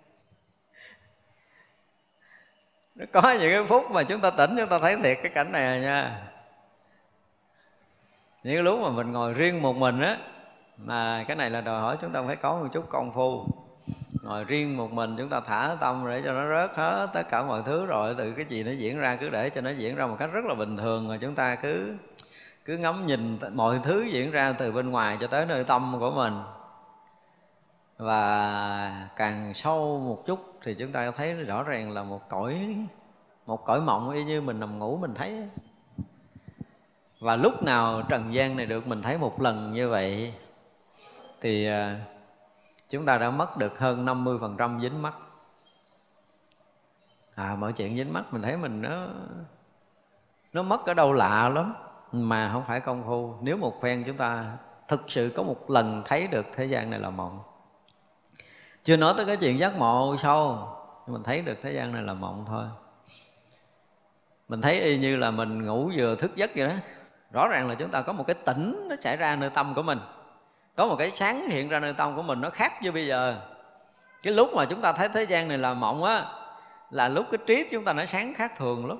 nó 2.95 3.05
có 3.11 3.21
những 3.39 3.51
cái 3.51 3.63
phút 3.67 3.91
mà 3.91 4.03
chúng 4.03 4.21
ta 4.21 4.29
tỉnh, 4.29 4.55
chúng 4.57 4.69
ta 4.69 4.79
thấy 4.79 4.95
thiệt 4.95 5.17
cái 5.23 5.31
cảnh 5.35 5.51
này 5.51 5.79
nha. 5.81 6.21
Những 8.43 8.55
cái 8.55 8.63
lúc 8.63 8.79
mà 8.79 8.89
mình 8.89 9.11
ngồi 9.11 9.33
riêng 9.33 9.61
một 9.61 9.75
mình 9.75 10.01
á, 10.01 10.17
mà 10.77 11.25
cái 11.27 11.35
này 11.35 11.49
là 11.49 11.61
đòi 11.61 11.81
hỏi 11.81 11.97
chúng 12.01 12.11
ta 12.11 12.21
phải 12.27 12.35
có 12.35 12.59
một 12.59 12.67
chút 12.73 12.89
công 12.89 13.13
phu. 13.13 13.45
Ngồi 14.23 14.43
riêng 14.43 14.77
một 14.77 14.91
mình, 14.91 15.15
chúng 15.17 15.29
ta 15.29 15.39
thả 15.39 15.75
tâm 15.79 16.05
để 16.09 16.21
cho 16.25 16.33
nó 16.33 16.49
rớt 16.49 16.77
hết 16.77 17.07
tất 17.13 17.29
cả 17.29 17.43
mọi 17.43 17.61
thứ 17.65 17.85
rồi, 17.85 18.15
từ 18.17 18.31
cái 18.31 18.45
gì 18.45 18.63
nó 18.63 18.71
diễn 18.71 18.99
ra 18.99 19.15
cứ 19.15 19.29
để 19.29 19.49
cho 19.49 19.61
nó 19.61 19.69
diễn 19.69 19.95
ra 19.95 20.07
một 20.07 20.15
cách 20.19 20.29
rất 20.33 20.45
là 20.45 20.53
bình 20.53 20.77
thường 20.77 21.07
rồi 21.07 21.17
chúng 21.21 21.35
ta 21.35 21.55
cứ 21.55 21.93
cứ 22.65 22.77
ngắm 22.77 23.05
nhìn 23.05 23.39
mọi 23.53 23.79
thứ 23.83 24.01
diễn 24.01 24.31
ra 24.31 24.53
từ 24.57 24.71
bên 24.71 24.91
ngoài 24.91 25.17
cho 25.21 25.27
tới 25.27 25.45
nơi 25.45 25.63
tâm 25.63 25.95
của 25.99 26.11
mình 26.11 26.33
và 28.03 29.07
càng 29.15 29.53
sâu 29.53 29.99
một 29.99 30.23
chút 30.25 30.39
thì 30.63 30.73
chúng 30.73 30.91
ta 30.91 31.11
thấy 31.11 31.33
rõ 31.33 31.63
ràng 31.63 31.91
là 31.91 32.03
một 32.03 32.29
cõi 32.29 32.77
một 33.45 33.65
cõi 33.65 33.81
mộng 33.81 34.09
y 34.09 34.23
như 34.23 34.41
mình 34.41 34.59
nằm 34.59 34.79
ngủ 34.79 34.97
mình 34.97 35.13
thấy. 35.15 35.47
Và 37.19 37.35
lúc 37.35 37.63
nào 37.63 38.01
trần 38.09 38.33
gian 38.33 38.57
này 38.57 38.65
được 38.65 38.87
mình 38.87 39.01
thấy 39.01 39.17
một 39.17 39.41
lần 39.41 39.73
như 39.73 39.89
vậy, 39.89 40.33
thì 41.41 41.65
à, 41.65 41.99
chúng 42.89 43.05
ta 43.05 43.17
đã 43.17 43.29
mất 43.29 43.57
được 43.57 43.79
hơn 43.79 44.05
50% 44.05 44.81
dính 44.81 45.01
mắt. 45.01 45.13
À 47.35 47.55
mọi 47.55 47.73
chuyện 47.73 47.97
dính 47.97 48.13
mắt 48.13 48.33
mình 48.33 48.41
thấy 48.41 48.57
mình 48.57 48.81
nó 48.81 49.07
nó 50.53 50.63
mất 50.63 50.85
ở 50.85 50.93
đâu 50.93 51.13
lạ 51.13 51.49
lắm, 51.49 51.73
mà 52.11 52.49
không 52.53 52.63
phải 52.67 52.79
công 52.79 53.03
phu. 53.03 53.35
Nếu 53.41 53.57
một 53.57 53.81
phen 53.81 54.03
chúng 54.03 54.17
ta 54.17 54.57
thực 54.87 55.01
sự 55.07 55.33
có 55.35 55.43
một 55.43 55.69
lần 55.69 56.01
thấy 56.05 56.27
được 56.27 56.45
thế 56.55 56.65
gian 56.65 56.89
này 56.89 56.99
là 56.99 57.09
mộng 57.09 57.39
chưa 58.83 58.97
nói 58.97 59.13
tới 59.17 59.25
cái 59.25 59.37
chuyện 59.37 59.59
giác 59.59 59.77
ngộ 59.77 60.15
sâu, 60.19 60.67
nhưng 61.05 61.13
mình 61.13 61.23
thấy 61.23 61.41
được 61.41 61.59
thế 61.61 61.71
gian 61.71 61.93
này 61.93 62.03
là 62.03 62.13
mộng 62.13 62.45
thôi. 62.47 62.65
Mình 64.47 64.61
thấy 64.61 64.81
y 64.81 64.97
như 64.97 65.15
là 65.15 65.31
mình 65.31 65.65
ngủ 65.65 65.91
vừa 65.97 66.15
thức 66.15 66.35
giấc 66.35 66.51
vậy 66.55 66.67
đó. 66.67 66.73
Rõ 67.31 67.47
ràng 67.47 67.69
là 67.69 67.75
chúng 67.75 67.89
ta 67.89 68.01
có 68.01 68.13
một 68.13 68.27
cái 68.27 68.35
tỉnh 68.45 68.87
nó 68.89 68.95
xảy 69.01 69.17
ra 69.17 69.35
nơi 69.35 69.49
tâm 69.49 69.73
của 69.73 69.83
mình. 69.83 69.99
Có 70.75 70.85
một 70.85 70.95
cái 70.95 71.11
sáng 71.11 71.49
hiện 71.49 71.69
ra 71.69 71.79
nơi 71.79 71.93
tâm 71.93 72.15
của 72.15 72.21
mình 72.21 72.41
nó 72.41 72.49
khác 72.49 72.81
như 72.81 72.91
bây 72.91 73.07
giờ. 73.07 73.35
Cái 74.23 74.33
lúc 74.33 74.49
mà 74.55 74.65
chúng 74.65 74.81
ta 74.81 74.93
thấy 74.93 75.09
thế 75.09 75.23
gian 75.23 75.47
này 75.47 75.57
là 75.57 75.73
mộng 75.73 76.03
á, 76.03 76.25
là 76.89 77.07
lúc 77.07 77.25
cái 77.31 77.37
trí 77.47 77.67
chúng 77.71 77.83
ta 77.83 77.93
nó 77.93 78.05
sáng 78.05 78.33
khác 78.33 78.51
thường 78.57 78.87
lắm. 78.87 78.97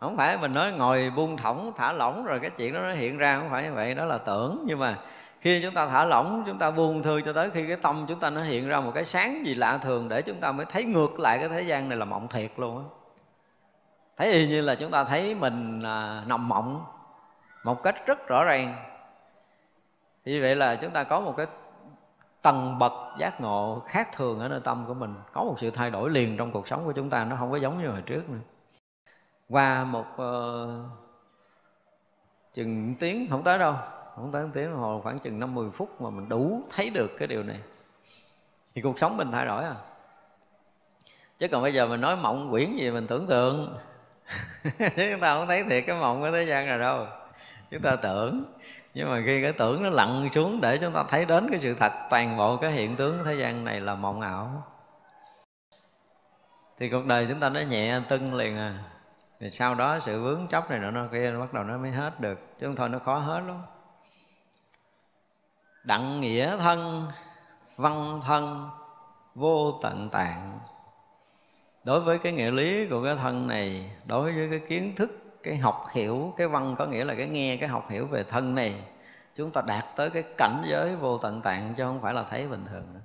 Không 0.00 0.16
phải 0.16 0.38
mình 0.38 0.54
nói 0.54 0.72
ngồi 0.72 1.10
buông 1.10 1.36
thõng 1.36 1.72
thả 1.76 1.92
lỏng 1.92 2.24
rồi 2.24 2.40
cái 2.40 2.50
chuyện 2.50 2.74
đó 2.74 2.80
nó 2.80 2.92
hiện 2.92 3.18
ra, 3.18 3.38
không 3.38 3.50
phải 3.50 3.64
như 3.64 3.72
vậy, 3.72 3.94
đó 3.94 4.04
là 4.04 4.18
tưởng. 4.18 4.64
Nhưng 4.66 4.78
mà 4.78 4.98
khi 5.40 5.62
chúng 5.62 5.74
ta 5.74 5.86
thả 5.86 6.04
lỏng 6.04 6.42
chúng 6.46 6.58
ta 6.58 6.70
buông 6.70 7.02
thư 7.02 7.20
cho 7.20 7.32
tới 7.32 7.50
khi 7.50 7.66
cái 7.66 7.76
tâm 7.76 8.04
chúng 8.08 8.20
ta 8.20 8.30
nó 8.30 8.42
hiện 8.42 8.68
ra 8.68 8.80
một 8.80 8.92
cái 8.94 9.04
sáng 9.04 9.46
gì 9.46 9.54
lạ 9.54 9.78
thường 9.78 10.08
để 10.08 10.22
chúng 10.22 10.40
ta 10.40 10.52
mới 10.52 10.66
thấy 10.66 10.84
ngược 10.84 11.20
lại 11.20 11.38
cái 11.38 11.48
thế 11.48 11.62
gian 11.62 11.88
này 11.88 11.98
là 11.98 12.04
mộng 12.04 12.28
thiệt 12.28 12.50
luôn 12.56 12.78
á. 12.78 12.84
Thấy 14.16 14.32
y 14.32 14.48
như 14.48 14.60
là 14.60 14.74
chúng 14.74 14.90
ta 14.90 15.04
thấy 15.04 15.34
mình 15.34 15.82
à, 15.82 16.22
nằm 16.26 16.48
mộng 16.48 16.84
một 17.64 17.82
cách 17.82 18.06
rất 18.06 18.28
rõ 18.28 18.44
ràng. 18.44 18.84
Như 20.24 20.38
vậy 20.42 20.56
là 20.56 20.76
chúng 20.76 20.90
ta 20.90 21.04
có 21.04 21.20
một 21.20 21.34
cái 21.36 21.46
tầng 22.42 22.78
bậc 22.78 22.92
giác 23.18 23.40
ngộ 23.40 23.82
khác 23.86 24.08
thường 24.12 24.40
ở 24.40 24.48
nơi 24.48 24.60
tâm 24.64 24.84
của 24.86 24.94
mình. 24.94 25.14
Có 25.32 25.44
một 25.44 25.54
sự 25.58 25.70
thay 25.70 25.90
đổi 25.90 26.10
liền 26.10 26.36
trong 26.36 26.52
cuộc 26.52 26.68
sống 26.68 26.84
của 26.84 26.92
chúng 26.92 27.10
ta 27.10 27.24
nó 27.24 27.36
không 27.36 27.50
có 27.50 27.56
giống 27.56 27.82
như 27.82 27.88
hồi 27.88 28.02
trước 28.06 28.30
nữa. 28.30 28.38
Qua 29.48 29.84
một 29.84 30.06
uh, 30.22 30.68
chừng 32.54 32.94
tiếng 33.00 33.26
không 33.30 33.42
tới 33.42 33.58
đâu 33.58 33.74
không 34.16 34.32
tới 34.32 34.46
tiếng 34.54 34.70
đồng 34.70 34.80
hồ 34.80 35.00
khoảng 35.02 35.18
chừng 35.18 35.40
năm 35.40 35.54
10 35.54 35.70
phút 35.70 36.00
mà 36.00 36.10
mình 36.10 36.28
đủ 36.28 36.62
thấy 36.70 36.90
được 36.90 37.10
cái 37.18 37.28
điều 37.28 37.42
này. 37.42 37.60
Thì 38.74 38.82
cuộc 38.82 38.98
sống 38.98 39.16
mình 39.16 39.30
thay 39.32 39.46
đổi 39.46 39.64
à? 39.64 39.74
Chứ 41.38 41.48
còn 41.48 41.62
bây 41.62 41.74
giờ 41.74 41.86
mình 41.86 42.00
nói 42.00 42.16
mộng 42.16 42.50
quyển 42.50 42.76
gì 42.76 42.90
mình 42.90 43.06
tưởng 43.06 43.26
tượng. 43.26 43.78
Chứ 44.78 44.88
chúng 45.12 45.20
ta 45.20 45.34
không 45.34 45.46
thấy 45.46 45.64
thiệt 45.64 45.84
cái 45.86 45.96
mộng 46.00 46.22
ở 46.22 46.30
thế 46.30 46.44
gian 46.44 46.66
nào 46.66 46.78
đâu. 46.78 47.06
Chúng 47.70 47.82
ta 47.82 47.96
tưởng. 47.96 48.44
Nhưng 48.94 49.10
mà 49.10 49.22
khi 49.26 49.42
cái 49.42 49.52
tưởng 49.52 49.82
nó 49.82 49.90
lặn 49.90 50.28
xuống 50.32 50.60
để 50.60 50.78
chúng 50.78 50.92
ta 50.92 51.04
thấy 51.08 51.24
đến 51.24 51.46
cái 51.50 51.60
sự 51.60 51.74
thật, 51.74 51.92
toàn 52.10 52.36
bộ 52.36 52.56
cái 52.56 52.72
hiện 52.72 52.96
tướng 52.96 53.18
thế 53.24 53.34
gian 53.34 53.64
này 53.64 53.80
là 53.80 53.94
mộng 53.94 54.20
ảo. 54.20 54.64
Thì 56.78 56.88
cuộc 56.88 57.06
đời 57.06 57.26
chúng 57.30 57.40
ta 57.40 57.48
nó 57.48 57.60
nhẹ 57.60 58.00
tưng 58.08 58.34
liền 58.34 58.56
à. 58.56 58.78
Rồi 59.40 59.50
sau 59.50 59.74
đó 59.74 59.98
sự 60.00 60.22
vướng 60.22 60.46
chấp 60.46 60.70
này 60.70 60.78
nọ 60.78 60.90
nó 60.90 61.06
kia, 61.12 61.30
nó 61.30 61.40
bắt 61.40 61.52
đầu 61.52 61.64
nó 61.64 61.78
mới 61.78 61.90
hết 61.90 62.20
được. 62.20 62.38
Chứ 62.60 62.66
không 62.66 62.76
thôi 62.76 62.88
nó 62.88 62.98
khó 62.98 63.18
hết 63.18 63.40
lắm 63.46 63.62
đặng 65.86 66.20
nghĩa 66.20 66.56
thân, 66.56 67.06
văn 67.76 68.20
thân, 68.26 68.68
vô 69.34 69.78
tận 69.82 70.08
tạng. 70.08 70.58
Đối 71.84 72.00
với 72.00 72.18
cái 72.18 72.32
nghĩa 72.32 72.50
lý 72.50 72.86
của 72.86 73.04
cái 73.04 73.16
thân 73.16 73.46
này, 73.46 73.90
đối 74.06 74.32
với 74.32 74.48
cái 74.50 74.60
kiến 74.68 74.92
thức, 74.96 75.10
cái 75.42 75.56
học 75.56 75.86
hiểu, 75.92 76.34
cái 76.36 76.48
văn 76.48 76.74
có 76.78 76.86
nghĩa 76.86 77.04
là 77.04 77.14
cái 77.14 77.26
nghe, 77.26 77.56
cái 77.56 77.68
học 77.68 77.90
hiểu 77.90 78.06
về 78.06 78.24
thân 78.24 78.54
này, 78.54 78.74
chúng 79.36 79.50
ta 79.50 79.62
đạt 79.66 79.84
tới 79.96 80.10
cái 80.10 80.24
cảnh 80.36 80.62
giới 80.68 80.96
vô 80.96 81.18
tận 81.18 81.42
tạng 81.42 81.74
chứ 81.76 81.84
không 81.84 82.00
phải 82.00 82.14
là 82.14 82.24
thấy 82.30 82.46
bình 82.48 82.64
thường 82.70 82.84
nữa. 82.94 83.00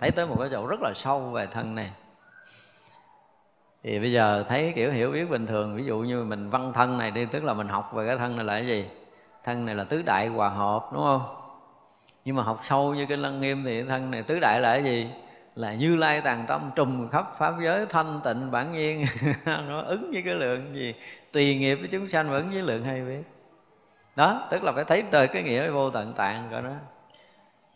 Thấy 0.00 0.10
tới 0.10 0.26
một 0.26 0.36
cái 0.38 0.48
chỗ 0.52 0.66
rất 0.66 0.80
là 0.80 0.92
sâu 0.94 1.20
về 1.20 1.46
thân 1.46 1.74
này. 1.74 1.90
Thì 3.82 4.00
bây 4.00 4.12
giờ 4.12 4.44
thấy 4.48 4.72
kiểu 4.76 4.92
hiểu 4.92 5.10
biết 5.10 5.30
bình 5.30 5.46
thường, 5.46 5.76
ví 5.76 5.84
dụ 5.84 5.98
như 5.98 6.24
mình 6.24 6.50
văn 6.50 6.72
thân 6.72 6.98
này 6.98 7.10
đi, 7.10 7.26
tức 7.26 7.44
là 7.44 7.54
mình 7.54 7.68
học 7.68 7.92
về 7.92 8.06
cái 8.06 8.18
thân 8.18 8.36
này 8.36 8.44
là 8.44 8.52
cái 8.52 8.66
gì? 8.66 8.88
Thân 9.44 9.66
này 9.66 9.74
là 9.74 9.84
tứ 9.84 10.02
đại 10.02 10.28
hòa 10.28 10.48
hợp, 10.48 10.88
đúng 10.92 11.02
không? 11.02 11.43
Nhưng 12.24 12.36
mà 12.36 12.42
học 12.42 12.60
sâu 12.62 12.94
như 12.94 13.06
cái 13.06 13.18
lăng 13.18 13.40
nghiêm 13.40 13.64
thì 13.64 13.82
thân 13.82 14.10
này 14.10 14.22
tứ 14.22 14.38
đại 14.40 14.60
là 14.60 14.72
cái 14.72 14.84
gì? 14.84 15.08
Là 15.56 15.74
như 15.74 15.96
lai 15.96 16.20
tàn 16.20 16.44
tâm 16.48 16.70
trùm 16.74 17.08
khắp 17.08 17.26
pháp 17.38 17.54
giới 17.62 17.86
thanh 17.86 18.20
tịnh 18.24 18.50
bản 18.50 18.72
nhiên 18.72 19.04
nó 19.68 19.82
ứng 19.82 20.10
với 20.12 20.22
cái 20.22 20.34
lượng 20.34 20.74
gì? 20.74 20.94
Tùy 21.32 21.56
nghiệp 21.56 21.74
với 21.74 21.88
chúng 21.92 22.08
sanh 22.08 22.30
vẫn 22.30 22.50
với 22.50 22.62
lượng 22.62 22.84
hay 22.84 23.00
biết. 23.00 23.22
Đó 24.16 24.46
tức 24.50 24.62
là 24.62 24.72
phải 24.72 24.84
thấy 24.84 25.04
đời 25.10 25.28
cái 25.28 25.42
nghĩa 25.42 25.70
vô 25.70 25.90
tận 25.90 26.12
tạng 26.12 26.50
rồi 26.50 26.62
đó 26.62 26.72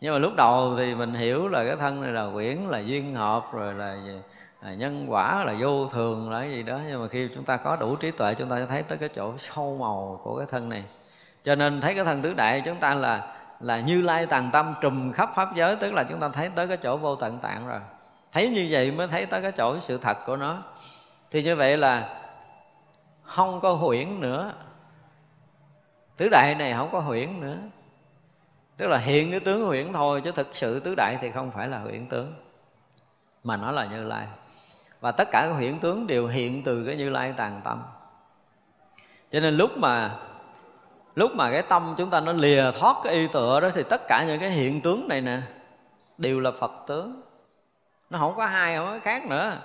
nhưng 0.01 0.13
mà 0.13 0.19
lúc 0.19 0.35
đầu 0.35 0.75
thì 0.77 0.95
mình 0.95 1.13
hiểu 1.13 1.47
là 1.47 1.65
cái 1.65 1.75
thân 1.75 2.01
này 2.01 2.11
là 2.11 2.29
quyển 2.33 2.57
là 2.57 2.79
duyên 2.79 3.15
hợp 3.15 3.53
rồi 3.53 3.73
là, 3.73 3.97
là 4.61 4.73
nhân 4.73 5.05
quả 5.09 5.43
là 5.43 5.55
vô 5.59 5.87
thường 5.87 6.31
là 6.31 6.39
cái 6.39 6.51
gì 6.51 6.63
đó. 6.63 6.79
Nhưng 6.89 7.01
mà 7.01 7.07
khi 7.07 7.29
chúng 7.35 7.43
ta 7.43 7.57
có 7.57 7.75
đủ 7.75 7.95
trí 7.95 8.11
tuệ 8.11 8.33
chúng 8.33 8.49
ta 8.49 8.55
sẽ 8.59 8.65
thấy 8.65 8.83
tới 8.83 8.97
cái 8.97 9.09
chỗ 9.09 9.33
sâu 9.37 9.77
màu 9.79 10.21
của 10.23 10.37
cái 10.37 10.47
thân 10.51 10.69
này. 10.69 10.83
Cho 11.43 11.55
nên 11.55 11.81
thấy 11.81 11.95
cái 11.95 12.05
thân 12.05 12.21
tứ 12.21 12.33
đại 12.33 12.61
chúng 12.65 12.77
ta 12.77 12.95
là 12.95 13.35
là 13.59 13.79
như 13.79 14.01
lai 14.01 14.25
tàn 14.25 14.49
tâm 14.53 14.75
trùm 14.81 15.11
khắp 15.11 15.31
pháp 15.35 15.55
giới, 15.55 15.75
tức 15.75 15.93
là 15.93 16.03
chúng 16.03 16.19
ta 16.19 16.29
thấy 16.29 16.49
tới 16.55 16.67
cái 16.67 16.77
chỗ 16.77 16.97
vô 16.97 17.15
tận 17.15 17.39
tạng 17.39 17.67
rồi. 17.67 17.79
Thấy 18.31 18.49
như 18.49 18.67
vậy 18.71 18.91
mới 18.91 19.07
thấy 19.07 19.25
tới 19.25 19.41
cái 19.41 19.51
chỗ 19.51 19.79
sự 19.79 19.97
thật 19.97 20.17
của 20.25 20.35
nó. 20.35 20.63
Thì 21.31 21.43
như 21.43 21.55
vậy 21.55 21.77
là 21.77 22.21
không 23.23 23.59
có 23.61 23.73
huyễn 23.73 24.19
nữa. 24.19 24.53
Tứ 26.17 26.29
đại 26.29 26.55
này 26.55 26.73
không 26.73 26.89
có 26.91 26.99
huyễn 26.99 27.41
nữa. 27.41 27.57
Tức 28.77 28.87
là 28.87 28.97
hiện 28.97 29.31
cái 29.31 29.39
tướng 29.39 29.65
huyễn 29.65 29.93
thôi, 29.93 30.21
chứ 30.23 30.31
thực 30.31 30.47
sự 30.53 30.79
tứ 30.79 30.95
đại 30.95 31.17
thì 31.21 31.31
không 31.31 31.51
phải 31.51 31.67
là 31.67 31.79
huyễn 31.79 32.07
tướng, 32.07 32.33
mà 33.43 33.57
nó 33.57 33.71
là 33.71 33.85
như 33.85 34.03
lai. 34.03 34.27
Và 34.99 35.11
tất 35.11 35.27
cả 35.31 35.41
các 35.47 35.53
huyễn 35.53 35.79
tướng 35.79 36.07
đều 36.07 36.27
hiện 36.27 36.63
từ 36.63 36.85
cái 36.85 36.95
như 36.95 37.09
lai 37.09 37.33
tàn 37.37 37.61
tâm. 37.63 37.83
Cho 39.31 39.39
nên 39.39 39.57
lúc 39.57 39.77
mà 39.77 40.15
lúc 41.19 41.35
mà 41.35 41.51
cái 41.51 41.61
tâm 41.61 41.95
chúng 41.97 42.09
ta 42.09 42.19
nó 42.19 42.31
lìa 42.31 42.71
thoát 42.79 42.97
cái 43.03 43.13
y 43.13 43.27
tựa 43.27 43.59
đó, 43.59 43.69
thì 43.73 43.83
tất 43.89 44.01
cả 44.07 44.23
những 44.27 44.39
cái 44.39 44.49
hiện 44.49 44.81
tướng 44.81 45.07
này 45.07 45.21
nè, 45.21 45.41
đều 46.17 46.39
là 46.39 46.51
phật 46.59 46.71
tướng. 46.87 47.21
Nó 48.09 48.19
không 48.19 48.35
có 48.35 48.45
hai, 48.45 48.75
không 48.75 48.85
có 48.85 48.99
khác 49.03 49.25
nữa. 49.25 49.57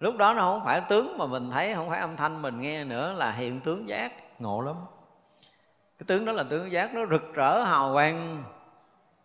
Lúc 0.00 0.16
đó 0.16 0.32
nó 0.32 0.42
không 0.42 0.64
phải 0.64 0.80
tướng 0.88 1.18
mà 1.18 1.26
mình 1.26 1.50
thấy, 1.50 1.74
không 1.74 1.90
phải 1.90 2.00
âm 2.00 2.16
thanh 2.16 2.42
mình 2.42 2.60
nghe 2.60 2.84
nữa, 2.84 3.12
là 3.12 3.32
hiện 3.32 3.60
tướng 3.60 3.88
giác, 3.88 4.12
ngộ 4.40 4.60
lắm. 4.60 4.74
Cái 5.98 6.04
tướng 6.06 6.24
đó 6.24 6.32
là 6.32 6.42
tướng 6.42 6.72
giác 6.72 6.94
nó 6.94 7.06
rực 7.10 7.34
rỡ, 7.34 7.62
hào 7.62 7.92
quang, 7.92 8.44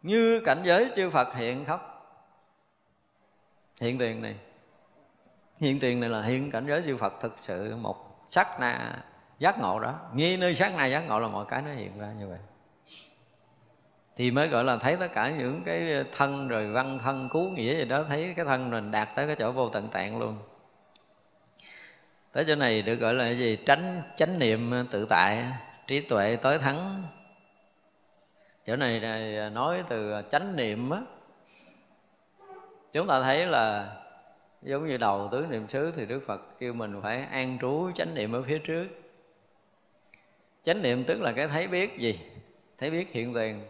như 0.01 0.41
cảnh 0.45 0.61
giới 0.65 0.89
chư 0.95 1.09
Phật 1.09 1.35
hiện 1.35 1.65
khắp. 1.65 1.81
Hiện 3.81 3.97
tiền 3.97 4.21
này. 4.21 4.35
Hiện 5.59 5.79
tiền 5.79 5.99
này 5.99 6.09
là 6.09 6.21
hiện 6.21 6.51
cảnh 6.51 6.65
giới 6.67 6.83
chư 6.85 6.97
Phật 6.97 7.13
thực 7.21 7.35
sự 7.41 7.75
một 7.75 7.95
sắc 8.31 8.59
na 8.59 9.03
giác 9.39 9.59
ngộ 9.59 9.79
đó. 9.79 9.99
Nghi 10.13 10.37
nơi 10.37 10.55
sát 10.55 10.75
này 10.75 10.91
giác 10.91 11.07
ngộ 11.07 11.19
là 11.19 11.27
mọi 11.27 11.45
cái 11.49 11.61
nó 11.61 11.73
hiện 11.73 11.99
ra 11.99 12.07
như 12.19 12.27
vậy. 12.27 12.39
Thì 14.15 14.31
mới 14.31 14.47
gọi 14.47 14.63
là 14.63 14.77
thấy 14.77 14.95
tất 14.95 15.07
cả 15.13 15.29
những 15.29 15.61
cái 15.65 16.03
thân 16.17 16.47
rồi 16.47 16.67
văn 16.67 16.99
thân 17.03 17.29
cứu 17.29 17.49
nghĩa 17.49 17.75
gì 17.75 17.85
đó, 17.85 18.03
thấy 18.09 18.33
cái 18.35 18.45
thân 18.45 18.69
mình 18.69 18.91
đạt 18.91 19.09
tới 19.15 19.27
cái 19.27 19.35
chỗ 19.39 19.51
vô 19.51 19.69
tận 19.69 19.87
tạng 19.87 20.19
luôn. 20.19 20.37
Tới 22.31 22.45
chỗ 22.47 22.55
này 22.55 22.81
được 22.81 22.95
gọi 22.95 23.13
là 23.13 23.23
cái 23.23 23.37
gì? 23.37 23.57
Tránh, 23.65 24.01
chánh 24.15 24.39
niệm 24.39 24.85
tự 24.91 25.05
tại, 25.05 25.45
trí 25.87 26.01
tuệ 26.01 26.35
tối 26.35 26.57
thắng. 26.57 27.03
Chỗ 28.65 28.75
này 28.75 29.01
nói 29.49 29.83
từ 29.89 30.13
chánh 30.31 30.55
niệm 30.55 30.89
á. 30.89 31.01
Chúng 32.91 33.07
ta 33.07 33.21
thấy 33.21 33.45
là 33.45 33.95
giống 34.61 34.87
như 34.87 34.97
đầu 34.97 35.29
tứ 35.31 35.45
niệm 35.49 35.67
xứ 35.67 35.93
thì 35.95 36.05
đức 36.05 36.23
phật 36.27 36.41
kêu 36.59 36.73
mình 36.73 37.01
phải 37.01 37.21
an 37.21 37.57
trú 37.61 37.91
chánh 37.95 38.15
niệm 38.15 38.33
ở 38.33 38.43
phía 38.47 38.59
trước 38.59 38.87
chánh 40.63 40.81
niệm 40.81 41.03
tức 41.03 41.21
là 41.21 41.31
cái 41.31 41.47
thấy 41.47 41.67
biết 41.67 41.97
gì? 41.97 42.19
Thấy 42.77 42.89
biết 42.89 43.11
hiện 43.11 43.33
tiền. 43.33 43.61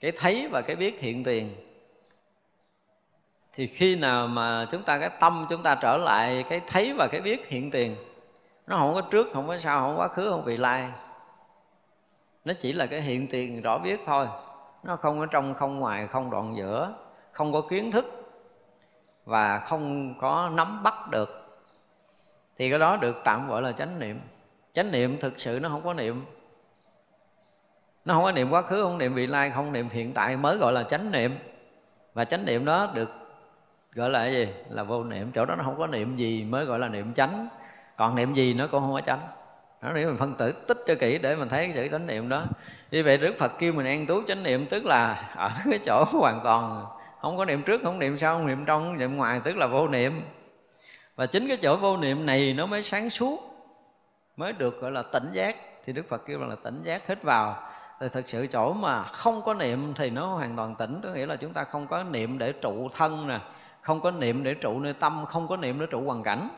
Cái 0.00 0.12
thấy 0.12 0.48
và 0.50 0.62
cái 0.62 0.76
biết 0.76 1.00
hiện 1.00 1.24
tiền. 1.24 1.54
Thì 3.52 3.66
khi 3.66 3.96
nào 3.96 4.26
mà 4.28 4.66
chúng 4.70 4.82
ta, 4.82 4.98
cái 4.98 5.10
tâm 5.20 5.46
chúng 5.50 5.62
ta 5.62 5.74
trở 5.74 5.96
lại 5.96 6.44
cái 6.48 6.60
thấy 6.66 6.94
và 6.98 7.08
cái 7.12 7.20
biết 7.20 7.48
hiện 7.48 7.70
tiền, 7.70 7.96
nó 8.66 8.76
không 8.76 8.94
có 8.94 9.00
trước, 9.00 9.26
không 9.32 9.48
có 9.48 9.58
sau, 9.58 9.80
không 9.80 9.96
có 9.96 10.02
quá 10.02 10.08
khứ, 10.08 10.30
không 10.30 10.44
vị 10.44 10.56
lai. 10.56 10.90
Nó 12.44 12.54
chỉ 12.60 12.72
là 12.72 12.86
cái 12.86 13.02
hiện 13.02 13.26
tiền 13.26 13.60
rõ 13.60 13.78
biết 13.78 14.00
thôi. 14.06 14.26
Nó 14.82 14.96
không 14.96 15.20
ở 15.20 15.26
trong, 15.26 15.54
không 15.54 15.80
ngoài, 15.80 16.06
không 16.06 16.30
đoạn 16.30 16.56
giữa, 16.56 16.94
không 17.32 17.52
có 17.52 17.60
kiến 17.60 17.90
thức 17.90 18.04
và 19.24 19.58
không 19.58 20.14
có 20.18 20.50
nắm 20.52 20.82
bắt 20.82 20.94
được. 21.10 21.58
Thì 22.58 22.70
cái 22.70 22.78
đó 22.78 22.96
được 22.96 23.16
tạm 23.24 23.48
gọi 23.48 23.62
là 23.62 23.72
chánh 23.72 23.98
niệm 23.98 24.20
chánh 24.74 24.92
niệm 24.92 25.18
thực 25.20 25.40
sự 25.40 25.58
nó 25.62 25.68
không 25.68 25.84
có 25.84 25.94
niệm. 25.94 26.24
Nó 28.04 28.14
không 28.14 28.24
có 28.24 28.32
niệm 28.32 28.50
quá 28.50 28.62
khứ, 28.62 28.82
không 28.82 28.98
niệm 28.98 29.14
vị 29.14 29.26
lai, 29.26 29.50
không 29.54 29.72
niệm 29.72 29.88
hiện 29.88 30.12
tại, 30.12 30.36
mới 30.36 30.56
gọi 30.56 30.72
là 30.72 30.82
chánh 30.82 31.12
niệm. 31.12 31.36
Và 32.14 32.24
chánh 32.24 32.46
niệm 32.46 32.64
đó 32.64 32.90
được 32.94 33.10
gọi 33.94 34.10
là 34.10 34.18
cái 34.18 34.32
gì? 34.32 34.48
Là 34.68 34.82
vô 34.82 35.04
niệm. 35.04 35.30
Chỗ 35.34 35.44
đó 35.44 35.54
nó 35.54 35.64
không 35.64 35.78
có 35.78 35.86
niệm 35.86 36.16
gì, 36.16 36.44
mới 36.44 36.64
gọi 36.64 36.78
là 36.78 36.88
niệm 36.88 37.12
chánh. 37.14 37.48
Còn 37.96 38.16
niệm 38.16 38.34
gì 38.34 38.54
nó 38.54 38.66
cũng 38.66 38.80
không 38.80 38.92
có 38.92 39.00
chánh. 39.00 39.20
Nó 39.82 39.92
nếu 39.92 40.08
mình 40.08 40.16
phân 40.16 40.34
tử 40.34 40.52
tích 40.52 40.78
cho 40.86 40.94
kỹ 40.94 41.18
để 41.18 41.36
mình 41.36 41.48
thấy 41.48 41.66
cái 41.66 41.76
chữ 41.76 41.88
chánh 41.92 42.06
niệm 42.06 42.28
đó. 42.28 42.44
Như 42.90 43.04
vậy 43.04 43.16
đức 43.16 43.34
phật 43.38 43.52
kêu 43.58 43.72
mình 43.72 43.86
an 43.86 44.06
trú 44.06 44.22
chánh 44.28 44.42
niệm, 44.42 44.66
tức 44.66 44.86
là 44.86 45.30
ở 45.36 45.50
cái 45.70 45.78
chỗ 45.86 46.04
hoàn 46.12 46.40
toàn. 46.44 46.84
Không 47.20 47.36
có 47.36 47.44
niệm 47.44 47.62
trước, 47.62 47.80
không 47.84 47.98
niệm 47.98 48.18
sau, 48.18 48.36
không 48.36 48.46
niệm 48.46 48.64
trong, 48.66 48.84
không 48.84 48.98
niệm 48.98 49.16
ngoài, 49.16 49.40
tức 49.44 49.56
là 49.56 49.66
vô 49.66 49.88
niệm. 49.88 50.20
Và 51.16 51.26
chính 51.26 51.48
cái 51.48 51.56
chỗ 51.56 51.76
vô 51.76 51.96
niệm 51.96 52.26
này 52.26 52.52
nó 52.52 52.66
mới 52.66 52.82
sáng 52.82 53.10
suốt 53.10 53.53
mới 54.36 54.52
được, 54.52 54.80
gọi 54.80 54.90
là, 54.90 55.02
tỉnh 55.02 55.32
giác. 55.32 55.56
Thì 55.84 55.92
đức 55.92 56.08
phật 56.08 56.22
kêu 56.26 56.38
là 56.38 56.56
tỉnh 56.62 56.82
giác 56.82 57.06
hít 57.06 57.22
vào. 57.22 57.62
Thì 58.00 58.08
thực 58.08 58.28
sự 58.28 58.46
chỗ 58.46 58.72
mà 58.72 59.02
không 59.02 59.42
có 59.42 59.54
niệm 59.54 59.94
thì 59.94 60.10
nó 60.10 60.26
hoàn 60.26 60.56
toàn 60.56 60.74
tỉnh. 60.74 61.00
Có 61.02 61.08
nghĩa 61.08 61.26
là 61.26 61.36
chúng 61.36 61.52
ta 61.52 61.64
không 61.64 61.86
có 61.86 62.02
niệm 62.02 62.38
để 62.38 62.52
trụ 62.52 62.88
thân 62.88 63.28
nè, 63.28 63.38
không 63.80 64.00
có 64.00 64.10
niệm 64.10 64.44
để 64.44 64.54
trụ 64.54 64.80
nơi 64.80 64.92
tâm, 64.92 65.24
không 65.26 65.48
có 65.48 65.56
niệm 65.56 65.80
để 65.80 65.86
trụ 65.90 66.04
hoàn 66.04 66.22
cảnh. 66.22 66.48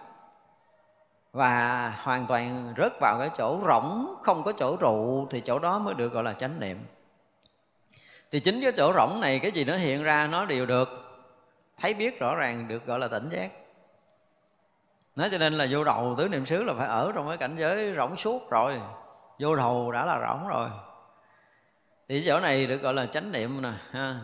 Và 1.32 1.88
hoàn 2.02 2.26
toàn 2.26 2.74
rớt 2.78 2.92
vào 3.00 3.16
cái 3.18 3.30
chỗ 3.38 3.60
rỗng, 3.66 4.14
không 4.22 4.42
có 4.42 4.52
chỗ 4.52 4.76
trụ 4.76 5.26
thì 5.30 5.40
chỗ 5.40 5.58
đó 5.58 5.78
mới 5.78 5.94
được, 5.94 6.12
gọi 6.12 6.24
là 6.24 6.32
chánh 6.32 6.60
niệm. 6.60 6.78
Thì 8.32 8.40
chính 8.40 8.60
cái 8.62 8.72
chỗ 8.76 8.92
rỗng 8.94 9.20
này, 9.20 9.38
cái 9.38 9.50
gì 9.50 9.64
nó 9.64 9.76
hiện 9.76 10.02
ra, 10.02 10.26
nó 10.26 10.44
đều 10.44 10.66
được 10.66 10.88
thấy 11.80 11.94
biết 11.94 12.20
rõ 12.20 12.34
ràng, 12.34 12.68
được 12.68 12.86
gọi 12.86 12.98
là 12.98 13.08
tỉnh 13.08 13.28
giác 13.28 13.50
nó 15.16 15.28
cho 15.32 15.38
nên 15.38 15.52
là 15.58 15.66
vô 15.70 15.84
đầu 15.84 16.14
tứ 16.18 16.28
niệm 16.28 16.46
xứ 16.46 16.62
là 16.62 16.74
phải 16.78 16.88
ở 16.88 17.12
trong 17.14 17.28
cái 17.28 17.36
cảnh 17.36 17.56
giới 17.58 17.94
rỗng 17.96 18.16
suốt 18.16 18.50
rồi. 18.50 18.80
Vô 19.38 19.56
đầu 19.56 19.92
đã 19.92 20.04
là 20.04 20.28
rỗng 20.28 20.48
rồi. 20.48 20.70
Thì 22.08 22.24
chỗ 22.26 22.40
này 22.40 22.66
được 22.66 22.82
gọi 22.82 22.94
là 22.94 23.06
chánh 23.06 23.32
niệm 23.32 23.62
nè 23.62 23.72
ha. 23.90 24.20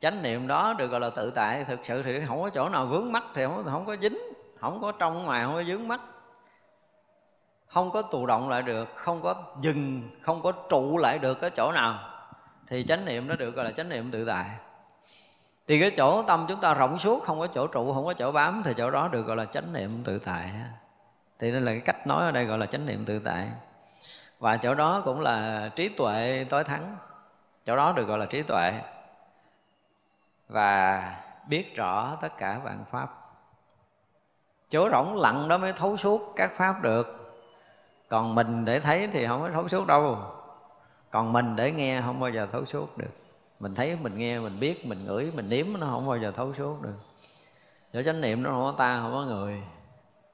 Chánh 0.00 0.22
niệm 0.22 0.46
đó 0.46 0.74
được 0.78 0.86
gọi 0.86 1.00
là 1.00 1.10
tự 1.10 1.30
tại. 1.30 1.64
Thực 1.64 1.80
sự 1.82 2.02
thì 2.02 2.26
không 2.26 2.42
có 2.42 2.50
chỗ 2.50 2.68
nào 2.68 2.86
vướng 2.86 3.12
mắt 3.12 3.24
thì 3.34 3.44
không, 3.44 3.64
không 3.64 3.86
có 3.86 3.96
dính 3.96 4.18
không 4.60 4.80
có 4.80 4.92
trong 4.92 5.24
ngoài 5.24 5.44
không 5.44 5.54
có 5.54 5.62
vướng 5.66 5.88
mắt 5.88 6.00
không 7.66 7.90
có 7.90 8.02
tù 8.02 8.26
động 8.26 8.48
lại 8.48 8.62
được 8.62 8.88
không 8.94 9.22
có 9.22 9.34
dừng 9.60 10.02
không 10.22 10.42
có 10.42 10.52
trụ 10.52 10.98
lại 10.98 11.18
được 11.18 11.40
cái 11.40 11.50
chỗ 11.50 11.72
nào. 11.72 11.98
Thì 12.66 12.84
chánh 12.88 13.04
niệm 13.04 13.28
nó 13.28 13.36
được 13.36 13.54
gọi 13.54 13.64
là 13.64 13.70
chánh 13.70 13.88
niệm 13.88 14.10
tự 14.10 14.24
tại 14.24 14.50
thì 15.68 15.80
cái 15.80 15.90
chỗ 15.96 16.22
tâm 16.22 16.44
chúng 16.48 16.60
ta 16.60 16.74
rộng 16.74 16.98
suốt, 16.98 17.24
không 17.24 17.38
có 17.38 17.46
chỗ 17.46 17.66
trụ, 17.66 17.94
không 17.94 18.04
có 18.04 18.14
chỗ 18.14 18.32
bám, 18.32 18.62
thì 18.64 18.74
chỗ 18.76 18.90
đó 18.90 19.08
được 19.08 19.22
gọi 19.22 19.36
là 19.36 19.44
chánh 19.44 19.72
niệm 19.72 20.02
tự 20.04 20.18
tại 20.18 20.52
thì 21.38 21.52
đây 21.52 21.60
là 21.60 21.72
cái 21.72 21.80
cách 21.80 22.06
nói 22.06 22.24
ở 22.24 22.30
đây 22.30 22.44
gọi 22.44 22.58
là 22.58 22.66
chánh 22.66 22.86
niệm 22.86 23.04
tự 23.04 23.18
tại. 23.18 23.50
Và 24.38 24.56
chỗ 24.56 24.74
đó 24.74 25.02
cũng 25.04 25.20
là 25.20 25.68
trí 25.76 25.88
tuệ 25.88 26.46
tối 26.50 26.64
thắng. 26.64 26.96
Chỗ 27.66 27.76
đó 27.76 27.92
được 27.92 28.08
gọi 28.08 28.18
là 28.18 28.26
trí 28.26 28.42
tuệ. 28.42 28.72
Và 30.48 31.02
biết 31.48 31.76
rõ 31.76 32.16
tất 32.20 32.38
cả 32.38 32.60
vạn 32.64 32.84
pháp. 32.90 33.08
Chỗ 34.70 34.88
rỗng 34.90 35.16
lặng 35.16 35.48
đó 35.48 35.58
mới 35.58 35.72
thấu 35.72 35.96
suốt 35.96 36.32
các 36.36 36.52
pháp 36.56 36.82
được. 36.82 37.34
Còn 38.08 38.34
mình 38.34 38.64
để 38.64 38.80
thấy 38.80 39.08
thì 39.12 39.26
không 39.26 39.42
có 39.42 39.50
thấu 39.52 39.68
suốt 39.68 39.86
đâu. 39.86 40.18
Còn 41.10 41.32
mình 41.32 41.56
để 41.56 41.72
nghe 41.72 42.02
không 42.02 42.20
bao 42.20 42.30
giờ 42.30 42.46
thấu 42.52 42.64
suốt 42.64 42.98
được 42.98 43.25
mình 43.60 43.74
thấy, 43.74 43.96
mình 44.02 44.18
nghe, 44.18 44.38
mình 44.38 44.60
biết, 44.60 44.86
mình 44.86 45.04
ngửi, 45.04 45.32
mình 45.34 45.48
nếm, 45.48 45.66
nó 45.80 45.86
không 45.86 46.06
bao 46.06 46.18
giờ 46.18 46.32
thấu 46.36 46.54
suốt 46.58 46.82
được. 46.82 46.94
Do 47.92 48.02
chánh 48.02 48.20
niệm 48.20 48.42
nó 48.42 48.50
không 48.50 48.62
có 48.62 48.74
ta, 48.78 49.00
không 49.02 49.12
có 49.12 49.22
người, 49.22 49.62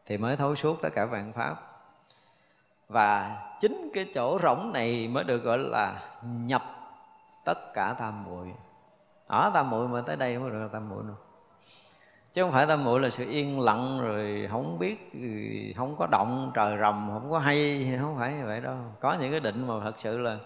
thì 0.07 0.17
mới 0.17 0.37
thấu 0.37 0.55
suốt 0.55 0.83
tất 0.83 0.89
cả 0.95 1.05
vạn 1.05 1.33
pháp. 1.33 1.57
Và 2.89 3.39
chính 3.61 3.91
cái 3.95 4.07
chỗ 4.15 4.39
rỗng 4.43 4.73
này 4.73 5.09
mới 5.09 5.25
được 5.25 5.45
gọi 5.45 5.59
là 5.59 6.03
nhập 6.23 6.63
tất 7.45 7.75
cả 7.75 7.95
tam 7.99 8.25
muội. 8.25 8.53
Ở 9.27 9.51
tam 9.55 9.71
muội 9.71 9.89
mà 9.89 10.01
tới 10.01 10.17
đây 10.17 10.39
mới 10.39 10.51
được 10.51 10.69
tam 10.73 10.89
muội 10.89 11.05
nữa. 11.05 11.15
Chứ 12.35 12.43
không 12.43 12.53
phải 12.53 12.67
tam 12.67 12.85
muội 12.85 13.01
là 13.01 13.11
sự 13.11 13.31
yên 13.31 13.61
lặng, 13.61 14.01
rồi 14.01 14.49
không 14.51 14.79
biết 14.79 15.13
không 15.77 15.97
có 15.99 16.07
động 16.07 16.51
trời 16.55 16.79
rầm 16.81 17.09
không 17.13 17.31
có 17.31 17.39
hay, 17.39 17.89
không 18.01 18.17
phải 18.19 18.33
như 18.33 18.47
vậy 18.47 18.61
đâu. 18.61 18.77
Có 19.01 19.17
những 19.21 19.31
cái 19.31 19.41
định 19.41 19.67
mà 19.67 19.75
thật 19.83 19.95
sự 19.99 20.19
là 20.19 20.39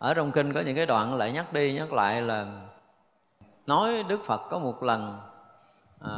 ở 0.00 0.14
trong 0.14 0.32
kinh 0.32 0.52
có 0.52 0.60
những 0.60 0.76
cái 0.76 0.86
đoạn 0.86 1.14
lại 1.14 1.32
nhắc 1.32 1.52
đi 1.52 1.72
nhắc 1.72 1.92
lại 1.92 2.22
là 2.22 2.46
nói 3.66 4.04
đức 4.08 4.20
phật 4.26 4.40
có 4.50 4.58
một 4.58 4.82
lần 4.82 5.18
à, 6.00 6.10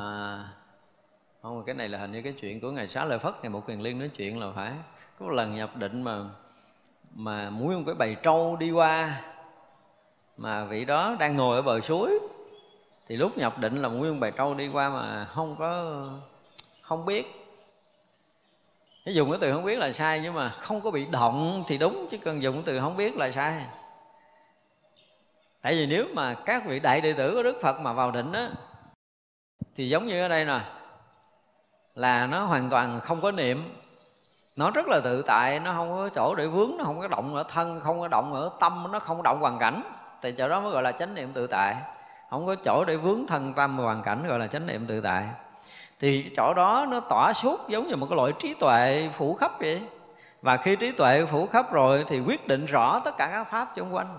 không 1.42 1.64
cái 1.64 1.74
này 1.74 1.88
là 1.88 1.98
hình 1.98 2.12
như 2.12 2.22
cái 2.22 2.32
chuyện 2.32 2.60
của 2.60 2.70
ngài 2.70 2.88
xá 2.88 3.04
lợi 3.04 3.18
phất 3.18 3.34
ngày 3.42 3.50
một 3.50 3.66
kiền 3.66 3.80
liên 3.80 3.98
nói 3.98 4.10
chuyện 4.16 4.40
là 4.40 4.46
phải. 4.54 4.72
Có 5.18 5.26
một 5.26 5.32
lần 5.32 5.56
nhập 5.56 5.76
định 5.76 6.02
mà 6.02 6.24
mà 7.14 7.50
muốn 7.50 7.74
một 7.74 7.82
cái 7.86 7.94
bầy 7.94 8.16
trâu 8.22 8.56
đi 8.56 8.70
qua 8.70 9.22
mà 10.36 10.64
vị 10.64 10.84
đó 10.84 11.16
đang 11.18 11.36
ngồi 11.36 11.56
ở 11.56 11.62
bờ 11.62 11.80
suối. 11.80 12.18
Thì 13.08 13.16
lúc 13.16 13.38
nhập 13.38 13.58
định 13.58 13.82
là 13.82 13.88
nguyên 13.88 14.20
bài 14.20 14.32
trâu 14.36 14.54
đi 14.54 14.68
qua 14.68 14.88
mà 14.88 15.24
không 15.24 15.56
có 15.58 16.02
không 16.82 17.06
biết 17.06 17.41
cái 19.04 19.14
dùng 19.14 19.30
cái 19.30 19.38
từ 19.40 19.52
không 19.52 19.64
biết 19.64 19.78
là 19.78 19.92
sai 19.92 20.20
nhưng 20.20 20.34
mà 20.34 20.48
không 20.48 20.80
có 20.80 20.90
bị 20.90 21.06
động 21.06 21.64
thì 21.68 21.78
đúng, 21.78 22.06
chứ 22.10 22.18
cần 22.18 22.42
dùng 22.42 22.54
cái 22.54 22.62
từ 22.66 22.80
không 22.80 22.96
biết 22.96 23.16
là 23.16 23.32
sai. 23.32 23.66
Tại 25.62 25.74
vì 25.74 25.86
nếu 25.86 26.06
mà 26.14 26.34
các 26.34 26.62
vị 26.66 26.80
đại 26.80 27.00
đệ 27.00 27.12
tử 27.12 27.32
của 27.34 27.42
đức 27.42 27.58
phật 27.62 27.80
mà 27.80 27.92
vào 27.92 28.10
định 28.10 28.32
á, 28.32 28.50
thì 29.74 29.88
giống 29.88 30.06
như 30.06 30.22
ở 30.22 30.28
đây 30.28 30.44
nè, 30.44 30.60
là 31.94 32.26
nó 32.26 32.44
hoàn 32.44 32.70
toàn 32.70 33.00
không 33.00 33.20
có 33.20 33.30
niệm. 33.30 33.74
Nó 34.56 34.70
rất 34.70 34.86
là 34.86 35.00
tự 35.04 35.22
tại, 35.26 35.60
nó 35.60 35.72
không 35.72 35.92
có 35.92 36.08
chỗ 36.14 36.34
để 36.34 36.46
vướng, 36.46 36.76
nó 36.78 36.84
không 36.84 37.00
có 37.00 37.08
động 37.08 37.34
ở 37.34 37.44
thân, 37.48 37.80
không 37.80 38.00
có 38.00 38.08
động 38.08 38.32
ở 38.32 38.50
tâm, 38.60 38.86
nó 38.92 38.98
không 38.98 39.22
động 39.22 39.40
hoàn 39.40 39.58
cảnh. 39.58 39.82
Thì 40.22 40.32
chỗ 40.32 40.48
đó 40.48 40.60
mới 40.60 40.70
gọi 40.70 40.82
là 40.82 40.92
chánh 40.92 41.14
niệm 41.14 41.32
tự 41.32 41.46
tại. 41.46 41.76
Không 42.30 42.46
có 42.46 42.54
chỗ 42.64 42.84
để 42.84 42.96
vướng 42.96 43.26
thân 43.26 43.54
tâm 43.54 43.78
hoàn 43.78 44.02
cảnh, 44.02 44.26
gọi 44.28 44.38
là 44.38 44.46
chánh 44.46 44.66
niệm 44.66 44.86
tự 44.86 45.00
tại 45.00 45.28
thì 46.02 46.30
chỗ 46.36 46.54
đó 46.54 46.86
nó 46.90 47.00
tỏa 47.00 47.32
suốt 47.32 47.68
giống 47.68 47.88
như 47.88 47.96
một 47.96 48.06
cái 48.10 48.16
loại 48.16 48.32
trí 48.38 48.54
tuệ 48.54 49.10
phủ 49.14 49.34
khắp 49.34 49.60
vậy. 49.60 49.82
Và 50.42 50.56
khi 50.56 50.76
trí 50.76 50.92
tuệ 50.92 51.26
phủ 51.26 51.46
khắp 51.46 51.72
rồi 51.72 52.04
thì 52.08 52.20
quyết 52.20 52.48
định 52.48 52.66
rõ 52.66 53.00
tất 53.04 53.16
cả 53.18 53.28
các 53.32 53.44
pháp 53.44 53.72
xung 53.76 53.94
quanh. 53.94 54.18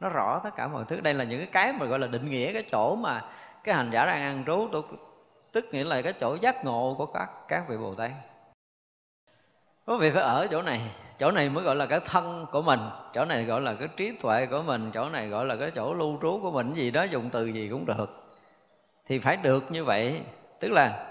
Nó 0.00 0.08
rõ 0.08 0.40
tất 0.44 0.50
cả 0.56 0.68
mọi 0.68 0.84
thứ. 0.88 1.00
Đây 1.00 1.14
là 1.14 1.24
những 1.24 1.46
cái 1.52 1.72
mà 1.72 1.86
gọi 1.86 1.98
là 1.98 2.06
định 2.06 2.30
nghĩa 2.30 2.52
cái 2.52 2.64
chỗ 2.72 2.96
mà 2.96 3.24
cái 3.64 3.74
hành 3.74 3.90
giả 3.90 4.06
đang 4.06 4.22
ăn 4.22 4.44
trú 4.46 4.68
tức 5.52 5.64
nghĩa 5.72 5.84
là 5.84 6.02
cái 6.02 6.12
chỗ 6.12 6.36
giác 6.40 6.64
ngộ 6.64 6.94
của 6.98 7.06
các 7.06 7.30
các 7.48 7.68
vị 7.68 7.76
bồ 7.76 7.94
tát. 7.94 8.10
Có 9.86 9.96
vị 9.96 10.10
phải 10.10 10.22
ở 10.22 10.46
chỗ 10.50 10.62
này. 10.62 10.80
Chỗ 11.18 11.30
này 11.30 11.48
mới 11.48 11.64
gọi 11.64 11.76
là 11.76 11.86
cái 11.86 12.00
thân 12.04 12.46
của 12.52 12.62
mình. 12.62 12.80
Chỗ 13.14 13.24
này 13.24 13.44
gọi 13.44 13.60
là 13.60 13.74
cái 13.74 13.88
trí 13.96 14.12
tuệ 14.12 14.46
của 14.46 14.62
mình. 14.62 14.90
Chỗ 14.94 15.08
này 15.08 15.28
gọi 15.28 15.46
là 15.46 15.56
cái 15.56 15.70
chỗ 15.70 15.94
lưu 15.94 16.18
trú 16.22 16.38
của 16.42 16.50
mình. 16.50 16.74
Gì 16.74 16.90
đó 16.90 17.02
dùng 17.02 17.30
từ 17.30 17.46
gì 17.46 17.68
cũng 17.68 17.86
được. 17.86 18.36
Thì 19.06 19.18
phải 19.18 19.36
được 19.36 19.70
như 19.70 19.84
vậy 19.84 20.22
tức 20.60 20.68
là 20.68 21.06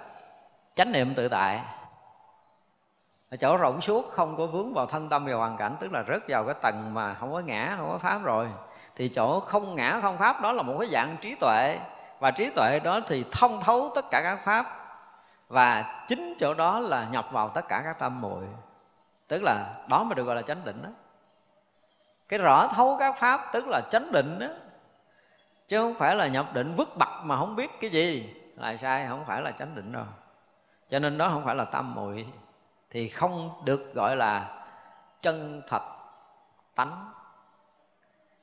chánh 0.75 0.91
niệm 0.91 1.13
tự 1.15 1.27
tại. 1.27 1.61
Ở 3.31 3.37
chỗ 3.37 3.57
rộng 3.57 3.81
suốt, 3.81 4.09
không 4.11 4.37
có 4.37 4.45
vướng 4.45 4.73
vào 4.73 4.85
thân 4.85 5.09
tâm 5.09 5.25
và 5.25 5.33
hoàn 5.33 5.57
cảnh, 5.57 5.75
tức 5.79 5.91
là 5.91 6.03
rớt 6.07 6.21
vào 6.27 6.45
cái 6.45 6.55
tầng 6.61 6.93
mà 6.93 7.13
không 7.13 7.33
có 7.33 7.39
ngã, 7.39 7.75
không 7.77 7.89
có 7.91 7.97
pháp 7.97 8.23
rồi. 8.23 8.47
Thì 8.95 9.09
chỗ 9.09 9.39
không 9.39 9.75
ngã, 9.75 9.99
không 10.01 10.17
pháp, 10.17 10.41
đó 10.41 10.51
là 10.51 10.63
một 10.63 10.75
cái 10.79 10.89
dạng 10.89 11.17
trí 11.21 11.35
tuệ. 11.35 11.79
Và 12.19 12.31
trí 12.31 12.49
tuệ 12.49 12.79
đó 12.79 12.99
thì 13.07 13.25
thông 13.31 13.61
thấu 13.61 13.91
tất 13.95 14.05
cả 14.11 14.21
các 14.23 14.39
pháp. 14.45 14.65
Và 15.47 16.03
chính 16.07 16.35
chỗ 16.39 16.53
đó 16.53 16.79
là 16.79 17.07
nhập 17.11 17.27
vào 17.31 17.49
tất 17.49 17.67
cả 17.67 17.81
các 17.85 17.99
tâm 17.99 18.21
muội. 18.21 18.43
Tức 19.27 19.43
là 19.43 19.73
đó 19.87 20.03
mới 20.03 20.15
được 20.15 20.23
gọi 20.23 20.35
là 20.35 20.41
chánh 20.41 20.65
định 20.65 20.81
đó 20.83 20.89
cái 22.29 22.39
rõ 22.39 22.67
thấu 22.67 22.95
các 22.99 23.15
pháp, 23.17 23.41
tức 23.53 23.67
là 23.67 23.81
chánh 23.91 24.11
định 24.11 24.39
đó 24.39 24.47
chứ 25.67 25.77
không 25.77 25.95
phải 25.95 26.15
là 26.15 26.27
nhập 26.27 26.53
định 26.53 26.75
vứt 26.75 26.97
bặt 26.97 27.09
mà 27.23 27.37
không 27.37 27.55
biết 27.55 27.71
cái 27.81 27.89
gì 27.89 28.33
là 28.55 28.77
sai, 28.77 29.07
không 29.07 29.25
phải 29.25 29.41
là 29.41 29.51
chánh 29.51 29.75
định 29.75 29.91
đâu. 29.91 30.05
Cho 30.89 30.99
nên 30.99 31.17
đó 31.17 31.29
không 31.29 31.45
phải 31.45 31.55
là 31.55 31.65
tâm 31.65 31.95
muội, 31.95 32.27
thì 32.89 33.09
không 33.09 33.61
được 33.65 33.93
gọi 33.93 34.15
là 34.15 34.63
chân 35.21 35.61
thật 35.67 35.81
tánh. 36.75 37.11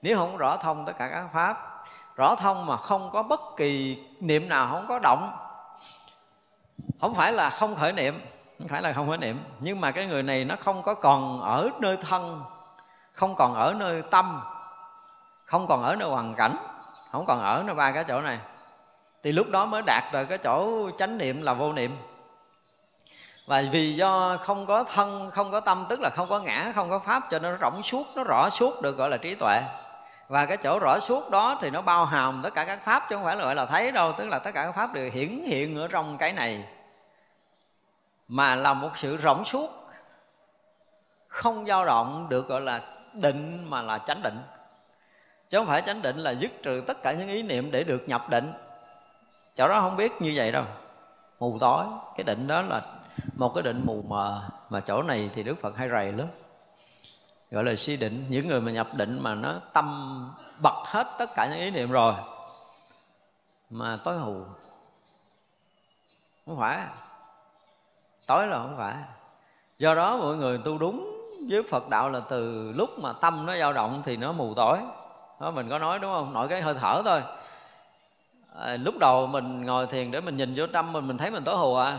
Nếu 0.02 0.16
không 0.16 0.36
rõ 0.36 0.56
thông 0.56 0.86
tất 0.86 0.92
cả 0.98 1.08
các 1.08 1.28
pháp, 1.32 1.84
rõ 2.16 2.34
thông 2.34 2.66
mà 2.66 2.76
không 2.76 3.10
có 3.12 3.22
bất 3.22 3.40
kỳ 3.56 4.04
niệm 4.20 4.48
nào, 4.48 4.68
không 4.70 4.86
có 4.88 4.98
động, 4.98 5.36
không 7.00 7.14
phải 7.14 7.32
là 7.32 7.50
không 7.50 7.76
khởi 7.76 7.92
niệm, 7.92 8.20
không 8.58 8.68
phải 8.68 8.82
là 8.82 8.92
không 8.92 9.08
khởi 9.08 9.18
niệm. 9.18 9.44
Nhưng 9.60 9.80
mà 9.80 9.90
cái 9.90 10.06
người 10.06 10.22
này 10.22 10.44
nó 10.44 10.56
không 10.60 10.82
có 10.82 10.94
còn 10.94 11.40
ở 11.40 11.70
nơi 11.80 11.96
thân, 11.96 12.42
không 13.12 13.34
còn 13.34 13.54
ở 13.54 13.74
nơi 13.74 14.02
tâm, 14.10 14.42
không 15.44 15.66
còn 15.66 15.82
ở 15.82 15.96
nơi 15.96 16.08
hoàn 16.08 16.34
cảnh, 16.34 16.56
không 17.12 17.26
còn 17.26 17.40
ở 17.40 17.62
nơi 17.66 17.74
ba 17.74 17.92
cái 17.92 18.04
chỗ 18.08 18.20
này 18.20 18.38
thì 19.22 19.32
lúc 19.32 19.48
đó 19.48 19.66
mới 19.66 19.82
đạt 19.86 20.04
được 20.12 20.24
cái 20.24 20.38
chỗ 20.38 20.90
chánh 20.98 21.18
niệm 21.18 21.42
là 21.42 21.54
vô 21.54 21.72
niệm. 21.72 21.96
Và 23.46 23.62
vì 23.72 23.92
do 23.92 24.36
không 24.36 24.66
có 24.66 24.84
thân, 24.84 25.30
không 25.30 25.50
có 25.50 25.60
tâm, 25.60 25.86
tức 25.88 26.00
là 26.00 26.10
không 26.10 26.28
có 26.28 26.40
ngã, 26.40 26.72
không 26.74 26.90
có 26.90 26.98
pháp, 26.98 27.22
cho 27.30 27.38
nên 27.38 27.52
nó 27.52 27.58
rỗng 27.70 27.82
suốt, 27.82 28.06
nó 28.16 28.24
rõ 28.24 28.48
suốt 28.50 28.82
được 28.82 28.96
gọi 28.96 29.10
là 29.10 29.16
trí 29.16 29.34
tuệ. 29.34 29.62
Và 30.28 30.46
cái 30.46 30.56
chỗ 30.56 30.78
rõ 30.78 30.98
suốt 31.00 31.30
đó 31.30 31.58
thì 31.60 31.70
nó 31.70 31.80
bao 31.80 32.04
hàm 32.04 32.40
tất 32.42 32.54
cả 32.54 32.64
các 32.64 32.84
pháp, 32.84 33.06
chứ 33.08 33.16
không 33.16 33.24
phải 33.24 33.36
là 33.36 33.44
gọi 33.44 33.54
là 33.54 33.66
thấy 33.66 33.92
đâu, 33.92 34.12
tức 34.18 34.24
là 34.24 34.38
tất 34.38 34.50
cả 34.54 34.64
các 34.64 34.72
pháp 34.72 34.94
đều 34.94 35.10
hiển 35.10 35.42
hiện 35.46 35.76
ở 35.76 35.88
trong 35.88 36.18
cái 36.18 36.32
này. 36.32 36.64
Mà 38.28 38.54
là 38.54 38.74
một 38.74 38.90
sự 38.96 39.18
rỗng 39.18 39.44
suốt, 39.44 39.70
không 41.28 41.66
dao 41.66 41.84
động 41.84 42.26
được 42.28 42.48
gọi 42.48 42.60
là 42.60 42.80
định 43.12 43.70
mà 43.70 43.82
là 43.82 43.98
chánh 43.98 44.22
định. 44.22 44.42
Chứ 45.50 45.58
không 45.58 45.66
phải 45.66 45.82
chánh 45.82 46.02
định 46.02 46.18
là 46.18 46.30
dứt 46.30 46.50
trừ 46.62 46.82
tất 46.86 47.02
cả 47.02 47.12
những 47.12 47.28
ý 47.28 47.42
niệm 47.42 47.70
để 47.70 47.84
được 47.84 48.08
nhập 48.08 48.30
định 48.30 48.52
chỗ 49.56 49.68
đó 49.68 49.80
không 49.80 49.96
biết 49.96 50.12
như 50.22 50.32
vậy 50.36 50.52
đâu. 50.52 50.64
Mù 51.40 51.58
tối. 51.60 51.84
Cái 52.16 52.24
định 52.24 52.46
đó 52.46 52.62
là 52.62 52.82
một 53.36 53.54
cái 53.54 53.62
định 53.62 53.82
mù 53.84 54.02
mờ, 54.08 54.42
mà 54.68 54.80
chỗ 54.80 55.02
này 55.02 55.30
thì 55.34 55.42
đức 55.42 55.54
phật 55.62 55.76
hay 55.76 55.88
rầy 55.88 56.12
lắm. 56.12 56.28
Gọi 57.50 57.64
là 57.64 57.76
si 57.76 57.96
định. 57.96 58.24
Những 58.28 58.48
người 58.48 58.60
mà 58.60 58.72
nhập 58.72 58.94
định 58.94 59.22
mà 59.22 59.34
nó 59.34 59.60
tâm 59.72 60.32
bật 60.58 60.82
hết 60.84 61.06
tất 61.18 61.30
cả 61.34 61.46
những 61.46 61.58
ý 61.58 61.70
niệm 61.70 61.90
rồi, 61.90 62.14
mà 63.70 63.98
tối 64.04 64.18
hù. 64.18 64.44
Không 66.46 66.58
phải. 66.58 66.80
Tối 68.26 68.46
là 68.46 68.58
không 68.58 68.74
phải. 68.78 68.94
Do 69.78 69.94
đó 69.94 70.16
mọi 70.16 70.36
người 70.36 70.58
tu 70.64 70.78
đúng 70.78 71.28
với 71.50 71.62
phật 71.70 71.88
đạo 71.88 72.10
là 72.10 72.20
từ 72.28 72.72
lúc 72.76 72.90
mà 73.02 73.12
tâm 73.20 73.46
nó 73.46 73.58
dao 73.58 73.72
động 73.72 74.02
thì 74.04 74.16
nó 74.16 74.32
mù 74.32 74.54
tối. 74.54 74.78
Đó, 75.40 75.50
mình 75.50 75.70
có 75.70 75.78
nói 75.78 75.98
đúng 75.98 76.14
không? 76.14 76.32
Nội 76.32 76.48
cái 76.48 76.62
hơi 76.62 76.74
thở 76.80 77.02
thôi 77.04 77.22
à, 78.58 78.76
lúc 78.76 78.98
đầu 78.98 79.26
mình 79.26 79.66
ngồi 79.66 79.86
thiền 79.86 80.10
để 80.10 80.20
mình 80.20 80.36
nhìn 80.36 80.52
vô 80.56 80.66
tâm 80.66 80.92
mình 80.92 81.08
mình 81.08 81.18
thấy 81.18 81.30
mình 81.30 81.44
tối 81.44 81.56
hù 81.56 81.76
à. 81.76 81.98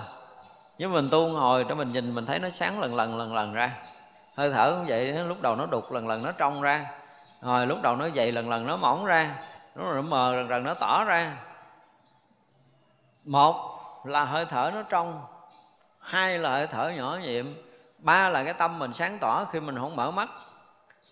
Nhưng 0.77 0.93
mình 0.93 1.09
tu 1.11 1.27
ngồi 1.27 1.63
để 1.63 1.75
mình 1.75 1.91
nhìn 1.91 2.15
mình 2.15 2.25
thấy 2.25 2.39
nó 2.39 2.49
sáng 2.49 2.79
lần 2.79 2.95
lần 2.95 3.17
lần 3.17 3.33
lần 3.33 3.53
ra. 3.53 3.71
Hơi 4.35 4.51
thở 4.51 4.73
cũng 4.75 4.85
vậy 4.87 5.13
lúc 5.13 5.41
đầu 5.41 5.55
nó 5.55 5.65
đục 5.65 5.91
lần 5.91 6.07
lần 6.07 6.23
nó 6.23 6.31
trong 6.31 6.61
ra. 6.61 6.85
Rồi 7.41 7.67
lúc 7.67 7.81
đầu 7.81 7.95
nó 7.95 8.09
dày 8.15 8.31
lần 8.31 8.49
lần 8.49 8.67
nó 8.67 8.77
mỏng 8.77 9.05
ra. 9.05 9.35
Nó 9.75 10.01
mờ 10.01 10.35
lần 10.35 10.49
lần 10.49 10.63
nó 10.63 10.73
tỏ 10.73 11.03
ra. 11.03 11.37
Một 13.23 13.79
là 14.05 14.25
hơi 14.25 14.45
thở 14.45 14.71
nó 14.73 14.83
trong. 14.89 15.21
Hai 15.99 16.39
là 16.39 16.49
hơi 16.49 16.67
thở 16.67 16.89
nhỏ 16.89 17.17
nhiệm. 17.21 17.45
Ba 17.97 18.29
là 18.29 18.43
cái 18.43 18.53
tâm 18.53 18.79
mình 18.79 18.93
sáng 18.93 19.17
tỏ 19.21 19.45
khi 19.51 19.59
mình 19.59 19.77
không 19.79 19.95
mở 19.95 20.11
mắt. 20.11 20.29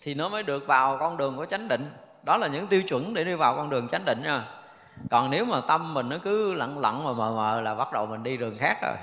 Thì 0.02 0.14
nó 0.14 0.30
mới 0.30 0.44
được 0.44 0.68
vào 0.68 0.98
con 0.98 1.18
đường 1.18 1.38
của 1.38 1.46
chánh 1.46 1.68
định. 1.68 1.92
Đó 2.26 2.38
là 2.38 2.48
những 2.48 2.68
tiêu 2.68 2.82
chuẩn 2.84 3.14
để 3.14 3.24
đi 3.24 3.34
vào 3.34 3.56
con 3.56 3.70
đường 3.70 3.88
chánh 3.88 4.06
định 4.06 4.24
nha 4.24 4.61
còn 5.10 5.32
nếu 5.32 5.46
mà 5.46 5.62
tâm 5.68 5.94
mình 5.94 6.10
nó 6.10 6.18
cứ 6.24 6.54
lặng 6.54 6.80
lặng 6.80 7.04
mà 7.04 7.14
mờ 7.14 7.32
mờ 7.32 7.62
là 7.62 7.76
bắt 7.76 7.94
đầu 7.94 8.06
mình 8.06 8.24
đi 8.24 8.38
đường 8.38 8.58
khác 8.60 8.78
rồi. 8.82 8.96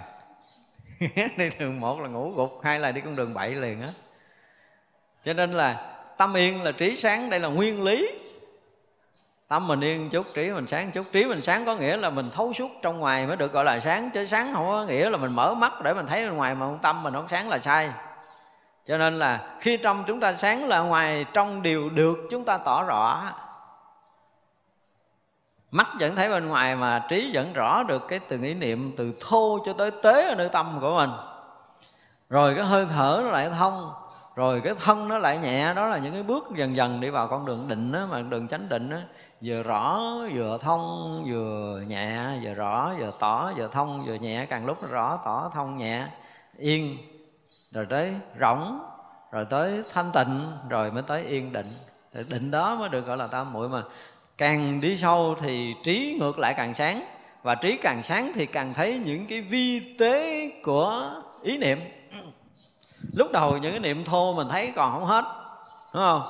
Đi 1.36 1.50
đường 1.58 1.80
một 1.80 2.00
là 2.00 2.08
ngủ 2.08 2.32
gục, 2.36 2.60
hai 2.62 2.78
là 2.78 2.92
đi 2.92 3.00
con 3.00 3.16
đường 3.16 3.34
bậy 3.34 3.54
liền 3.54 3.82
á. 3.82 3.88
Cho 5.24 5.32
nên 5.32 5.52
là 5.52 5.96
tâm 6.16 6.36
yên 6.36 6.62
là 6.62 6.72
trí 6.72 6.96
sáng, 6.96 7.30
đây 7.30 7.40
là 7.40 7.48
nguyên 7.48 7.84
lý. 7.84 8.08
Tâm 9.48 9.66
mình 9.66 9.80
yên 9.80 10.10
chút, 10.10 10.26
trí 10.34 10.50
mình 10.50 10.66
sáng 10.66 10.90
chút. 10.90 11.06
Trí 11.12 11.24
mình 11.24 11.42
sáng 11.42 11.64
có 11.64 11.76
nghĩa 11.76 11.96
là 11.96 12.10
mình 12.10 12.30
thấu 12.30 12.52
suốt 12.52 12.70
trong 12.82 12.98
ngoài 12.98 13.26
mới 13.26 13.36
được 13.36 13.52
gọi 13.52 13.64
là 13.64 13.80
sáng, 13.80 14.10
chứ 14.10 14.24
sáng 14.24 14.54
không 14.54 14.66
có 14.66 14.84
nghĩa 14.84 15.10
là 15.10 15.16
mình 15.16 15.32
mở 15.32 15.54
mắt 15.54 15.72
để 15.82 15.94
mình 15.94 16.06
thấy 16.06 16.24
bên 16.24 16.36
ngoài 16.36 16.54
mà 16.54 16.66
tâm 16.82 17.02
mình 17.02 17.14
không 17.14 17.28
sáng 17.28 17.48
là 17.48 17.58
sai. 17.58 17.90
Cho 18.86 18.98
nên 18.98 19.18
là 19.18 19.56
khi 19.60 19.76
trong 19.76 20.04
chúng 20.06 20.20
ta 20.20 20.34
sáng 20.34 20.68
là 20.68 20.80
ngoài 20.80 21.26
trong 21.32 21.62
điều 21.62 21.90
được 21.90 22.16
chúng 22.30 22.44
ta 22.44 22.58
tỏ 22.58 22.84
rõ 22.84 23.32
mắt 25.70 25.88
vẫn 26.00 26.16
thấy 26.16 26.28
bên 26.28 26.48
ngoài 26.48 26.76
mà 26.76 27.06
trí 27.08 27.30
vẫn 27.34 27.52
rõ 27.52 27.82
được 27.82 28.08
cái 28.08 28.18
từng 28.18 28.42
ý 28.42 28.54
niệm 28.54 28.94
từ 28.96 29.12
thô 29.20 29.58
cho 29.64 29.72
tới 29.72 29.90
tế 30.02 30.28
ở 30.28 30.34
nơi 30.34 30.48
tâm 30.48 30.78
của 30.80 30.96
mình. 30.96 31.10
Rồi 32.30 32.54
cái 32.54 32.64
hơi 32.64 32.86
thở 32.88 33.20
nó 33.24 33.30
lại 33.30 33.50
thông 33.58 33.92
rồi 34.38 34.60
cái 34.64 34.74
thân 34.84 35.08
nó 35.08 35.18
lại 35.18 35.38
nhẹ 35.38 35.74
đó 35.74 35.86
là 35.86 35.98
những 35.98 36.12
cái 36.12 36.22
bước 36.22 36.48
dần 36.54 36.76
dần 36.76 37.00
đi 37.00 37.10
vào 37.10 37.28
con 37.28 37.46
đường 37.46 37.68
định 37.68 37.92
đó, 37.92 38.06
mà 38.10 38.20
đường 38.20 38.48
chánh 38.48 38.68
định 38.68 38.90
đó, 38.90 38.96
vừa 39.40 39.62
rõ 39.62 40.02
vừa 40.34 40.58
thông 40.58 41.24
vừa 41.30 41.80
nhẹ 41.88 42.38
vừa 42.42 42.54
rõ 42.54 42.92
vừa 42.98 43.12
tỏ 43.18 43.52
vừa 43.56 43.68
thông 43.68 44.04
vừa 44.04 44.14
nhẹ. 44.14 44.46
Càng 44.46 44.66
lúc 44.66 44.82
nó 44.82 44.88
rõ 44.88 45.18
tỏ 45.24 45.50
thông 45.54 45.78
nhẹ 45.78 46.06
yên. 46.56 46.96
Rồi 47.72 47.86
tới 47.90 48.14
rỗng 48.40 48.80
rồi 49.32 49.44
tới 49.50 49.82
thanh 49.92 50.12
tịnh 50.12 50.52
rồi 50.68 50.90
mới 50.90 51.02
tới 51.02 51.22
yên 51.22 51.52
định. 51.52 51.72
Định 52.12 52.50
đó 52.50 52.76
mới 52.76 52.88
được 52.88 53.06
gọi 53.06 53.16
là 53.16 53.26
tam 53.26 53.52
muội 53.52 53.68
mà 53.68 53.82
càng 54.38 54.80
đi 54.80 54.96
sâu 54.96 55.34
thì 55.40 55.74
trí 55.82 56.16
ngược 56.20 56.38
lại 56.38 56.54
càng 56.56 56.74
sáng. 56.74 57.04
Và 57.42 57.54
trí 57.54 57.76
càng 57.76 58.02
sáng 58.02 58.32
thì 58.34 58.46
càng 58.46 58.74
thấy 58.74 59.00
những 59.04 59.26
cái 59.26 59.40
vi 59.40 59.96
tế 59.98 60.50
của 60.62 61.10
ý 61.42 61.58
niệm. 61.58 61.78
Lúc 63.14 63.32
đầu 63.32 63.56
những 63.56 63.70
cái 63.70 63.80
niệm 63.80 64.04
thô 64.04 64.34
mình 64.34 64.48
thấy 64.50 64.72
còn 64.76 64.92
không 64.92 65.04
hết, 65.04 65.24
đúng 65.94 66.02
không? 66.02 66.22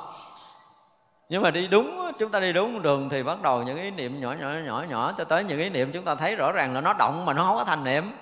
Nhưng 1.28 1.42
mà 1.42 1.50
đi 1.50 1.66
đúng, 1.66 2.12
chúng 2.18 2.30
ta 2.30 2.40
đi 2.40 2.52
đúng 2.52 2.82
đường 2.82 3.08
thì 3.08 3.22
bắt 3.22 3.42
đầu 3.42 3.62
những 3.62 3.78
ý 3.78 3.90
niệm 3.90 4.20
nhỏ 4.20 4.34
nhỏ 4.40 4.48
nhỏ 4.66 4.84
nhỏ 4.88 5.12
cho 5.18 5.24
tới 5.24 5.44
những 5.44 5.58
ý 5.58 5.68
niệm 5.68 5.90
chúng 5.92 6.04
ta 6.04 6.14
thấy 6.14 6.36
rõ 6.36 6.52
ràng 6.52 6.74
là 6.74 6.80
nó 6.80 6.92
động 6.98 7.24
mà 7.26 7.32
nó 7.32 7.44
không 7.44 7.56
có 7.56 7.64
thành 7.64 7.84
niệm. 7.84 8.12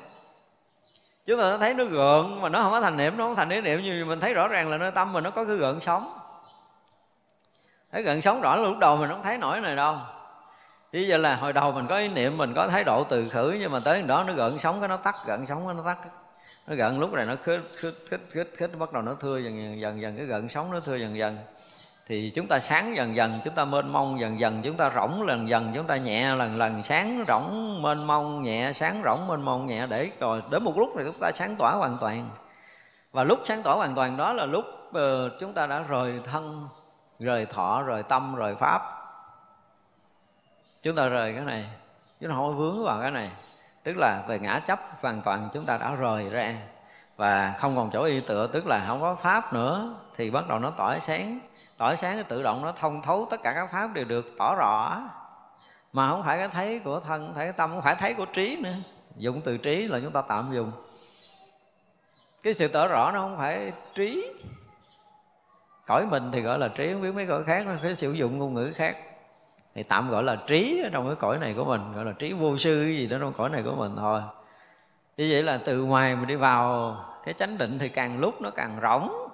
Chúng 1.27 1.41
ta 1.41 1.59
thấy 1.59 1.75
nó 1.75 1.85
gợn 1.85 2.41
mà 2.41 2.49
nó 2.49 2.63
không 2.63 2.73
có 2.73 2.81
thành 2.81 2.97
niệm, 2.97 3.17
nó 3.17 3.27
không 3.27 3.37
thành 3.37 3.51
ý 3.51 3.61
niệm 3.61 3.83
như 3.83 4.05
mình 4.05 4.21
thấy 4.21 4.35
rõ 4.35 4.49
ràng 4.49 4.71
là 4.71 4.77
nơi 4.77 4.91
tâm 4.91 5.13
mà 5.13 5.21
nó 5.21 5.31
có 5.31 5.45
cái 5.45 5.57
gợn 5.57 5.81
sống 5.81 6.16
thấy 7.93 8.03
gần 8.03 8.23
sống 8.23 8.41
rõ 8.41 8.57
lúc 8.57 8.79
đầu 8.79 8.97
mình 8.97 9.11
không 9.11 9.23
thấy 9.23 9.39
nổi 9.39 9.61
này 9.61 9.77
đâu. 9.77 9.97
Chứ 10.93 10.99
giờ 10.99 11.17
là 11.17 11.37
hồi 11.37 11.53
đầu 11.53 11.73
mình 11.73 11.87
có 11.87 11.99
ý 11.99 12.09
niệm 12.09 12.37
mình 12.37 12.55
có 12.55 12.69
thái 12.69 12.85
độ 12.85 13.05
từ 13.05 13.29
khử 13.29 13.57
nhưng 13.61 13.73
mà 13.73 13.81
tới 13.81 14.03
đó 14.03 14.25
nó 14.25 14.33
gần 14.33 14.59
sống 14.59 14.81
cái 14.81 14.89
nó 14.89 14.97
tắt 14.97 15.15
gần 15.27 15.47
sống 15.47 15.67
cái 15.67 15.75
nó 15.75 15.83
tắt. 15.83 15.99
Nó 16.69 16.75
gần 16.75 17.01
lúc 17.01 17.13
này 17.13 17.27
nó 17.27 17.35
khích 17.45 17.61
khích 17.75 17.95
khích 18.11 18.21
khích, 18.31 18.53
khích 18.57 18.79
bắt 18.79 18.93
đầu 18.93 19.03
nó 19.03 19.15
thưa 19.21 19.39
dần 19.39 19.59
dần 19.59 19.81
dần 19.81 20.01
dần 20.01 20.17
cái 20.17 20.27
gần 20.27 20.49
sống 20.49 20.73
nó 20.73 20.81
thưa 20.81 20.97
dần 20.97 21.17
dần. 21.17 21.39
Thì 22.09 22.33
chúng 22.35 22.47
ta 22.47 22.61
sáng 22.61 22.97
dần 22.97 23.17
dần 23.17 23.41
chúng 23.45 23.55
ta 23.55 23.65
mênh 23.65 23.93
mông 23.93 24.21
dần 24.21 24.41
dần 24.41 24.61
chúng 24.63 24.77
ta 24.77 24.91
rỗng 24.95 25.23
lần 25.23 25.49
dần 25.49 25.73
chúng 25.75 25.87
ta 25.87 25.97
nhẹ 25.97 26.35
lần 26.35 26.59
lần 26.59 26.83
sáng 26.83 27.25
rỗng 27.29 27.83
mênh 27.83 28.07
mông 28.07 28.43
nhẹ 28.43 28.73
sáng 28.75 29.03
rỗng 29.05 29.27
mênh 29.29 29.43
mông 29.43 29.67
nhẹ 29.67 29.87
để 29.87 30.11
rồi 30.21 30.43
đến 30.51 30.65
một 30.65 30.79
lúc 30.79 30.97
này 30.97 31.05
chúng 31.07 31.21
ta 31.21 31.33
sáng 31.35 31.57
tỏa 31.57 31.73
hoàn 31.73 31.99
toàn. 32.01 32.29
Và 33.13 33.25
lúc 33.25 33.39
sáng 33.45 33.63
tỏa 33.63 33.75
hoàn 33.75 33.95
toàn 33.95 34.17
đó 34.17 34.33
là 34.33 34.45
lúc 34.45 34.65
uh, 34.89 35.33
chúng 35.41 35.53
ta 35.53 35.67
đã 35.67 35.85
rời 35.89 36.21
thân 36.25 36.69
rời 37.21 37.47
thọ, 37.47 37.83
rời 37.83 38.03
tâm, 38.03 38.35
rời 38.35 38.55
pháp. 38.55 38.83
Chúng 40.83 40.97
ta 40.97 41.09
rời 41.09 41.35
cái 41.35 41.45
này. 41.45 41.69
Chúng 42.21 42.31
ta 42.31 42.37
không 42.37 42.59
vướng 42.59 42.85
vào 42.85 43.01
cái 43.01 43.11
này. 43.11 43.31
Tức 43.83 43.97
là 43.97 44.23
về 44.29 44.39
ngã 44.39 44.61
chấp, 44.67 44.81
hoàn 45.03 45.23
toàn 45.23 45.49
chúng 45.53 45.65
ta 45.65 45.79
đã 45.79 45.95
rời 45.95 46.29
ra. 46.29 46.57
Và 47.17 47.55
không 47.61 47.77
còn 47.77 47.91
chỗ 47.93 48.03
y 48.03 48.21
tựa, 48.21 48.47
tức 48.47 48.67
là 48.67 48.85
không 48.89 49.01
có 49.01 49.15
pháp 49.15 49.53
nữa. 49.53 49.95
Thì 50.17 50.31
bắt 50.31 50.49
đầu 50.49 50.59
nó 50.59 50.71
tỏa 50.71 50.99
sáng. 51.01 51.41
Tỏa 51.79 51.97
sáng 51.97 52.25
tự 52.25 52.43
động 52.43 52.63
nó 52.65 52.73
thông 52.73 53.03
thấu 53.03 53.29
tất 53.31 53.43
cả 53.43 53.53
các 53.53 53.73
pháp 53.73 53.95
đều 53.95 54.05
được 54.05 54.27
tỏ 54.39 54.55
rõ. 54.55 55.03
Mà 55.93 56.09
không 56.09 56.23
phải 56.23 56.39
cái 56.39 56.49
thấy 56.49 56.79
của 56.79 57.01
thân, 57.01 57.27
không 57.27 57.35
phải 57.35 57.47
cái 57.47 57.53
tâm, 57.53 57.71
không 57.71 57.83
phải 57.83 57.95
thấy 57.95 58.15
của 58.15 58.27
trí 58.27 58.57
nữa. 58.57 58.75
Dụng 59.17 59.41
từ 59.41 59.57
trí 59.57 59.83
là 59.89 60.01
chúng 60.03 60.13
ta 60.13 60.23
tạm 60.23 60.55
dùng. 60.55 60.73
Cái 62.43 62.55
sự 62.55 62.69
tỏ 62.69 62.87
rõ 62.87 63.11
nó 63.13 63.21
không 63.21 63.37
phải 63.37 63.73
trí 63.95 64.33
cõi 65.87 66.07
mình 66.07 66.31
thì 66.33 66.41
gọi 66.41 66.59
là 66.59 66.69
trí, 66.69 66.93
không 66.93 67.03
biết 67.03 67.15
mấy 67.15 67.27
cõi 67.27 67.45
khác, 67.45 67.67
nó 67.67 67.73
phải 67.83 67.97
sử 67.97 68.13
dụng 68.13 68.39
ngôn 68.39 68.55
ngữ 68.55 68.73
khác. 68.77 68.97
Thì 69.75 69.83
tạm 69.83 70.11
gọi 70.11 70.23
là 70.23 70.37
trí 70.47 70.83
ở 70.85 70.89
trong 70.93 71.07
cái 71.07 71.17
cõi 71.17 71.39
này 71.39 71.55
của 71.57 71.65
mình, 71.65 71.81
gọi 71.95 72.05
là 72.05 72.13
trí 72.13 72.33
vô 72.33 72.59
sư 72.59 72.83
cái 72.87 72.97
gì 72.97 73.07
đó 73.07 73.17
trong 73.21 73.33
cõi 73.33 73.49
này 73.49 73.63
của 73.63 73.75
mình 73.75 73.93
thôi. 73.97 74.23
Như 75.17 75.29
vậy 75.31 75.43
là 75.43 75.59
từ 75.65 75.83
ngoài 75.83 76.17
mình 76.17 76.27
đi 76.27 76.35
vào, 76.35 76.97
cái 77.25 77.35
chánh 77.35 77.59
định 77.59 77.79
thì 77.79 77.89
càng 77.89 78.21
lúc 78.21 78.41
nó 78.41 78.51
càng 78.51 78.79
rỗng. 78.83 79.29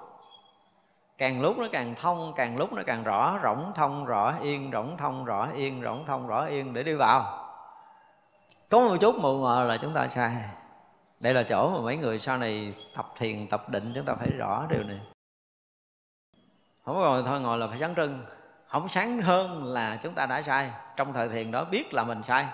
Càng 1.18 1.40
lúc 1.40 1.58
nó 1.58 1.66
càng 1.72 1.94
thông, 1.94 2.32
càng 2.36 2.58
lúc 2.58 2.72
nó 2.72 2.82
càng 2.86 3.02
rõ. 3.02 3.38
Rỗng 3.42 3.72
thông, 3.74 4.04
rõ 4.04 4.34
yên, 4.42 4.70
rỗng 4.72 4.96
thông, 4.96 5.24
rõ 5.24 5.48
yên, 5.54 5.82
rỗng 5.82 6.04
thông, 6.06 6.26
rõ 6.26 6.46
yên 6.46 6.74
để 6.74 6.82
đi 6.82 6.94
vào. 6.94 7.48
Có 8.70 8.80
một 8.80 8.96
chút 9.00 9.18
mù 9.18 9.38
mờ 9.38 9.64
là 9.64 9.76
chúng 9.76 9.94
ta 9.94 10.08
sai. 10.08 10.32
Đây 11.20 11.34
là 11.34 11.42
chỗ 11.42 11.70
mà 11.70 11.80
mấy 11.80 11.96
người 11.96 12.18
sau 12.18 12.38
này 12.38 12.74
tập 12.96 13.06
thiền, 13.18 13.46
tập 13.46 13.68
định, 13.68 13.92
chúng 13.94 14.04
ta 14.04 14.14
phải 14.14 14.28
rõ 14.38 14.66
điều 14.70 14.82
này 14.82 15.00
không 16.84 16.98
rồi 16.98 17.10
ngồi 17.10 17.22
thôi, 17.26 17.40
ngồi 17.40 17.58
là 17.58 17.66
phải 17.66 17.78
sáng 17.80 17.94
trưng. 17.94 18.24
Không 18.68 18.88
sáng 18.88 19.22
hơn 19.22 19.64
là 19.64 19.98
chúng 20.02 20.14
ta 20.14 20.26
đã 20.26 20.42
sai. 20.42 20.70
Trong 20.96 21.12
thời 21.12 21.28
thiền 21.28 21.50
đó 21.50 21.64
biết 21.64 21.94
là 21.94 22.04
mình 22.04 22.22
sai. 22.28 22.46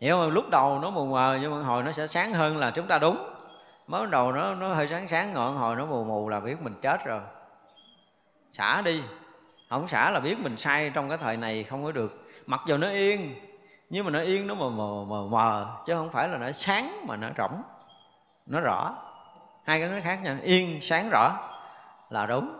Hiểu 0.00 0.16
không? 0.16 0.30
Lúc 0.30 0.48
đầu 0.50 0.78
nó 0.78 0.90
mù 0.90 1.06
mờ, 1.06 1.38
nhưng 1.40 1.54
mà 1.54 1.66
hồi 1.66 1.82
nó 1.82 1.92
sẽ 1.92 2.06
sáng 2.06 2.32
hơn 2.32 2.58
là 2.58 2.70
chúng 2.70 2.86
ta 2.86 2.98
đúng. 2.98 3.30
Mới 3.86 4.06
đầu 4.06 4.32
nó 4.32 4.54
nó 4.54 4.74
hơi 4.74 4.88
sáng 4.90 5.08
sáng, 5.08 5.32
ngọn 5.34 5.56
hồi 5.56 5.76
nó 5.76 5.86
mù 5.86 6.04
mù 6.04 6.28
là 6.28 6.40
biết 6.40 6.62
mình 6.62 6.74
chết 6.82 7.04
rồi. 7.04 7.20
Xả 8.52 8.82
đi. 8.82 9.02
Không 9.70 9.88
xả 9.88 10.10
là 10.10 10.20
biết 10.20 10.40
mình 10.40 10.56
sai 10.56 10.90
trong 10.94 11.08
cái 11.08 11.18
thời 11.18 11.36
này 11.36 11.64
không 11.64 11.84
có 11.84 11.92
được. 11.92 12.28
Mặc 12.46 12.60
dù 12.66 12.76
nó 12.76 12.90
yên, 12.90 13.34
nhưng 13.90 14.04
mà 14.04 14.10
nó 14.10 14.20
yên 14.20 14.46
nó 14.46 14.54
mờ 14.54 14.68
mờ 14.70 15.04
mờ 15.08 15.26
mờ, 15.30 15.66
chứ 15.86 15.94
không 15.94 16.10
phải 16.10 16.28
là 16.28 16.38
nó 16.38 16.52
sáng 16.52 17.06
mà 17.06 17.16
nó 17.16 17.28
rỗng. 17.38 17.62
Nó 18.46 18.60
rõ. 18.60 18.94
Hai 19.64 19.80
cái 19.80 19.88
nó 19.88 19.96
khác 20.04 20.18
nhau. 20.22 20.36
Yên, 20.42 20.78
sáng, 20.82 21.10
rõ 21.10 21.38
là 22.10 22.26
đúng 22.26 22.59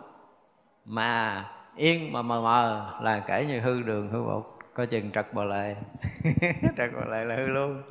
mà 0.85 1.45
yên 1.75 2.13
mà 2.13 2.21
mờ 2.21 2.41
mờ 2.41 2.93
là 3.01 3.19
kể 3.19 3.45
như 3.45 3.59
hư 3.59 3.81
đường, 3.81 4.09
hư 4.09 4.23
bột. 4.23 4.43
Coi 4.73 4.87
chừng 4.87 5.11
trật 5.11 5.33
bờ 5.33 5.43
lệ. 5.43 5.75
Trật 6.77 6.89
bờ 6.93 7.05
lệ 7.09 7.25
là 7.25 7.35
hư 7.35 7.47
luôn. 7.47 7.81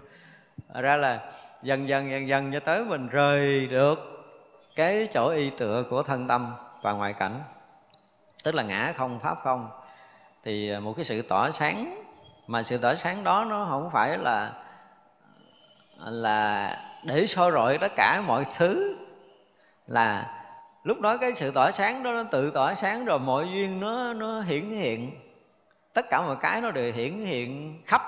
Ra 0.74 0.96
là 0.96 1.32
dần 1.62 1.88
dần 1.88 2.10
dần 2.10 2.28
dần 2.28 2.52
cho 2.52 2.60
tới 2.60 2.84
mình 2.84 3.08
rời 3.08 3.66
được 3.66 3.98
cái 4.74 5.08
chỗ 5.12 5.28
y 5.28 5.50
tựa 5.50 5.84
của 5.90 6.02
thân 6.02 6.28
tâm 6.28 6.54
và 6.82 6.92
ngoại 6.92 7.12
cảnh. 7.12 7.40
Tức 8.44 8.54
là 8.54 8.62
ngã 8.62 8.92
không, 8.96 9.20
pháp 9.20 9.38
không. 9.42 9.68
Thì 10.44 10.78
một 10.78 10.92
cái 10.96 11.04
sự 11.04 11.22
tỏa 11.22 11.50
sáng, 11.50 12.02
mà 12.46 12.62
sự 12.62 12.78
tỏa 12.78 12.94
sáng 12.94 13.24
đó 13.24 13.46
nó 13.48 13.66
không 13.70 13.90
phải 13.90 14.18
là 14.18 14.52
là 16.06 16.76
để 17.04 17.26
soi 17.26 17.50
rọi 17.50 17.78
tất 17.78 17.92
cả 17.96 18.22
mọi 18.26 18.46
thứ, 18.56 18.96
là 19.86 20.39
lúc 20.84 21.00
đó 21.00 21.16
cái 21.16 21.34
sự 21.34 21.50
tỏa 21.50 21.70
sáng 21.70 22.02
đó, 22.02 22.12
nó 22.12 22.22
tự 22.22 22.50
tỏa 22.50 22.74
sáng 22.74 23.04
rồi 23.04 23.18
mọi 23.18 23.48
duyên 23.52 23.80
nó 23.80 24.12
nó 24.12 24.40
hiển 24.40 24.64
hiện. 24.64 25.10
Tất 25.92 26.10
cả 26.10 26.22
mọi 26.22 26.36
cái 26.40 26.60
nó 26.60 26.70
đều 26.70 26.92
hiển 26.92 27.12
hiện 27.12 27.80
khắp. 27.86 28.02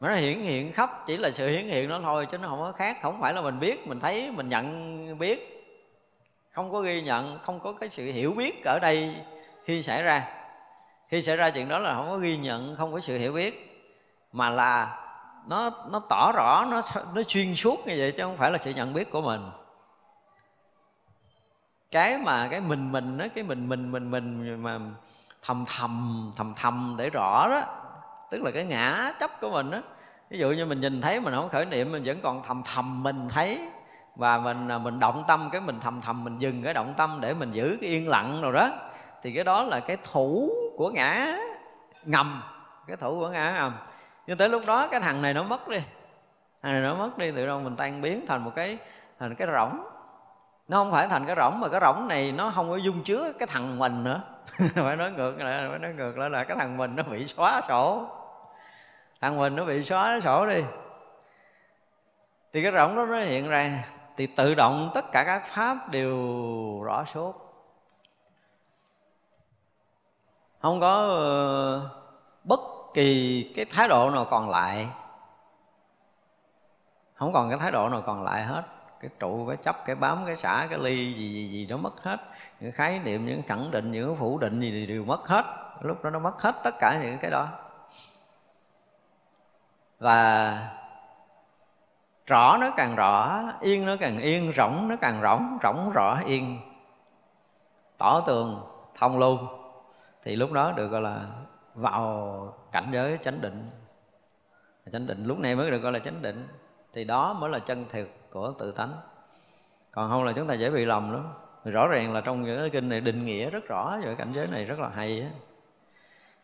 Mà 0.00 0.08
nó 0.08 0.14
hiển 0.14 0.38
hiện 0.38 0.72
khắp, 0.72 1.06
chỉ 1.06 1.16
là 1.16 1.30
sự 1.30 1.48
hiển 1.48 1.64
hiện 1.64 1.88
đó 1.88 2.00
thôi, 2.02 2.26
chứ 2.30 2.38
nó 2.38 2.48
không 2.48 2.58
có 2.58 2.72
khác. 2.72 2.98
Không 3.02 3.20
phải 3.20 3.32
là 3.32 3.40
mình 3.40 3.60
biết, 3.60 3.86
mình 3.86 4.00
thấy, 4.00 4.30
mình 4.30 4.48
nhận, 4.48 5.18
biết. 5.18 5.50
Không 6.50 6.72
có 6.72 6.80
ghi 6.80 7.02
nhận, 7.02 7.38
không 7.44 7.60
có 7.60 7.72
cái 7.72 7.88
sự 7.88 8.04
hiểu 8.04 8.32
biết 8.32 8.64
ở 8.64 8.78
đây 8.78 9.14
khi 9.64 9.82
xảy 9.82 10.02
ra. 10.02 10.28
Khi 11.08 11.22
xảy 11.22 11.36
ra 11.36 11.50
chuyện 11.50 11.68
đó 11.68 11.78
là 11.78 11.94
không 11.94 12.08
có 12.10 12.16
ghi 12.16 12.36
nhận, 12.36 12.74
không 12.74 12.92
có 12.92 13.00
sự 13.00 13.18
hiểu 13.18 13.32
biết. 13.32 13.82
Mà 14.32 14.50
là 14.50 15.00
nó 15.46 15.70
nó 15.92 16.00
tỏ 16.10 16.32
rõ, 16.36 16.66
nó 16.70 16.82
nó 17.14 17.22
xuyên 17.28 17.54
suốt 17.54 17.86
như 17.86 17.94
vậy, 17.98 18.12
chứ 18.12 18.22
không 18.22 18.36
phải 18.36 18.50
là 18.50 18.58
sự 18.58 18.70
nhận 18.70 18.92
biết 18.94 19.10
của 19.10 19.20
mình 19.20 19.50
cái 21.94 22.18
mà 22.18 22.48
cái 22.50 22.60
mình 22.60 22.92
mình 22.92 23.18
đó 23.18 23.24
cái 23.34 23.44
mình 23.44 23.68
mình 23.68 23.92
mình 23.92 24.10
mình 24.10 24.62
mà 24.62 24.78
thầm 25.42 25.64
thầm 25.76 26.30
thầm 26.36 26.52
thầm 26.56 26.94
để 26.98 27.10
rõ 27.10 27.48
đó, 27.48 27.62
tức 28.30 28.42
là 28.42 28.50
cái 28.50 28.64
ngã 28.64 29.12
chấp 29.20 29.30
của 29.40 29.50
mình 29.50 29.70
đó 29.70 29.78
ví 30.30 30.38
dụ 30.38 30.50
như 30.50 30.66
mình 30.66 30.80
nhìn 30.80 31.00
thấy 31.00 31.20
mình 31.20 31.34
không 31.34 31.48
khởi 31.48 31.64
niệm, 31.64 31.92
mình 31.92 32.02
vẫn 32.06 32.20
còn 32.22 32.42
thầm 32.42 32.62
thầm 32.74 33.02
mình 33.02 33.28
thấy, 33.28 33.68
và 34.16 34.38
mình 34.38 34.68
à, 34.68 34.78
mình 34.78 35.00
động 35.00 35.24
tâm, 35.28 35.48
cái 35.52 35.60
mình 35.60 35.80
thầm 35.80 36.00
thầm 36.00 36.24
mình 36.24 36.38
dừng 36.38 36.62
cái 36.62 36.74
động 36.74 36.94
tâm 36.96 37.18
để 37.20 37.34
mình 37.34 37.52
giữ 37.52 37.78
cái 37.80 37.90
yên 37.90 38.08
lặng 38.08 38.38
rồi 38.42 38.52
đó, 38.52 38.70
thì 39.22 39.32
cái 39.32 39.44
đó 39.44 39.62
là 39.62 39.80
cái 39.80 39.96
thủ 40.12 40.48
của 40.76 40.90
ngã 40.90 41.36
ngầm, 42.04 42.42
cái 42.86 42.96
thủ 42.96 43.20
của 43.20 43.28
ngã 43.28 43.52
ngầm. 43.52 43.72
Nhưng 44.26 44.38
tới 44.38 44.48
lúc 44.48 44.62
đó 44.66 44.88
cái 44.88 45.00
thằng 45.00 45.22
này 45.22 45.34
nó 45.34 45.42
mất 45.42 45.68
đi, 45.68 45.78
thằng 46.62 46.72
này 46.72 46.80
nó 46.80 46.94
mất 46.94 47.18
đi, 47.18 47.30
tự 47.30 47.46
động 47.46 47.64
mình 47.64 47.76
tan 47.76 48.02
biến 48.02 48.26
thành 48.28 48.44
một 48.44 48.52
cái, 48.54 48.78
thành 49.18 49.34
cái 49.34 49.48
rỗng 49.52 49.93
nó 50.68 50.84
không 50.84 50.92
phải 50.92 51.08
thành 51.08 51.24
cái 51.26 51.36
rỗng, 51.36 51.60
mà 51.60 51.68
cái 51.68 51.80
rỗng 51.80 52.08
này 52.08 52.32
nó 52.32 52.52
không 52.54 52.70
có 52.70 52.76
dung 52.76 53.02
chứa 53.04 53.32
cái 53.38 53.48
thằng 53.50 53.78
mình 53.78 54.04
nữa. 54.04 54.20
Phải 54.74 54.96
nói 54.96 55.12
ngược 55.12 55.38
lại, 55.38 55.68
phải 55.70 55.78
nói 55.78 55.92
ngược 55.92 56.18
lại 56.18 56.30
là 56.30 56.44
cái 56.44 56.56
thằng 56.56 56.76
mình 56.76 56.96
nó 56.96 57.02
bị 57.02 57.26
xóa 57.26 57.60
sổ. 57.68 58.06
Thằng 59.20 59.38
mình 59.38 59.56
nó 59.56 59.64
bị 59.64 59.84
xóa 59.84 60.20
sổ 60.24 60.46
đi. 60.46 60.64
Thì 62.52 62.62
cái 62.62 62.72
rỗng 62.72 62.96
đó 62.96 63.06
nó 63.06 63.20
hiện 63.20 63.48
ra, 63.48 63.84
thì 64.16 64.26
tự 64.26 64.54
động 64.54 64.90
tất 64.94 65.12
cả 65.12 65.24
các 65.24 65.42
pháp 65.46 65.90
đều 65.90 66.16
rõ 66.84 67.04
suốt 67.14 67.44
không 70.64 70.80
có 70.80 71.06
ờ, 71.06 71.90
bất 72.44 72.60
kỳ 72.94 73.52
cái 73.56 73.64
thái 73.64 73.88
độ 73.88 74.10
nào 74.10 74.24
còn 74.30 74.50
lại. 74.50 74.88
Không 77.14 77.32
còn 77.32 77.50
cái 77.50 77.58
thái 77.58 77.70
độ 77.70 77.88
nào 77.88 78.02
còn 78.06 78.22
lại 78.22 78.44
hết 78.44 78.62
cái 79.04 79.10
trụ, 79.18 79.46
cái 79.48 79.56
chấp, 79.56 79.84
cái 79.84 79.96
bám, 79.96 80.26
cái 80.26 80.36
xả, 80.36 80.66
cái 80.70 80.78
ly 80.78 81.14
gì 81.14 81.28
gì 81.28 81.48
gì 81.48 81.66
nó 81.70 81.76
mất 81.76 82.02
hết. 82.02 82.20
Những 82.60 82.72
khái 82.72 83.00
niệm, 83.04 83.26
những 83.26 83.42
khẳng 83.42 83.70
định, 83.70 83.92
những 83.92 84.16
phủ 84.16 84.38
định 84.38 84.60
gì 84.60 84.86
đều 84.86 85.04
mất 85.04 85.28
hết. 85.28 85.44
Lúc 85.80 86.04
đó 86.04 86.10
nó 86.10 86.18
mất 86.18 86.42
hết 86.42 86.54
tất 86.64 86.74
cả 86.80 87.00
những 87.02 87.18
cái 87.18 87.30
đó. 87.30 87.48
Và 89.98 90.70
rõ 92.26 92.56
nó 92.60 92.70
càng 92.76 92.96
rõ, 92.96 93.42
yên 93.60 93.86
nó 93.86 93.96
càng 94.00 94.18
yên 94.18 94.52
rỗng 94.56 94.88
nó 94.88 94.96
càng 95.00 95.20
rỗng 95.22 95.58
rỗng 95.62 95.90
rõ 95.94 96.20
yên. 96.26 96.58
Tỏ 97.98 98.20
tường, 98.26 98.60
thông 98.94 99.18
lưu. 99.18 99.38
Thì 100.22 100.36
lúc 100.36 100.52
đó 100.52 100.72
được 100.72 100.88
gọi 100.88 101.00
là 101.00 101.20
vào 101.74 102.54
cảnh 102.72 102.88
giới 102.92 103.18
chánh 103.22 103.40
định. 103.40 103.70
Chánh 104.92 105.06
định 105.06 105.24
lúc 105.24 105.38
này 105.38 105.56
mới 105.56 105.70
được 105.70 105.78
gọi 105.78 105.92
là 105.92 105.98
chánh 105.98 106.22
định 106.22 106.48
thì 106.94 107.04
đó 107.04 107.32
mới 107.32 107.50
là 107.50 107.58
chân 107.58 107.84
thiệt 107.90 108.06
của 108.30 108.52
tự 108.58 108.72
tánh. 108.72 108.92
Còn 109.92 110.10
không 110.10 110.24
là 110.24 110.32
chúng 110.32 110.46
ta 110.46 110.54
dễ 110.54 110.70
bị 110.70 110.84
lầm 110.84 111.12
lắm. 111.12 111.32
Rõ 111.64 111.86
ràng 111.86 112.12
là 112.12 112.20
trong 112.20 112.42
những 112.42 112.60
cái 112.60 112.70
kinh 112.70 112.88
này 112.88 113.00
định 113.00 113.24
nghĩa 113.24 113.50
rất 113.50 113.68
rõ 113.68 113.98
về 114.04 114.14
cảnh 114.14 114.32
giới 114.32 114.46
này 114.46 114.64
rất 114.64 114.78
là 114.78 114.88
hay 114.88 115.20
á. 115.20 115.28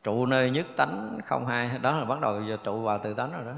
Trụ 0.02 0.26
nơi 0.26 0.50
nhất 0.50 0.66
tánh 0.76 1.18
không 1.24 1.46
hai, 1.46 1.70
đó 1.82 1.98
là 1.98 2.04
bắt 2.04 2.20
đầu 2.20 2.42
giờ 2.42 2.56
trụ 2.64 2.82
vào 2.82 2.98
tự 2.98 3.14
tánh 3.14 3.32
rồi 3.32 3.44
đó. 3.44 3.54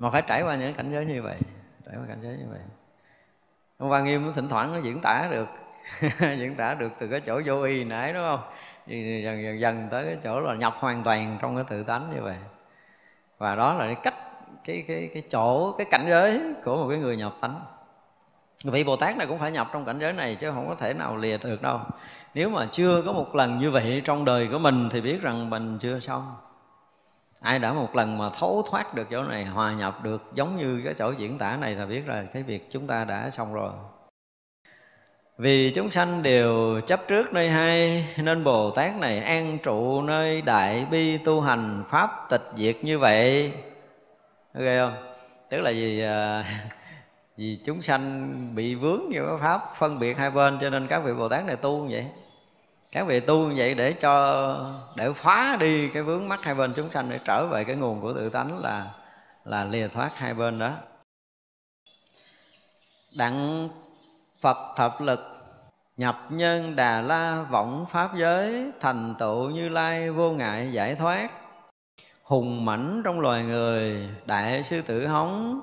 Mà 0.00 0.10
phải 0.10 0.22
trải 0.22 0.42
qua 0.42 0.56
những 0.56 0.74
cảnh 0.74 0.90
giới 0.92 1.06
như 1.06 1.22
vậy, 1.22 1.36
trải 1.86 1.94
qua 1.96 2.04
cảnh 2.08 2.20
giới 2.20 2.36
như 2.36 2.46
vậy. 2.50 2.60
Ông 3.78 3.88
Hoa 3.88 4.00
Nghiêm 4.00 4.32
thỉnh 4.32 4.48
thoảng 4.48 4.72
nó 4.72 4.78
diễn 4.78 5.00
tả 5.02 5.28
được, 5.30 5.48
diễn 6.38 6.54
tả 6.56 6.74
được 6.74 6.92
từ 6.98 7.08
cái 7.08 7.20
chỗ 7.20 7.40
vô 7.44 7.62
y 7.62 7.84
nãy, 7.84 8.12
đúng 8.12 8.22
không? 8.22 8.40
Dần 8.86 9.22
dần 9.22 9.60
dần 9.60 9.88
tới 9.90 10.04
cái 10.04 10.16
chỗ 10.22 10.40
là 10.40 10.54
nhập 10.54 10.74
hoàn 10.76 11.02
toàn 11.02 11.38
trong 11.42 11.54
cái 11.54 11.64
tự 11.68 11.82
tánh 11.82 12.12
như 12.14 12.22
vậy. 12.22 12.36
Và 13.38 13.56
đó 13.56 13.74
là 13.74 13.86
cái 13.86 13.96
cách 14.02 14.14
cái 14.72 14.84
cái 14.88 15.10
cái 15.14 15.22
chỗ, 15.30 15.72
cái 15.72 15.86
cảnh 15.90 16.04
giới 16.08 16.40
của 16.64 16.76
một 16.76 16.86
cái 16.88 16.98
người 16.98 17.16
nhập 17.16 17.34
tánh. 17.40 17.60
Vị 18.64 18.84
bồ 18.84 18.96
tát 18.96 19.16
này 19.16 19.26
cũng 19.26 19.38
phải 19.38 19.50
nhập 19.50 19.70
trong 19.72 19.84
cảnh 19.84 19.98
giới 19.98 20.12
này 20.12 20.34
chứ 20.40 20.50
không 20.50 20.68
có 20.68 20.74
thể 20.74 20.94
nào 20.94 21.16
lìa 21.16 21.38
được 21.38 21.62
đâu. 21.62 21.80
Nếu 22.34 22.48
mà 22.48 22.68
chưa 22.72 23.02
có 23.06 23.12
một 23.12 23.34
lần 23.34 23.58
như 23.58 23.70
vậy 23.70 24.02
trong 24.04 24.24
đời 24.24 24.48
của 24.52 24.58
mình 24.58 24.88
thì 24.92 25.00
biết 25.00 25.22
rằng 25.22 25.50
mình 25.50 25.78
chưa 25.78 26.00
xong. 26.00 26.34
Ai 27.40 27.58
đã 27.58 27.72
một 27.72 27.96
lần 27.96 28.18
mà 28.18 28.30
thấu 28.30 28.62
thoát 28.70 28.94
được 28.94 29.08
chỗ 29.10 29.22
này, 29.22 29.44
hòa 29.44 29.72
nhập 29.72 30.04
được 30.04 30.22
giống 30.34 30.56
như 30.56 30.80
cái 30.84 30.94
chỗ 30.98 31.12
diễn 31.18 31.38
tả 31.38 31.56
này 31.56 31.74
là 31.74 31.86
biết 31.86 32.08
là 32.08 32.22
cái 32.22 32.42
việc 32.42 32.68
chúng 32.70 32.86
ta 32.86 33.04
đã 33.04 33.30
xong 33.30 33.54
rồi. 33.54 33.72
Vì 35.38 35.72
chúng 35.74 35.90
sanh 35.90 36.22
đều 36.22 36.80
chấp 36.80 37.00
trước 37.08 37.32
nơi 37.32 37.50
hai, 37.50 38.06
Nên 38.16 38.44
Bồ 38.44 38.70
Tát 38.70 38.96
này 38.96 39.20
an 39.20 39.58
trụ 39.58 40.02
nơi 40.02 40.42
đại 40.42 40.86
bi 40.90 41.18
tu 41.18 41.40
hành 41.40 41.84
Pháp 41.90 42.26
tịch 42.30 42.44
diệt 42.56 42.76
như 42.82 42.98
vậy. 42.98 43.52
Ok 44.54 44.64
không? 44.64 45.12
Tức 45.48 45.60
là 45.60 45.70
gì 45.70 46.00
à, 46.02 46.44
vì 47.36 47.58
chúng 47.64 47.82
sanh 47.82 48.54
bị 48.54 48.74
vướng 48.74 49.02
vào 49.14 49.26
cái 49.26 49.36
Pháp 49.40 49.60
phân 49.78 49.98
biệt 49.98 50.18
hai 50.18 50.30
bên, 50.30 50.58
Cho 50.60 50.70
nên 50.70 50.86
các 50.86 50.98
vị 50.98 51.12
Bồ 51.14 51.28
Tát 51.28 51.44
này 51.44 51.56
tu 51.56 51.84
như 51.84 51.88
vậy. 51.90 52.06
Các 52.92 53.06
vị 53.06 53.20
tu 53.20 53.38
như 53.38 53.54
vậy 53.56 53.74
để 53.74 53.92
cho, 53.92 54.72
để 54.96 55.12
phá 55.12 55.56
đi 55.60 55.88
cái 55.88 56.02
vướng 56.02 56.28
mắc 56.28 56.40
hai 56.42 56.54
bên 56.54 56.72
chúng 56.76 56.90
sanh, 56.90 57.10
để 57.10 57.20
trở 57.24 57.46
về 57.46 57.64
cái 57.64 57.76
nguồn 57.76 58.00
của 58.00 58.12
tự 58.12 58.30
tánh 58.30 58.58
là 58.58 58.90
là 59.44 59.64
lìa 59.64 59.88
thoát 59.88 60.10
hai 60.14 60.34
bên 60.34 60.58
đó. 60.58 60.72
Đặng 63.18 63.68
phật 64.40 64.56
thập 64.76 65.00
lực, 65.00 65.20
nhập 65.96 66.18
nhân 66.30 66.76
đà 66.76 67.00
la 67.00 67.42
vọng 67.50 67.86
pháp 67.90 68.10
giới, 68.16 68.70
thành 68.80 69.14
tựu 69.18 69.50
như 69.50 69.68
lai 69.68 70.10
vô 70.10 70.30
ngại 70.30 70.72
giải 70.72 70.94
thoát 70.94 71.28
hùng 72.30 72.64
mãnh 72.64 73.02
trong 73.04 73.20
loài 73.20 73.42
người, 73.42 74.08
đại 74.26 74.62
sư 74.62 74.82
tử 74.82 75.06
hống 75.06 75.60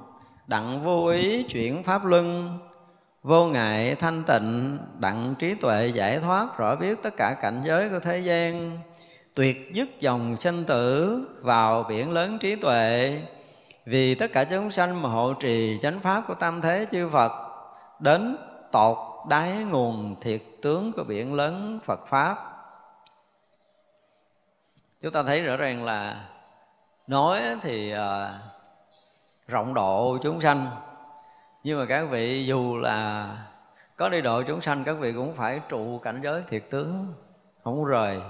đặng 0.47 0.83
vô 0.83 1.07
ý 1.07 1.43
chuyển 1.43 1.83
pháp 1.83 2.05
luân. 2.05 2.57
Vô 3.23 3.45
ngại 3.45 3.95
thanh 3.95 4.23
tịnh, 4.23 4.79
đặng 4.99 5.35
trí 5.39 5.55
tuệ 5.55 5.87
giải 5.87 6.19
thoát 6.19 6.57
rõ 6.57 6.75
biết 6.75 7.03
tất 7.03 7.13
cả 7.17 7.35
cảnh 7.41 7.61
giới 7.65 7.89
của 7.89 7.99
thế 7.99 8.19
gian. 8.19 8.79
Tuyệt 9.33 9.73
dứt 9.73 9.99
dòng 9.99 10.37
sinh 10.37 10.65
tử, 10.65 11.19
vào 11.41 11.83
biển 11.83 12.11
lớn 12.11 12.37
trí 12.39 12.55
tuệ. 12.55 13.21
Vì 13.85 14.15
tất 14.15 14.33
cả 14.33 14.43
chúng 14.43 14.71
sanh 14.71 15.01
mà 15.01 15.09
hộ 15.09 15.33
trì 15.33 15.79
chánh 15.81 15.99
pháp 15.99 16.23
của 16.27 16.33
tam 16.33 16.61
thế 16.61 16.85
chư 16.91 17.09
Phật, 17.09 17.31
đến 17.99 18.37
tột 18.71 18.97
đáy 19.29 19.51
nguồn 19.51 20.15
thiệt 20.21 20.41
tướng 20.61 20.91
của 20.91 21.03
biển 21.03 21.33
lớn 21.33 21.79
Phật 21.85 22.07
pháp. 22.07 22.37
Chúng 25.01 25.11
ta 25.11 25.23
thấy 25.23 25.41
rõ 25.41 25.57
ràng 25.57 25.85
là 25.85 26.25
nói 27.07 27.41
thì 27.61 27.91
à, 27.91 28.39
rộng 29.47 29.73
độ 29.73 30.17
chúng 30.21 30.41
sanh. 30.41 30.69
Nhưng 31.63 31.79
mà 31.79 31.85
các 31.85 32.07
vị 32.09 32.45
dù 32.45 32.77
là 32.77 33.27
có 33.95 34.09
đi 34.09 34.21
độ 34.21 34.43
chúng 34.43 34.61
sanh 34.61 34.83
các 34.83 34.93
vị 34.93 35.13
cũng 35.13 35.33
phải 35.33 35.61
trụ 35.69 35.99
cảnh 35.99 36.19
giới 36.23 36.43
thiệt 36.47 36.63
tướng 36.69 37.13
không 37.63 37.85
rời. 37.85 38.21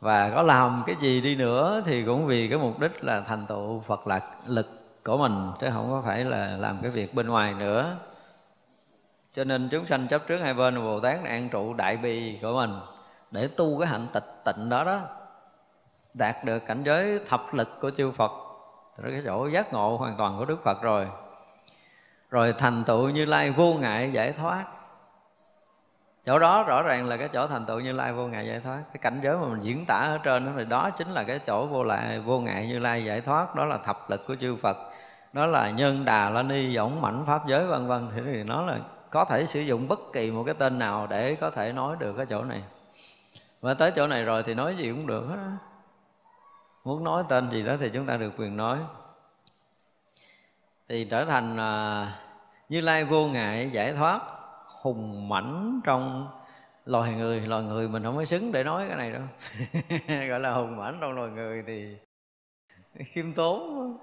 Và 0.00 0.30
có 0.30 0.42
làm 0.42 0.82
cái 0.86 0.96
gì 1.00 1.20
đi 1.20 1.36
nữa 1.36 1.82
thì 1.84 2.04
cũng 2.04 2.26
vì 2.26 2.48
cái 2.48 2.58
mục 2.58 2.80
đích 2.80 3.04
là 3.04 3.20
thành 3.20 3.46
tựu 3.46 3.80
Phật 3.80 4.06
lạc 4.06 4.22
lực 4.46 4.66
của 5.04 5.16
mình 5.16 5.52
chứ 5.60 5.66
không 5.72 5.90
có 5.90 6.02
phải 6.04 6.24
là 6.24 6.56
làm 6.56 6.78
cái 6.82 6.90
việc 6.90 7.14
bên 7.14 7.28
ngoài 7.28 7.54
nữa. 7.54 7.96
Cho 9.34 9.44
nên 9.44 9.68
chúng 9.68 9.86
sanh 9.86 10.08
chấp 10.08 10.26
trước 10.26 10.38
hai 10.38 10.54
bên 10.54 10.82
Bồ 10.82 11.00
Tát 11.00 11.24
an 11.24 11.48
trụ 11.48 11.74
đại 11.74 11.96
bi 11.96 12.38
của 12.42 12.52
mình 12.54 12.70
để 13.30 13.48
tu 13.56 13.78
cái 13.78 13.88
hạnh 13.88 14.06
tịch 14.12 14.44
tịnh 14.44 14.68
đó 14.68 14.84
đó 14.84 15.00
đạt 16.14 16.44
được 16.44 16.58
cảnh 16.66 16.82
giới 16.84 17.20
thập 17.26 17.54
lực 17.54 17.80
của 17.80 17.90
chư 17.90 18.10
Phật. 18.10 18.32
Rồi 18.98 19.12
cái 19.12 19.22
chỗ 19.24 19.46
giác 19.46 19.72
ngộ 19.72 19.96
hoàn 19.96 20.16
toàn 20.16 20.38
của 20.38 20.44
Đức 20.44 20.64
Phật 20.64 20.82
rồi. 20.82 21.06
Rồi 22.30 22.54
thành 22.58 22.84
tựu 22.84 23.08
như 23.08 23.24
lai 23.24 23.50
vô 23.50 23.74
ngại 23.74 24.12
giải 24.12 24.32
thoát. 24.32 24.64
Chỗ 26.24 26.38
đó 26.38 26.62
rõ 26.62 26.82
ràng 26.82 27.08
là 27.08 27.16
cái 27.16 27.28
chỗ 27.28 27.46
thành 27.46 27.66
tựu 27.66 27.80
như 27.80 27.92
lai 27.92 28.12
vô 28.12 28.26
ngại 28.26 28.46
giải 28.46 28.60
thoát. 28.60 28.82
Cái 28.92 28.98
cảnh 29.02 29.20
giới 29.22 29.36
mà 29.36 29.48
mình 29.48 29.60
diễn 29.60 29.84
tả 29.86 29.96
ở 29.96 30.18
trên 30.18 30.46
đó 30.46 30.52
thì 30.56 30.64
đó 30.64 30.90
chính 30.90 31.10
là 31.10 31.24
cái 31.24 31.38
chỗ 31.38 31.66
vô 31.66 31.84
lại, 31.84 32.20
vô 32.20 32.40
ngại 32.40 32.66
như 32.66 32.78
lai 32.78 33.04
giải 33.04 33.20
thoát. 33.20 33.54
Đó 33.54 33.64
là 33.64 33.78
thập 33.78 34.10
lực 34.10 34.26
của 34.26 34.36
chư 34.40 34.56
phật. 34.56 34.76
Đó 35.32 35.46
là 35.46 35.70
nhân, 35.70 36.04
đà, 36.04 36.30
la 36.30 36.42
ni 36.42 36.76
võng 36.76 37.00
mảnh 37.00 37.24
pháp 37.26 37.46
giới, 37.46 37.66
vân 37.66 37.86
vân. 37.86 38.10
Thì 38.16 38.42
nó 38.42 38.62
là 38.62 38.78
có 39.10 39.24
thể 39.24 39.46
sử 39.46 39.60
dụng 39.60 39.88
bất 39.88 40.00
kỳ 40.12 40.30
một 40.30 40.42
cái 40.46 40.54
tên 40.54 40.78
nào 40.78 41.06
để 41.06 41.34
có 41.34 41.50
thể 41.50 41.72
nói 41.72 41.96
được 41.98 42.14
cái 42.16 42.26
chỗ 42.26 42.42
này. 42.42 42.62
Và 43.60 43.74
tới 43.74 43.90
chỗ 43.90 44.06
này 44.06 44.24
rồi 44.24 44.42
thì 44.42 44.54
nói 44.54 44.76
gì 44.76 44.90
cũng 44.90 45.06
được 45.06 45.26
hết 45.28 45.36
muốn 46.84 47.04
nói 47.04 47.24
tên 47.28 47.50
gì 47.50 47.62
đó 47.62 47.76
thì 47.80 47.90
chúng 47.94 48.06
ta 48.06 48.16
được 48.16 48.32
quyền 48.36 48.56
nói. 48.56 48.78
Thì 50.88 51.04
trở 51.10 51.24
thành 51.24 51.56
à, 51.56 52.12
như 52.68 52.80
lai 52.80 53.04
vô 53.04 53.26
ngại 53.26 53.70
giải 53.72 53.92
thoát 53.92 54.20
hùng 54.66 55.28
mãnh 55.28 55.80
trong 55.84 56.28
loài 56.86 57.12
người. 57.12 57.40
Loài 57.40 57.62
người 57.62 57.88
mình 57.88 58.02
không 58.02 58.16
có 58.16 58.24
xứng 58.24 58.52
để 58.52 58.64
nói 58.64 58.86
cái 58.88 58.96
này 58.96 59.12
đâu. 59.12 59.22
Gọi 60.28 60.40
là 60.40 60.52
hùng 60.52 60.76
mãnh 60.76 60.98
trong 61.00 61.12
loài 61.12 61.30
người 61.30 61.64
thì 61.66 61.96
khiêm 63.04 63.32
tốn 63.32 63.98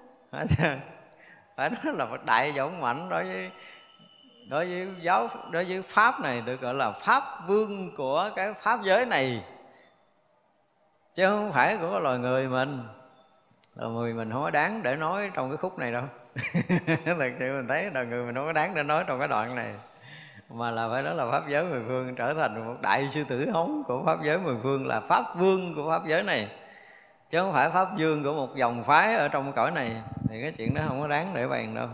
phải 1.55 1.69
nói 1.69 1.95
là 1.95 2.17
đại 2.25 2.53
dũng 2.57 2.81
mạnh 2.81 3.09
đối 3.09 3.23
với 3.23 3.51
đối 4.49 4.65
với 4.65 4.87
giáo 5.01 5.29
đối 5.51 5.65
với 5.65 5.81
pháp 5.81 6.19
này 6.19 6.41
được 6.41 6.61
gọi 6.61 6.73
là 6.73 6.91
pháp 6.91 7.23
vương 7.47 7.95
của 7.95 8.29
cái 8.35 8.53
pháp 8.53 8.79
giới 8.83 9.05
này 9.05 9.43
chứ 11.15 11.25
không 11.27 11.51
phải 11.53 11.77
của 11.77 11.99
loài 11.99 12.19
người 12.19 12.47
mình. 12.47 12.83
Loài 13.75 13.91
người 13.91 14.13
mình 14.13 14.31
không 14.31 14.41
có 14.41 14.49
đáng 14.49 14.83
để 14.83 14.95
nói 14.95 15.31
trong 15.33 15.49
cái 15.49 15.57
khúc 15.57 15.79
này 15.79 15.91
đâu. 15.91 16.03
Thật 17.05 17.31
sự 17.39 17.53
mình 17.57 17.67
thấy 17.67 17.89
loài 17.93 18.05
người 18.05 18.25
mình 18.25 18.35
không 18.35 18.45
có 18.45 18.51
đáng 18.51 18.71
để 18.75 18.83
nói 18.83 19.03
trong 19.07 19.19
cái 19.19 19.27
đoạn 19.27 19.55
này. 19.55 19.73
Mà 20.49 20.71
là 20.71 20.89
phải 20.89 21.03
nói 21.03 21.15
là 21.15 21.31
pháp 21.31 21.43
giới 21.47 21.65
mười 21.65 21.81
phương 21.88 22.15
trở 22.15 22.33
thành 22.33 22.65
một 22.67 22.81
đại 22.81 23.09
sư 23.11 23.23
tử 23.29 23.49
hống 23.51 23.83
của 23.88 24.03
pháp 24.05 24.23
giới 24.23 24.38
mười 24.38 24.55
phương 24.63 24.88
là 24.88 24.99
pháp 24.99 25.23
vương 25.35 25.75
của 25.75 25.89
pháp 25.89 26.05
giới 26.07 26.23
này. 26.23 26.47
Chứ 27.29 27.39
không 27.39 27.53
phải 27.53 27.69
pháp 27.69 27.88
vương 27.97 28.23
của 28.23 28.33
một 28.33 28.55
dòng 28.55 28.83
phái 28.83 29.15
ở 29.15 29.27
trong 29.27 29.53
cõi 29.53 29.71
này 29.71 30.01
thì 30.29 30.41
cái 30.41 30.51
chuyện 30.51 30.73
đó 30.73 30.81
không 30.88 31.01
có 31.01 31.07
đáng 31.07 31.31
để 31.33 31.47
bàn 31.47 31.75
đâu. 31.75 31.88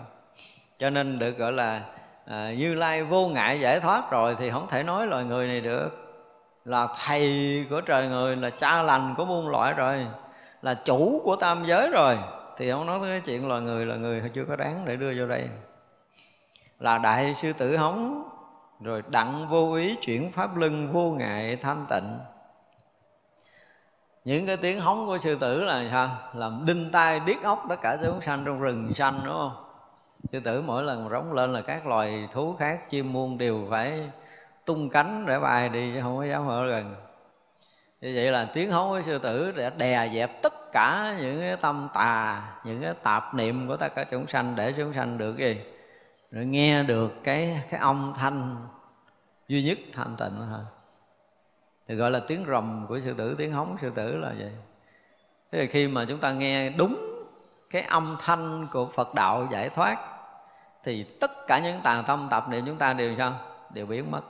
Cho 0.77 0.89
nên 0.89 1.19
được 1.19 1.37
gọi 1.37 1.51
là 1.51 1.81
à, 2.25 2.51
như 2.57 2.73
lai 2.73 3.03
vô 3.03 3.27
ngại 3.27 3.59
giải 3.59 3.79
thoát 3.79 4.11
rồi 4.11 4.35
thì 4.39 4.49
không 4.49 4.67
thể 4.69 4.83
nói 4.83 5.07
loài 5.07 5.23
người 5.23 5.47
này 5.47 5.61
được 5.61 6.06
là 6.67 6.87
thầy 7.05 7.65
của 7.69 7.81
trời 7.81 8.07
người, 8.07 8.35
là 8.35 8.49
cha 8.49 8.83
lành 8.83 9.13
của 9.17 9.25
muôn 9.25 9.49
loại 9.49 9.73
rồi, 9.73 10.07
là 10.61 10.73
chủ 10.73 11.21
của 11.23 11.35
tam 11.35 11.65
giới 11.65 11.89
rồi. 11.89 12.17
Thì 12.57 12.69
ông 12.69 12.85
nói 12.85 12.99
cái 13.01 13.21
chuyện 13.25 13.47
loài 13.47 13.61
người 13.61 13.85
là 13.85 13.95
người, 13.95 14.23
chưa 14.33 14.45
có 14.45 14.55
đáng 14.55 14.83
để 14.85 14.95
đưa 14.95 15.13
vô 15.17 15.27
đây. 15.27 15.49
Là 16.79 16.97
đại 16.97 17.35
sư 17.35 17.53
tử 17.53 17.77
hống, 17.77 18.29
rồi 18.81 19.03
đặng 19.07 19.47
vô 19.49 19.73
ý 19.73 19.95
chuyển 20.01 20.31
pháp 20.31 20.57
lưng 20.57 20.91
vô 20.91 21.11
ngại 21.11 21.55
thanh 21.55 21.85
tịnh. 21.89 22.19
Những 24.25 24.47
cái 24.47 24.57
tiếng 24.57 24.81
hống 24.81 25.05
của 25.05 25.17
sư 25.17 25.37
tử 25.39 25.63
là 25.63 25.87
sao? 25.91 26.09
Làm 26.33 26.65
đinh 26.65 26.91
tai 26.91 27.19
điếc 27.19 27.43
ốc 27.43 27.65
tất 27.69 27.81
cả 27.81 27.97
chúng 28.03 28.21
sanh 28.21 28.43
trong 28.45 28.61
rừng 28.61 28.93
xanh 28.93 29.19
đúng 29.25 29.33
không? 29.33 29.55
Sư 30.31 30.39
tử 30.39 30.61
mỗi 30.61 30.83
lần 30.83 31.09
rống 31.09 31.33
lên 31.33 31.53
là 31.53 31.61
các 31.61 31.87
loài 31.87 32.27
thú 32.31 32.55
khác, 32.59 32.89
chim 32.89 33.13
muôn 33.13 33.37
đều 33.37 33.67
phải 33.69 34.09
tung 34.67 34.89
cánh 34.89 35.25
để 35.27 35.39
bay 35.39 35.69
đi, 35.69 35.91
chứ 35.93 36.01
không 36.01 36.17
có 36.17 36.25
dám 36.25 36.47
ở 36.47 36.67
gần. 36.67 36.95
Như 38.01 38.11
vậy 38.15 38.31
là 38.31 38.47
tiếng 38.53 38.71
hống 38.71 38.89
của 38.89 39.01
sư 39.01 39.19
tử 39.19 39.51
đã 39.51 39.69
đè 39.69 40.09
dẹp 40.13 40.41
tất 40.41 40.71
cả 40.71 41.15
những 41.19 41.39
cái 41.39 41.57
tâm 41.61 41.89
tà, 41.93 42.41
những 42.63 42.81
cái 42.81 42.93
tạp 43.03 43.33
niệm 43.33 43.67
của 43.67 43.77
tất 43.77 43.95
cả 43.95 44.03
chúng 44.11 44.27
sanh 44.27 44.55
để 44.55 44.73
chúng 44.77 44.93
sanh 44.93 45.17
được 45.17 45.37
gì? 45.37 45.61
Rồi 46.31 46.45
nghe 46.45 46.83
được 46.83 47.13
cái 47.23 47.61
cái 47.69 47.79
âm 47.79 48.13
thanh 48.17 48.55
duy 49.47 49.63
nhất 49.63 49.77
thanh 49.93 50.15
tịnh 50.17 50.47
thôi. 50.49 50.59
Thì 51.87 51.95
gọi 51.95 52.11
là 52.11 52.19
tiếng 52.27 52.45
rầm 52.47 52.85
của 52.89 52.99
sư 52.99 53.13
tử, 53.17 53.35
tiếng 53.37 53.51
hống 53.51 53.77
sư 53.81 53.91
tử 53.95 54.17
là 54.17 54.33
vậy. 54.39 54.51
Thế 55.51 55.59
thì 55.59 55.67
khi 55.67 55.87
mà 55.87 56.05
chúng 56.09 56.19
ta 56.19 56.31
nghe 56.31 56.69
đúng 56.69 57.25
cái 57.69 57.81
âm 57.81 58.17
thanh 58.19 58.67
của 58.71 58.85
phật 58.95 59.13
đạo 59.13 59.47
giải 59.51 59.69
thoát, 59.69 59.97
thì 60.83 61.03
tất 61.03 61.47
cả 61.47 61.59
những 61.59 61.81
tà 61.83 62.03
tâm 62.07 62.27
tạp 62.31 62.49
niệm 62.49 62.65
chúng 62.65 62.77
ta 62.77 62.93
đều 62.93 63.15
sao? 63.17 63.33
Đều 63.73 63.85
biến 63.85 64.11
mất 64.11 64.21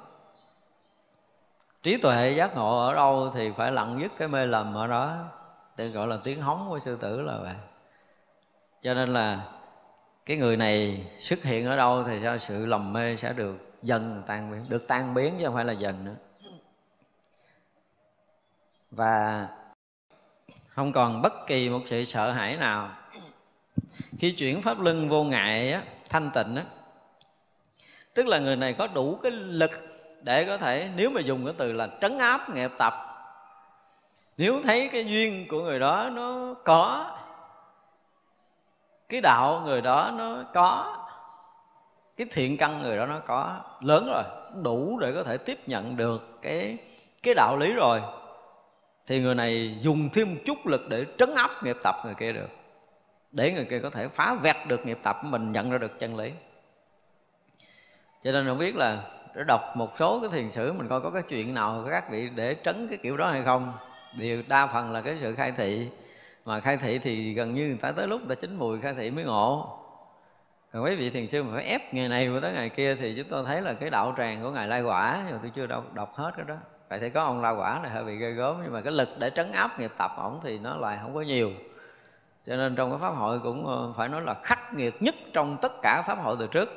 trí 1.83 1.97
tuệ 1.97 2.33
giác 2.37 2.55
ngộ 2.55 2.87
ở 2.87 2.93
đâu 2.93 3.31
thì 3.33 3.51
phải 3.57 3.71
lặng 3.71 3.99
dứt 4.01 4.11
cái 4.17 4.27
mê 4.27 4.45
lầm 4.45 4.73
ở 4.73 4.87
đó. 4.87 5.17
Tự 5.75 5.89
gọi 5.89 6.07
là 6.07 6.17
tiếng 6.23 6.41
hóng 6.41 6.65
của 6.69 6.79
sư 6.79 6.97
tử 7.01 7.21
là 7.21 7.37
vậy. 7.37 7.55
Cho 8.81 8.93
nên 8.93 9.13
là 9.13 9.43
cái 10.25 10.37
người 10.37 10.57
này 10.57 11.07
xuất 11.19 11.43
hiện 11.43 11.65
ở 11.65 11.75
đâu 11.75 12.03
thì 12.07 12.19
sao 12.23 12.37
sự 12.37 12.65
lầm 12.65 12.93
mê 12.93 13.15
sẽ 13.17 13.33
được 13.33 13.57
dần 13.83 14.23
tan 14.27 14.51
biến 14.51 14.65
được 14.69 14.87
tan 14.87 15.13
biến 15.13 15.35
chứ 15.39 15.45
không 15.45 15.55
phải 15.55 15.65
là 15.65 15.73
dần 15.73 16.05
nữa. 16.05 16.15
Và 18.91 19.47
không 20.69 20.91
còn 20.91 21.21
bất 21.21 21.33
kỳ 21.47 21.69
một 21.69 21.81
sự 21.85 22.03
sợ 22.03 22.31
hãi 22.31 22.57
nào. 22.57 22.89
Khi 24.19 24.31
chuyển 24.31 24.61
pháp 24.61 24.79
luân 24.79 25.09
vô 25.09 25.23
ngại 25.23 25.71
á, 25.71 25.83
thanh 26.09 26.31
tịnh 26.33 26.55
á, 26.55 26.65
tức 28.13 28.27
là 28.27 28.39
người 28.39 28.55
này 28.55 28.73
có 28.73 28.87
đủ 28.87 29.19
cái 29.23 29.31
lực 29.31 29.71
để 30.27 30.45
có 30.45 30.57
thể, 30.57 30.89
nếu 30.95 31.09
mà 31.09 31.21
dùng 31.21 31.45
cái 31.45 31.53
từ 31.57 31.71
là 31.71 31.87
trấn 32.01 32.17
áp 32.17 32.49
nghiệp 32.49 32.71
tập, 32.77 32.93
nếu 34.37 34.61
thấy 34.63 34.89
cái 34.91 35.05
duyên 35.05 35.47
của 35.49 35.61
người 35.61 35.79
đó 35.79 36.09
nó 36.13 36.53
có, 36.63 37.11
cái 39.09 39.21
đạo 39.21 39.61
người 39.65 39.81
đó 39.81 40.11
nó 40.17 40.43
có, 40.53 40.97
cái 42.17 42.27
thiện 42.31 42.57
căn 42.57 42.81
người 42.81 42.97
đó 42.97 43.05
nó 43.05 43.19
có, 43.27 43.59
lớn 43.81 44.09
rồi, 44.13 44.23
đủ 44.63 44.99
để 44.99 45.11
có 45.15 45.23
thể 45.23 45.37
tiếp 45.37 45.59
nhận 45.67 45.97
được 45.97 46.41
cái 46.41 46.77
cái 47.23 47.33
đạo 47.33 47.57
lý 47.57 47.73
rồi, 47.73 48.01
thì 49.05 49.21
người 49.21 49.35
này 49.35 49.77
dùng 49.81 50.09
thêm 50.13 50.27
một 50.35 50.41
chút 50.45 50.67
lực 50.67 50.89
để 50.89 51.05
trấn 51.17 51.35
áp 51.35 51.63
nghiệp 51.63 51.77
tập 51.83 51.95
người 52.05 52.15
kia 52.15 52.31
được. 52.31 52.49
Để 53.31 53.51
người 53.51 53.65
kia 53.65 53.79
có 53.83 53.89
thể 53.89 54.07
phá 54.07 54.35
vẹt 54.41 54.55
được 54.67 54.85
nghiệp 54.85 54.99
tập 55.03 55.19
của 55.21 55.27
mình, 55.27 55.51
nhận 55.51 55.71
ra 55.71 55.77
được 55.77 55.99
chân 55.99 56.17
lý. 56.17 56.31
Cho 58.23 58.31
nên 58.31 58.45
không 58.47 58.57
biết 58.57 58.75
là 58.75 59.03
để 59.37 59.43
đọc 59.43 59.61
một 59.75 59.93
số 59.99 60.19
cái 60.19 60.29
thiền 60.29 60.51
sử 60.51 60.73
mình 60.73 60.87
coi 60.87 61.01
có 61.01 61.09
cái 61.09 61.23
chuyện 61.29 61.53
nào 61.53 61.85
các 61.89 62.09
vị 62.09 62.29
để 62.35 62.55
trấn 62.63 62.87
cái 62.87 62.97
kiểu 63.03 63.17
đó 63.17 63.29
hay 63.31 63.43
không. 63.43 63.73
Điều 64.13 64.43
đa 64.47 64.67
phần 64.67 64.91
là 64.91 65.01
cái 65.01 65.17
sự 65.21 65.35
khai 65.35 65.51
thị. 65.51 65.89
Mà 66.45 66.59
khai 66.59 66.77
thị 66.77 66.99
thì 66.99 67.33
gần 67.33 67.53
như 67.53 67.67
người 67.67 67.77
ta 67.81 67.91
tới 67.91 68.07
lúc 68.07 68.21
người 68.21 68.35
ta 68.35 68.41
chín 68.41 68.55
mùi 68.55 68.81
khai 68.81 68.93
thị 68.93 69.11
mới 69.11 69.23
ngộ. 69.23 69.77
Còn 70.73 70.83
quý 70.83 70.95
vị 70.95 71.09
thiền 71.09 71.27
sư 71.27 71.43
mà 71.43 71.49
phải 71.53 71.63
ép 71.63 71.93
ngày 71.93 72.09
này 72.09 72.29
qua 72.29 72.39
tới 72.41 72.53
ngày 72.53 72.69
kia 72.69 72.95
thì 72.95 73.15
chúng 73.15 73.27
tôi 73.29 73.45
thấy 73.45 73.61
là 73.61 73.73
cái 73.73 73.89
đạo 73.89 74.13
tràng 74.17 74.43
của 74.43 74.51
ngài 74.51 74.67
lai 74.67 74.81
quả 74.81 75.23
nhưng 75.25 75.33
mà 75.33 75.39
tôi 75.41 75.51
chưa 75.55 75.65
đọc, 75.65 75.83
đọc 75.93 76.15
hết 76.15 76.31
cái 76.37 76.45
đó. 76.47 76.55
Phải 76.89 76.99
sẽ 76.99 77.09
có 77.09 77.23
ông 77.23 77.41
la 77.41 77.49
quả 77.49 77.79
này 77.83 77.91
hơi 77.91 78.03
bị 78.03 78.17
ghê 78.17 78.31
gớm 78.31 78.55
nhưng 78.63 78.73
mà 78.73 78.81
cái 78.81 78.93
lực 78.93 79.09
để 79.19 79.29
trấn 79.29 79.51
áp 79.51 79.79
nghiệp 79.79 79.91
tập 79.97 80.11
ổng 80.17 80.39
thì 80.43 80.59
nó 80.59 80.77
lại 80.77 80.99
không 81.01 81.13
có 81.13 81.21
nhiều. 81.21 81.51
Cho 82.47 82.55
nên 82.55 82.75
trong 82.75 82.89
cái 82.91 82.99
pháp 82.99 83.15
hội 83.15 83.39
cũng 83.39 83.67
ờ, 83.67 83.93
phải 83.97 84.09
nói 84.09 84.21
là 84.21 84.33
khắc 84.43 84.73
nghiệt 84.73 85.01
nhất 85.01 85.15
trong 85.33 85.57
tất 85.61 85.71
cả 85.81 86.03
pháp 86.07 86.17
hội 86.23 86.35
từ 86.39 86.47
trước. 86.47 86.69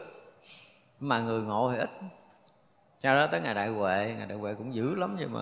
Mà 1.00 1.20
người 1.20 1.42
ngộ 1.42 1.72
thì 1.72 1.78
ít 1.78 1.90
sau 3.02 3.14
đó 3.14 3.26
tới 3.26 3.40
ngày 3.40 3.54
đại 3.54 3.68
huệ, 3.68 4.14
ngày 4.18 4.26
đại 4.26 4.38
huệ 4.38 4.54
cũng 4.54 4.74
dữ 4.74 4.94
lắm 4.94 5.16
nhưng 5.18 5.32
mà, 5.32 5.40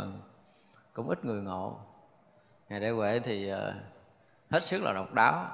cũng 0.93 1.09
ít 1.09 1.25
người 1.25 1.43
ngộ. 1.43 1.77
Ngày 2.69 2.81
đại 2.81 2.91
huệ 2.91 3.21
thì 3.25 3.49
ờ, 3.49 3.75
hết 4.51 4.65
sức 4.65 4.83
là 4.83 4.93
độc 4.93 5.15
đáo. 5.15 5.47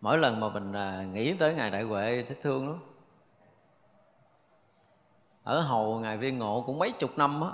Mỗi 0.00 0.18
lần 0.18 0.40
mà 0.40 0.48
mình 0.48 0.72
ờ, 0.72 1.02
nghĩ 1.12 1.34
tới 1.34 1.54
ngày 1.54 1.70
đại 1.70 1.82
huệ 1.82 2.24
thích 2.28 2.38
thương 2.42 2.68
lắm. 2.68 2.78
Ở 5.44 5.60
hầu 5.60 6.00
ngài 6.00 6.16
viên 6.16 6.38
ngộ 6.38 6.62
cũng 6.66 6.78
mấy 6.78 6.92
chục 6.92 7.18
năm 7.18 7.40
á. 7.40 7.50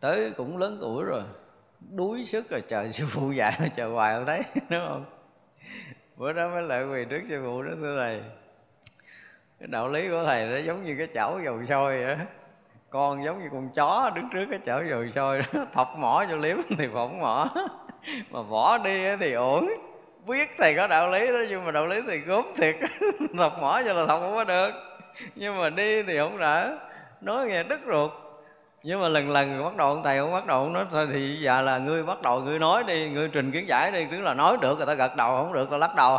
Tới 0.00 0.30
cũng 0.30 0.58
lớn 0.58 0.78
tuổi 0.80 1.04
rồi, 1.04 1.22
đuối 1.92 2.26
sức 2.26 2.50
rồi, 2.50 2.62
chờ 2.68 2.92
sư 2.92 3.06
phụ 3.10 3.32
dạy, 3.32 3.70
chờ 3.76 3.88
hoài 3.88 4.14
không 4.14 4.26
thấy, 4.26 4.42
đúng 4.70 4.88
không? 4.88 5.04
Bữa 6.16 6.32
đó 6.32 6.48
mới 6.48 6.62
lại 6.62 6.84
quỳ 6.84 7.04
trước 7.10 7.20
sư 7.28 7.42
phụ 7.44 7.62
đó, 7.62 7.70
thưa 7.80 7.96
thầy 7.98 8.43
cái 9.64 9.70
đạo 9.70 9.88
lý 9.88 10.08
của 10.08 10.24
thầy 10.26 10.46
nó 10.46 10.56
giống 10.56 10.84
như 10.84 10.94
cái 10.98 11.06
chảo 11.14 11.40
dầu 11.44 11.60
sôi 11.68 12.04
vậy 12.04 12.16
con 12.90 13.24
giống 13.24 13.42
như 13.42 13.48
con 13.52 13.68
chó 13.74 14.10
đứng 14.14 14.28
trước 14.32 14.46
cái 14.50 14.60
chảo 14.66 14.84
dầu 14.84 15.04
sôi 15.14 15.42
đó, 15.52 15.64
thọc 15.72 15.98
mỏ 15.98 16.24
cho 16.30 16.36
liếm 16.36 16.56
thì 16.78 16.88
phỏng 16.94 17.20
mỏ. 17.20 17.48
Mà 18.30 18.42
bỏ 18.50 18.78
đi 18.78 19.16
thì 19.20 19.32
ổn 19.32 19.68
biết 20.26 20.50
thầy 20.58 20.74
có 20.74 20.86
đạo 20.86 21.10
lý 21.10 21.26
đó, 21.26 21.38
nhưng 21.48 21.64
mà 21.64 21.70
đạo 21.70 21.86
lý 21.86 22.00
thì 22.06 22.18
gốm 22.18 22.46
thiệt. 22.56 22.76
Thọc 23.38 23.62
mỏ 23.62 23.82
cho 23.84 23.92
là 23.92 24.06
thọc 24.06 24.20
không 24.20 24.34
có 24.34 24.44
được. 24.44 24.70
Nhưng 25.34 25.58
mà 25.58 25.70
đi 25.70 26.02
thì 26.02 26.18
không 26.18 26.38
đã 26.38 26.78
nói 27.20 27.46
nghe 27.46 27.62
đứt 27.62 27.80
ruột. 27.86 28.10
Nhưng 28.82 29.00
mà 29.00 29.08
lần 29.08 29.30
lần 29.30 29.64
bắt 29.64 29.76
đầu 29.76 29.88
ông 29.88 30.02
thầy 30.02 30.18
ông 30.18 30.32
bắt 30.32 30.46
đầu 30.46 30.68
nói, 30.68 30.84
thôi 30.90 31.08
thì 31.12 31.36
giờ 31.40 31.60
là 31.60 31.78
ngươi 31.78 32.02
bắt 32.02 32.22
đầu 32.22 32.40
ngươi 32.40 32.58
nói 32.58 32.84
đi, 32.84 33.10
ngươi 33.10 33.28
trình 33.28 33.50
kiến 33.50 33.68
giải 33.68 33.90
đi. 33.92 34.06
Cứ 34.10 34.20
là 34.20 34.34
nói 34.34 34.56
được, 34.60 34.76
người 34.76 34.86
ta 34.86 34.94
gật 34.94 35.16
đầu, 35.16 35.36
không 35.36 35.52
được 35.52 35.70
ta 35.70 35.76
lắc 35.76 35.94
đầu. 35.96 36.18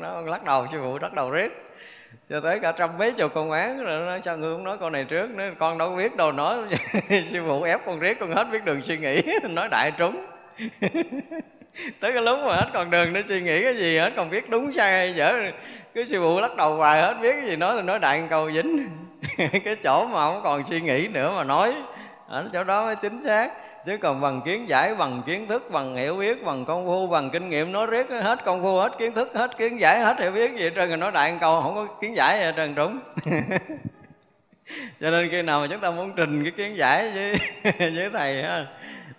Nó 0.00 0.20
lắc 0.20 0.44
đầu 0.44 0.66
sư 0.72 0.78
phụ, 0.82 0.98
lắc 0.98 1.12
đầu 1.12 1.30
riết. 1.30 1.65
cho 2.30 2.40
tới 2.40 2.58
cả 2.60 2.72
trăm 2.72 2.98
mấy 2.98 3.12
chục 3.12 3.34
con 3.34 3.50
án, 3.50 3.84
rồi 3.84 4.06
nói, 4.06 4.20
sao 4.24 4.36
ngươi 4.36 4.54
không 4.54 4.64
nói 4.64 4.78
con 4.78 4.92
này 4.92 5.04
trước? 5.04 5.30
Nó 5.34 5.44
con 5.58 5.78
đâu 5.78 5.96
biết 5.96 6.16
đâu, 6.16 6.32
nói 6.32 6.58
sư 7.32 7.42
phụ 7.46 7.62
ép 7.62 7.80
con 7.86 7.98
riết, 7.98 8.20
con 8.20 8.30
hết 8.30 8.46
biết 8.52 8.64
đường 8.64 8.82
suy 8.82 8.98
nghĩ. 8.98 9.22
Nói 9.50 9.68
đại 9.70 9.92
trúng. 9.98 10.26
Tới 12.00 12.12
cái 12.12 12.22
lúc 12.22 12.38
mà 12.46 12.56
hết 12.56 12.70
còn 12.72 12.90
đường 12.90 13.12
để 13.12 13.22
suy 13.28 13.42
nghĩ 13.42 13.62
cái 13.62 13.76
gì, 13.76 13.98
hết 13.98 14.12
còn 14.16 14.30
biết 14.30 14.50
đúng 14.50 14.72
sai 14.72 14.92
hay 14.92 15.14
dở, 15.14 15.34
cái 15.94 16.06
sư 16.06 16.20
phụ 16.20 16.40
lắc 16.40 16.56
đầu 16.56 16.76
hoài, 16.76 17.02
hết 17.02 17.14
biết 17.22 17.32
cái 17.32 17.50
gì 17.50 17.56
nói 17.56 17.74
thì 17.76 17.82
nói 17.82 17.98
đại 17.98 18.22
câu 18.30 18.52
dính. 18.52 18.88
Cái 19.64 19.76
chỗ 19.82 20.06
mà 20.06 20.20
không 20.20 20.40
còn 20.44 20.66
suy 20.66 20.80
nghĩ 20.80 21.08
nữa 21.08 21.32
mà 21.36 21.44
nói, 21.44 21.74
ở 22.28 22.48
chỗ 22.52 22.64
đó 22.64 22.84
mới 22.84 22.96
chính 22.96 23.22
xác 23.26 23.50
chứ 23.86 23.96
còn 23.96 24.20
bằng 24.20 24.42
kiến 24.44 24.68
giải, 24.68 24.94
bằng 24.94 25.22
kiến 25.26 25.46
thức, 25.48 25.70
bằng 25.70 25.96
hiểu 25.96 26.16
biết, 26.16 26.44
bằng 26.44 26.64
công 26.64 26.86
phu, 26.86 27.06
bằng 27.06 27.30
kinh 27.30 27.48
nghiệm, 27.48 27.72
nói 27.72 27.86
riết 27.86 28.06
hết 28.10 28.44
công 28.44 28.62
phu, 28.62 28.78
hết 28.78 28.92
kiến 28.98 29.14
thức, 29.14 29.30
hết 29.34 29.58
kiến 29.58 29.80
giải, 29.80 30.00
hết 30.00 30.20
hiểu 30.20 30.32
biết 30.32 30.52
gì 30.56 30.70
trơn 30.76 30.88
rồi 30.88 30.96
nói 30.96 31.12
đại 31.12 31.36
câu, 31.40 31.60
không 31.60 31.74
có 31.74 31.86
kiến 32.00 32.16
giải 32.16 32.38
gì 32.38 32.50
trơn 32.56 32.74
trúng. 32.74 32.98
Cho 35.00 35.10
nên 35.10 35.28
khi 35.30 35.42
nào 35.42 35.60
mà 35.60 35.66
chúng 35.70 35.80
ta 35.80 35.90
muốn 35.90 36.12
trình 36.16 36.42
cái 36.42 36.52
kiến 36.56 36.76
giải 36.76 37.10
với 37.10 37.34
với 37.78 38.10
thầy 38.12 38.42
ha, 38.42 38.66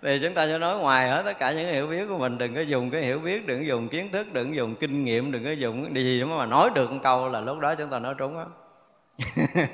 thì 0.02 0.20
chúng 0.22 0.34
ta 0.34 0.46
sẽ 0.46 0.58
nói 0.58 0.78
ngoài 0.78 1.08
hết 1.08 1.22
tất 1.24 1.38
cả 1.38 1.52
những 1.52 1.72
hiểu 1.72 1.86
biết 1.86 2.04
của 2.08 2.18
mình. 2.18 2.38
Đừng 2.38 2.54
có 2.54 2.60
dùng 2.60 2.90
cái 2.90 3.02
hiểu 3.02 3.18
biết, 3.18 3.46
đừng 3.46 3.58
có 3.58 3.64
dùng 3.64 3.88
kiến 3.88 4.08
thức, 4.12 4.32
đừng 4.32 4.48
có 4.48 4.54
dùng 4.54 4.74
kinh 4.80 5.04
nghiệm, 5.04 5.32
đừng 5.32 5.44
có 5.44 5.50
dùng 5.50 5.94
cái 5.94 6.04
gì 6.04 6.24
mà 6.24 6.46
nói 6.46 6.70
được 6.74 6.92
một 6.92 6.98
câu 7.02 7.28
là 7.28 7.40
lúc 7.40 7.58
đó 7.58 7.74
chúng 7.74 7.90
ta 7.90 7.98
nói 7.98 8.14
trúng 8.18 8.38
á. 8.38 8.44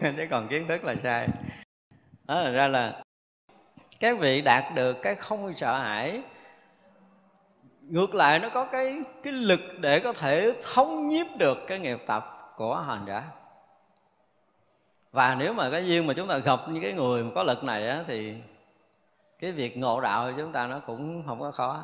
Chứ 0.16 0.26
còn 0.30 0.48
kiến 0.48 0.68
thức 0.68 0.84
là 0.84 0.94
sai. 1.02 1.28
Đó, 2.28 2.40
là 2.40 2.50
ra 2.50 2.68
là 2.68 2.92
các 4.04 4.18
vị 4.18 4.40
đạt 4.40 4.64
được 4.74 5.02
cái 5.02 5.14
không 5.14 5.54
sợ 5.54 5.78
hãi. 5.78 6.22
Ngược 7.80 8.14
lại 8.14 8.38
nó 8.38 8.48
có 8.48 8.64
cái 8.64 8.96
cái 9.22 9.32
lực 9.32 9.60
để 9.80 10.00
có 10.00 10.12
thể 10.12 10.54
thống 10.74 11.08
nhiếp 11.08 11.26
được 11.38 11.58
cái 11.66 11.78
nghiệp 11.78 11.98
tập 12.06 12.52
của 12.56 12.76
hành 12.76 13.04
giả. 13.06 13.22
Và 15.12 15.34
nếu 15.34 15.52
mà 15.52 15.70
cái 15.70 15.86
duyên 15.86 16.06
mà 16.06 16.14
chúng 16.14 16.28
ta 16.28 16.38
gặp 16.38 16.60
những 16.68 16.82
cái 16.82 16.92
người 16.92 17.24
mà 17.24 17.30
có 17.34 17.42
lực 17.42 17.64
này 17.64 17.88
á, 17.88 18.04
thì 18.06 18.34
cái 19.38 19.52
việc 19.52 19.78
ngộ 19.78 20.00
đạo 20.00 20.30
của 20.30 20.32
chúng 20.36 20.52
ta 20.52 20.66
nó 20.66 20.78
cũng 20.78 21.22
không 21.26 21.40
có 21.40 21.50
khó. 21.50 21.82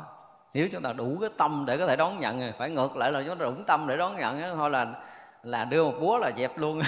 Nếu 0.55 0.69
chúng 0.73 0.83
ta 0.83 0.93
đủ 0.93 1.19
cái 1.21 1.31
tâm 1.37 1.65
để 1.67 1.79
có 1.79 1.87
thể 1.87 1.97
đón 1.97 2.21
nhận 2.21 2.41
rồi 2.41 2.53
phải 2.59 2.71
ngược 2.71 2.97
lại 2.97 3.13
là 3.13 3.23
chúng 3.27 3.39
ta 3.39 3.45
đủ 3.45 3.55
tâm 3.67 3.87
để 3.89 3.97
đón 3.97 4.17
nhận 4.17 4.43
á, 4.43 4.51
thôi 4.57 4.71
là 4.71 4.87
là 5.43 5.65
đưa 5.65 5.85
một 5.85 5.95
búa 6.01 6.19
là 6.19 6.31
dẹp 6.37 6.59
luôn. 6.59 6.81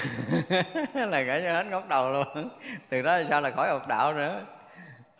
Là 0.93 1.23
cả 1.27 1.39
hết 1.43 1.65
ngóc 1.69 1.87
đầu 1.87 2.09
luôn. 2.09 2.49
Từ 2.89 3.01
đó 3.01 3.19
sao 3.29 3.41
là 3.41 3.51
khỏi 3.51 3.69
học 3.69 3.87
đạo 3.87 4.13
nữa 4.13 4.41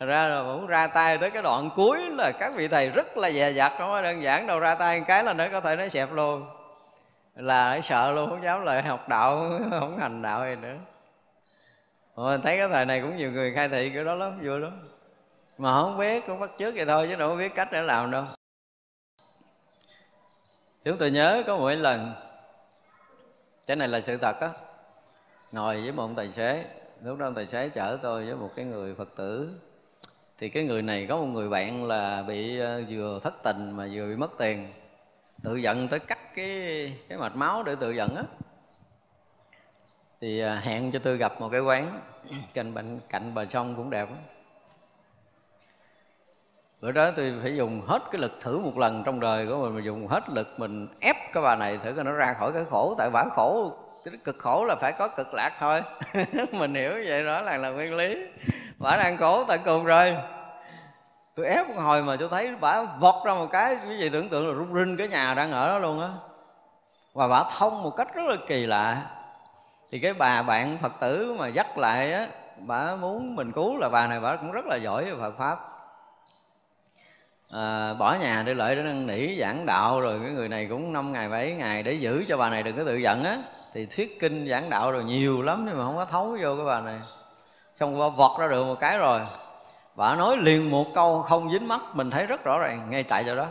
ra 0.04 0.26
là 0.26 0.42
muốn 0.42 0.66
ra 0.66 0.86
tay 0.86 1.18
tới 1.18 1.30
cái 1.30 1.42
đoạn 1.42 1.70
cuối 1.76 1.98
là 2.10 2.32
các 2.38 2.52
vị 2.56 2.68
thầy 2.68 2.90
rất 2.90 3.16
là 3.16 3.30
dè 3.30 3.52
dặt, 3.52 3.72
không 3.78 3.88
có 3.88 4.02
đơn 4.02 4.22
giản 4.22 4.46
đâu, 4.46 4.58
ra 4.58 4.74
tay 4.74 4.98
một 4.98 5.04
cái 5.08 5.24
là 5.24 5.32
nó 5.32 5.44
có 5.52 5.60
thể 5.60 5.76
nó 5.76 5.88
xẹp 5.88 6.12
luôn. 6.12 6.46
Là 7.34 7.80
sợ 7.80 8.12
luôn, 8.12 8.30
không 8.30 8.44
dám 8.44 8.64
lại 8.64 8.82
học 8.82 9.08
đạo, 9.08 9.50
không 9.70 9.98
hành 9.98 10.22
đạo 10.22 10.44
gì 10.44 10.56
nữa. 10.56 10.76
Mình 12.16 12.40
thấy 12.40 12.56
cái 12.56 12.68
thời 12.68 12.84
này 12.84 13.00
cũng 13.00 13.16
nhiều 13.16 13.32
người 13.32 13.52
khai 13.54 13.68
thị 13.68 13.90
cái 13.94 14.04
đó 14.04 14.14
lắm, 14.14 14.38
vui 14.42 14.60
lắm. 14.60 14.88
Mà 15.58 15.72
không 15.72 15.98
biết, 15.98 16.26
cũng 16.26 16.40
bắt 16.40 16.50
chước 16.58 16.74
vậy 16.74 16.84
thôi, 16.86 17.06
chứ 17.10 17.16
đâu 17.16 17.28
có 17.28 17.36
biết 17.36 17.54
cách 17.54 17.68
để 17.72 17.82
làm 17.82 18.10
đâu. 18.10 18.24
Chúng 20.84 20.98
tôi 20.98 21.10
nhớ 21.10 21.42
có 21.46 21.56
mỗi 21.56 21.76
lần, 21.76 22.12
cái 23.66 23.76
này 23.76 23.88
là 23.88 24.00
sự 24.00 24.16
thật 24.16 24.40
á, 24.40 24.50
ngồi 25.52 25.82
với 25.82 25.92
một 25.92 26.02
ông 26.02 26.14
tài 26.14 26.32
xế, 26.32 26.64
lúc 27.04 27.18
đó 27.18 27.26
ông 27.26 27.34
tài 27.34 27.46
xế 27.46 27.68
chở 27.68 27.98
tôi 28.02 28.24
với 28.24 28.34
một 28.34 28.50
cái 28.56 28.64
người 28.64 28.94
phật 28.94 29.08
tử 29.16 29.50
thì 30.44 30.50
cái 30.50 30.64
người 30.64 30.82
này 30.82 31.06
có 31.06 31.16
một 31.16 31.26
người 31.26 31.48
bạn 31.48 31.84
là 31.84 32.22
bị 32.22 32.58
ờ, 32.58 32.82
vừa 32.88 33.20
thất 33.22 33.34
tình 33.42 33.70
mà 33.70 33.88
vừa 33.92 34.06
bị 34.08 34.16
mất 34.16 34.30
tiền. 34.38 34.68
Tự 35.42 35.56
giận 35.56 35.88
tới 35.88 35.98
cắt 35.98 36.18
cái 36.34 36.92
cái 37.08 37.18
mạch 37.18 37.36
máu 37.36 37.62
để 37.62 37.76
tự 37.80 37.90
giận 37.90 38.16
á. 38.16 38.22
Thì 40.20 40.40
ờ, 40.40 40.56
hẹn 40.56 40.92
cho 40.92 40.98
tôi 40.98 41.16
gặp 41.16 41.40
một 41.40 41.48
cái 41.48 41.60
quán, 41.60 42.00
cạnh 42.54 42.74
bệnh 42.74 43.00
cạnh 43.08 43.34
bờ 43.34 43.46
sông 43.46 43.74
cũng 43.76 43.90
đẹp 43.90 44.08
bữa 46.80 46.92
đó 46.92 47.10
tôi 47.16 47.34
phải 47.42 47.56
dùng 47.56 47.82
hết 47.86 48.00
cái 48.12 48.20
lực 48.20 48.38
thử 48.40 48.58
một 48.58 48.78
lần 48.78 49.02
trong 49.06 49.20
đời 49.20 49.46
của 49.46 49.56
mình, 49.56 49.74
mà 49.74 49.80
dùng 49.84 50.06
hết 50.06 50.28
lực 50.28 50.48
mình 50.56 50.88
ép 51.00 51.16
cái 51.32 51.42
bà 51.42 51.56
này 51.56 51.78
thử 51.84 51.92
coi 51.92 52.04
nó 52.04 52.12
ra 52.12 52.34
khỏi 52.38 52.52
cái 52.52 52.64
khổ, 52.70 52.94
tại 52.98 53.10
bản 53.10 53.28
khổ, 53.36 53.72
cái 54.04 54.14
cực 54.24 54.38
khổ 54.38 54.64
là 54.64 54.76
phải 54.80 54.92
có 54.92 55.08
cực 55.08 55.34
lạc 55.34 55.52
thôi. 55.60 55.82
Mình 56.58 56.74
hiểu 56.74 56.92
vậy 57.08 57.24
đó 57.24 57.40
là 57.40 57.56
là 57.56 57.70
nguyên 57.70 57.94
lý. 57.96 58.16
Bả 58.78 58.96
đang 58.96 59.16
khổ 59.16 59.44
tại 59.44 59.58
cùng 59.64 59.84
rồi 59.84 60.14
tôi 61.36 61.46
ép 61.46 61.68
một 61.68 61.82
hồi 61.82 62.02
mà 62.02 62.16
tôi 62.16 62.28
thấy 62.28 62.54
bà 62.60 62.82
vọt 62.82 63.24
ra 63.24 63.34
một 63.34 63.48
cái 63.52 63.76
cái 63.86 63.98
gì 63.98 64.08
tưởng 64.08 64.28
tượng 64.28 64.48
là 64.48 64.54
rung 64.54 64.74
rinh 64.74 64.96
cái 64.96 65.08
nhà 65.08 65.34
đang 65.34 65.52
ở 65.52 65.68
đó 65.68 65.78
luôn 65.78 66.00
á. 66.00 66.08
Và 67.12 67.28
bà 67.28 67.44
thông 67.58 67.82
một 67.82 67.96
cách 67.96 68.14
rất 68.14 68.24
là 68.26 68.36
kỳ 68.48 68.66
lạ. 68.66 69.02
Thì 69.90 69.98
cái 69.98 70.12
bà 70.12 70.42
bạn 70.42 70.78
phật 70.82 70.92
tử 71.00 71.34
mà 71.38 71.48
dắt 71.48 71.78
lại 71.78 72.12
á 72.12 72.26
bà 72.58 72.96
muốn 72.96 73.36
mình 73.36 73.52
cứu 73.52 73.78
là 73.78 73.88
bà 73.88 74.06
này 74.06 74.20
bà 74.20 74.36
cũng 74.36 74.52
rất 74.52 74.66
là 74.66 74.76
giỏi 74.76 75.04
về 75.04 75.14
phật 75.20 75.38
pháp. 75.38 75.58
À, 77.50 77.94
bỏ 77.94 78.14
nhà 78.20 78.42
để 78.46 78.54
lợi 78.54 78.76
để 78.76 78.82
năn 78.82 79.06
nỉ 79.06 79.40
giảng 79.40 79.66
đạo 79.66 80.00
rồi 80.00 80.20
cái 80.22 80.30
người 80.30 80.48
này 80.48 80.66
cũng 80.70 80.92
năm 80.92 81.12
ngày 81.12 81.28
bảy 81.28 81.52
ngày 81.52 81.82
để 81.82 81.92
giữ 81.92 82.24
cho 82.28 82.36
bà 82.36 82.50
này 82.50 82.62
đừng 82.62 82.76
có 82.76 82.84
tự 82.84 82.96
giận 82.96 83.24
á. 83.24 83.38
Thì 83.74 83.86
thuyết 83.86 84.20
kinh 84.20 84.48
giảng 84.50 84.70
đạo 84.70 84.92
rồi 84.92 85.04
nhiều 85.04 85.42
lắm 85.42 85.64
nhưng 85.68 85.78
mà 85.78 85.84
không 85.84 85.96
có 85.96 86.04
thấu 86.04 86.36
vô 86.42 86.56
cái 86.56 86.66
bà 86.66 86.80
này. 86.80 87.00
Xong 87.80 88.00
qua 88.00 88.08
vọt 88.08 88.40
ra 88.40 88.48
được 88.48 88.64
một 88.64 88.76
cái 88.80 88.98
rồi 88.98 89.20
bà 89.94 90.14
nói 90.14 90.36
liền 90.36 90.70
một 90.70 90.86
câu 90.94 91.22
không 91.22 91.52
dính 91.52 91.68
mắt, 91.68 91.80
mình 91.92 92.10
thấy 92.10 92.26
rất 92.26 92.44
rõ 92.44 92.58
ràng 92.58 92.90
ngay 92.90 93.02
tại 93.02 93.24
chỗ 93.26 93.36
đó. 93.36 93.46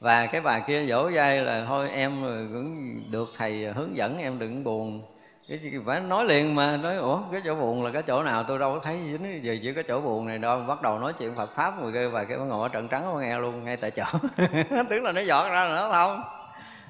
Và 0.00 0.26
cái 0.26 0.40
bà 0.40 0.58
kia 0.58 0.86
dỗ 0.86 1.10
dai 1.10 1.40
là, 1.40 1.64
thôi 1.68 1.90
em 1.90 2.22
cũng 2.52 3.02
được 3.10 3.28
thầy 3.36 3.72
hướng 3.72 3.96
dẫn, 3.96 4.18
em 4.18 4.38
đừng 4.38 4.64
buồn. 4.64 5.02
Cái 5.48 5.60
phải 5.86 6.00
nói 6.00 6.24
liền 6.24 6.54
mà, 6.54 6.76
nói, 6.76 6.96
ủa, 6.96 7.20
cái 7.32 7.40
chỗ 7.44 7.54
buồn 7.54 7.84
là 7.84 7.90
cái 7.90 8.02
chỗ 8.02 8.22
nào? 8.22 8.44
Tôi 8.44 8.58
đâu 8.58 8.74
có 8.74 8.80
thấy 8.80 8.96
dính 8.96 9.44
giờ 9.44 9.56
chỉ 9.62 9.72
có 9.72 9.82
chỗ 9.88 10.00
buồn 10.00 10.26
này 10.26 10.38
đâu. 10.38 10.60
Bắt 10.60 10.82
đầu 10.82 10.98
nói 10.98 11.12
chuyện 11.12 11.34
Phật 11.34 11.50
pháp 11.54 11.82
người 11.82 11.92
kia 11.92 12.08
và 12.08 12.24
cái 12.24 12.38
ngồi 12.38 12.62
ở 12.62 12.68
trận 12.68 12.88
trắng 12.88 13.18
nghe 13.20 13.38
luôn, 13.38 13.64
ngay 13.64 13.76
tại 13.76 13.90
chỗ. 13.90 14.04
Tức 14.90 15.02
là 15.02 15.12
nó 15.12 15.20
dọn 15.20 15.50
ra 15.50 15.64
là 15.64 15.74
nó 15.74 15.92
thông. 15.92 16.22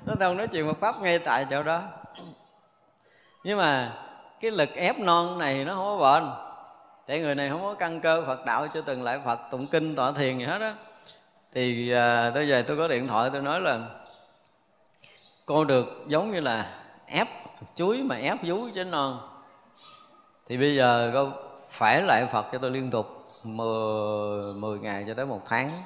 Nó 0.06 0.14
thông 0.20 0.36
nói 0.36 0.48
chuyện 0.48 0.66
Phật 0.66 0.78
pháp 0.80 1.00
ngay 1.00 1.18
tại 1.18 1.46
chỗ 1.50 1.62
đó. 1.62 1.82
Nhưng 3.44 3.58
mà 3.58 3.92
cái 4.40 4.50
lực 4.50 4.74
ép 4.74 4.98
non 4.98 5.38
này 5.38 5.64
nó 5.64 5.74
không 5.74 5.98
có 5.98 6.20
bền 6.20 6.45
để 7.06 7.20
người 7.20 7.34
này 7.34 7.48
không 7.48 7.62
có 7.62 7.74
căn 7.74 8.00
cơ 8.00 8.24
Phật 8.26 8.44
đạo 8.44 8.68
cho 8.74 8.80
từng 8.80 9.02
lại 9.02 9.20
Phật 9.24 9.40
tụng 9.50 9.66
kinh 9.66 9.94
tọa 9.96 10.12
thiền 10.12 10.38
gì 10.38 10.44
hết 10.44 10.60
á. 10.60 10.74
Thì 11.52 11.92
à, 11.92 12.30
tới 12.34 12.48
giờ 12.48 12.64
tôi 12.66 12.76
có 12.76 12.88
điện 12.88 13.06
thoại 13.06 13.30
tôi 13.32 13.42
nói 13.42 13.60
là 13.60 13.80
cô 15.46 15.64
được 15.64 16.04
giống 16.06 16.32
như 16.32 16.40
là 16.40 16.80
ép 17.06 17.28
chuối 17.74 18.02
mà 18.02 18.16
ép 18.16 18.38
vú 18.42 18.68
chứ 18.74 18.84
non. 18.84 19.28
Thì 20.48 20.56
bây 20.56 20.76
giờ 20.76 21.10
cô 21.14 21.30
phải 21.68 22.02
lại 22.02 22.26
Phật 22.32 22.46
cho 22.52 22.58
tôi 22.58 22.70
liên 22.70 22.90
tục 22.90 23.06
10, 23.44 24.54
10 24.54 24.78
ngày 24.78 25.04
cho 25.06 25.14
tới 25.14 25.26
một 25.26 25.42
tháng. 25.46 25.82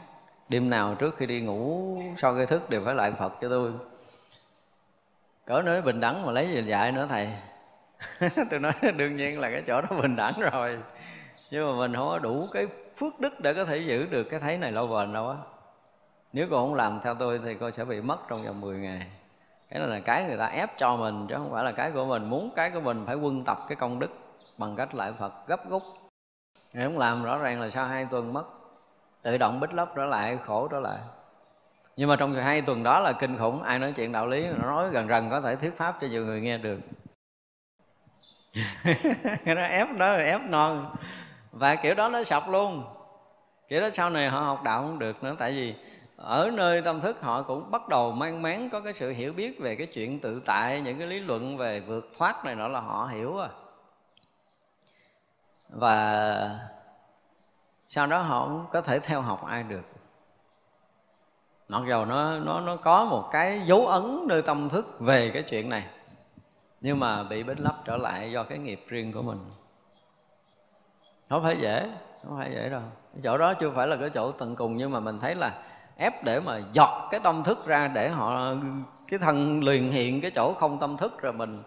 Đêm 0.49 0.71
nào 0.71 0.95
trước 0.95 1.17
khi 1.17 1.27
đi 1.27 1.41
ngủ 1.41 1.97
sau 2.19 2.35
khi 2.35 2.47
thức 2.47 2.71
đều 2.71 2.85
phải 2.85 2.95
lại 2.95 3.13
Phật 3.19 3.33
cho 3.41 3.49
tôi. 3.49 3.73
Cỡ 5.47 5.63
nữa 5.63 5.81
bình 5.81 6.01
đẳng 6.01 6.27
mà 6.27 6.33
lấy 6.33 6.49
gì 6.49 6.63
dạy 6.63 6.93
nữa 6.93 7.07
thầy. 7.09 7.29
Tôi 8.51 8.61
nói 8.61 8.73
đương 8.97 9.17
nhiên 9.17 9.41
là 9.41 9.51
cái 9.51 9.63
chỗ 9.67 9.81
đó 9.81 9.89
bình 10.03 10.17
đẳng 10.17 10.41
rồi 10.53 10.79
nhưng 11.51 11.67
mà 11.67 11.79
mình 11.79 11.97
không 11.97 12.09
có 12.09 12.19
đủ 12.19 12.49
cái 12.53 12.67
phước 12.97 13.21
đức 13.21 13.41
để 13.41 13.55
có 13.55 13.65
thể 13.65 13.79
giữ 13.79 14.07
được 14.07 14.25
cái 14.25 14.41
thấy 14.41 14.59
này 14.59 14.73
lâu 14.73 14.87
bền 14.87 15.13
đâu 15.13 15.29
á. 15.29 15.37
Nếu 16.33 16.47
cô 16.51 16.57
không 16.57 16.75
làm 16.75 17.01
theo 17.05 17.15
tôi 17.15 17.41
thì 17.45 17.55
cô 17.61 17.71
sẽ 17.71 17.85
bị 17.85 18.01
mất 18.01 18.19
trong 18.29 18.43
vòng 18.43 18.61
10 18.61 18.79
ngày. 18.79 19.07
Cái 19.71 19.81
này 19.81 19.89
là 19.89 20.01
cái 20.01 20.25
người 20.25 20.37
ta 20.37 20.47
ép 20.47 20.79
cho 20.79 20.97
mình, 20.97 21.27
chứ 21.29 21.35
không 21.35 21.51
phải 21.53 21.65
là 21.65 21.73
cái 21.73 21.91
của 21.91 22.05
mình. 22.05 22.31
Muốn 22.31 22.51
cái 22.57 22.71
của 22.71 22.81
mình 22.81 23.03
phải 23.07 23.17
quân 23.17 23.45
tập 23.45 23.59
cái 23.69 23.77
công 23.77 23.99
đức 23.99 24.11
bằng 24.59 24.77
cách 24.77 24.95
lại 24.95 25.13
phật 25.19 25.33
gấp 25.47 25.71
rút. 25.71 25.83
Nếu 26.73 26.89
không 26.89 26.99
làm 26.99 27.25
rõ 27.25 27.39
ràng 27.39 27.61
là 27.61 27.71
sau 27.71 27.87
hai 27.87 28.07
tuần 28.11 28.33
mất. 28.33 28.45
Tự 29.23 29.39
động 29.39 29.61
bích 29.61 29.73
lấp 29.73 29.93
trở 29.97 30.05
lại, 30.05 30.39
khổ 30.47 30.69
trở 30.69 30.81
lại. 30.81 30.99
Nhưng 31.97 32.09
mà 32.09 32.17
trong 32.17 32.35
hai 32.35 32.63
tuần 32.63 32.83
đó 32.83 33.01
là 33.01 33.13
kinh 33.13 33.39
khủng. 33.39 33.63
Ai 33.63 33.79
nói 33.79 33.93
chuyện 33.97 34.13
đạo 34.13 34.27
lý 34.27 34.47
nó 34.47 34.67
nói 34.67 34.91
gần 34.91 35.07
gần 35.07 35.31
có 35.31 35.41
thể 35.41 35.57
thuyết 35.57 35.77
pháp 35.77 35.99
cho 36.01 36.07
nhiều 36.07 36.27
người 36.27 36.41
nghe 36.41 36.59
được. 36.59 36.81
Nó 39.45 39.63
ép 39.63 39.89
đó 39.99 40.13
là 40.13 40.25
ép 40.25 40.41
non 40.41 40.87
và 41.53 41.75
kiểu 41.75 41.95
đó 41.95 42.09
nó 42.09 42.25
sập 42.25 42.49
luôn. 42.49 42.85
Kiểu 43.69 43.81
đó 43.81 43.91
sau 43.91 44.11
này 44.11 44.29
họ 44.29 44.41
học 44.41 44.63
đạo 44.63 44.83
không 44.83 44.99
được 44.99 45.23
nữa, 45.23 45.37
tại 45.39 45.53
vì 45.53 45.75
ở 46.17 46.51
nơi 46.55 46.83
tâm 46.83 47.01
thức 47.01 47.21
họ 47.21 47.43
cũng 47.43 47.71
bắt 47.71 47.89
đầu 47.89 48.13
mang 48.13 48.43
máng 48.43 48.71
có 48.71 48.81
cái 48.81 48.95
sự 48.95 49.11
hiểu 49.11 49.33
biết 49.33 49.59
về 49.61 49.77
cái 49.77 49.87
chuyện 49.87 50.21
tự 50.21 50.43
tại, 50.45 50.81
những 50.81 50.99
cái 50.99 51.07
lý 51.07 51.21
luận 51.21 51.57
về 51.57 51.81
vượt 51.81 52.11
thoát 52.19 52.45
này 52.45 52.55
nọ 52.55 52.69
là 52.69 52.81
họ 52.81 53.09
hiểu 53.13 53.39
à 53.39 53.49
và 55.69 56.59
sau 57.87 58.07
đó 58.07 58.23
họ 58.23 58.45
không 58.47 58.67
có 58.73 58.81
thể 58.81 59.01
theo 59.01 59.21
học 59.21 59.47
ai 59.47 59.63
được. 59.63 59.85
Mặc 61.69 61.83
dầu 61.89 62.05
nó 62.05 62.39
nó 62.39 62.61
nó 62.61 62.77
có 62.77 63.05
một 63.05 63.29
cái 63.33 63.61
dấu 63.67 63.87
ấn 63.87 64.25
nơi 64.29 64.43
tâm 64.43 64.69
thức 64.69 65.01
về 65.01 65.31
cái 65.35 65.43
chuyện 65.43 65.69
này, 65.69 65.85
nhưng 66.81 67.01
mà 67.01 67.23
bị 67.23 67.43
bến 67.43 67.59
lấp 67.59 67.75
trở 67.85 67.97
lại 67.97 68.33
do 68.33 68.45
cái 68.45 68.59
nghiệp 68.59 68.85
riêng 68.89 69.13
của 69.13 69.23
mình 69.23 69.39
không 71.31 71.43
phải 71.43 71.57
dễ, 71.61 71.91
không 72.27 72.39
phải 72.39 72.51
dễ 72.55 72.69
đâu. 72.69 72.81
Chỗ 73.23 73.39
đó 73.39 73.55
chưa 73.55 73.71
phải 73.71 73.87
là 73.87 73.97
cái 73.97 74.11
chỗ 74.11 74.33
tận 74.33 74.57
cùng, 74.57 74.77
nhưng 74.77 74.91
mà 74.91 75.01
mình 75.01 75.19
thấy 75.21 75.35
là 75.35 75.53
ép 75.97 76.25
để 76.25 76.41
mà 76.41 76.61
dọt 76.73 77.11
cái 77.11 77.21
tâm 77.21 77.43
thức 77.45 77.67
ra 77.67 77.89
để 77.89 78.09
họ, 78.09 78.55
cái 79.09 79.19
thân 79.19 79.65
liền 79.65 79.93
hiện 79.93 80.21
cái 80.21 80.31
chỗ 80.31 80.55
không 80.55 80.79
tâm 80.79 80.97
thức, 80.97 81.23
rồi 81.23 81.33
mình 81.33 81.63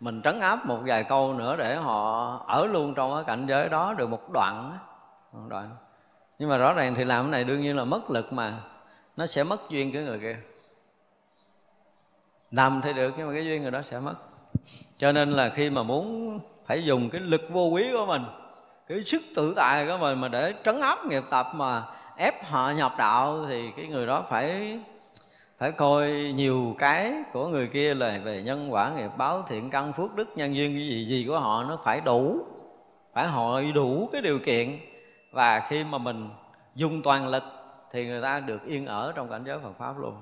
mình 0.00 0.22
trấn 0.22 0.40
áp 0.40 0.66
một 0.66 0.78
vài 0.86 1.04
câu 1.04 1.34
nữa 1.34 1.56
để 1.56 1.76
họ 1.76 2.36
ở 2.46 2.66
luôn 2.66 2.94
trong 2.94 3.14
cái 3.14 3.24
cảnh 3.24 3.46
giới 3.46 3.68
đó 3.68 3.94
được 3.98 4.08
một 4.08 4.32
đoạn 4.32 4.72
một 5.32 5.46
đoạn. 5.48 5.70
Nhưng 6.38 6.48
mà 6.48 6.56
rõ 6.56 6.72
ràng 6.72 6.94
thì 6.94 7.04
làm 7.04 7.24
cái 7.24 7.30
này 7.30 7.44
đương 7.44 7.60
nhiên 7.60 7.76
là 7.76 7.84
mất 7.84 8.10
lực 8.10 8.32
mà, 8.32 8.54
nó 9.16 9.26
sẽ 9.26 9.44
mất 9.44 9.70
duyên 9.70 9.92
cái 9.92 10.02
người 10.02 10.18
kia. 10.18 10.36
Làm 12.50 12.80
thì 12.84 12.92
được, 12.92 13.14
nhưng 13.16 13.26
mà 13.26 13.34
cái 13.34 13.44
duyên 13.44 13.62
người 13.62 13.70
đó 13.70 13.82
sẽ 13.84 14.00
mất. 14.00 14.14
Cho 14.96 15.12
nên 15.12 15.30
là 15.30 15.48
khi 15.48 15.70
mà 15.70 15.82
muốn 15.82 16.38
phải 16.66 16.84
dùng 16.84 17.10
cái 17.10 17.20
lực 17.20 17.42
vô 17.50 17.64
quý 17.64 17.90
của 17.92 18.06
mình 18.06 18.22
cái 18.88 19.04
sức 19.04 19.22
tự 19.34 19.52
tại 19.56 19.86
của 19.86 19.96
mình 20.00 20.20
mà 20.20 20.28
để 20.28 20.54
trấn 20.64 20.80
áp 20.80 21.06
nghiệp 21.06 21.22
tập 21.30 21.46
mà 21.54 21.82
ép 22.16 22.44
họ 22.44 22.70
nhập 22.70 22.92
đạo 22.98 23.44
thì 23.48 23.70
cái 23.76 23.86
người 23.86 24.06
đó 24.06 24.24
phải 24.30 24.78
phải 25.58 25.72
coi 25.72 26.10
nhiều 26.34 26.76
cái 26.78 27.12
của 27.32 27.48
người 27.48 27.66
kia 27.66 27.94
là 27.94 28.18
về 28.24 28.42
nhân 28.42 28.72
quả 28.72 28.90
nghiệp 28.90 29.10
báo, 29.16 29.42
thiện 29.48 29.70
căn, 29.70 29.92
phước 29.92 30.14
đức, 30.14 30.28
nhân 30.36 30.56
duyên, 30.56 30.74
cái 30.74 30.88
gì 30.88 31.06
gì 31.06 31.24
của 31.28 31.38
họ 31.38 31.64
nó 31.64 31.78
phải 31.84 32.00
đủ, 32.00 32.46
phải 33.12 33.26
hội 33.26 33.72
đủ 33.74 34.08
cái 34.12 34.22
điều 34.22 34.38
kiện. 34.38 34.78
Và 35.32 35.60
khi 35.68 35.84
mà 35.84 35.98
mình 35.98 36.30
dùng 36.74 37.02
toàn 37.02 37.28
lực 37.28 37.42
thì 37.92 38.06
người 38.06 38.22
ta 38.22 38.40
được 38.40 38.64
yên 38.66 38.86
ở 38.86 39.12
trong 39.16 39.30
cảnh 39.30 39.44
giới 39.46 39.58
Phật 39.58 39.72
pháp 39.78 39.98
luôn. 39.98 40.14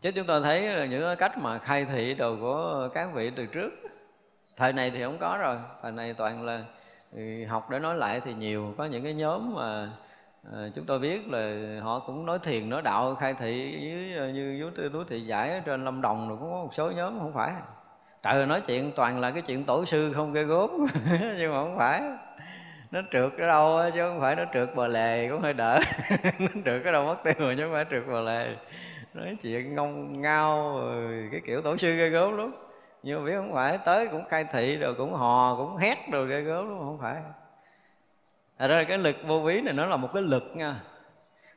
Chứ 0.00 0.10
chúng 0.12 0.26
ta 0.26 0.40
thấy 0.40 0.62
là 0.62 0.86
những 0.86 1.16
cách 1.16 1.38
mà 1.38 1.58
khai 1.58 1.84
thị 1.84 2.14
đồ 2.14 2.36
của 2.40 2.88
các 2.94 3.08
vị 3.14 3.30
từ 3.36 3.46
trước, 3.46 3.70
thời 4.56 4.72
này 4.72 4.90
thì 4.90 5.02
không 5.02 5.18
có 5.18 5.36
rồi, 5.40 5.56
thời 5.82 5.92
này 5.92 6.14
toàn 6.14 6.44
là 6.44 6.62
học 7.48 7.70
để 7.70 7.78
nói 7.78 7.94
lại 7.96 8.20
thì 8.20 8.34
nhiều. 8.34 8.74
Có 8.78 8.84
những 8.84 9.04
cái 9.04 9.14
nhóm 9.14 9.54
mà 9.54 9.90
à, 10.52 10.58
chúng 10.74 10.84
tôi 10.86 10.98
biết 10.98 11.28
là 11.28 11.56
họ 11.82 11.98
cũng 11.98 12.26
nói 12.26 12.38
thiền 12.38 12.70
nói 12.70 12.82
đạo 12.82 13.14
khai 13.14 13.34
thị 13.34 13.76
với 13.80 14.14
ờ, 14.18 14.28
như 14.28 14.60
vú 14.62 14.88
tú 14.92 15.04
thị 15.04 15.20
giải 15.20 15.50
ở 15.50 15.60
trên 15.60 15.84
lâm 15.84 16.00
đồng 16.00 16.28
rồi 16.28 16.38
cũng 16.40 16.50
có 16.50 16.56
một 16.56 16.74
số 16.74 16.90
nhóm 16.90 17.18
không 17.18 17.32
phải. 17.34 17.52
Trời 18.22 18.46
nói 18.46 18.60
chuyện 18.60 18.92
toàn 18.96 19.20
là 19.20 19.30
cái 19.30 19.42
chuyện 19.42 19.64
tổ 19.64 19.84
sư 19.84 20.12
không 20.12 20.32
gây 20.32 20.44
gốm 20.44 20.70
nhưng 21.38 21.50
mà 21.52 21.56
không 21.56 21.76
phải. 21.78 22.02
Nó 22.90 23.00
trượt 23.12 23.32
ở 23.38 23.46
đâu 23.46 23.90
chứ 23.94 24.00
không 24.00 24.20
phải 24.20 24.36
nó 24.36 24.44
trượt 24.54 24.68
bờ 24.74 24.86
lề 24.88 25.28
cũng 25.28 25.42
hơi 25.42 25.52
đỡ. 25.52 25.78
Nó 26.38 26.48
trượt 26.64 26.84
ở 26.84 26.92
đâu 26.92 27.04
mất 27.06 27.16
tiêu 27.24 27.34
rồi 27.38 27.54
chứ 27.56 27.62
không 27.62 27.72
phải 27.72 27.84
trượt 27.90 28.02
bờ 28.06 28.20
lề. 28.20 28.56
Nói 29.14 29.36
chuyện 29.42 29.74
ngông 29.74 30.20
ngao 30.20 30.80
cái 31.30 31.40
kiểu 31.46 31.62
tổ 31.62 31.76
sư 31.76 31.96
gây 31.96 32.10
gốm 32.10 32.36
lắm 32.36 32.63
nhưng 33.04 33.18
mà 33.18 33.26
biết 33.26 33.36
không 33.36 33.52
phải, 33.54 33.78
tới 33.84 34.06
cũng 34.06 34.24
khai 34.28 34.44
thị 34.52 34.76
rồi, 34.76 34.94
cũng 34.94 35.12
hò, 35.12 35.56
cũng 35.56 35.76
hét 35.76 35.98
rồi 36.10 36.26
gây 36.26 36.42
gớm 36.42 36.68
đúng 36.68 36.78
không 36.78 36.98
phải. 37.00 37.14
À, 37.14 37.32
Thật 38.58 38.68
ra 38.68 38.84
cái 38.88 38.98
lực 38.98 39.16
vô 39.26 39.40
ví 39.40 39.60
này 39.60 39.74
nó 39.74 39.86
là 39.86 39.96
một 39.96 40.08
cái 40.14 40.22
lực 40.22 40.44
nha. 40.54 40.80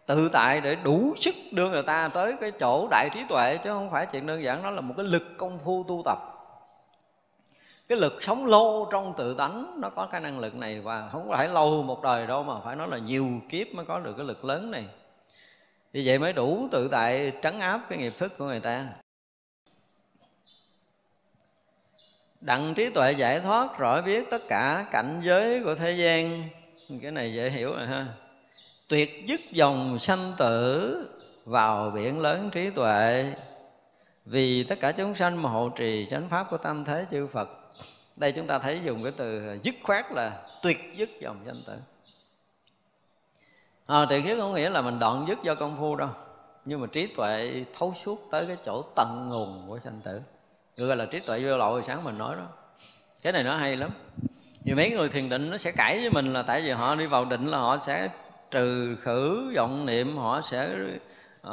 Tự 0.06 0.30
tại 0.34 0.61
để 0.61 0.76
đủ 0.76 1.14
sức 1.15 1.36
đưa 1.52 1.69
người 1.69 1.84
ta 1.84 2.07
tới 2.07 2.36
cái 2.41 2.52
chỗ 2.52 2.88
đại 2.91 3.10
trí 3.14 3.24
tuệ, 3.30 3.57
Chứ 3.64 3.69
không 3.69 3.91
phải 3.91 4.06
chuyện 4.06 4.28
đơn 4.28 4.44
giản, 4.44 4.64
Nó 4.64 4.69
là 4.69 4.82
một 4.82 4.94
cái 4.98 5.06
lực 5.06 5.24
công 5.38 5.60
phu 5.65 5.86
tu 5.88 6.02
tập. 6.06 6.18
Cái 7.88 7.98
lực 7.98 8.24
sống 8.24 8.45
lâu 8.45 8.88
trong 8.91 9.14
tự 9.18 9.36
tánh, 9.38 9.80
Nó 9.82 9.90
có 9.90 10.07
cái 10.11 10.22
năng 10.22 10.40
lực 10.40 10.56
này 10.56 10.82
Và 10.82 11.10
không 11.11 11.30
phải 11.30 11.48
lâu 11.48 11.84
một 11.84 12.03
đời 12.03 12.28
đâu 12.28 12.44
Mà 12.44 12.53
phải 12.65 12.76
nói 12.76 12.88
là 12.88 12.98
nhiều 12.98 13.28
kiếp 13.49 13.68
mới 13.74 13.86
có 13.86 13.99
được 13.99 14.14
cái 14.18 14.26
lực 14.26 14.45
lớn 14.45 14.72
này. 14.72 14.86
Vì 15.94 16.07
vậy 16.07 16.19
mới 16.19 16.34
đủ 16.34 16.68
tự 16.72 16.88
tại 16.91 17.32
trấn 17.41 17.60
áp 17.60 17.82
cái 17.90 17.98
nghiệp 17.98 18.14
thức 18.18 18.38
của 18.38 18.45
người 18.45 18.60
ta. 18.60 18.86
Đặng 22.41 22.73
trí 22.73 22.89
tuệ 22.89 23.11
giải 23.11 23.39
thoát 23.39 23.77
rõ 23.77 24.01
biết 24.01 24.30
tất 24.31 24.47
cả 24.47 24.85
cảnh 24.91 25.22
giới 25.23 25.64
của 25.64 25.76
thế 25.76 25.91
gian. 25.91 26.43
Cái 27.01 27.11
này 27.11 27.34
dễ 27.34 27.49
hiểu 27.49 27.73
rồi 27.73 27.88
ha. 27.88 28.05
Tuyệt 28.88 29.27
dứt 29.27 29.41
dòng 29.51 29.99
sanh 29.99 30.34
tử 30.38 31.07
vào 31.45 31.89
biển 31.89 32.19
lớn 32.19 32.49
trí 32.53 32.69
tuệ. 32.69 33.34
Vì 34.26 34.64
tất 34.64 34.80
cả 34.80 34.91
chúng 34.91 35.15
sanh 35.15 35.41
mà 35.41 35.49
hộ 35.49 35.69
trì 35.69 36.07
chánh 36.11 36.30
pháp 36.30 36.47
của 36.49 36.57
tam 36.57 36.85
thế 36.85 37.05
chư 37.11 37.27
Phật. 37.27 37.49
Đây 38.15 38.31
chúng 38.31 38.47
ta 38.47 38.59
thấy 38.59 38.80
dùng 38.85 39.03
cái 39.03 39.11
từ 39.18 39.57
dứt 39.64 39.76
khoát 39.84 40.11
là 40.11 40.41
tuyệt 40.61 40.77
dứt 40.95 41.09
dòng 41.19 41.38
sanh 41.45 41.61
tử. 41.65 41.73
À, 43.85 44.05
tuyệt 44.09 44.23
dứt 44.26 44.38
không 44.39 44.53
nghĩa 44.53 44.69
là 44.69 44.81
mình 44.81 44.99
đoạn 44.99 45.26
dứt 45.27 45.38
do 45.43 45.55
công 45.55 45.77
phu 45.80 45.95
đâu. 45.95 46.09
Nhưng 46.65 46.81
mà 46.81 46.88
trí 46.88 47.07
tuệ 47.07 47.64
thấu 47.77 47.93
suốt 48.03 48.27
tới 48.31 48.45
cái 48.45 48.57
chỗ 48.65 48.84
tận 48.95 49.27
nguồn 49.30 49.64
của 49.68 49.80
sanh 49.84 50.01
tử 50.03 50.22
gọi 50.86 50.98
là 50.98 51.06
trí 51.06 51.20
tuệ 51.20 51.44
vô 51.44 51.58
lậu 51.58 51.82
sáng 51.82 52.04
mình 52.04 52.18
nói 52.18 52.36
đó. 52.36 52.44
Cái 53.22 53.34
này 53.34 53.44
nó 53.44 53.58
hay 53.58 53.76
lắm. 53.76 53.90
Nhiều 54.64 54.76
mấy 54.76 54.90
người 54.90 55.10
thiền 55.10 55.30
định 55.30 55.49
nó 55.49 55.58
sẽ 55.58 55.72
cãi 55.72 55.99
với 55.99 56.10
mình 56.10 56.34
là 56.34 56.44
tại 56.44 56.62
vì 56.62 56.72
họ 56.72 56.95
đi 56.95 57.06
vào 57.06 57.26
định 57.26 57.48
là 57.48 57.58
họ 57.58 57.78
sẽ 57.78 58.10
trừ 58.52 58.95
khử 59.02 59.54
vọng 59.56 59.86
niệm 59.86 60.18
họ 60.18 60.41
sẽ 60.41 60.70
uh, 61.48 61.52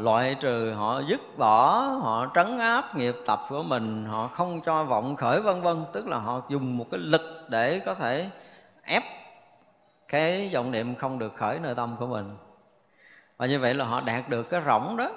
loại 0.00 0.36
trừ 0.40 0.72
họ 0.72 1.02
dứt 1.08 1.20
bỏ 1.38 1.78
họ 1.78 2.30
trấn 2.34 2.58
áp 2.58 2.96
nghiệp 2.96 3.14
tập 3.26 3.40
của 3.48 3.62
mình 3.62 4.04
họ 4.04 4.28
không 4.28 4.60
cho 4.60 4.84
vọng 4.84 5.16
khởi 5.16 5.40
vân 5.40 5.60
vân. 5.60 5.84
Tức 5.92 6.08
là 6.08 6.18
họ 6.18 6.42
dùng 6.48 6.78
một 6.78 6.86
cái 6.90 7.00
lực 7.00 7.46
để 7.48 7.78
có 7.78 7.94
thể 7.94 8.28
ép 8.82 9.02
cái 10.08 10.50
vọng 10.54 10.70
niệm 10.70 10.94
không 10.94 11.18
được 11.18 11.34
khởi 11.36 11.58
nơi 11.58 11.74
tâm 11.74 11.96
của 11.98 12.06
mình. 12.06 12.30
Và 13.36 13.46
như 13.46 13.58
vậy 13.58 13.74
là 13.74 13.84
họ 13.84 14.00
đạt 14.00 14.28
được 14.28 14.50
cái 14.50 14.60
rỗng 14.66 14.96
đó 14.96 15.10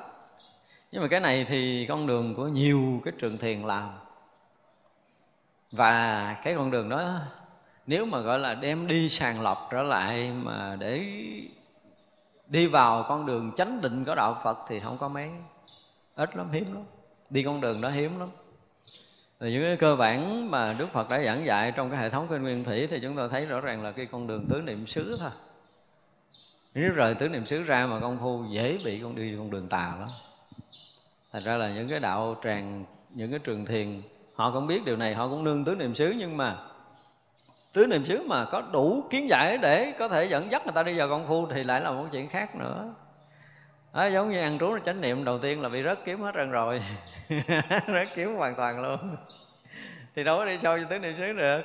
nhưng 0.92 1.02
mà 1.02 1.08
cái 1.08 1.20
này 1.20 1.46
thì 1.46 1.86
con 1.90 2.08
đường 2.08 2.36
của 2.36 2.48
nhiều 2.48 3.02
cái 3.06 3.14
trường 3.18 3.38
thiền 3.38 3.62
làm. 3.62 3.90
Và 5.72 6.34
cái 6.44 6.56
con 6.56 6.72
đường 6.72 6.90
đó, 6.90 7.20
nếu 7.88 8.06
mà 8.06 8.20
gọi 8.20 8.40
là 8.40 8.54
đem 8.54 8.88
đi 8.88 9.10
sàng 9.10 9.42
lọc 9.42 9.68
trở 9.72 9.84
lại 9.84 10.32
mà 10.32 10.76
để 10.80 11.06
đi 12.48 12.68
vào 12.68 13.06
con 13.10 13.26
đường 13.26 13.52
chánh 13.58 13.82
định 13.82 14.06
của 14.06 14.16
đạo 14.16 14.42
Phật 14.44 14.58
thì 14.70 14.80
không 14.80 14.98
có 14.98 15.08
mấy. 15.08 15.30
Ít 16.16 16.36
lắm, 16.36 16.52
hiếm 16.52 16.74
lắm. 16.74 16.84
Đi 17.30 17.44
con 17.44 17.62
đường 17.62 17.82
đó 17.82 17.90
hiếm 17.90 18.20
lắm. 18.20 18.30
Rồi 19.40 19.52
những 19.52 19.64
cái 19.64 19.78
cơ 19.78 19.96
bản 19.96 20.52
mà 20.52 20.74
Đức 20.74 20.88
Phật 20.94 21.10
đã 21.10 21.24
giảng 21.24 21.46
dạy 21.46 21.72
trong 21.72 21.90
cái 21.90 22.00
hệ 22.00 22.10
thống 22.10 22.28
kinh 22.30 22.42
nguyên 22.42 22.64
thủy 22.64 22.88
thì 22.88 23.00
chúng 23.02 23.16
ta 23.16 23.28
thấy 23.28 23.46
rõ 23.46 23.62
ràng 23.62 23.84
là 23.84 23.92
cái 23.92 24.06
con 24.06 24.28
đường 24.28 24.46
tứ 24.50 24.62
niệm 24.62 24.88
xứ 24.88 25.18
thôi. 25.20 25.32
Nếu 26.74 26.92
rời 26.92 27.16
tứ 27.16 27.30
niệm 27.30 27.46
xứ 27.46 27.64
ra 27.64 27.86
mà 27.86 28.00
công 28.00 28.18
phu 28.20 28.44
dễ 28.50 28.80
bị 28.86 29.00
con 29.04 29.16
đi 29.16 29.36
con 29.38 29.52
đường 29.52 29.68
tà 29.68 29.96
lắm 30.00 30.10
thành 31.34 31.44
ra 31.44 31.58
là 31.58 31.70
những 31.70 31.90
cái 31.90 32.00
đạo 32.00 32.36
tràng 32.44 32.86
những 33.10 33.32
cái 33.32 33.40
trường 33.40 33.66
thiền 33.66 34.02
họ 34.36 34.52
cũng 34.52 34.68
biết 34.68 34.86
điều 34.86 34.98
này 34.98 35.16
họ 35.16 35.28
cũng 35.28 35.44
nương 35.44 35.66
tứ 35.66 35.76
niệm 35.76 35.96
xứ 35.96 36.14
nhưng 36.18 36.38
mà 36.38 36.58
tứ 37.74 37.88
niệm 37.88 38.06
xứ 38.06 38.24
mà 38.28 38.46
có 38.46 38.62
đủ 38.72 39.04
kiến 39.10 39.30
giải 39.30 39.58
để 39.58 39.94
có 40.00 40.08
thể 40.08 40.26
dẫn 40.26 40.52
dắt 40.52 40.66
người 40.66 40.74
ta 40.74 40.84
đi 40.84 40.98
vào 40.98 41.10
công 41.10 41.28
phu 41.28 41.48
thì 41.48 41.64
lại 41.64 41.82
là 41.82 41.92
một 41.92 42.06
chuyện 42.12 42.30
khác 42.30 42.56
nữa. 42.56 42.94
Đó, 43.94 44.06
giống 44.06 44.32
như 44.32 44.42
ăn 44.42 44.60
trú 44.60 44.74
là 44.74 44.82
chánh 44.86 45.02
niệm 45.02 45.26
đầu 45.26 45.40
tiên 45.40 45.62
là 45.62 45.70
bị 45.70 45.84
rớt 45.84 46.00
kiếm 46.06 46.22
hết 46.22 46.32
rần 46.36 46.52
rồi. 46.52 46.82
Rớt 47.88 48.08
kiếm 48.16 48.36
hoàn 48.36 48.56
toàn 48.56 48.82
luôn. 48.82 49.16
Thì 50.16 50.24
đâu 50.24 50.38
có 50.38 50.46
đi 50.46 50.58
sâu 50.64 50.78
cho 50.78 50.86
tứ 50.90 51.00
niệm 51.00 51.16
xứ 51.18 51.34
được. 51.34 51.62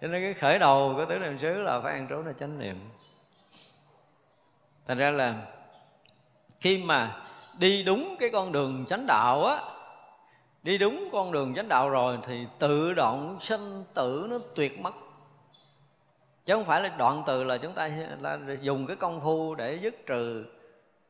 Cho 0.00 0.08
nên 0.08 0.22
cái 0.22 0.34
khởi 0.34 0.58
đầu 0.58 0.92
của 0.96 1.04
tứ 1.04 1.18
niệm 1.18 1.38
xứ 1.38 1.52
là 1.52 1.80
phải 1.80 1.92
ăn 1.92 2.06
trú 2.08 2.16
là 2.16 2.32
chánh 2.32 2.58
niệm. 2.58 2.76
Thành 4.86 4.98
ra 4.98 5.10
là 5.10 5.34
khi 6.60 6.84
mà 6.84 7.16
đi 7.58 7.82
đúng 7.82 8.16
cái 8.18 8.30
con 8.30 8.52
đường 8.52 8.84
chánh 8.88 9.06
đạo 9.06 9.46
á, 9.46 9.62
đi 10.62 10.78
đúng 10.78 11.08
con 11.12 11.32
đường 11.32 11.54
chánh 11.54 11.68
đạo 11.68 11.88
rồi 11.88 12.18
thì 12.26 12.46
tự 12.58 12.94
động 12.94 13.38
sinh 13.40 13.84
tử 13.94 14.26
nó 14.30 14.38
tuyệt 14.54 14.80
mất. 14.80 14.94
Chứ 16.44 16.54
không 16.54 16.64
phải 16.64 16.80
là 16.80 16.88
đoạn 16.88 17.22
từ 17.26 17.44
là 17.44 17.58
chúng 17.58 17.72
ta 17.72 17.90
là 18.20 18.38
dùng 18.60 18.86
cái 18.86 18.96
công 18.96 19.20
phu 19.20 19.54
để 19.54 19.78
dứt 19.82 20.06
trừ, 20.06 20.46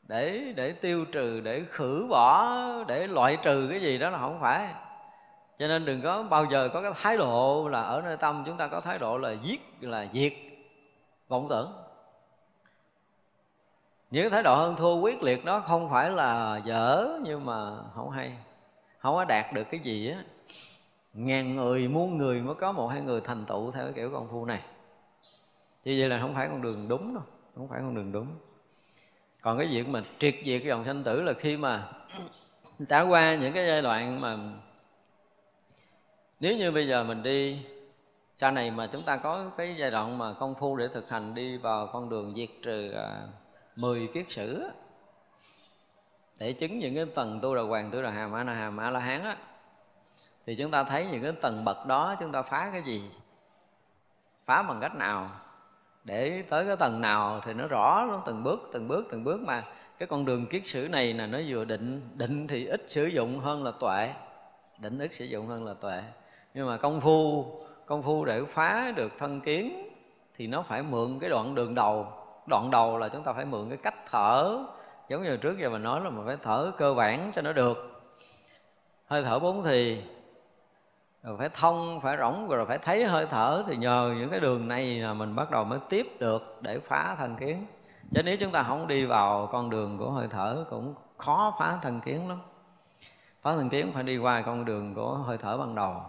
để 0.03 0.53
để 0.57 0.73
tiêu 0.73 1.05
trừ, 1.12 1.41
để 1.41 1.62
khử 1.69 2.07
bỏ, 2.11 2.59
để 2.87 3.07
loại 3.07 3.37
trừ 3.43 3.69
cái 3.70 3.81
gì 3.81 3.99
đó 3.99 4.11
là 4.11 4.19
không 4.19 4.39
phải. 4.41 4.69
Cho 5.59 5.69
nên 5.69 5.85
đừng 5.85 6.01
có 6.01 6.23
bao 6.23 6.47
giờ 6.51 6.69
có 6.73 6.83
cái 6.83 6.93
thái 6.95 7.16
độ 7.16 7.69
là 7.69 7.83
ở 7.83 8.03
nơi 8.05 8.16
tâm 8.16 8.43
chúng 8.47 8.57
ta 8.57 8.69
có 8.69 8.81
thái 8.81 8.99
độ 8.99 9.19
là 9.19 9.35
giết, 9.43 9.61
là 9.81 10.07
diệt 10.12 10.33
vọng 11.29 11.47
tưởng 11.51 11.73
những 14.11 14.31
thái 14.31 14.43
độ 14.43 14.55
hơn 14.55 14.77
thua 14.77 15.01
quyết 15.01 15.23
liệt 15.23 15.45
đó 15.45 15.61
không 15.61 15.91
phải 15.91 16.11
là 16.11 16.61
dở, 16.65 17.09
nhưng 17.25 17.45
mà 17.45 17.83
không 17.95 18.11
hay. 18.11 18.33
Không 18.99 19.15
có 19.15 19.25
đạt 19.25 19.55
được 19.55 19.65
cái 19.71 19.81
gì 19.81 20.11
á. 20.11 20.23
Ngàn 21.13 21.57
người 21.57 21.89
muôn 21.89 22.19
người 22.19 22.41
mới 22.41 22.55
có 22.55 22.73
một 22.73 22.89
hai 22.89 23.01
người 23.01 23.21
thành 23.21 23.45
tựu 23.45 23.71
theo 23.71 23.85
cái 23.85 23.93
kiểu 23.93 24.11
công 24.11 24.29
phu 24.31 24.45
này. 24.45 24.61
Như 25.85 25.97
vậy 26.01 26.09
là 26.09 26.21
không 26.21 26.35
phải 26.35 26.49
con 26.49 26.63
đường 26.63 26.89
đúng 26.89 27.15
đâu, 27.15 27.23
không 27.57 27.69
phải 27.69 27.81
con 27.81 27.95
đường 27.95 28.13
đúng. 28.13 28.27
Còn 29.41 29.59
cái 29.59 29.67
việc 29.67 29.89
mà 29.89 30.03
triệt 30.19 30.35
diệt 30.45 30.61
cái 30.61 30.69
dòng 30.69 30.85
sanh 30.85 31.05
tử 31.05 31.23
là 31.23 31.33
khi 31.33 31.57
mà 31.57 31.89
đã 32.79 33.01
qua 33.03 33.35
những 33.35 33.53
cái 33.53 33.67
giai 33.67 33.83
đoạn 33.83 34.21
mà 34.21 34.37
nếu 36.41 36.57
như 36.57 36.71
bây 36.71 36.89
giờ 36.89 37.05
mình 37.05 37.23
đi, 37.23 37.59
sau 38.39 38.51
này 38.51 38.71
mà 38.71 38.89
chúng 38.93 39.03
ta 39.03 39.17
có 39.17 39.51
cái 39.57 39.75
giai 39.79 39.91
đoạn 39.91 40.19
mà 40.19 40.33
công 40.33 40.55
phu 40.55 40.77
để 40.77 40.89
thực 40.89 41.09
hành 41.09 41.35
đi 41.35 41.57
vào 41.57 41.87
con 41.87 42.09
đường 42.09 42.35
diệt 42.37 42.49
trừ 42.63 42.91
à, 42.91 43.27
mười 43.79 44.09
kiết 44.15 44.27
sử. 44.29 44.69
Để 46.41 46.53
chứng 46.53 46.79
những 46.79 46.95
cái 46.95 47.07
tầng 47.15 47.39
tu 47.43 47.55
đà 47.55 47.63
hoàng, 47.63 47.91
tu 47.91 48.03
đà 48.03 48.11
hàm 48.11 48.33
a 48.33 48.45
la 48.45 48.55
hàm 48.55 48.81
a 48.81 48.91
la 48.91 49.01
hán 49.01 49.25
á, 49.25 49.37
thì 50.47 50.55
chúng 50.55 50.71
ta 50.71 50.85
thấy 50.85 51.07
những 51.13 51.23
cái 51.23 51.33
tầng 51.33 51.65
bậc 51.65 51.87
đó, 51.87 52.17
chúng 52.21 52.33
ta 52.33 52.43
phá 52.43 52.69
cái 52.73 52.83
gì? 52.83 53.11
Phá 54.47 54.63
bằng 54.63 54.81
cách 54.81 54.95
nào? 54.95 55.31
Để 56.05 56.43
tới 56.43 56.67
cái 56.67 56.77
tầng 56.77 57.01
nào 57.01 57.41
thì 57.45 57.55
nó 57.55 57.67
rõ 57.67 58.07
nó 58.09 58.23
từng 58.27 58.43
bước 58.45 58.71
từng 58.73 58.89
bước 58.89 59.07
từng 59.11 59.25
bước 59.25 59.41
mà. 59.41 59.65
Cái 59.99 60.07
con 60.07 60.25
đường 60.25 60.47
kiết 60.47 60.67
sử 60.67 60.89
này 60.89 61.13
là 61.13 61.27
nó 61.27 61.39
vừa 61.49 61.65
định 61.65 62.01
định 62.15 62.47
thì 62.47 62.67
ít 62.67 62.85
sử 62.89 63.07
dụng 63.07 63.39
hơn 63.39 63.65
là 63.65 63.71
tuệ, 63.81 64.15
định 64.79 64.99
ít 64.99 65.15
sử 65.15 65.25
dụng 65.25 65.47
hơn 65.47 65.65
là 65.65 65.75
tuệ. 65.75 66.03
Nhưng 66.55 66.67
mà 66.67 66.77
công 66.77 67.01
phu 67.01 67.47
công 67.87 68.03
phu 68.03 68.25
để 68.25 68.45
phá 68.45 68.93
được 68.97 69.13
thân 69.19 69.41
kiến 69.41 69.89
thì 70.37 70.47
nó 70.47 70.63
phải 70.63 70.83
mượn 70.83 71.19
cái 71.21 71.31
đoạn 71.31 71.55
đường 71.55 71.75
đầu 71.75 72.13
đoạn 72.49 72.70
đầu 72.70 72.99
là 72.99 73.09
chúng 73.09 73.23
ta 73.23 73.33
phải 73.33 73.45
mượn 73.45 73.69
cái 73.69 73.79
cách 73.79 73.95
thở. 74.11 74.59
Giống 75.09 75.23
như 75.23 75.37
trước 75.37 75.59
giờ 75.59 75.70
mình 75.70 75.83
nói 75.83 76.01
là 76.01 76.11
mình 76.11 76.27
phải 76.27 76.37
thở 76.43 76.73
cơ 76.79 76.95
bản 76.95 77.33
cho 77.35 77.43
nó 77.43 77.53
được. 77.53 78.03
Hơi 79.07 79.25
thở 79.25 79.39
bốn 79.39 79.65
thì, 79.65 80.03
rồi 81.23 81.37
phải 81.39 81.49
thông, 81.49 82.01
phải 82.01 82.16
rỗng, 82.16 82.49
rồi 82.49 82.66
phải 82.66 82.79
thấy 82.79 83.05
hơi 83.05 83.27
thở 83.27 83.65
thì 83.66 83.77
nhờ 83.77 84.15
những 84.19 84.31
cái 84.31 84.41
đường 84.41 84.69
này 84.69 84.99
là 84.99 85.15
mình 85.15 85.35
bắt 85.35 85.51
đầu 85.51 85.65
mới 85.65 85.79
tiếp 85.89 86.07
được 86.20 86.59
để 86.61 86.79
phá 86.79 87.16
thân 87.19 87.37
kiến. 87.37 87.66
Chứ 88.15 88.23
nếu 88.23 88.37
chúng 88.37 88.53
ta 88.53 88.62
không 88.62 88.87
đi 88.87 89.05
vào 89.05 89.49
con 89.53 89.70
đường 89.70 89.99
của 89.99 90.11
hơi 90.11 90.29
thở 90.31 90.65
cũng 90.70 90.95
khó 91.16 91.57
phá 91.59 91.79
thân 91.83 92.01
kiến 92.01 92.29
lắm. 92.29 92.39
Phá 93.43 93.55
thân 93.57 93.69
kiến 93.69 93.91
phải 93.95 94.03
đi 94.03 94.19
qua 94.19 94.43
con 94.43 94.65
đường 94.65 94.95
của 94.95 95.15
hơi 95.15 95.39
thở 95.39 95.57
ban 95.57 95.75
đầu. 95.75 96.03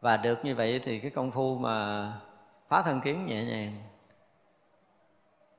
Và 0.00 0.16
được 0.16 0.44
như 0.44 0.54
vậy 0.54 0.80
thì 0.84 1.00
cái 1.00 1.10
công 1.10 1.30
phu 1.30 1.58
mà 1.58 2.12
phá 2.68 2.82
thân 2.82 3.00
kiến 3.00 3.26
nhẹ 3.26 3.44
nhàng 3.44 3.72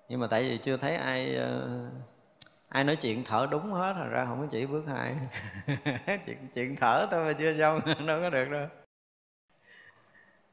nhưng 0.10 0.19
mà 0.19 0.27
tại 0.27 0.44
vì 0.44 0.57
chưa 0.57 0.77
thấy 0.77 0.95
ai 0.95 1.36
ờ, 1.36 1.68
ai 2.69 2.84
nói 2.84 2.95
chuyện 2.95 3.23
thở 3.23 3.48
đúng 3.52 3.72
hết 3.72 3.94
thành 3.94 4.10
ra 4.10 4.26
không 4.26 4.41
có 4.41 4.48
chỉ 4.52 4.65
bước 4.65 4.84
hai. 4.88 5.15
Chuyện, 6.26 6.38
chuyện 6.53 6.76
thở 6.76 7.07
thôi 7.11 7.26
mà 7.26 7.34
chưa 7.40 7.57
xong 7.60 7.80
đâu 8.07 8.22
có 8.22 8.30
được 8.30 8.49
đâu. 8.52 8.68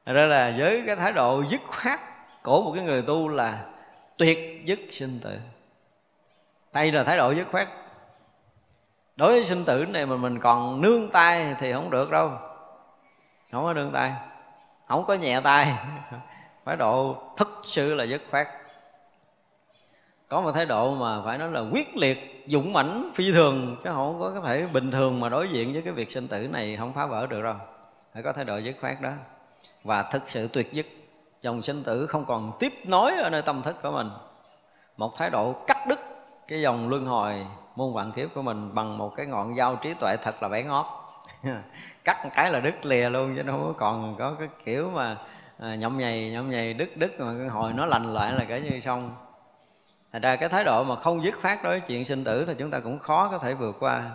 Đó 0.06 0.26
là 0.26 0.54
với 0.58 0.82
cái 0.86 0.96
thái 0.96 1.12
độ 1.12 1.42
dứt 1.50 1.60
khoát 1.66 2.00
của 2.42 2.62
một 2.62 2.72
cái 2.74 2.84
người 2.84 3.02
tu 3.02 3.28
là 3.28 3.64
tuyệt 4.18 4.62
dứt 4.64 4.78
sinh 4.90 5.20
tử. 5.22 5.38
Đây 6.74 6.92
là 6.92 7.04
thái 7.04 7.16
độ 7.16 7.30
dứt 7.30 7.48
khoát. 7.50 7.68
Đối 9.16 9.32
với 9.32 9.44
sinh 9.44 9.64
tử 9.64 9.86
này 9.88 10.06
mà 10.06 10.16
mình 10.16 10.40
còn 10.40 10.80
nương 10.80 11.10
tay 11.10 11.56
thì 11.58 11.72
không 11.72 11.90
được 11.90 12.10
đâu. 12.10 12.30
Không 13.52 13.64
có 13.64 13.72
nương 13.72 13.92
tay. 13.92 14.12
Không 14.88 15.04
có 15.06 15.14
nhẹ 15.14 15.40
tay. 15.40 15.72
Thái 16.66 16.76
độ 16.76 17.16
thực 17.36 17.60
sự 17.64 17.94
là 17.94 18.04
dứt 18.04 18.22
khoát 18.30 18.48
có 20.32 20.40
một 20.40 20.52
thái 20.52 20.66
độ 20.66 20.94
mà 20.94 21.22
phải 21.24 21.38
nói 21.38 21.50
là 21.50 21.60
quyết 21.60 21.96
liệt 21.96 22.44
dũng 22.46 22.72
mãnh 22.72 23.10
phi 23.14 23.32
thường 23.32 23.76
chứ 23.84 23.90
không 23.92 24.20
có 24.20 24.40
thể 24.46 24.66
bình 24.66 24.90
thường 24.90 25.20
mà 25.20 25.28
đối 25.28 25.48
diện 25.48 25.72
với 25.72 25.82
cái 25.82 25.92
việc 25.92 26.10
sinh 26.10 26.28
tử 26.28 26.48
này 26.48 26.76
không 26.76 26.92
phá 26.92 27.06
vỡ 27.06 27.26
được 27.26 27.42
đâu. 27.42 27.54
Phải 28.14 28.22
có 28.22 28.32
thái 28.32 28.44
độ 28.44 28.58
dứt 28.58 28.76
khoát 28.80 29.00
đó. 29.00 29.10
Và 29.84 30.02
thực 30.02 30.22
sự 30.26 30.48
tuyệt 30.52 30.72
dứt 30.72 30.86
dòng 31.42 31.62
sinh 31.62 31.82
tử 31.82 32.06
không 32.06 32.24
còn 32.24 32.52
tiếp 32.58 32.72
nối 32.84 33.12
ở 33.12 33.30
nơi 33.30 33.42
tâm 33.42 33.62
thức 33.62 33.76
của 33.82 33.90
mình. 33.90 34.10
Một 34.96 35.16
thái 35.16 35.30
độ 35.30 35.52
cắt 35.66 35.78
đứt 35.88 36.00
cái 36.48 36.60
dòng 36.60 36.88
luân 36.88 37.06
hồi 37.06 37.46
muôn 37.76 37.94
vạn 37.94 38.12
kiếp 38.12 38.34
của 38.34 38.42
mình 38.42 38.74
bằng 38.74 38.98
một 38.98 39.12
cái 39.16 39.26
ngọn 39.26 39.56
dao 39.56 39.76
trí 39.76 39.94
tuệ 39.94 40.16
thật 40.22 40.42
là 40.42 40.48
bẻ 40.48 40.62
ngót. 40.62 40.86
Cắt 42.04 42.24
một 42.24 42.30
cái 42.34 42.52
là 42.52 42.60
đứt 42.60 42.84
lìa 42.84 43.08
luôn 43.08 43.36
chứ 43.36 43.42
không 43.46 43.74
còn 43.78 44.16
có 44.18 44.36
cái 44.38 44.48
kiểu 44.64 44.90
mà 44.90 45.16
à, 45.58 45.74
nhầy 45.74 46.30
nhộng 46.30 46.50
nhầy 46.50 46.74
đứt 46.74 46.96
đứt 46.96 47.20
mà 47.20 47.48
hồi 47.50 47.72
nó 47.72 47.86
lành 47.86 48.14
lại 48.14 48.32
là 48.32 48.44
cái 48.44 48.60
như 48.60 48.80
xong 48.80 49.16
Thành 50.12 50.22
ra 50.22 50.36
cái 50.36 50.48
thái 50.48 50.64
độ 50.64 50.84
mà 50.84 50.96
không 50.96 51.22
dứt 51.22 51.34
phát 51.40 51.62
đối 51.62 51.72
với 51.72 51.88
chuyện 51.88 52.04
sinh 52.04 52.24
tử 52.24 52.44
thì 52.44 52.54
chúng 52.58 52.70
ta 52.70 52.80
cũng 52.80 52.98
khó 52.98 53.28
có 53.30 53.38
thể 53.38 53.54
vượt 53.54 53.76
qua. 53.80 54.10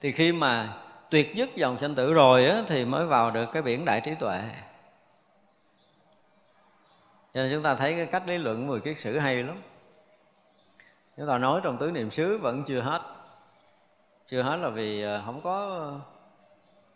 Thì 0.00 0.12
khi 0.12 0.32
mà 0.32 0.76
tuyệt 1.10 1.34
dứt 1.34 1.56
dòng 1.56 1.78
sinh 1.78 1.94
tử 1.94 2.14
rồi 2.14 2.46
á, 2.46 2.62
thì 2.66 2.84
mới 2.84 3.06
vào 3.06 3.30
được 3.30 3.46
cái 3.52 3.62
biển 3.62 3.84
đại 3.84 4.00
trí 4.04 4.14
tuệ. 4.14 4.42
Cho 7.34 7.42
nên 7.42 7.52
chúng 7.52 7.62
ta 7.62 7.74
thấy 7.74 7.94
cái 7.94 8.06
cách 8.06 8.22
lý 8.26 8.38
luận 8.38 8.66
mười 8.66 8.80
kiết 8.80 8.98
sử 8.98 9.18
hay 9.18 9.42
lắm. 9.42 9.62
Chúng 11.16 11.26
ta 11.28 11.38
nói 11.38 11.60
trong 11.64 11.78
tứ 11.78 11.90
niệm 11.90 12.10
xứ 12.10 12.38
vẫn 12.38 12.64
chưa 12.64 12.80
hết. 12.80 13.02
Chưa 14.28 14.42
hết 14.42 14.56
là 14.56 14.68
vì 14.68 15.02
ờ, 15.02 15.22
không 15.26 15.40
có 15.40 15.90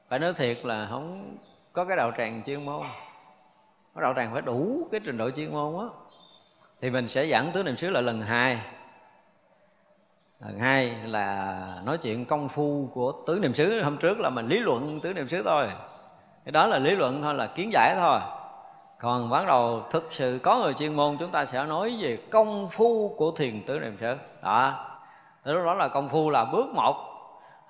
phải 0.09 0.19
nói 0.19 0.33
thiệt 0.35 0.65
là 0.65 0.87
không 0.91 1.37
có 1.73 1.85
cái 1.85 1.97
đạo 1.97 2.13
tràng 2.19 2.43
chuyên 2.47 2.65
môn. 2.65 2.83
cái 3.95 4.03
đạo 4.03 4.13
tràng 4.17 4.33
phải 4.33 4.43
đủ 4.43 4.89
cái 4.93 5.01
trình 5.05 5.19
độ 5.19 5.31
chuyên 5.31 5.53
môn 5.53 5.79
á 5.79 6.10
thì 6.81 6.91
mình 6.91 7.09
sẽ 7.09 7.27
giảng 7.27 7.51
tứ 7.53 7.63
niệm 7.63 7.77
xứ 7.77 7.91
lại 7.91 8.03
lần 8.03 8.23
hai. 8.23 8.59
Lần 10.47 10.59
hai 10.59 10.95
là 11.05 11.57
nói 11.85 11.99
chuyện 11.99 12.25
công 12.25 12.49
phu 12.49 12.91
của 12.95 13.13
tứ 13.27 13.39
niệm 13.39 13.55
xứ. 13.55 13.83
Hôm 13.83 13.97
trước 13.97 14.21
là 14.21 14.31
mình 14.31 14.49
lý 14.49 14.59
luận 14.59 15.01
tứ 15.01 15.13
niệm 15.13 15.29
xứ 15.29 15.43
thôi. 15.45 15.69
Cái 16.45 16.53
đó 16.53 16.67
là 16.67 16.79
lý 16.79 16.91
luận 16.91 17.23
thôi, 17.23 17.35
là 17.35 17.47
kiến 17.47 17.71
giải 17.73 17.97
thôi. 17.99 18.21
Còn 19.01 19.31
bắt 19.31 19.47
đầu 19.47 19.83
thực 19.91 20.07
sự 20.11 20.39
có 20.43 20.59
người 20.59 20.75
chuyên 20.75 20.95
môn, 20.95 21.17
chúng 21.19 21.31
ta 21.31 21.45
sẽ 21.45 21.65
nói 21.65 21.99
về 22.01 22.19
công 22.31 22.69
phu 22.69 23.15
của 23.17 23.31
thiền 23.31 23.63
tứ 23.67 23.81
niệm 23.81 23.97
xứ. 24.01 24.17
Đó. 24.43 24.87
Lúc 25.45 25.65
đó 25.65 25.75
là 25.75 25.89
công 25.89 26.09
phu 26.09 26.31
là 26.31 26.45
bước 26.45 26.67
một. 26.75 27.07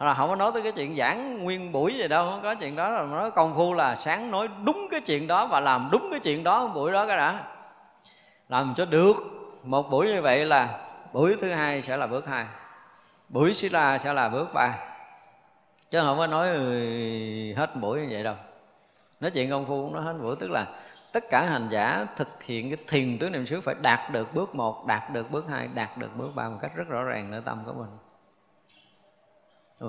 Là 0.00 0.14
không 0.14 0.28
có 0.28 0.36
nói 0.36 0.50
tới 0.54 0.62
cái 0.62 0.72
chuyện 0.72 0.96
giảng 0.96 1.44
nguyên 1.44 1.72
buổi 1.72 1.94
gì 1.94 2.08
đâu, 2.08 2.30
không 2.30 2.40
có 2.42 2.54
chuyện 2.54 2.76
đó 2.76 2.88
là 2.88 3.02
nói 3.02 3.30
công 3.30 3.54
phu 3.54 3.74
là 3.74 3.96
sáng 3.96 4.30
nói 4.30 4.48
đúng 4.64 4.88
cái 4.90 5.00
chuyện 5.00 5.26
đó 5.26 5.46
và 5.46 5.60
làm 5.60 5.88
đúng 5.92 6.08
cái 6.10 6.20
chuyện 6.20 6.44
đó 6.44 6.68
buổi 6.74 6.92
đó 6.92 7.06
cái 7.06 7.16
đã 7.16 7.44
làm 8.50 8.74
cho 8.76 8.84
được 8.84 9.14
một 9.62 9.90
buổi 9.90 10.06
như 10.06 10.22
vậy 10.22 10.46
là 10.46 10.88
buổi 11.12 11.36
thứ 11.40 11.50
hai 11.50 11.82
sẽ 11.82 11.96
là 11.96 12.06
bước 12.06 12.26
hai. 12.26 12.46
Buổi 13.28 13.54
xí 13.54 13.68
la 13.68 13.98
sẽ 13.98 14.12
là 14.12 14.28
bước 14.28 14.48
ba. 14.54 14.78
Chứ 15.90 16.00
không 16.00 16.18
có 16.18 16.26
nói 16.26 16.48
hết 17.56 17.76
buổi 17.80 18.00
như 18.00 18.08
vậy 18.10 18.24
đâu. 18.24 18.34
Nói 19.20 19.30
chuyện 19.30 19.50
công 19.50 19.66
phu 19.66 19.90
nó 19.94 20.00
hết 20.00 20.14
buổi, 20.22 20.36
tức 20.36 20.50
là 20.50 20.66
tất 21.12 21.24
cả 21.30 21.42
hành 21.42 21.68
giả 21.70 22.06
thực 22.16 22.42
hiện 22.42 22.70
cái 22.70 22.84
thiền 22.88 23.18
tứ 23.18 23.30
niệm 23.30 23.46
xứ 23.46 23.60
phải 23.60 23.74
đạt 23.82 24.10
được 24.12 24.34
bước 24.34 24.54
một, 24.54 24.86
đạt 24.86 25.10
được 25.10 25.30
bước 25.30 25.44
hai, 25.48 25.68
đạt 25.74 25.98
được 25.98 26.16
bước 26.16 26.30
ba 26.34 26.48
một 26.48 26.58
cách 26.62 26.72
rất 26.74 26.88
rõ 26.88 27.02
ràng 27.02 27.30
nơi 27.30 27.42
tâm 27.44 27.62
của 27.66 27.72
mình. 27.72 27.90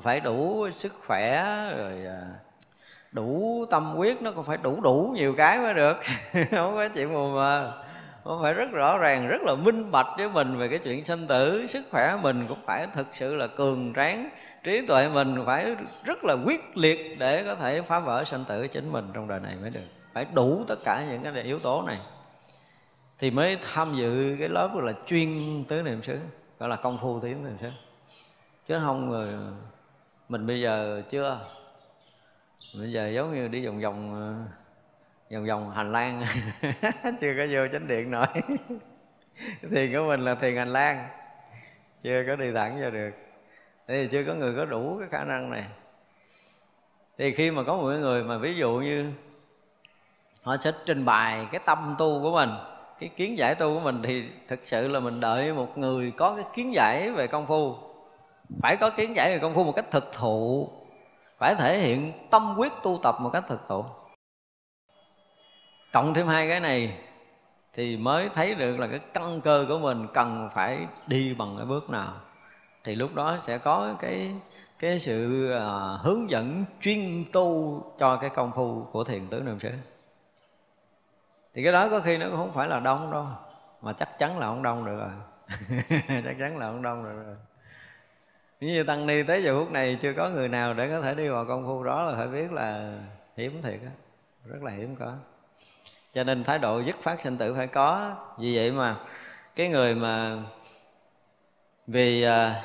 Phải 0.01 0.19
đủ 0.19 0.67
sức 0.71 0.93
khỏe, 1.07 1.43
rồi 1.77 2.05
à, 2.05 2.21
đủ 3.11 3.65
tâm 3.69 3.95
quyết 3.97 4.21
nó 4.21 4.31
còn 4.31 4.45
phải 4.45 4.57
đủ 4.57 4.81
đủ 4.81 5.11
nhiều 5.15 5.33
cái 5.38 5.59
mới 5.59 5.73
được. 5.73 5.97
Không 6.33 6.75
có 6.75 6.89
chuyện 6.95 7.13
mù 7.13 7.29
mờ 7.29 7.81
nó 8.26 8.39
phải 8.41 8.53
rất 8.53 8.72
rõ 8.72 8.98
ràng, 8.98 9.27
rất 9.27 9.41
là 9.41 9.56
minh 9.56 9.91
bạch 9.91 10.07
với 10.18 10.30
mình 10.30 10.57
về 10.57 10.68
cái 10.68 10.80
chuyện 10.80 11.06
sinh 11.06 11.27
tử. 11.27 11.68
Sức 11.68 11.85
khỏe 11.91 12.18
mình 12.22 12.45
cũng 12.48 12.60
phải 12.65 12.88
thực 12.93 13.07
sự 13.14 13.35
là 13.35 13.48
cường 13.48 13.93
tráng, 13.95 14.30
trí 14.64 14.85
tuệ 14.88 15.10
mình 15.10 15.43
phải 15.45 15.76
rất 16.03 16.23
là 16.23 16.35
quyết 16.45 16.77
liệt 16.77 17.19
để 17.19 17.43
có 17.43 17.56
thể 17.56 17.81
phá 17.81 17.99
vỡ 17.99 18.23
sinh 18.23 18.43
tử 18.48 18.68
chính 18.68 18.91
mình 18.91 19.10
trong 19.14 19.27
đời 19.27 19.39
này 19.39 19.56
mới 19.61 19.69
được. 19.69 19.85
Phải 20.14 20.26
đủ 20.34 20.64
tất 20.68 20.80
cả 20.84 21.06
những 21.10 21.34
cái 21.34 21.43
yếu 21.43 21.60
tố 21.60 21.81
này. 21.81 21.99
Thì 23.19 23.31
mới 23.31 23.57
tham 23.61 23.95
dự 23.95 24.35
cái 24.39 24.49
lớp 24.49 24.69
gọi 24.73 24.84
là 24.84 24.93
chuyên 25.07 25.64
tứ 25.68 25.81
niệm 25.81 26.03
xứ, 26.03 26.18
gọi 26.60 26.69
là 26.69 26.76
công 26.76 26.98
phu 27.02 27.19
tứ 27.19 27.27
niệm 27.27 27.57
xứ. 27.61 27.69
Chứ 28.68 28.80
không 28.84 29.10
người 29.10 29.34
mình 30.30 30.48
bây 30.48 30.61
giờ 30.61 31.02
chưa. 31.10 31.39
Bây 32.80 32.91
giờ 32.91 33.07
giống 33.07 33.35
như 33.35 33.48
đi 33.48 33.65
vòng 33.65 33.80
vòng 33.80 34.14
ờ, 34.14 34.52
vòng 35.32 35.45
vòng 35.45 35.72
hành 35.72 35.91
lang. 35.91 36.26
Chưa 37.22 37.34
có 37.38 37.45
vô 37.52 37.68
chánh 37.72 37.88
điện 37.88 38.12
nổi. 38.12 38.28
Thiền 39.72 39.94
của 39.94 40.03
mình 40.08 40.26
là 40.26 40.36
thiền 40.36 40.58
hành 40.58 40.74
lang. 40.74 41.08
Chưa 42.02 42.24
có 42.28 42.36
đi 42.36 42.52
thẳng 42.56 42.82
vô 42.82 42.90
được. 42.90 43.12
Thì 43.88 44.08
chưa 44.12 44.24
có 44.28 44.34
người 44.34 44.56
có 44.58 44.66
đủ 44.66 44.98
cái 44.99 45.08
khả 45.12 45.24
năng 45.24 45.49
này. 45.49 45.66
Thì 47.18 47.32
khi 47.32 47.52
mà 47.52 47.64
có 47.64 47.76
một 47.76 47.84
người 47.84 48.24
mà 48.24 48.38
ví 48.38 48.56
dụ 48.56 48.72
như 48.72 49.12
họ 50.41 50.58
sẽ 50.58 50.72
trình 50.86 51.06
bày 51.06 51.48
cái 51.52 51.62
tâm 51.66 51.95
tu 51.98 52.22
của 52.22 52.32
mình, 52.32 52.49
cái 52.99 53.10
kiến 53.10 53.38
giải 53.38 53.56
tu 53.56 53.74
của 53.74 53.80
mình, 53.80 54.02
thì 54.03 54.30
thực 54.48 54.60
sự 54.64 54.88
là 54.88 54.99
mình 54.99 55.20
đợi 55.20 55.53
một 55.53 55.78
người 55.78 56.12
có 56.18 56.36
cái 56.36 56.45
kiến 56.53 56.74
giải 56.74 57.12
về 57.12 57.28
công 57.28 57.48
phu. 57.48 57.76
Phải 58.62 58.78
có 58.78 58.90
kiến 58.90 59.16
giải 59.16 59.34
về 59.34 59.40
công 59.40 59.53
phu 59.53 59.64
một 59.64 59.76
cách 59.76 59.91
thực 59.91 60.14
thụ. 60.14 60.70
Phải 61.38 61.56
thể 61.56 61.80
hiện 61.80 62.12
tâm 62.30 62.56
quyết 62.58 62.72
tu 62.84 62.99
tập 63.03 63.16
một 63.20 63.30
cách 63.30 63.44
thực 63.48 63.68
thụ 63.68 63.86
cộng 65.93 66.13
thêm 66.13 66.27
hai 66.27 66.47
cái 66.47 66.59
này 66.59 66.97
thì 67.73 67.97
mới 67.97 68.30
thấy 68.30 68.55
được 68.55 68.80
là 68.80 68.88
cái 68.88 68.99
căn 69.13 69.41
cơ 69.41 69.65
của 69.68 69.80
mình 69.80 70.07
cần 70.13 70.49
phải 70.53 70.88
đi 71.07 71.34
bằng 71.34 71.57
cái 71.57 71.65
bước 71.65 71.89
nào. 71.89 72.13
Thì 72.84 72.95
lúc 72.95 73.15
đó 73.15 73.38
sẽ 73.41 73.57
có 73.57 73.95
cái 73.99 74.31
cái 74.80 74.99
sự 74.99 75.51
à, 75.51 75.68
hướng 76.03 76.30
dẫn 76.30 76.65
chuyên 76.81 77.26
tu 77.34 77.81
cho 77.97 78.15
cái 78.15 78.30
công 78.30 78.51
phu 78.55 78.88
của 78.91 79.03
thiền 79.03 79.27
tứ 79.27 79.39
niệm 79.39 79.59
xứ 79.59 79.69
thì 81.53 81.63
cái 81.63 81.73
đó 81.73 81.89
có 81.89 81.99
khi 81.99 82.18
nó 82.18 82.26
cũng 82.27 82.38
không 82.38 82.53
phải 82.53 82.68
là 82.68 82.80
đông 82.80 83.11
đâu 83.11 83.26
mà 83.81 83.93
chắc 83.93 84.09
chắn 84.19 84.39
là 84.39 84.47
không 84.47 84.63
đông 84.63 84.85
được 84.85 84.97
rồi. 84.97 85.09
Chắc 86.07 86.35
chắn 86.39 86.57
là 86.57 86.72
không 86.72 86.81
đông 86.81 87.03
được 87.03 87.23
rồi. 87.26 87.35
Như 88.59 88.84
tăng 88.84 89.07
ni 89.07 89.23
tới 89.23 89.43
giờ 89.43 89.59
phút 89.59 89.72
này 89.72 89.97
chưa 90.01 90.13
có 90.13 90.30
người 90.30 90.49
nào 90.49 90.73
để 90.73 90.89
có 90.89 91.01
thể 91.01 91.15
đi 91.15 91.30
vào 91.30 91.45
công 91.45 91.65
phu 91.65 91.84
đó 91.84 92.03
là 92.03 92.18
phải 92.18 92.27
biết 92.27 92.51
là 92.51 92.99
hiếm 93.38 93.61
thiệt 93.61 93.80
á 93.85 93.91
rất 94.45 94.63
là 94.63 94.72
hiếm 94.72 94.95
có 94.95 95.13
cho 96.13 96.23
nên 96.23 96.43
thái 96.43 96.59
độ 96.59 96.79
dứt 96.79 96.95
phát 97.01 97.21
sinh 97.21 97.38
tử 97.38 97.53
phải 97.53 97.67
có. 97.67 98.15
Vì 98.38 98.55
vậy 98.55 98.71
mà 98.71 98.95
cái 99.55 99.69
người 99.69 99.95
mà 99.95 100.38
vì 101.88 102.23
à, 102.23 102.63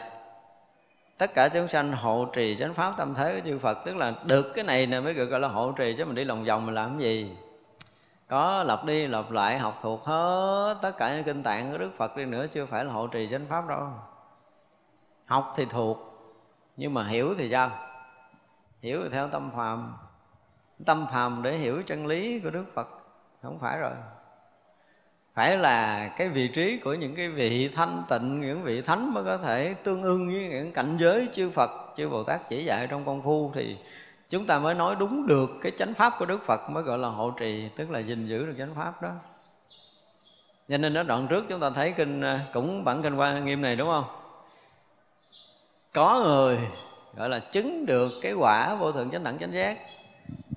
tất 1.18 1.34
cả 1.34 1.48
chúng 1.48 1.68
sanh 1.68 1.92
hộ 1.92 2.24
trì 2.24 2.56
chánh 2.60 2.74
pháp 2.74 2.94
tâm 2.96 3.14
thế 3.14 3.34
của 3.34 3.48
chư 3.48 3.58
Phật 3.58 3.78
tức 3.84 3.96
là 3.96 4.14
được 4.24 4.52
cái 4.54 4.64
này 4.64 4.86
nè 4.86 5.00
mới 5.00 5.14
được 5.14 5.26
gọi 5.26 5.40
là 5.40 5.48
hộ 5.48 5.72
trì 5.72 5.94
chứ 5.98 6.04
mình 6.04 6.14
đi 6.14 6.24
lòng 6.24 6.44
vòng 6.44 6.66
mình 6.66 6.74
làm 6.74 6.98
cái 6.98 7.08
gì? 7.08 7.36
Có 8.28 8.62
lặp 8.62 8.84
đi 8.84 9.06
lặp 9.06 9.30
lại 9.30 9.58
học 9.58 9.78
thuộc 9.82 10.04
hết 10.04 10.78
tất 10.82 10.92
cả 10.96 11.14
những 11.14 11.24
kinh 11.24 11.42
tạng 11.42 11.72
của 11.72 11.78
Đức 11.78 11.90
Phật 11.96 12.16
đi 12.16 12.24
nữa 12.24 12.46
chưa 12.52 12.66
phải 12.66 12.84
là 12.84 12.92
hộ 12.92 13.06
trì 13.06 13.28
chánh 13.30 13.46
pháp 13.48 13.68
đâu. 13.68 13.88
Học 15.26 15.52
thì 15.56 15.64
thuộc 15.64 15.98
nhưng 16.76 16.94
mà 16.94 17.06
hiểu 17.06 17.34
thì 17.38 17.50
sao? 17.50 17.70
Hiểu 18.82 19.00
thì 19.02 19.08
theo 19.12 19.28
tâm 19.28 19.50
phàm. 19.56 19.96
Tâm 20.86 21.06
phàm 21.12 21.42
để 21.42 21.56
hiểu 21.56 21.82
chân 21.86 22.06
lý 22.06 22.40
của 22.40 22.50
Đức 22.50 22.64
Phật 22.74 22.88
không 23.46 23.58
phải 23.58 23.78
rồi. 23.78 23.92
Phải 25.34 25.56
là 25.56 26.08
cái 26.08 26.28
vị 26.28 26.48
trí 26.48 26.78
của 26.78 26.94
những 26.94 27.14
cái 27.14 27.28
vị 27.28 27.68
thanh 27.68 28.02
tịnh, 28.08 28.40
những 28.40 28.62
vị 28.62 28.82
thánh 28.82 29.14
mới 29.14 29.24
có 29.24 29.38
thể 29.38 29.74
tương 29.84 30.02
ưng 30.02 30.28
với 30.28 30.48
những 30.48 30.72
cảnh 30.72 30.96
giới 31.00 31.28
chư 31.32 31.50
Phật, 31.50 31.70
chư 31.96 32.08
Bồ 32.08 32.24
Tát 32.24 32.48
chỉ 32.48 32.64
dạy 32.64 32.86
trong 32.86 33.04
công 33.04 33.22
phu. 33.22 33.52
Thì 33.54 33.76
chúng 34.28 34.46
ta 34.46 34.58
mới 34.58 34.74
nói 34.74 34.96
đúng 34.98 35.26
được 35.26 35.50
cái 35.62 35.72
chánh 35.78 35.94
pháp 35.94 36.12
của 36.18 36.26
Đức 36.26 36.42
Phật 36.46 36.70
mới 36.70 36.82
gọi 36.82 36.98
là 36.98 37.08
hộ 37.08 37.30
trì, 37.30 37.68
tức 37.76 37.90
là 37.90 37.98
gìn 37.98 38.26
giữ 38.26 38.46
được 38.46 38.54
chánh 38.58 38.74
pháp 38.74 39.02
đó. 39.02 39.10
Cho 40.68 40.78
nên 40.78 40.94
ở 40.94 41.02
đoạn 41.02 41.26
trước 41.28 41.44
chúng 41.48 41.60
ta 41.60 41.70
thấy 41.70 41.92
kinh 41.92 42.20
à, 42.20 42.40
cũng 42.52 42.84
bản 42.84 43.02
kinh 43.02 43.16
quan 43.16 43.44
nghiêm 43.44 43.62
này, 43.62 43.76
đúng 43.76 43.88
không? 43.88 44.04
Có 45.92 46.22
người 46.24 46.58
gọi 47.16 47.28
là 47.28 47.38
chứng 47.38 47.86
được 47.86 48.12
cái 48.22 48.32
quả 48.32 48.74
vô 48.74 48.92
thượng 48.92 49.10
chánh 49.10 49.24
đẳng 49.24 49.38
chánh 49.38 49.52
giác 49.52 49.78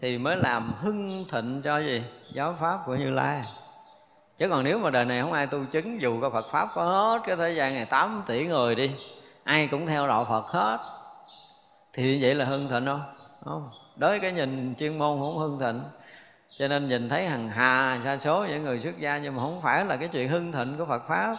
thì 0.01 0.17
mới 0.17 0.37
làm 0.37 0.73
hưng 0.81 1.25
thịnh 1.31 1.61
cho 1.61 1.77
gì? 1.77 2.03
Giáo 2.33 2.55
pháp 2.59 2.79
của 2.85 2.95
như 2.95 3.11
lai. 3.11 3.43
Chứ 4.37 4.49
còn 4.49 4.63
nếu 4.63 4.79
mà 4.79 4.89
đời 4.89 5.05
này 5.05 5.21
không 5.21 5.33
ai 5.33 5.47
tu 5.47 5.65
chứng, 5.65 6.01
dù 6.01 6.21
có 6.21 6.29
phật 6.29 6.45
pháp 6.51 6.69
có 6.73 6.83
hết, 6.83 7.21
cái 7.27 7.35
thế 7.35 7.51
gian 7.51 7.75
này 7.75 7.85
8 7.85 8.23
tỷ 8.27 8.45
người 8.45 8.75
đi, 8.75 8.91
ai 9.43 9.67
cũng 9.67 9.85
theo 9.85 10.07
đạo 10.07 10.25
phật 10.29 10.45
hết. 10.45 10.77
Thì 11.93 12.21
vậy 12.21 12.35
là 12.35 12.45
hưng 12.45 12.67
thịnh 12.69 12.85
không? 12.85 13.03
Không. 13.45 13.67
Đối 13.95 14.19
cái 14.19 14.31
nhìn 14.31 14.75
chuyên 14.75 14.97
môn 14.97 15.19
không 15.19 15.37
hưng 15.37 15.59
thịnh. 15.59 15.81
Cho 16.57 16.67
nên 16.67 16.87
nhìn 16.87 17.09
thấy 17.09 17.25
hằng 17.27 17.49
hà 17.49 17.99
sa 18.03 18.17
số 18.17 18.45
những 18.45 18.63
người 18.63 18.79
xuất 18.79 18.99
gia, 18.99 19.17
nhưng 19.17 19.35
mà 19.35 19.41
không 19.41 19.61
phải 19.61 19.85
là 19.85 19.95
cái 19.95 20.07
chuyện 20.07 20.29
hưng 20.29 20.51
thịnh 20.51 20.77
của 20.77 20.85
phật 20.85 21.07
pháp. 21.07 21.35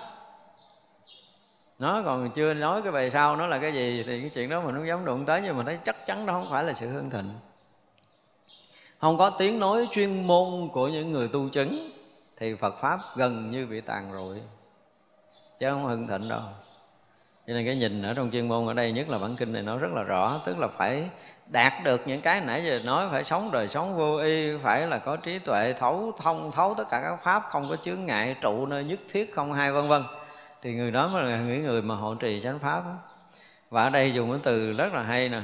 Nó 1.78 2.02
còn 2.04 2.30
chưa 2.30 2.54
nói 2.54 2.82
cái 2.82 2.92
bài 2.92 3.10
sau, 3.10 3.36
nó 3.36 3.46
là 3.46 3.58
cái 3.58 3.72
gì 3.72 4.04
thì 4.06 4.20
cái 4.20 4.30
chuyện 4.34 4.48
đó 4.48 4.60
mình 4.60 4.74
không 4.74 4.86
dám 4.86 5.04
đụng 5.04 5.26
tới, 5.26 5.40
nhưng 5.44 5.56
mà 5.56 5.64
thấy 5.66 5.78
chắc 5.84 6.06
chắn 6.06 6.26
đó 6.26 6.32
không 6.32 6.50
phải 6.50 6.64
là 6.64 6.72
sự 6.72 6.88
hưng 6.88 7.10
thịnh 7.10 7.32
không 9.00 9.18
có 9.18 9.30
tiếng 9.30 9.58
nói 9.58 9.88
chuyên 9.92 10.26
môn 10.26 10.68
của 10.72 10.88
những 10.88 11.12
người 11.12 11.28
tu 11.28 11.48
chứng, 11.48 11.90
thì 12.36 12.54
Phật 12.54 12.74
pháp 12.80 13.00
gần 13.16 13.50
như 13.50 13.66
bị 13.66 13.80
tàn 13.80 14.12
rụi. 14.14 14.36
Chứ 15.58 15.70
không 15.70 15.84
hưng 15.84 16.06
thịnh 16.06 16.28
đâu. 16.28 16.40
Cho 17.46 17.52
nên 17.52 17.66
cái 17.66 17.76
nhìn 17.76 18.02
ở 18.02 18.14
trong 18.14 18.30
chuyên 18.30 18.48
môn 18.48 18.66
ở 18.66 18.74
đây, 18.74 18.92
nhất 18.92 19.08
là 19.08 19.18
bản 19.18 19.36
kinh 19.36 19.52
này, 19.52 19.62
nó 19.62 19.76
rất 19.76 19.92
là 19.94 20.02
rõ. 20.02 20.40
Tức 20.46 20.58
là 20.58 20.68
phải 20.68 21.10
đạt 21.46 21.72
được 21.84 22.00
những 22.06 22.20
cái 22.20 22.40
nãy 22.40 22.64
giờ 22.64 22.80
nói, 22.84 23.08
phải 23.10 23.24
sống 23.24 23.50
đời 23.52 23.68
sống 23.68 23.96
vô 23.96 24.16
y, 24.16 24.56
phải 24.62 24.86
là 24.86 24.98
có 24.98 25.16
trí 25.16 25.38
tuệ, 25.38 25.74
thấu 25.78 26.12
thông, 26.18 26.52
thấu 26.52 26.74
tất 26.74 26.84
cả 26.90 27.00
các 27.04 27.16
pháp, 27.24 27.42
không 27.50 27.68
có 27.68 27.76
chướng 27.76 28.06
ngại, 28.06 28.36
trụ 28.40 28.66
nơi 28.66 28.84
nhất 28.84 28.98
thiết, 29.12 29.34
không 29.34 29.52
hai 29.52 29.72
vân 29.72 29.88
vân. 29.88 30.02
Thì 30.62 30.74
người 30.74 30.90
đó 30.90 31.08
mới 31.08 31.22
là 31.22 31.36
những 31.36 31.62
người 31.62 31.82
mà 31.82 31.94
hộ 31.94 32.14
trì 32.14 32.40
chánh 32.44 32.58
pháp 32.58 32.84
đó. 32.84 32.94
và 33.70 33.82
ở 33.82 33.90
đây 33.90 34.12
dùng 34.12 34.30
cái 34.30 34.40
từ 34.42 34.72
rất 34.72 34.92
là 34.92 35.02
hay 35.02 35.28
nè. 35.28 35.40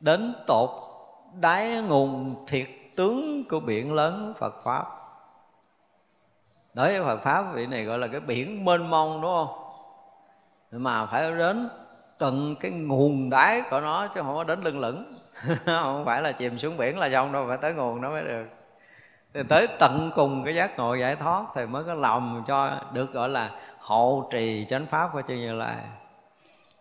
Đến 0.00 0.34
tột 0.46 0.89
đáy 1.40 1.82
nguồn 1.82 2.34
thiệt 2.46 2.66
tướng 2.96 3.44
của 3.50 3.60
biển 3.60 3.92
lớn 3.92 4.34
Phật 4.38 4.54
pháp. 4.64 4.84
Đối 6.74 6.98
với 6.98 7.02
Phật 7.02 7.22
pháp 7.22 7.42
vị 7.52 7.66
này 7.66 7.84
gọi 7.84 7.98
là 7.98 8.06
cái 8.06 8.20
biển 8.20 8.64
mênh 8.64 8.90
mông, 8.90 9.20
đúng 9.20 9.30
không? 9.34 9.56
Mà 10.72 11.06
phải 11.06 11.30
đến 11.30 11.68
tận 12.18 12.56
cái 12.60 12.70
nguồn 12.70 13.30
đáy 13.30 13.62
của 13.70 13.80
nó 13.80 14.06
chứ 14.06 14.20
không 14.22 14.34
có 14.34 14.44
đến 14.44 14.60
lưng 14.60 14.80
lửng. 14.80 15.18
Không 15.66 16.04
phải 16.04 16.22
là 16.22 16.32
chìm 16.32 16.58
xuống 16.58 16.76
biển 16.76 16.98
là 16.98 17.10
xong 17.12 17.32
đâu, 17.32 17.44
phải 17.48 17.58
tới 17.58 17.74
nguồn 17.74 18.00
nó 18.00 18.10
mới 18.10 18.22
được. 18.22 18.46
Thì 19.34 19.40
tới 19.48 19.66
tận 19.78 20.10
cùng 20.14 20.44
cái 20.44 20.54
giác 20.54 20.78
ngộ 20.78 20.94
giải 20.94 21.16
thoát 21.16 21.44
thì 21.54 21.66
mới 21.66 21.84
có 21.84 21.94
lòng 21.94 22.44
cho 22.46 22.70
được 22.92 23.12
gọi 23.12 23.28
là 23.28 23.50
hộ 23.78 24.28
trì 24.32 24.66
chánh 24.70 24.86
pháp 24.86 25.10
của 25.12 25.22
chư 25.28 25.34
như 25.34 25.52
lai 25.52 25.76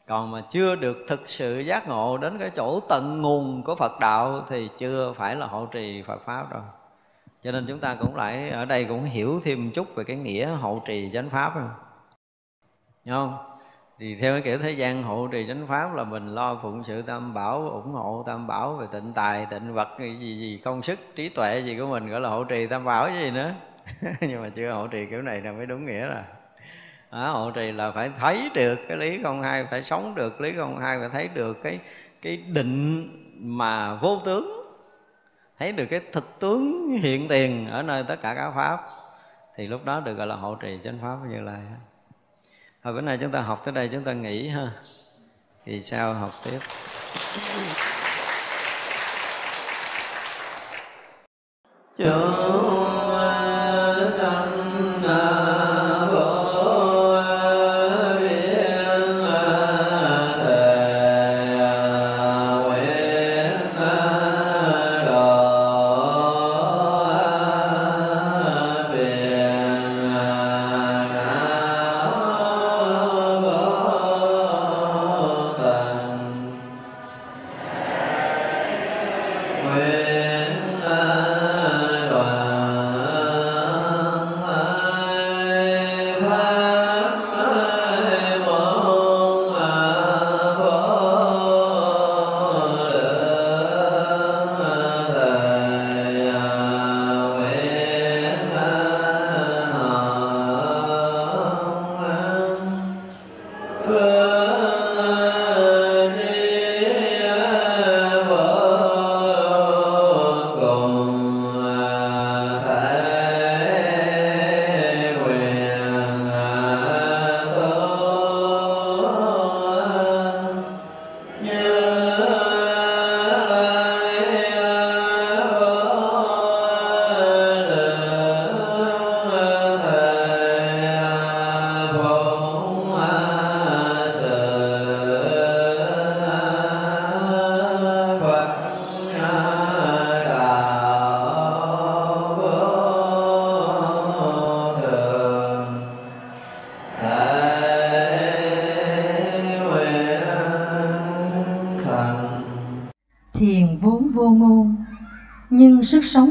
còn 0.09 0.31
mà 0.31 0.41
chưa 0.49 0.75
được 0.75 0.97
thực 1.07 1.29
sự 1.29 1.59
giác 1.59 1.87
ngộ 1.87 2.17
đến 2.17 2.37
cái 2.39 2.49
chỗ 2.55 2.79
tận 2.79 3.21
nguồn 3.21 3.63
của 3.63 3.75
phật 3.75 3.99
đạo 3.99 4.43
thì 4.49 4.69
chưa 4.77 5.13
phải 5.13 5.35
là 5.35 5.45
hộ 5.45 5.65
trì 5.65 6.01
phật 6.01 6.21
pháp 6.25 6.51
đâu. 6.51 6.61
Cho 7.41 7.51
nên 7.51 7.65
chúng 7.67 7.79
ta 7.79 7.95
cũng 7.95 8.15
lại 8.15 8.49
ở 8.49 8.65
đây 8.65 8.85
cũng 8.85 9.03
hiểu 9.03 9.39
thêm 9.43 9.71
chút 9.71 9.95
về 9.95 10.03
cái 10.03 10.15
nghĩa 10.15 10.49
hộ 10.49 10.81
trì 10.85 11.11
chánh 11.13 11.29
pháp 11.29 11.51
không 11.53 11.69
không? 13.09 13.37
Thì 13.99 14.15
theo 14.15 14.33
cái 14.33 14.41
kiểu 14.41 14.57
thế 14.57 14.71
gian 14.71 15.03
hộ 15.03 15.27
trì 15.27 15.45
chánh 15.47 15.67
pháp 15.67 15.95
là 15.95 16.03
mình 16.03 16.27
lo 16.27 16.59
phụng 16.61 16.83
sự 16.83 17.01
tam 17.01 17.33
bảo, 17.33 17.69
ủng 17.69 17.91
hộ 17.91 18.23
tam 18.27 18.47
bảo 18.47 18.73
về 18.73 18.87
tịnh 18.91 19.13
tài, 19.13 19.45
tịnh 19.45 19.73
vật 19.73 19.89
gì 19.99 20.39
gì 20.39 20.61
công 20.63 20.81
sức, 20.81 20.99
trí 21.15 21.29
tuệ 21.29 21.59
gì 21.59 21.77
của 21.79 21.85
mình, 21.85 22.07
gọi 22.07 22.21
là 22.21 22.29
hộ 22.29 22.43
trì 22.43 22.67
tam 22.67 22.85
bảo 22.85 23.09
gì 23.11 23.31
nữa. 23.31 23.53
Nhưng 24.21 24.41
mà 24.41 24.49
chưa 24.49 24.71
hộ 24.71 24.87
trì 24.87 25.05
kiểu 25.09 25.21
này 25.21 25.41
là 25.41 25.51
mới 25.51 25.65
đúng 25.65 25.85
nghĩa 25.85 26.05
rồi 26.05 26.23
à, 27.09 27.27
hộ 27.27 27.51
trì 27.51 27.71
là 27.71 27.91
phải 27.91 28.11
thấy 28.19 28.49
được 28.53 28.79
cái 28.87 28.97
lý 28.97 29.19
không 29.23 29.41
hai 29.41 29.65
phải 29.71 29.83
sống 29.83 30.15
được 30.15 30.41
lý 30.41 30.53
không 30.57 30.79
hai 30.79 30.99
phải 30.99 31.09
thấy 31.09 31.27
được 31.27 31.57
cái 31.63 31.79
cái 32.21 32.37
định 32.37 33.09
mà 33.41 33.95
vô 33.95 34.21
tướng. 34.25 34.55
Thấy 35.59 35.71
được 35.71 35.85
cái 35.85 36.01
thực 36.11 36.39
tướng 36.39 36.89
hiện 36.89 37.27
tiền 37.27 37.69
ở 37.69 37.81
nơi 37.81 38.03
tất 38.07 38.15
cả 38.21 38.33
các 38.33 38.51
pháp. 38.55 38.79
Thì 39.55 39.67
lúc 39.67 39.85
đó 39.85 39.99
được 39.99 40.13
gọi 40.13 40.27
là 40.27 40.35
hộ 40.35 40.55
trì 40.55 40.79
chánh 40.83 40.99
pháp 41.01 41.17
như 41.29 41.41
lai. 41.41 41.61
Hồi 42.83 42.93
bữa 42.93 43.01
nay 43.01 43.17
chúng 43.21 43.31
ta 43.31 43.41
học 43.41 43.61
tới 43.65 43.73
đây 43.73 43.89
chúng 43.91 44.03
ta 44.03 44.13
nghỉ 44.13 44.47
ha. 44.47 44.71
Thì 45.65 45.83
sao 45.83 46.13
học 46.13 46.31
tiếp. 46.43 46.59
Chúng 51.97 52.88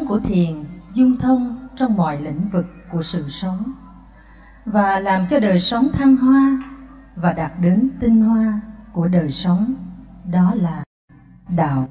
của 0.09 0.19
thiền 0.19 0.65
dung 0.93 1.17
thông 1.17 1.69
trong 1.77 1.97
mọi 1.97 2.21
lĩnh 2.23 2.49
vực 2.49 2.67
của 2.93 3.03
sự 3.03 3.29
sống, 3.29 3.73
và 4.65 5.01
làm 5.01 5.27
cho 5.31 5.41
đời 5.41 5.61
sống 5.61 5.89
thăng 5.93 6.17
hoa 6.17 6.63
và 7.17 7.33
đạt 7.33 7.53
đến 7.61 7.91
tinh 8.01 8.23
hoa 8.23 8.61
của 8.93 9.09
đời 9.09 9.31
sống, 9.31 9.75
đó 10.33 10.53
là 10.55 10.85
đạo. 11.49 11.89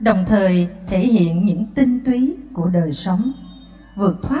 Đồng 0.00 0.24
thời 0.26 0.68
thể 0.86 0.98
hiện 0.98 1.46
những 1.46 1.66
tinh 1.74 2.00
túy 2.04 2.36
của 2.52 2.66
đời 2.66 2.92
sống, 2.92 3.32
vượt 3.96 4.16
thoát 4.22 4.37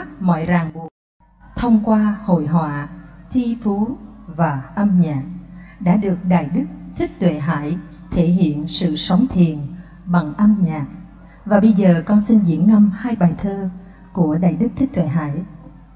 và 11.48 11.60
bây 11.60 11.72
giờ 11.72 12.02
con 12.06 12.20
xin 12.20 12.38
diễn 12.38 12.66
ngâm 12.66 12.90
hai 12.94 13.16
bài 13.16 13.34
thơ 13.38 13.68
của 14.12 14.38
đại 14.38 14.54
đức 14.54 14.68
thích 14.76 14.90
tuệ 14.94 15.06
hải. 15.06 15.32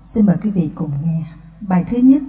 Xin 0.03 0.27
mời 0.27 0.37
quý 0.43 0.51
vị 0.51 0.71
cùng 0.75 0.91
nghe 1.05 1.23
bài 1.61 1.85
thứ 1.91 1.97
nhất. 1.97 2.23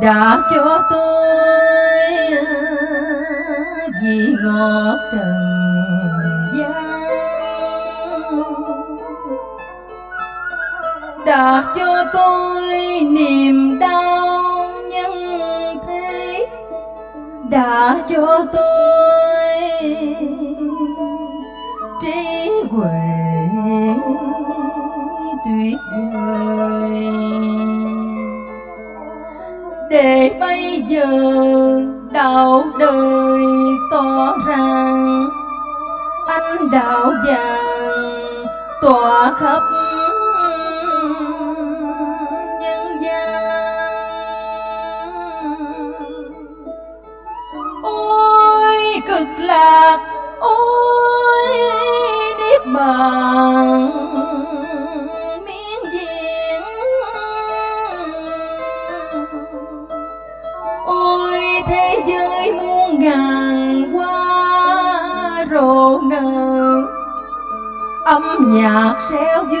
Đã 0.00 0.38
cho 0.54 0.82
tôi 0.90 1.28
vị 4.02 4.34
ngọt 4.42 4.96
trần 5.12 5.34
gian. 6.58 7.00
Đã 11.26 11.64
cho 11.76 12.04
tôi 12.12 12.64
niềm 13.10 13.77
giờ 30.88 31.06
đạo 32.12 32.62
đời 32.78 33.42
tỏ 33.90 34.36
ràng 34.46 35.28
anh 36.26 36.70
đạo 36.70 37.12
vàng 37.26 38.44
tỏa 38.82 39.32
khắp 39.40 39.62
nhân 42.60 43.02
gian. 43.02 43.92
Ôi, 47.82 49.00
cực 49.08 49.28
lạc, 49.38 49.98
ôi, 50.40 51.46
niết 52.38 52.66
bàn. 52.74 54.07
Ngàn 62.98 63.92
hoa 63.92 65.44
rộ 65.50 66.00
nở. 66.02 66.82
Âm 68.04 68.22
nhạc 68.38 68.94
reo 69.10 69.44
vui 69.44 69.58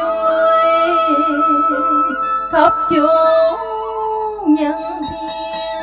khắp 2.52 2.72
chốn 2.90 4.54
nhân 4.54 4.82
thiên. 5.10 5.82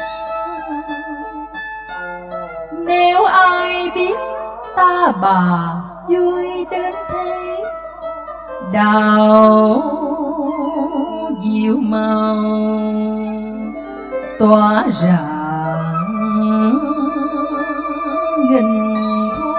Nếu 2.86 3.24
ai 3.24 3.92
biết 3.96 4.18
ta 4.76 5.12
bà 5.22 5.74
vui 6.08 6.66
đến 6.72 6.94
thế 7.10 7.64
đào 8.74 9.82
diệu 11.44 11.76
màu. 11.82 12.36
Tỏa 14.40 14.84
rạng 14.90 15.35
nghìn 18.50 18.90
thu 19.38 19.54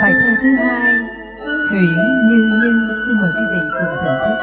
bài 0.00 0.12
thơ 0.20 0.28
thứ 0.42 0.48
hai 0.58 0.94
huyện 1.70 1.96
như 2.28 2.38
như 2.62 2.94
xin 3.06 3.16
mời 3.20 3.30
quý 3.36 3.44
vị 3.52 3.60
cùng 3.72 3.96
thưởng 4.04 4.18
thức. 4.26 4.38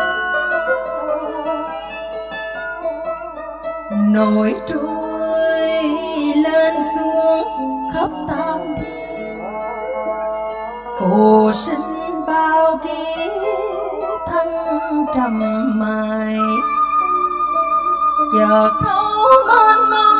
Nổi 4.11 4.55
trôi 4.67 5.83
lên 6.35 6.73
xuống 6.95 7.89
khắp 7.93 8.09
tam 8.29 8.59
thiên. 8.77 9.39
Phù 10.99 11.51
sinh 11.53 12.25
bao 12.27 12.79
kiếp 12.83 13.31
thăng 14.27 15.05
trầm 15.15 15.39
mài 15.79 16.37
giọt 18.39 18.71
thấu 18.81 19.13
mênh 19.47 19.89
mông, 19.89 20.17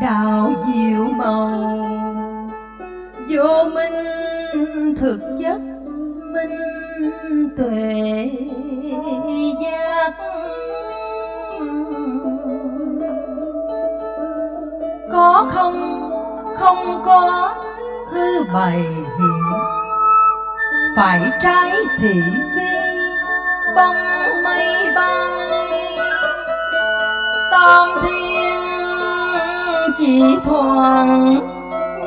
đào 0.00 0.52
diệu 0.66 1.04
màu. 1.04 1.78
Vô 3.28 3.64
minh 3.74 4.94
thực 4.96 5.20
chất, 5.42 5.60
minh 6.32 7.48
tuệ 7.56 8.30
giác. 9.62 10.12
Có 15.12 15.46
không 15.50 16.10
không 16.56 17.02
có 17.04 17.54
hư 18.10 18.44
bày 18.54 18.78
hiện, 19.18 19.42
phải 20.96 21.30
trái 21.40 21.72
thị 21.98 22.22
phi 22.56 22.93
bóng 23.74 24.42
mây 24.42 24.92
bay. 24.94 25.98
Tam 27.50 27.88
thiên 28.02 29.92
chỉ 29.98 30.22
thoáng 30.44 31.34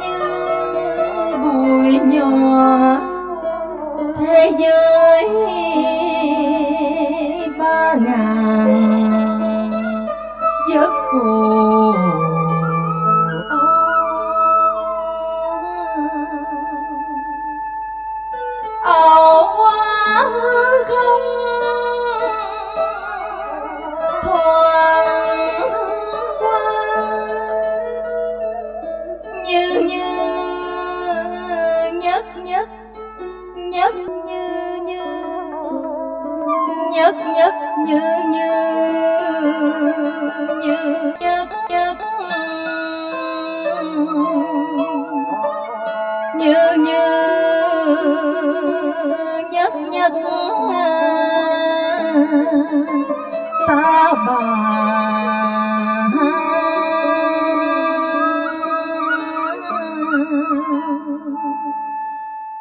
như 0.02 1.38
bụi 1.44 2.00
nhỏ. 2.04 2.98
Thế 4.20 4.52
giới 4.60 5.67
nhất 49.52 49.74
nhất. 49.92 50.14
Ta 53.68 54.14
bà 54.28 55.57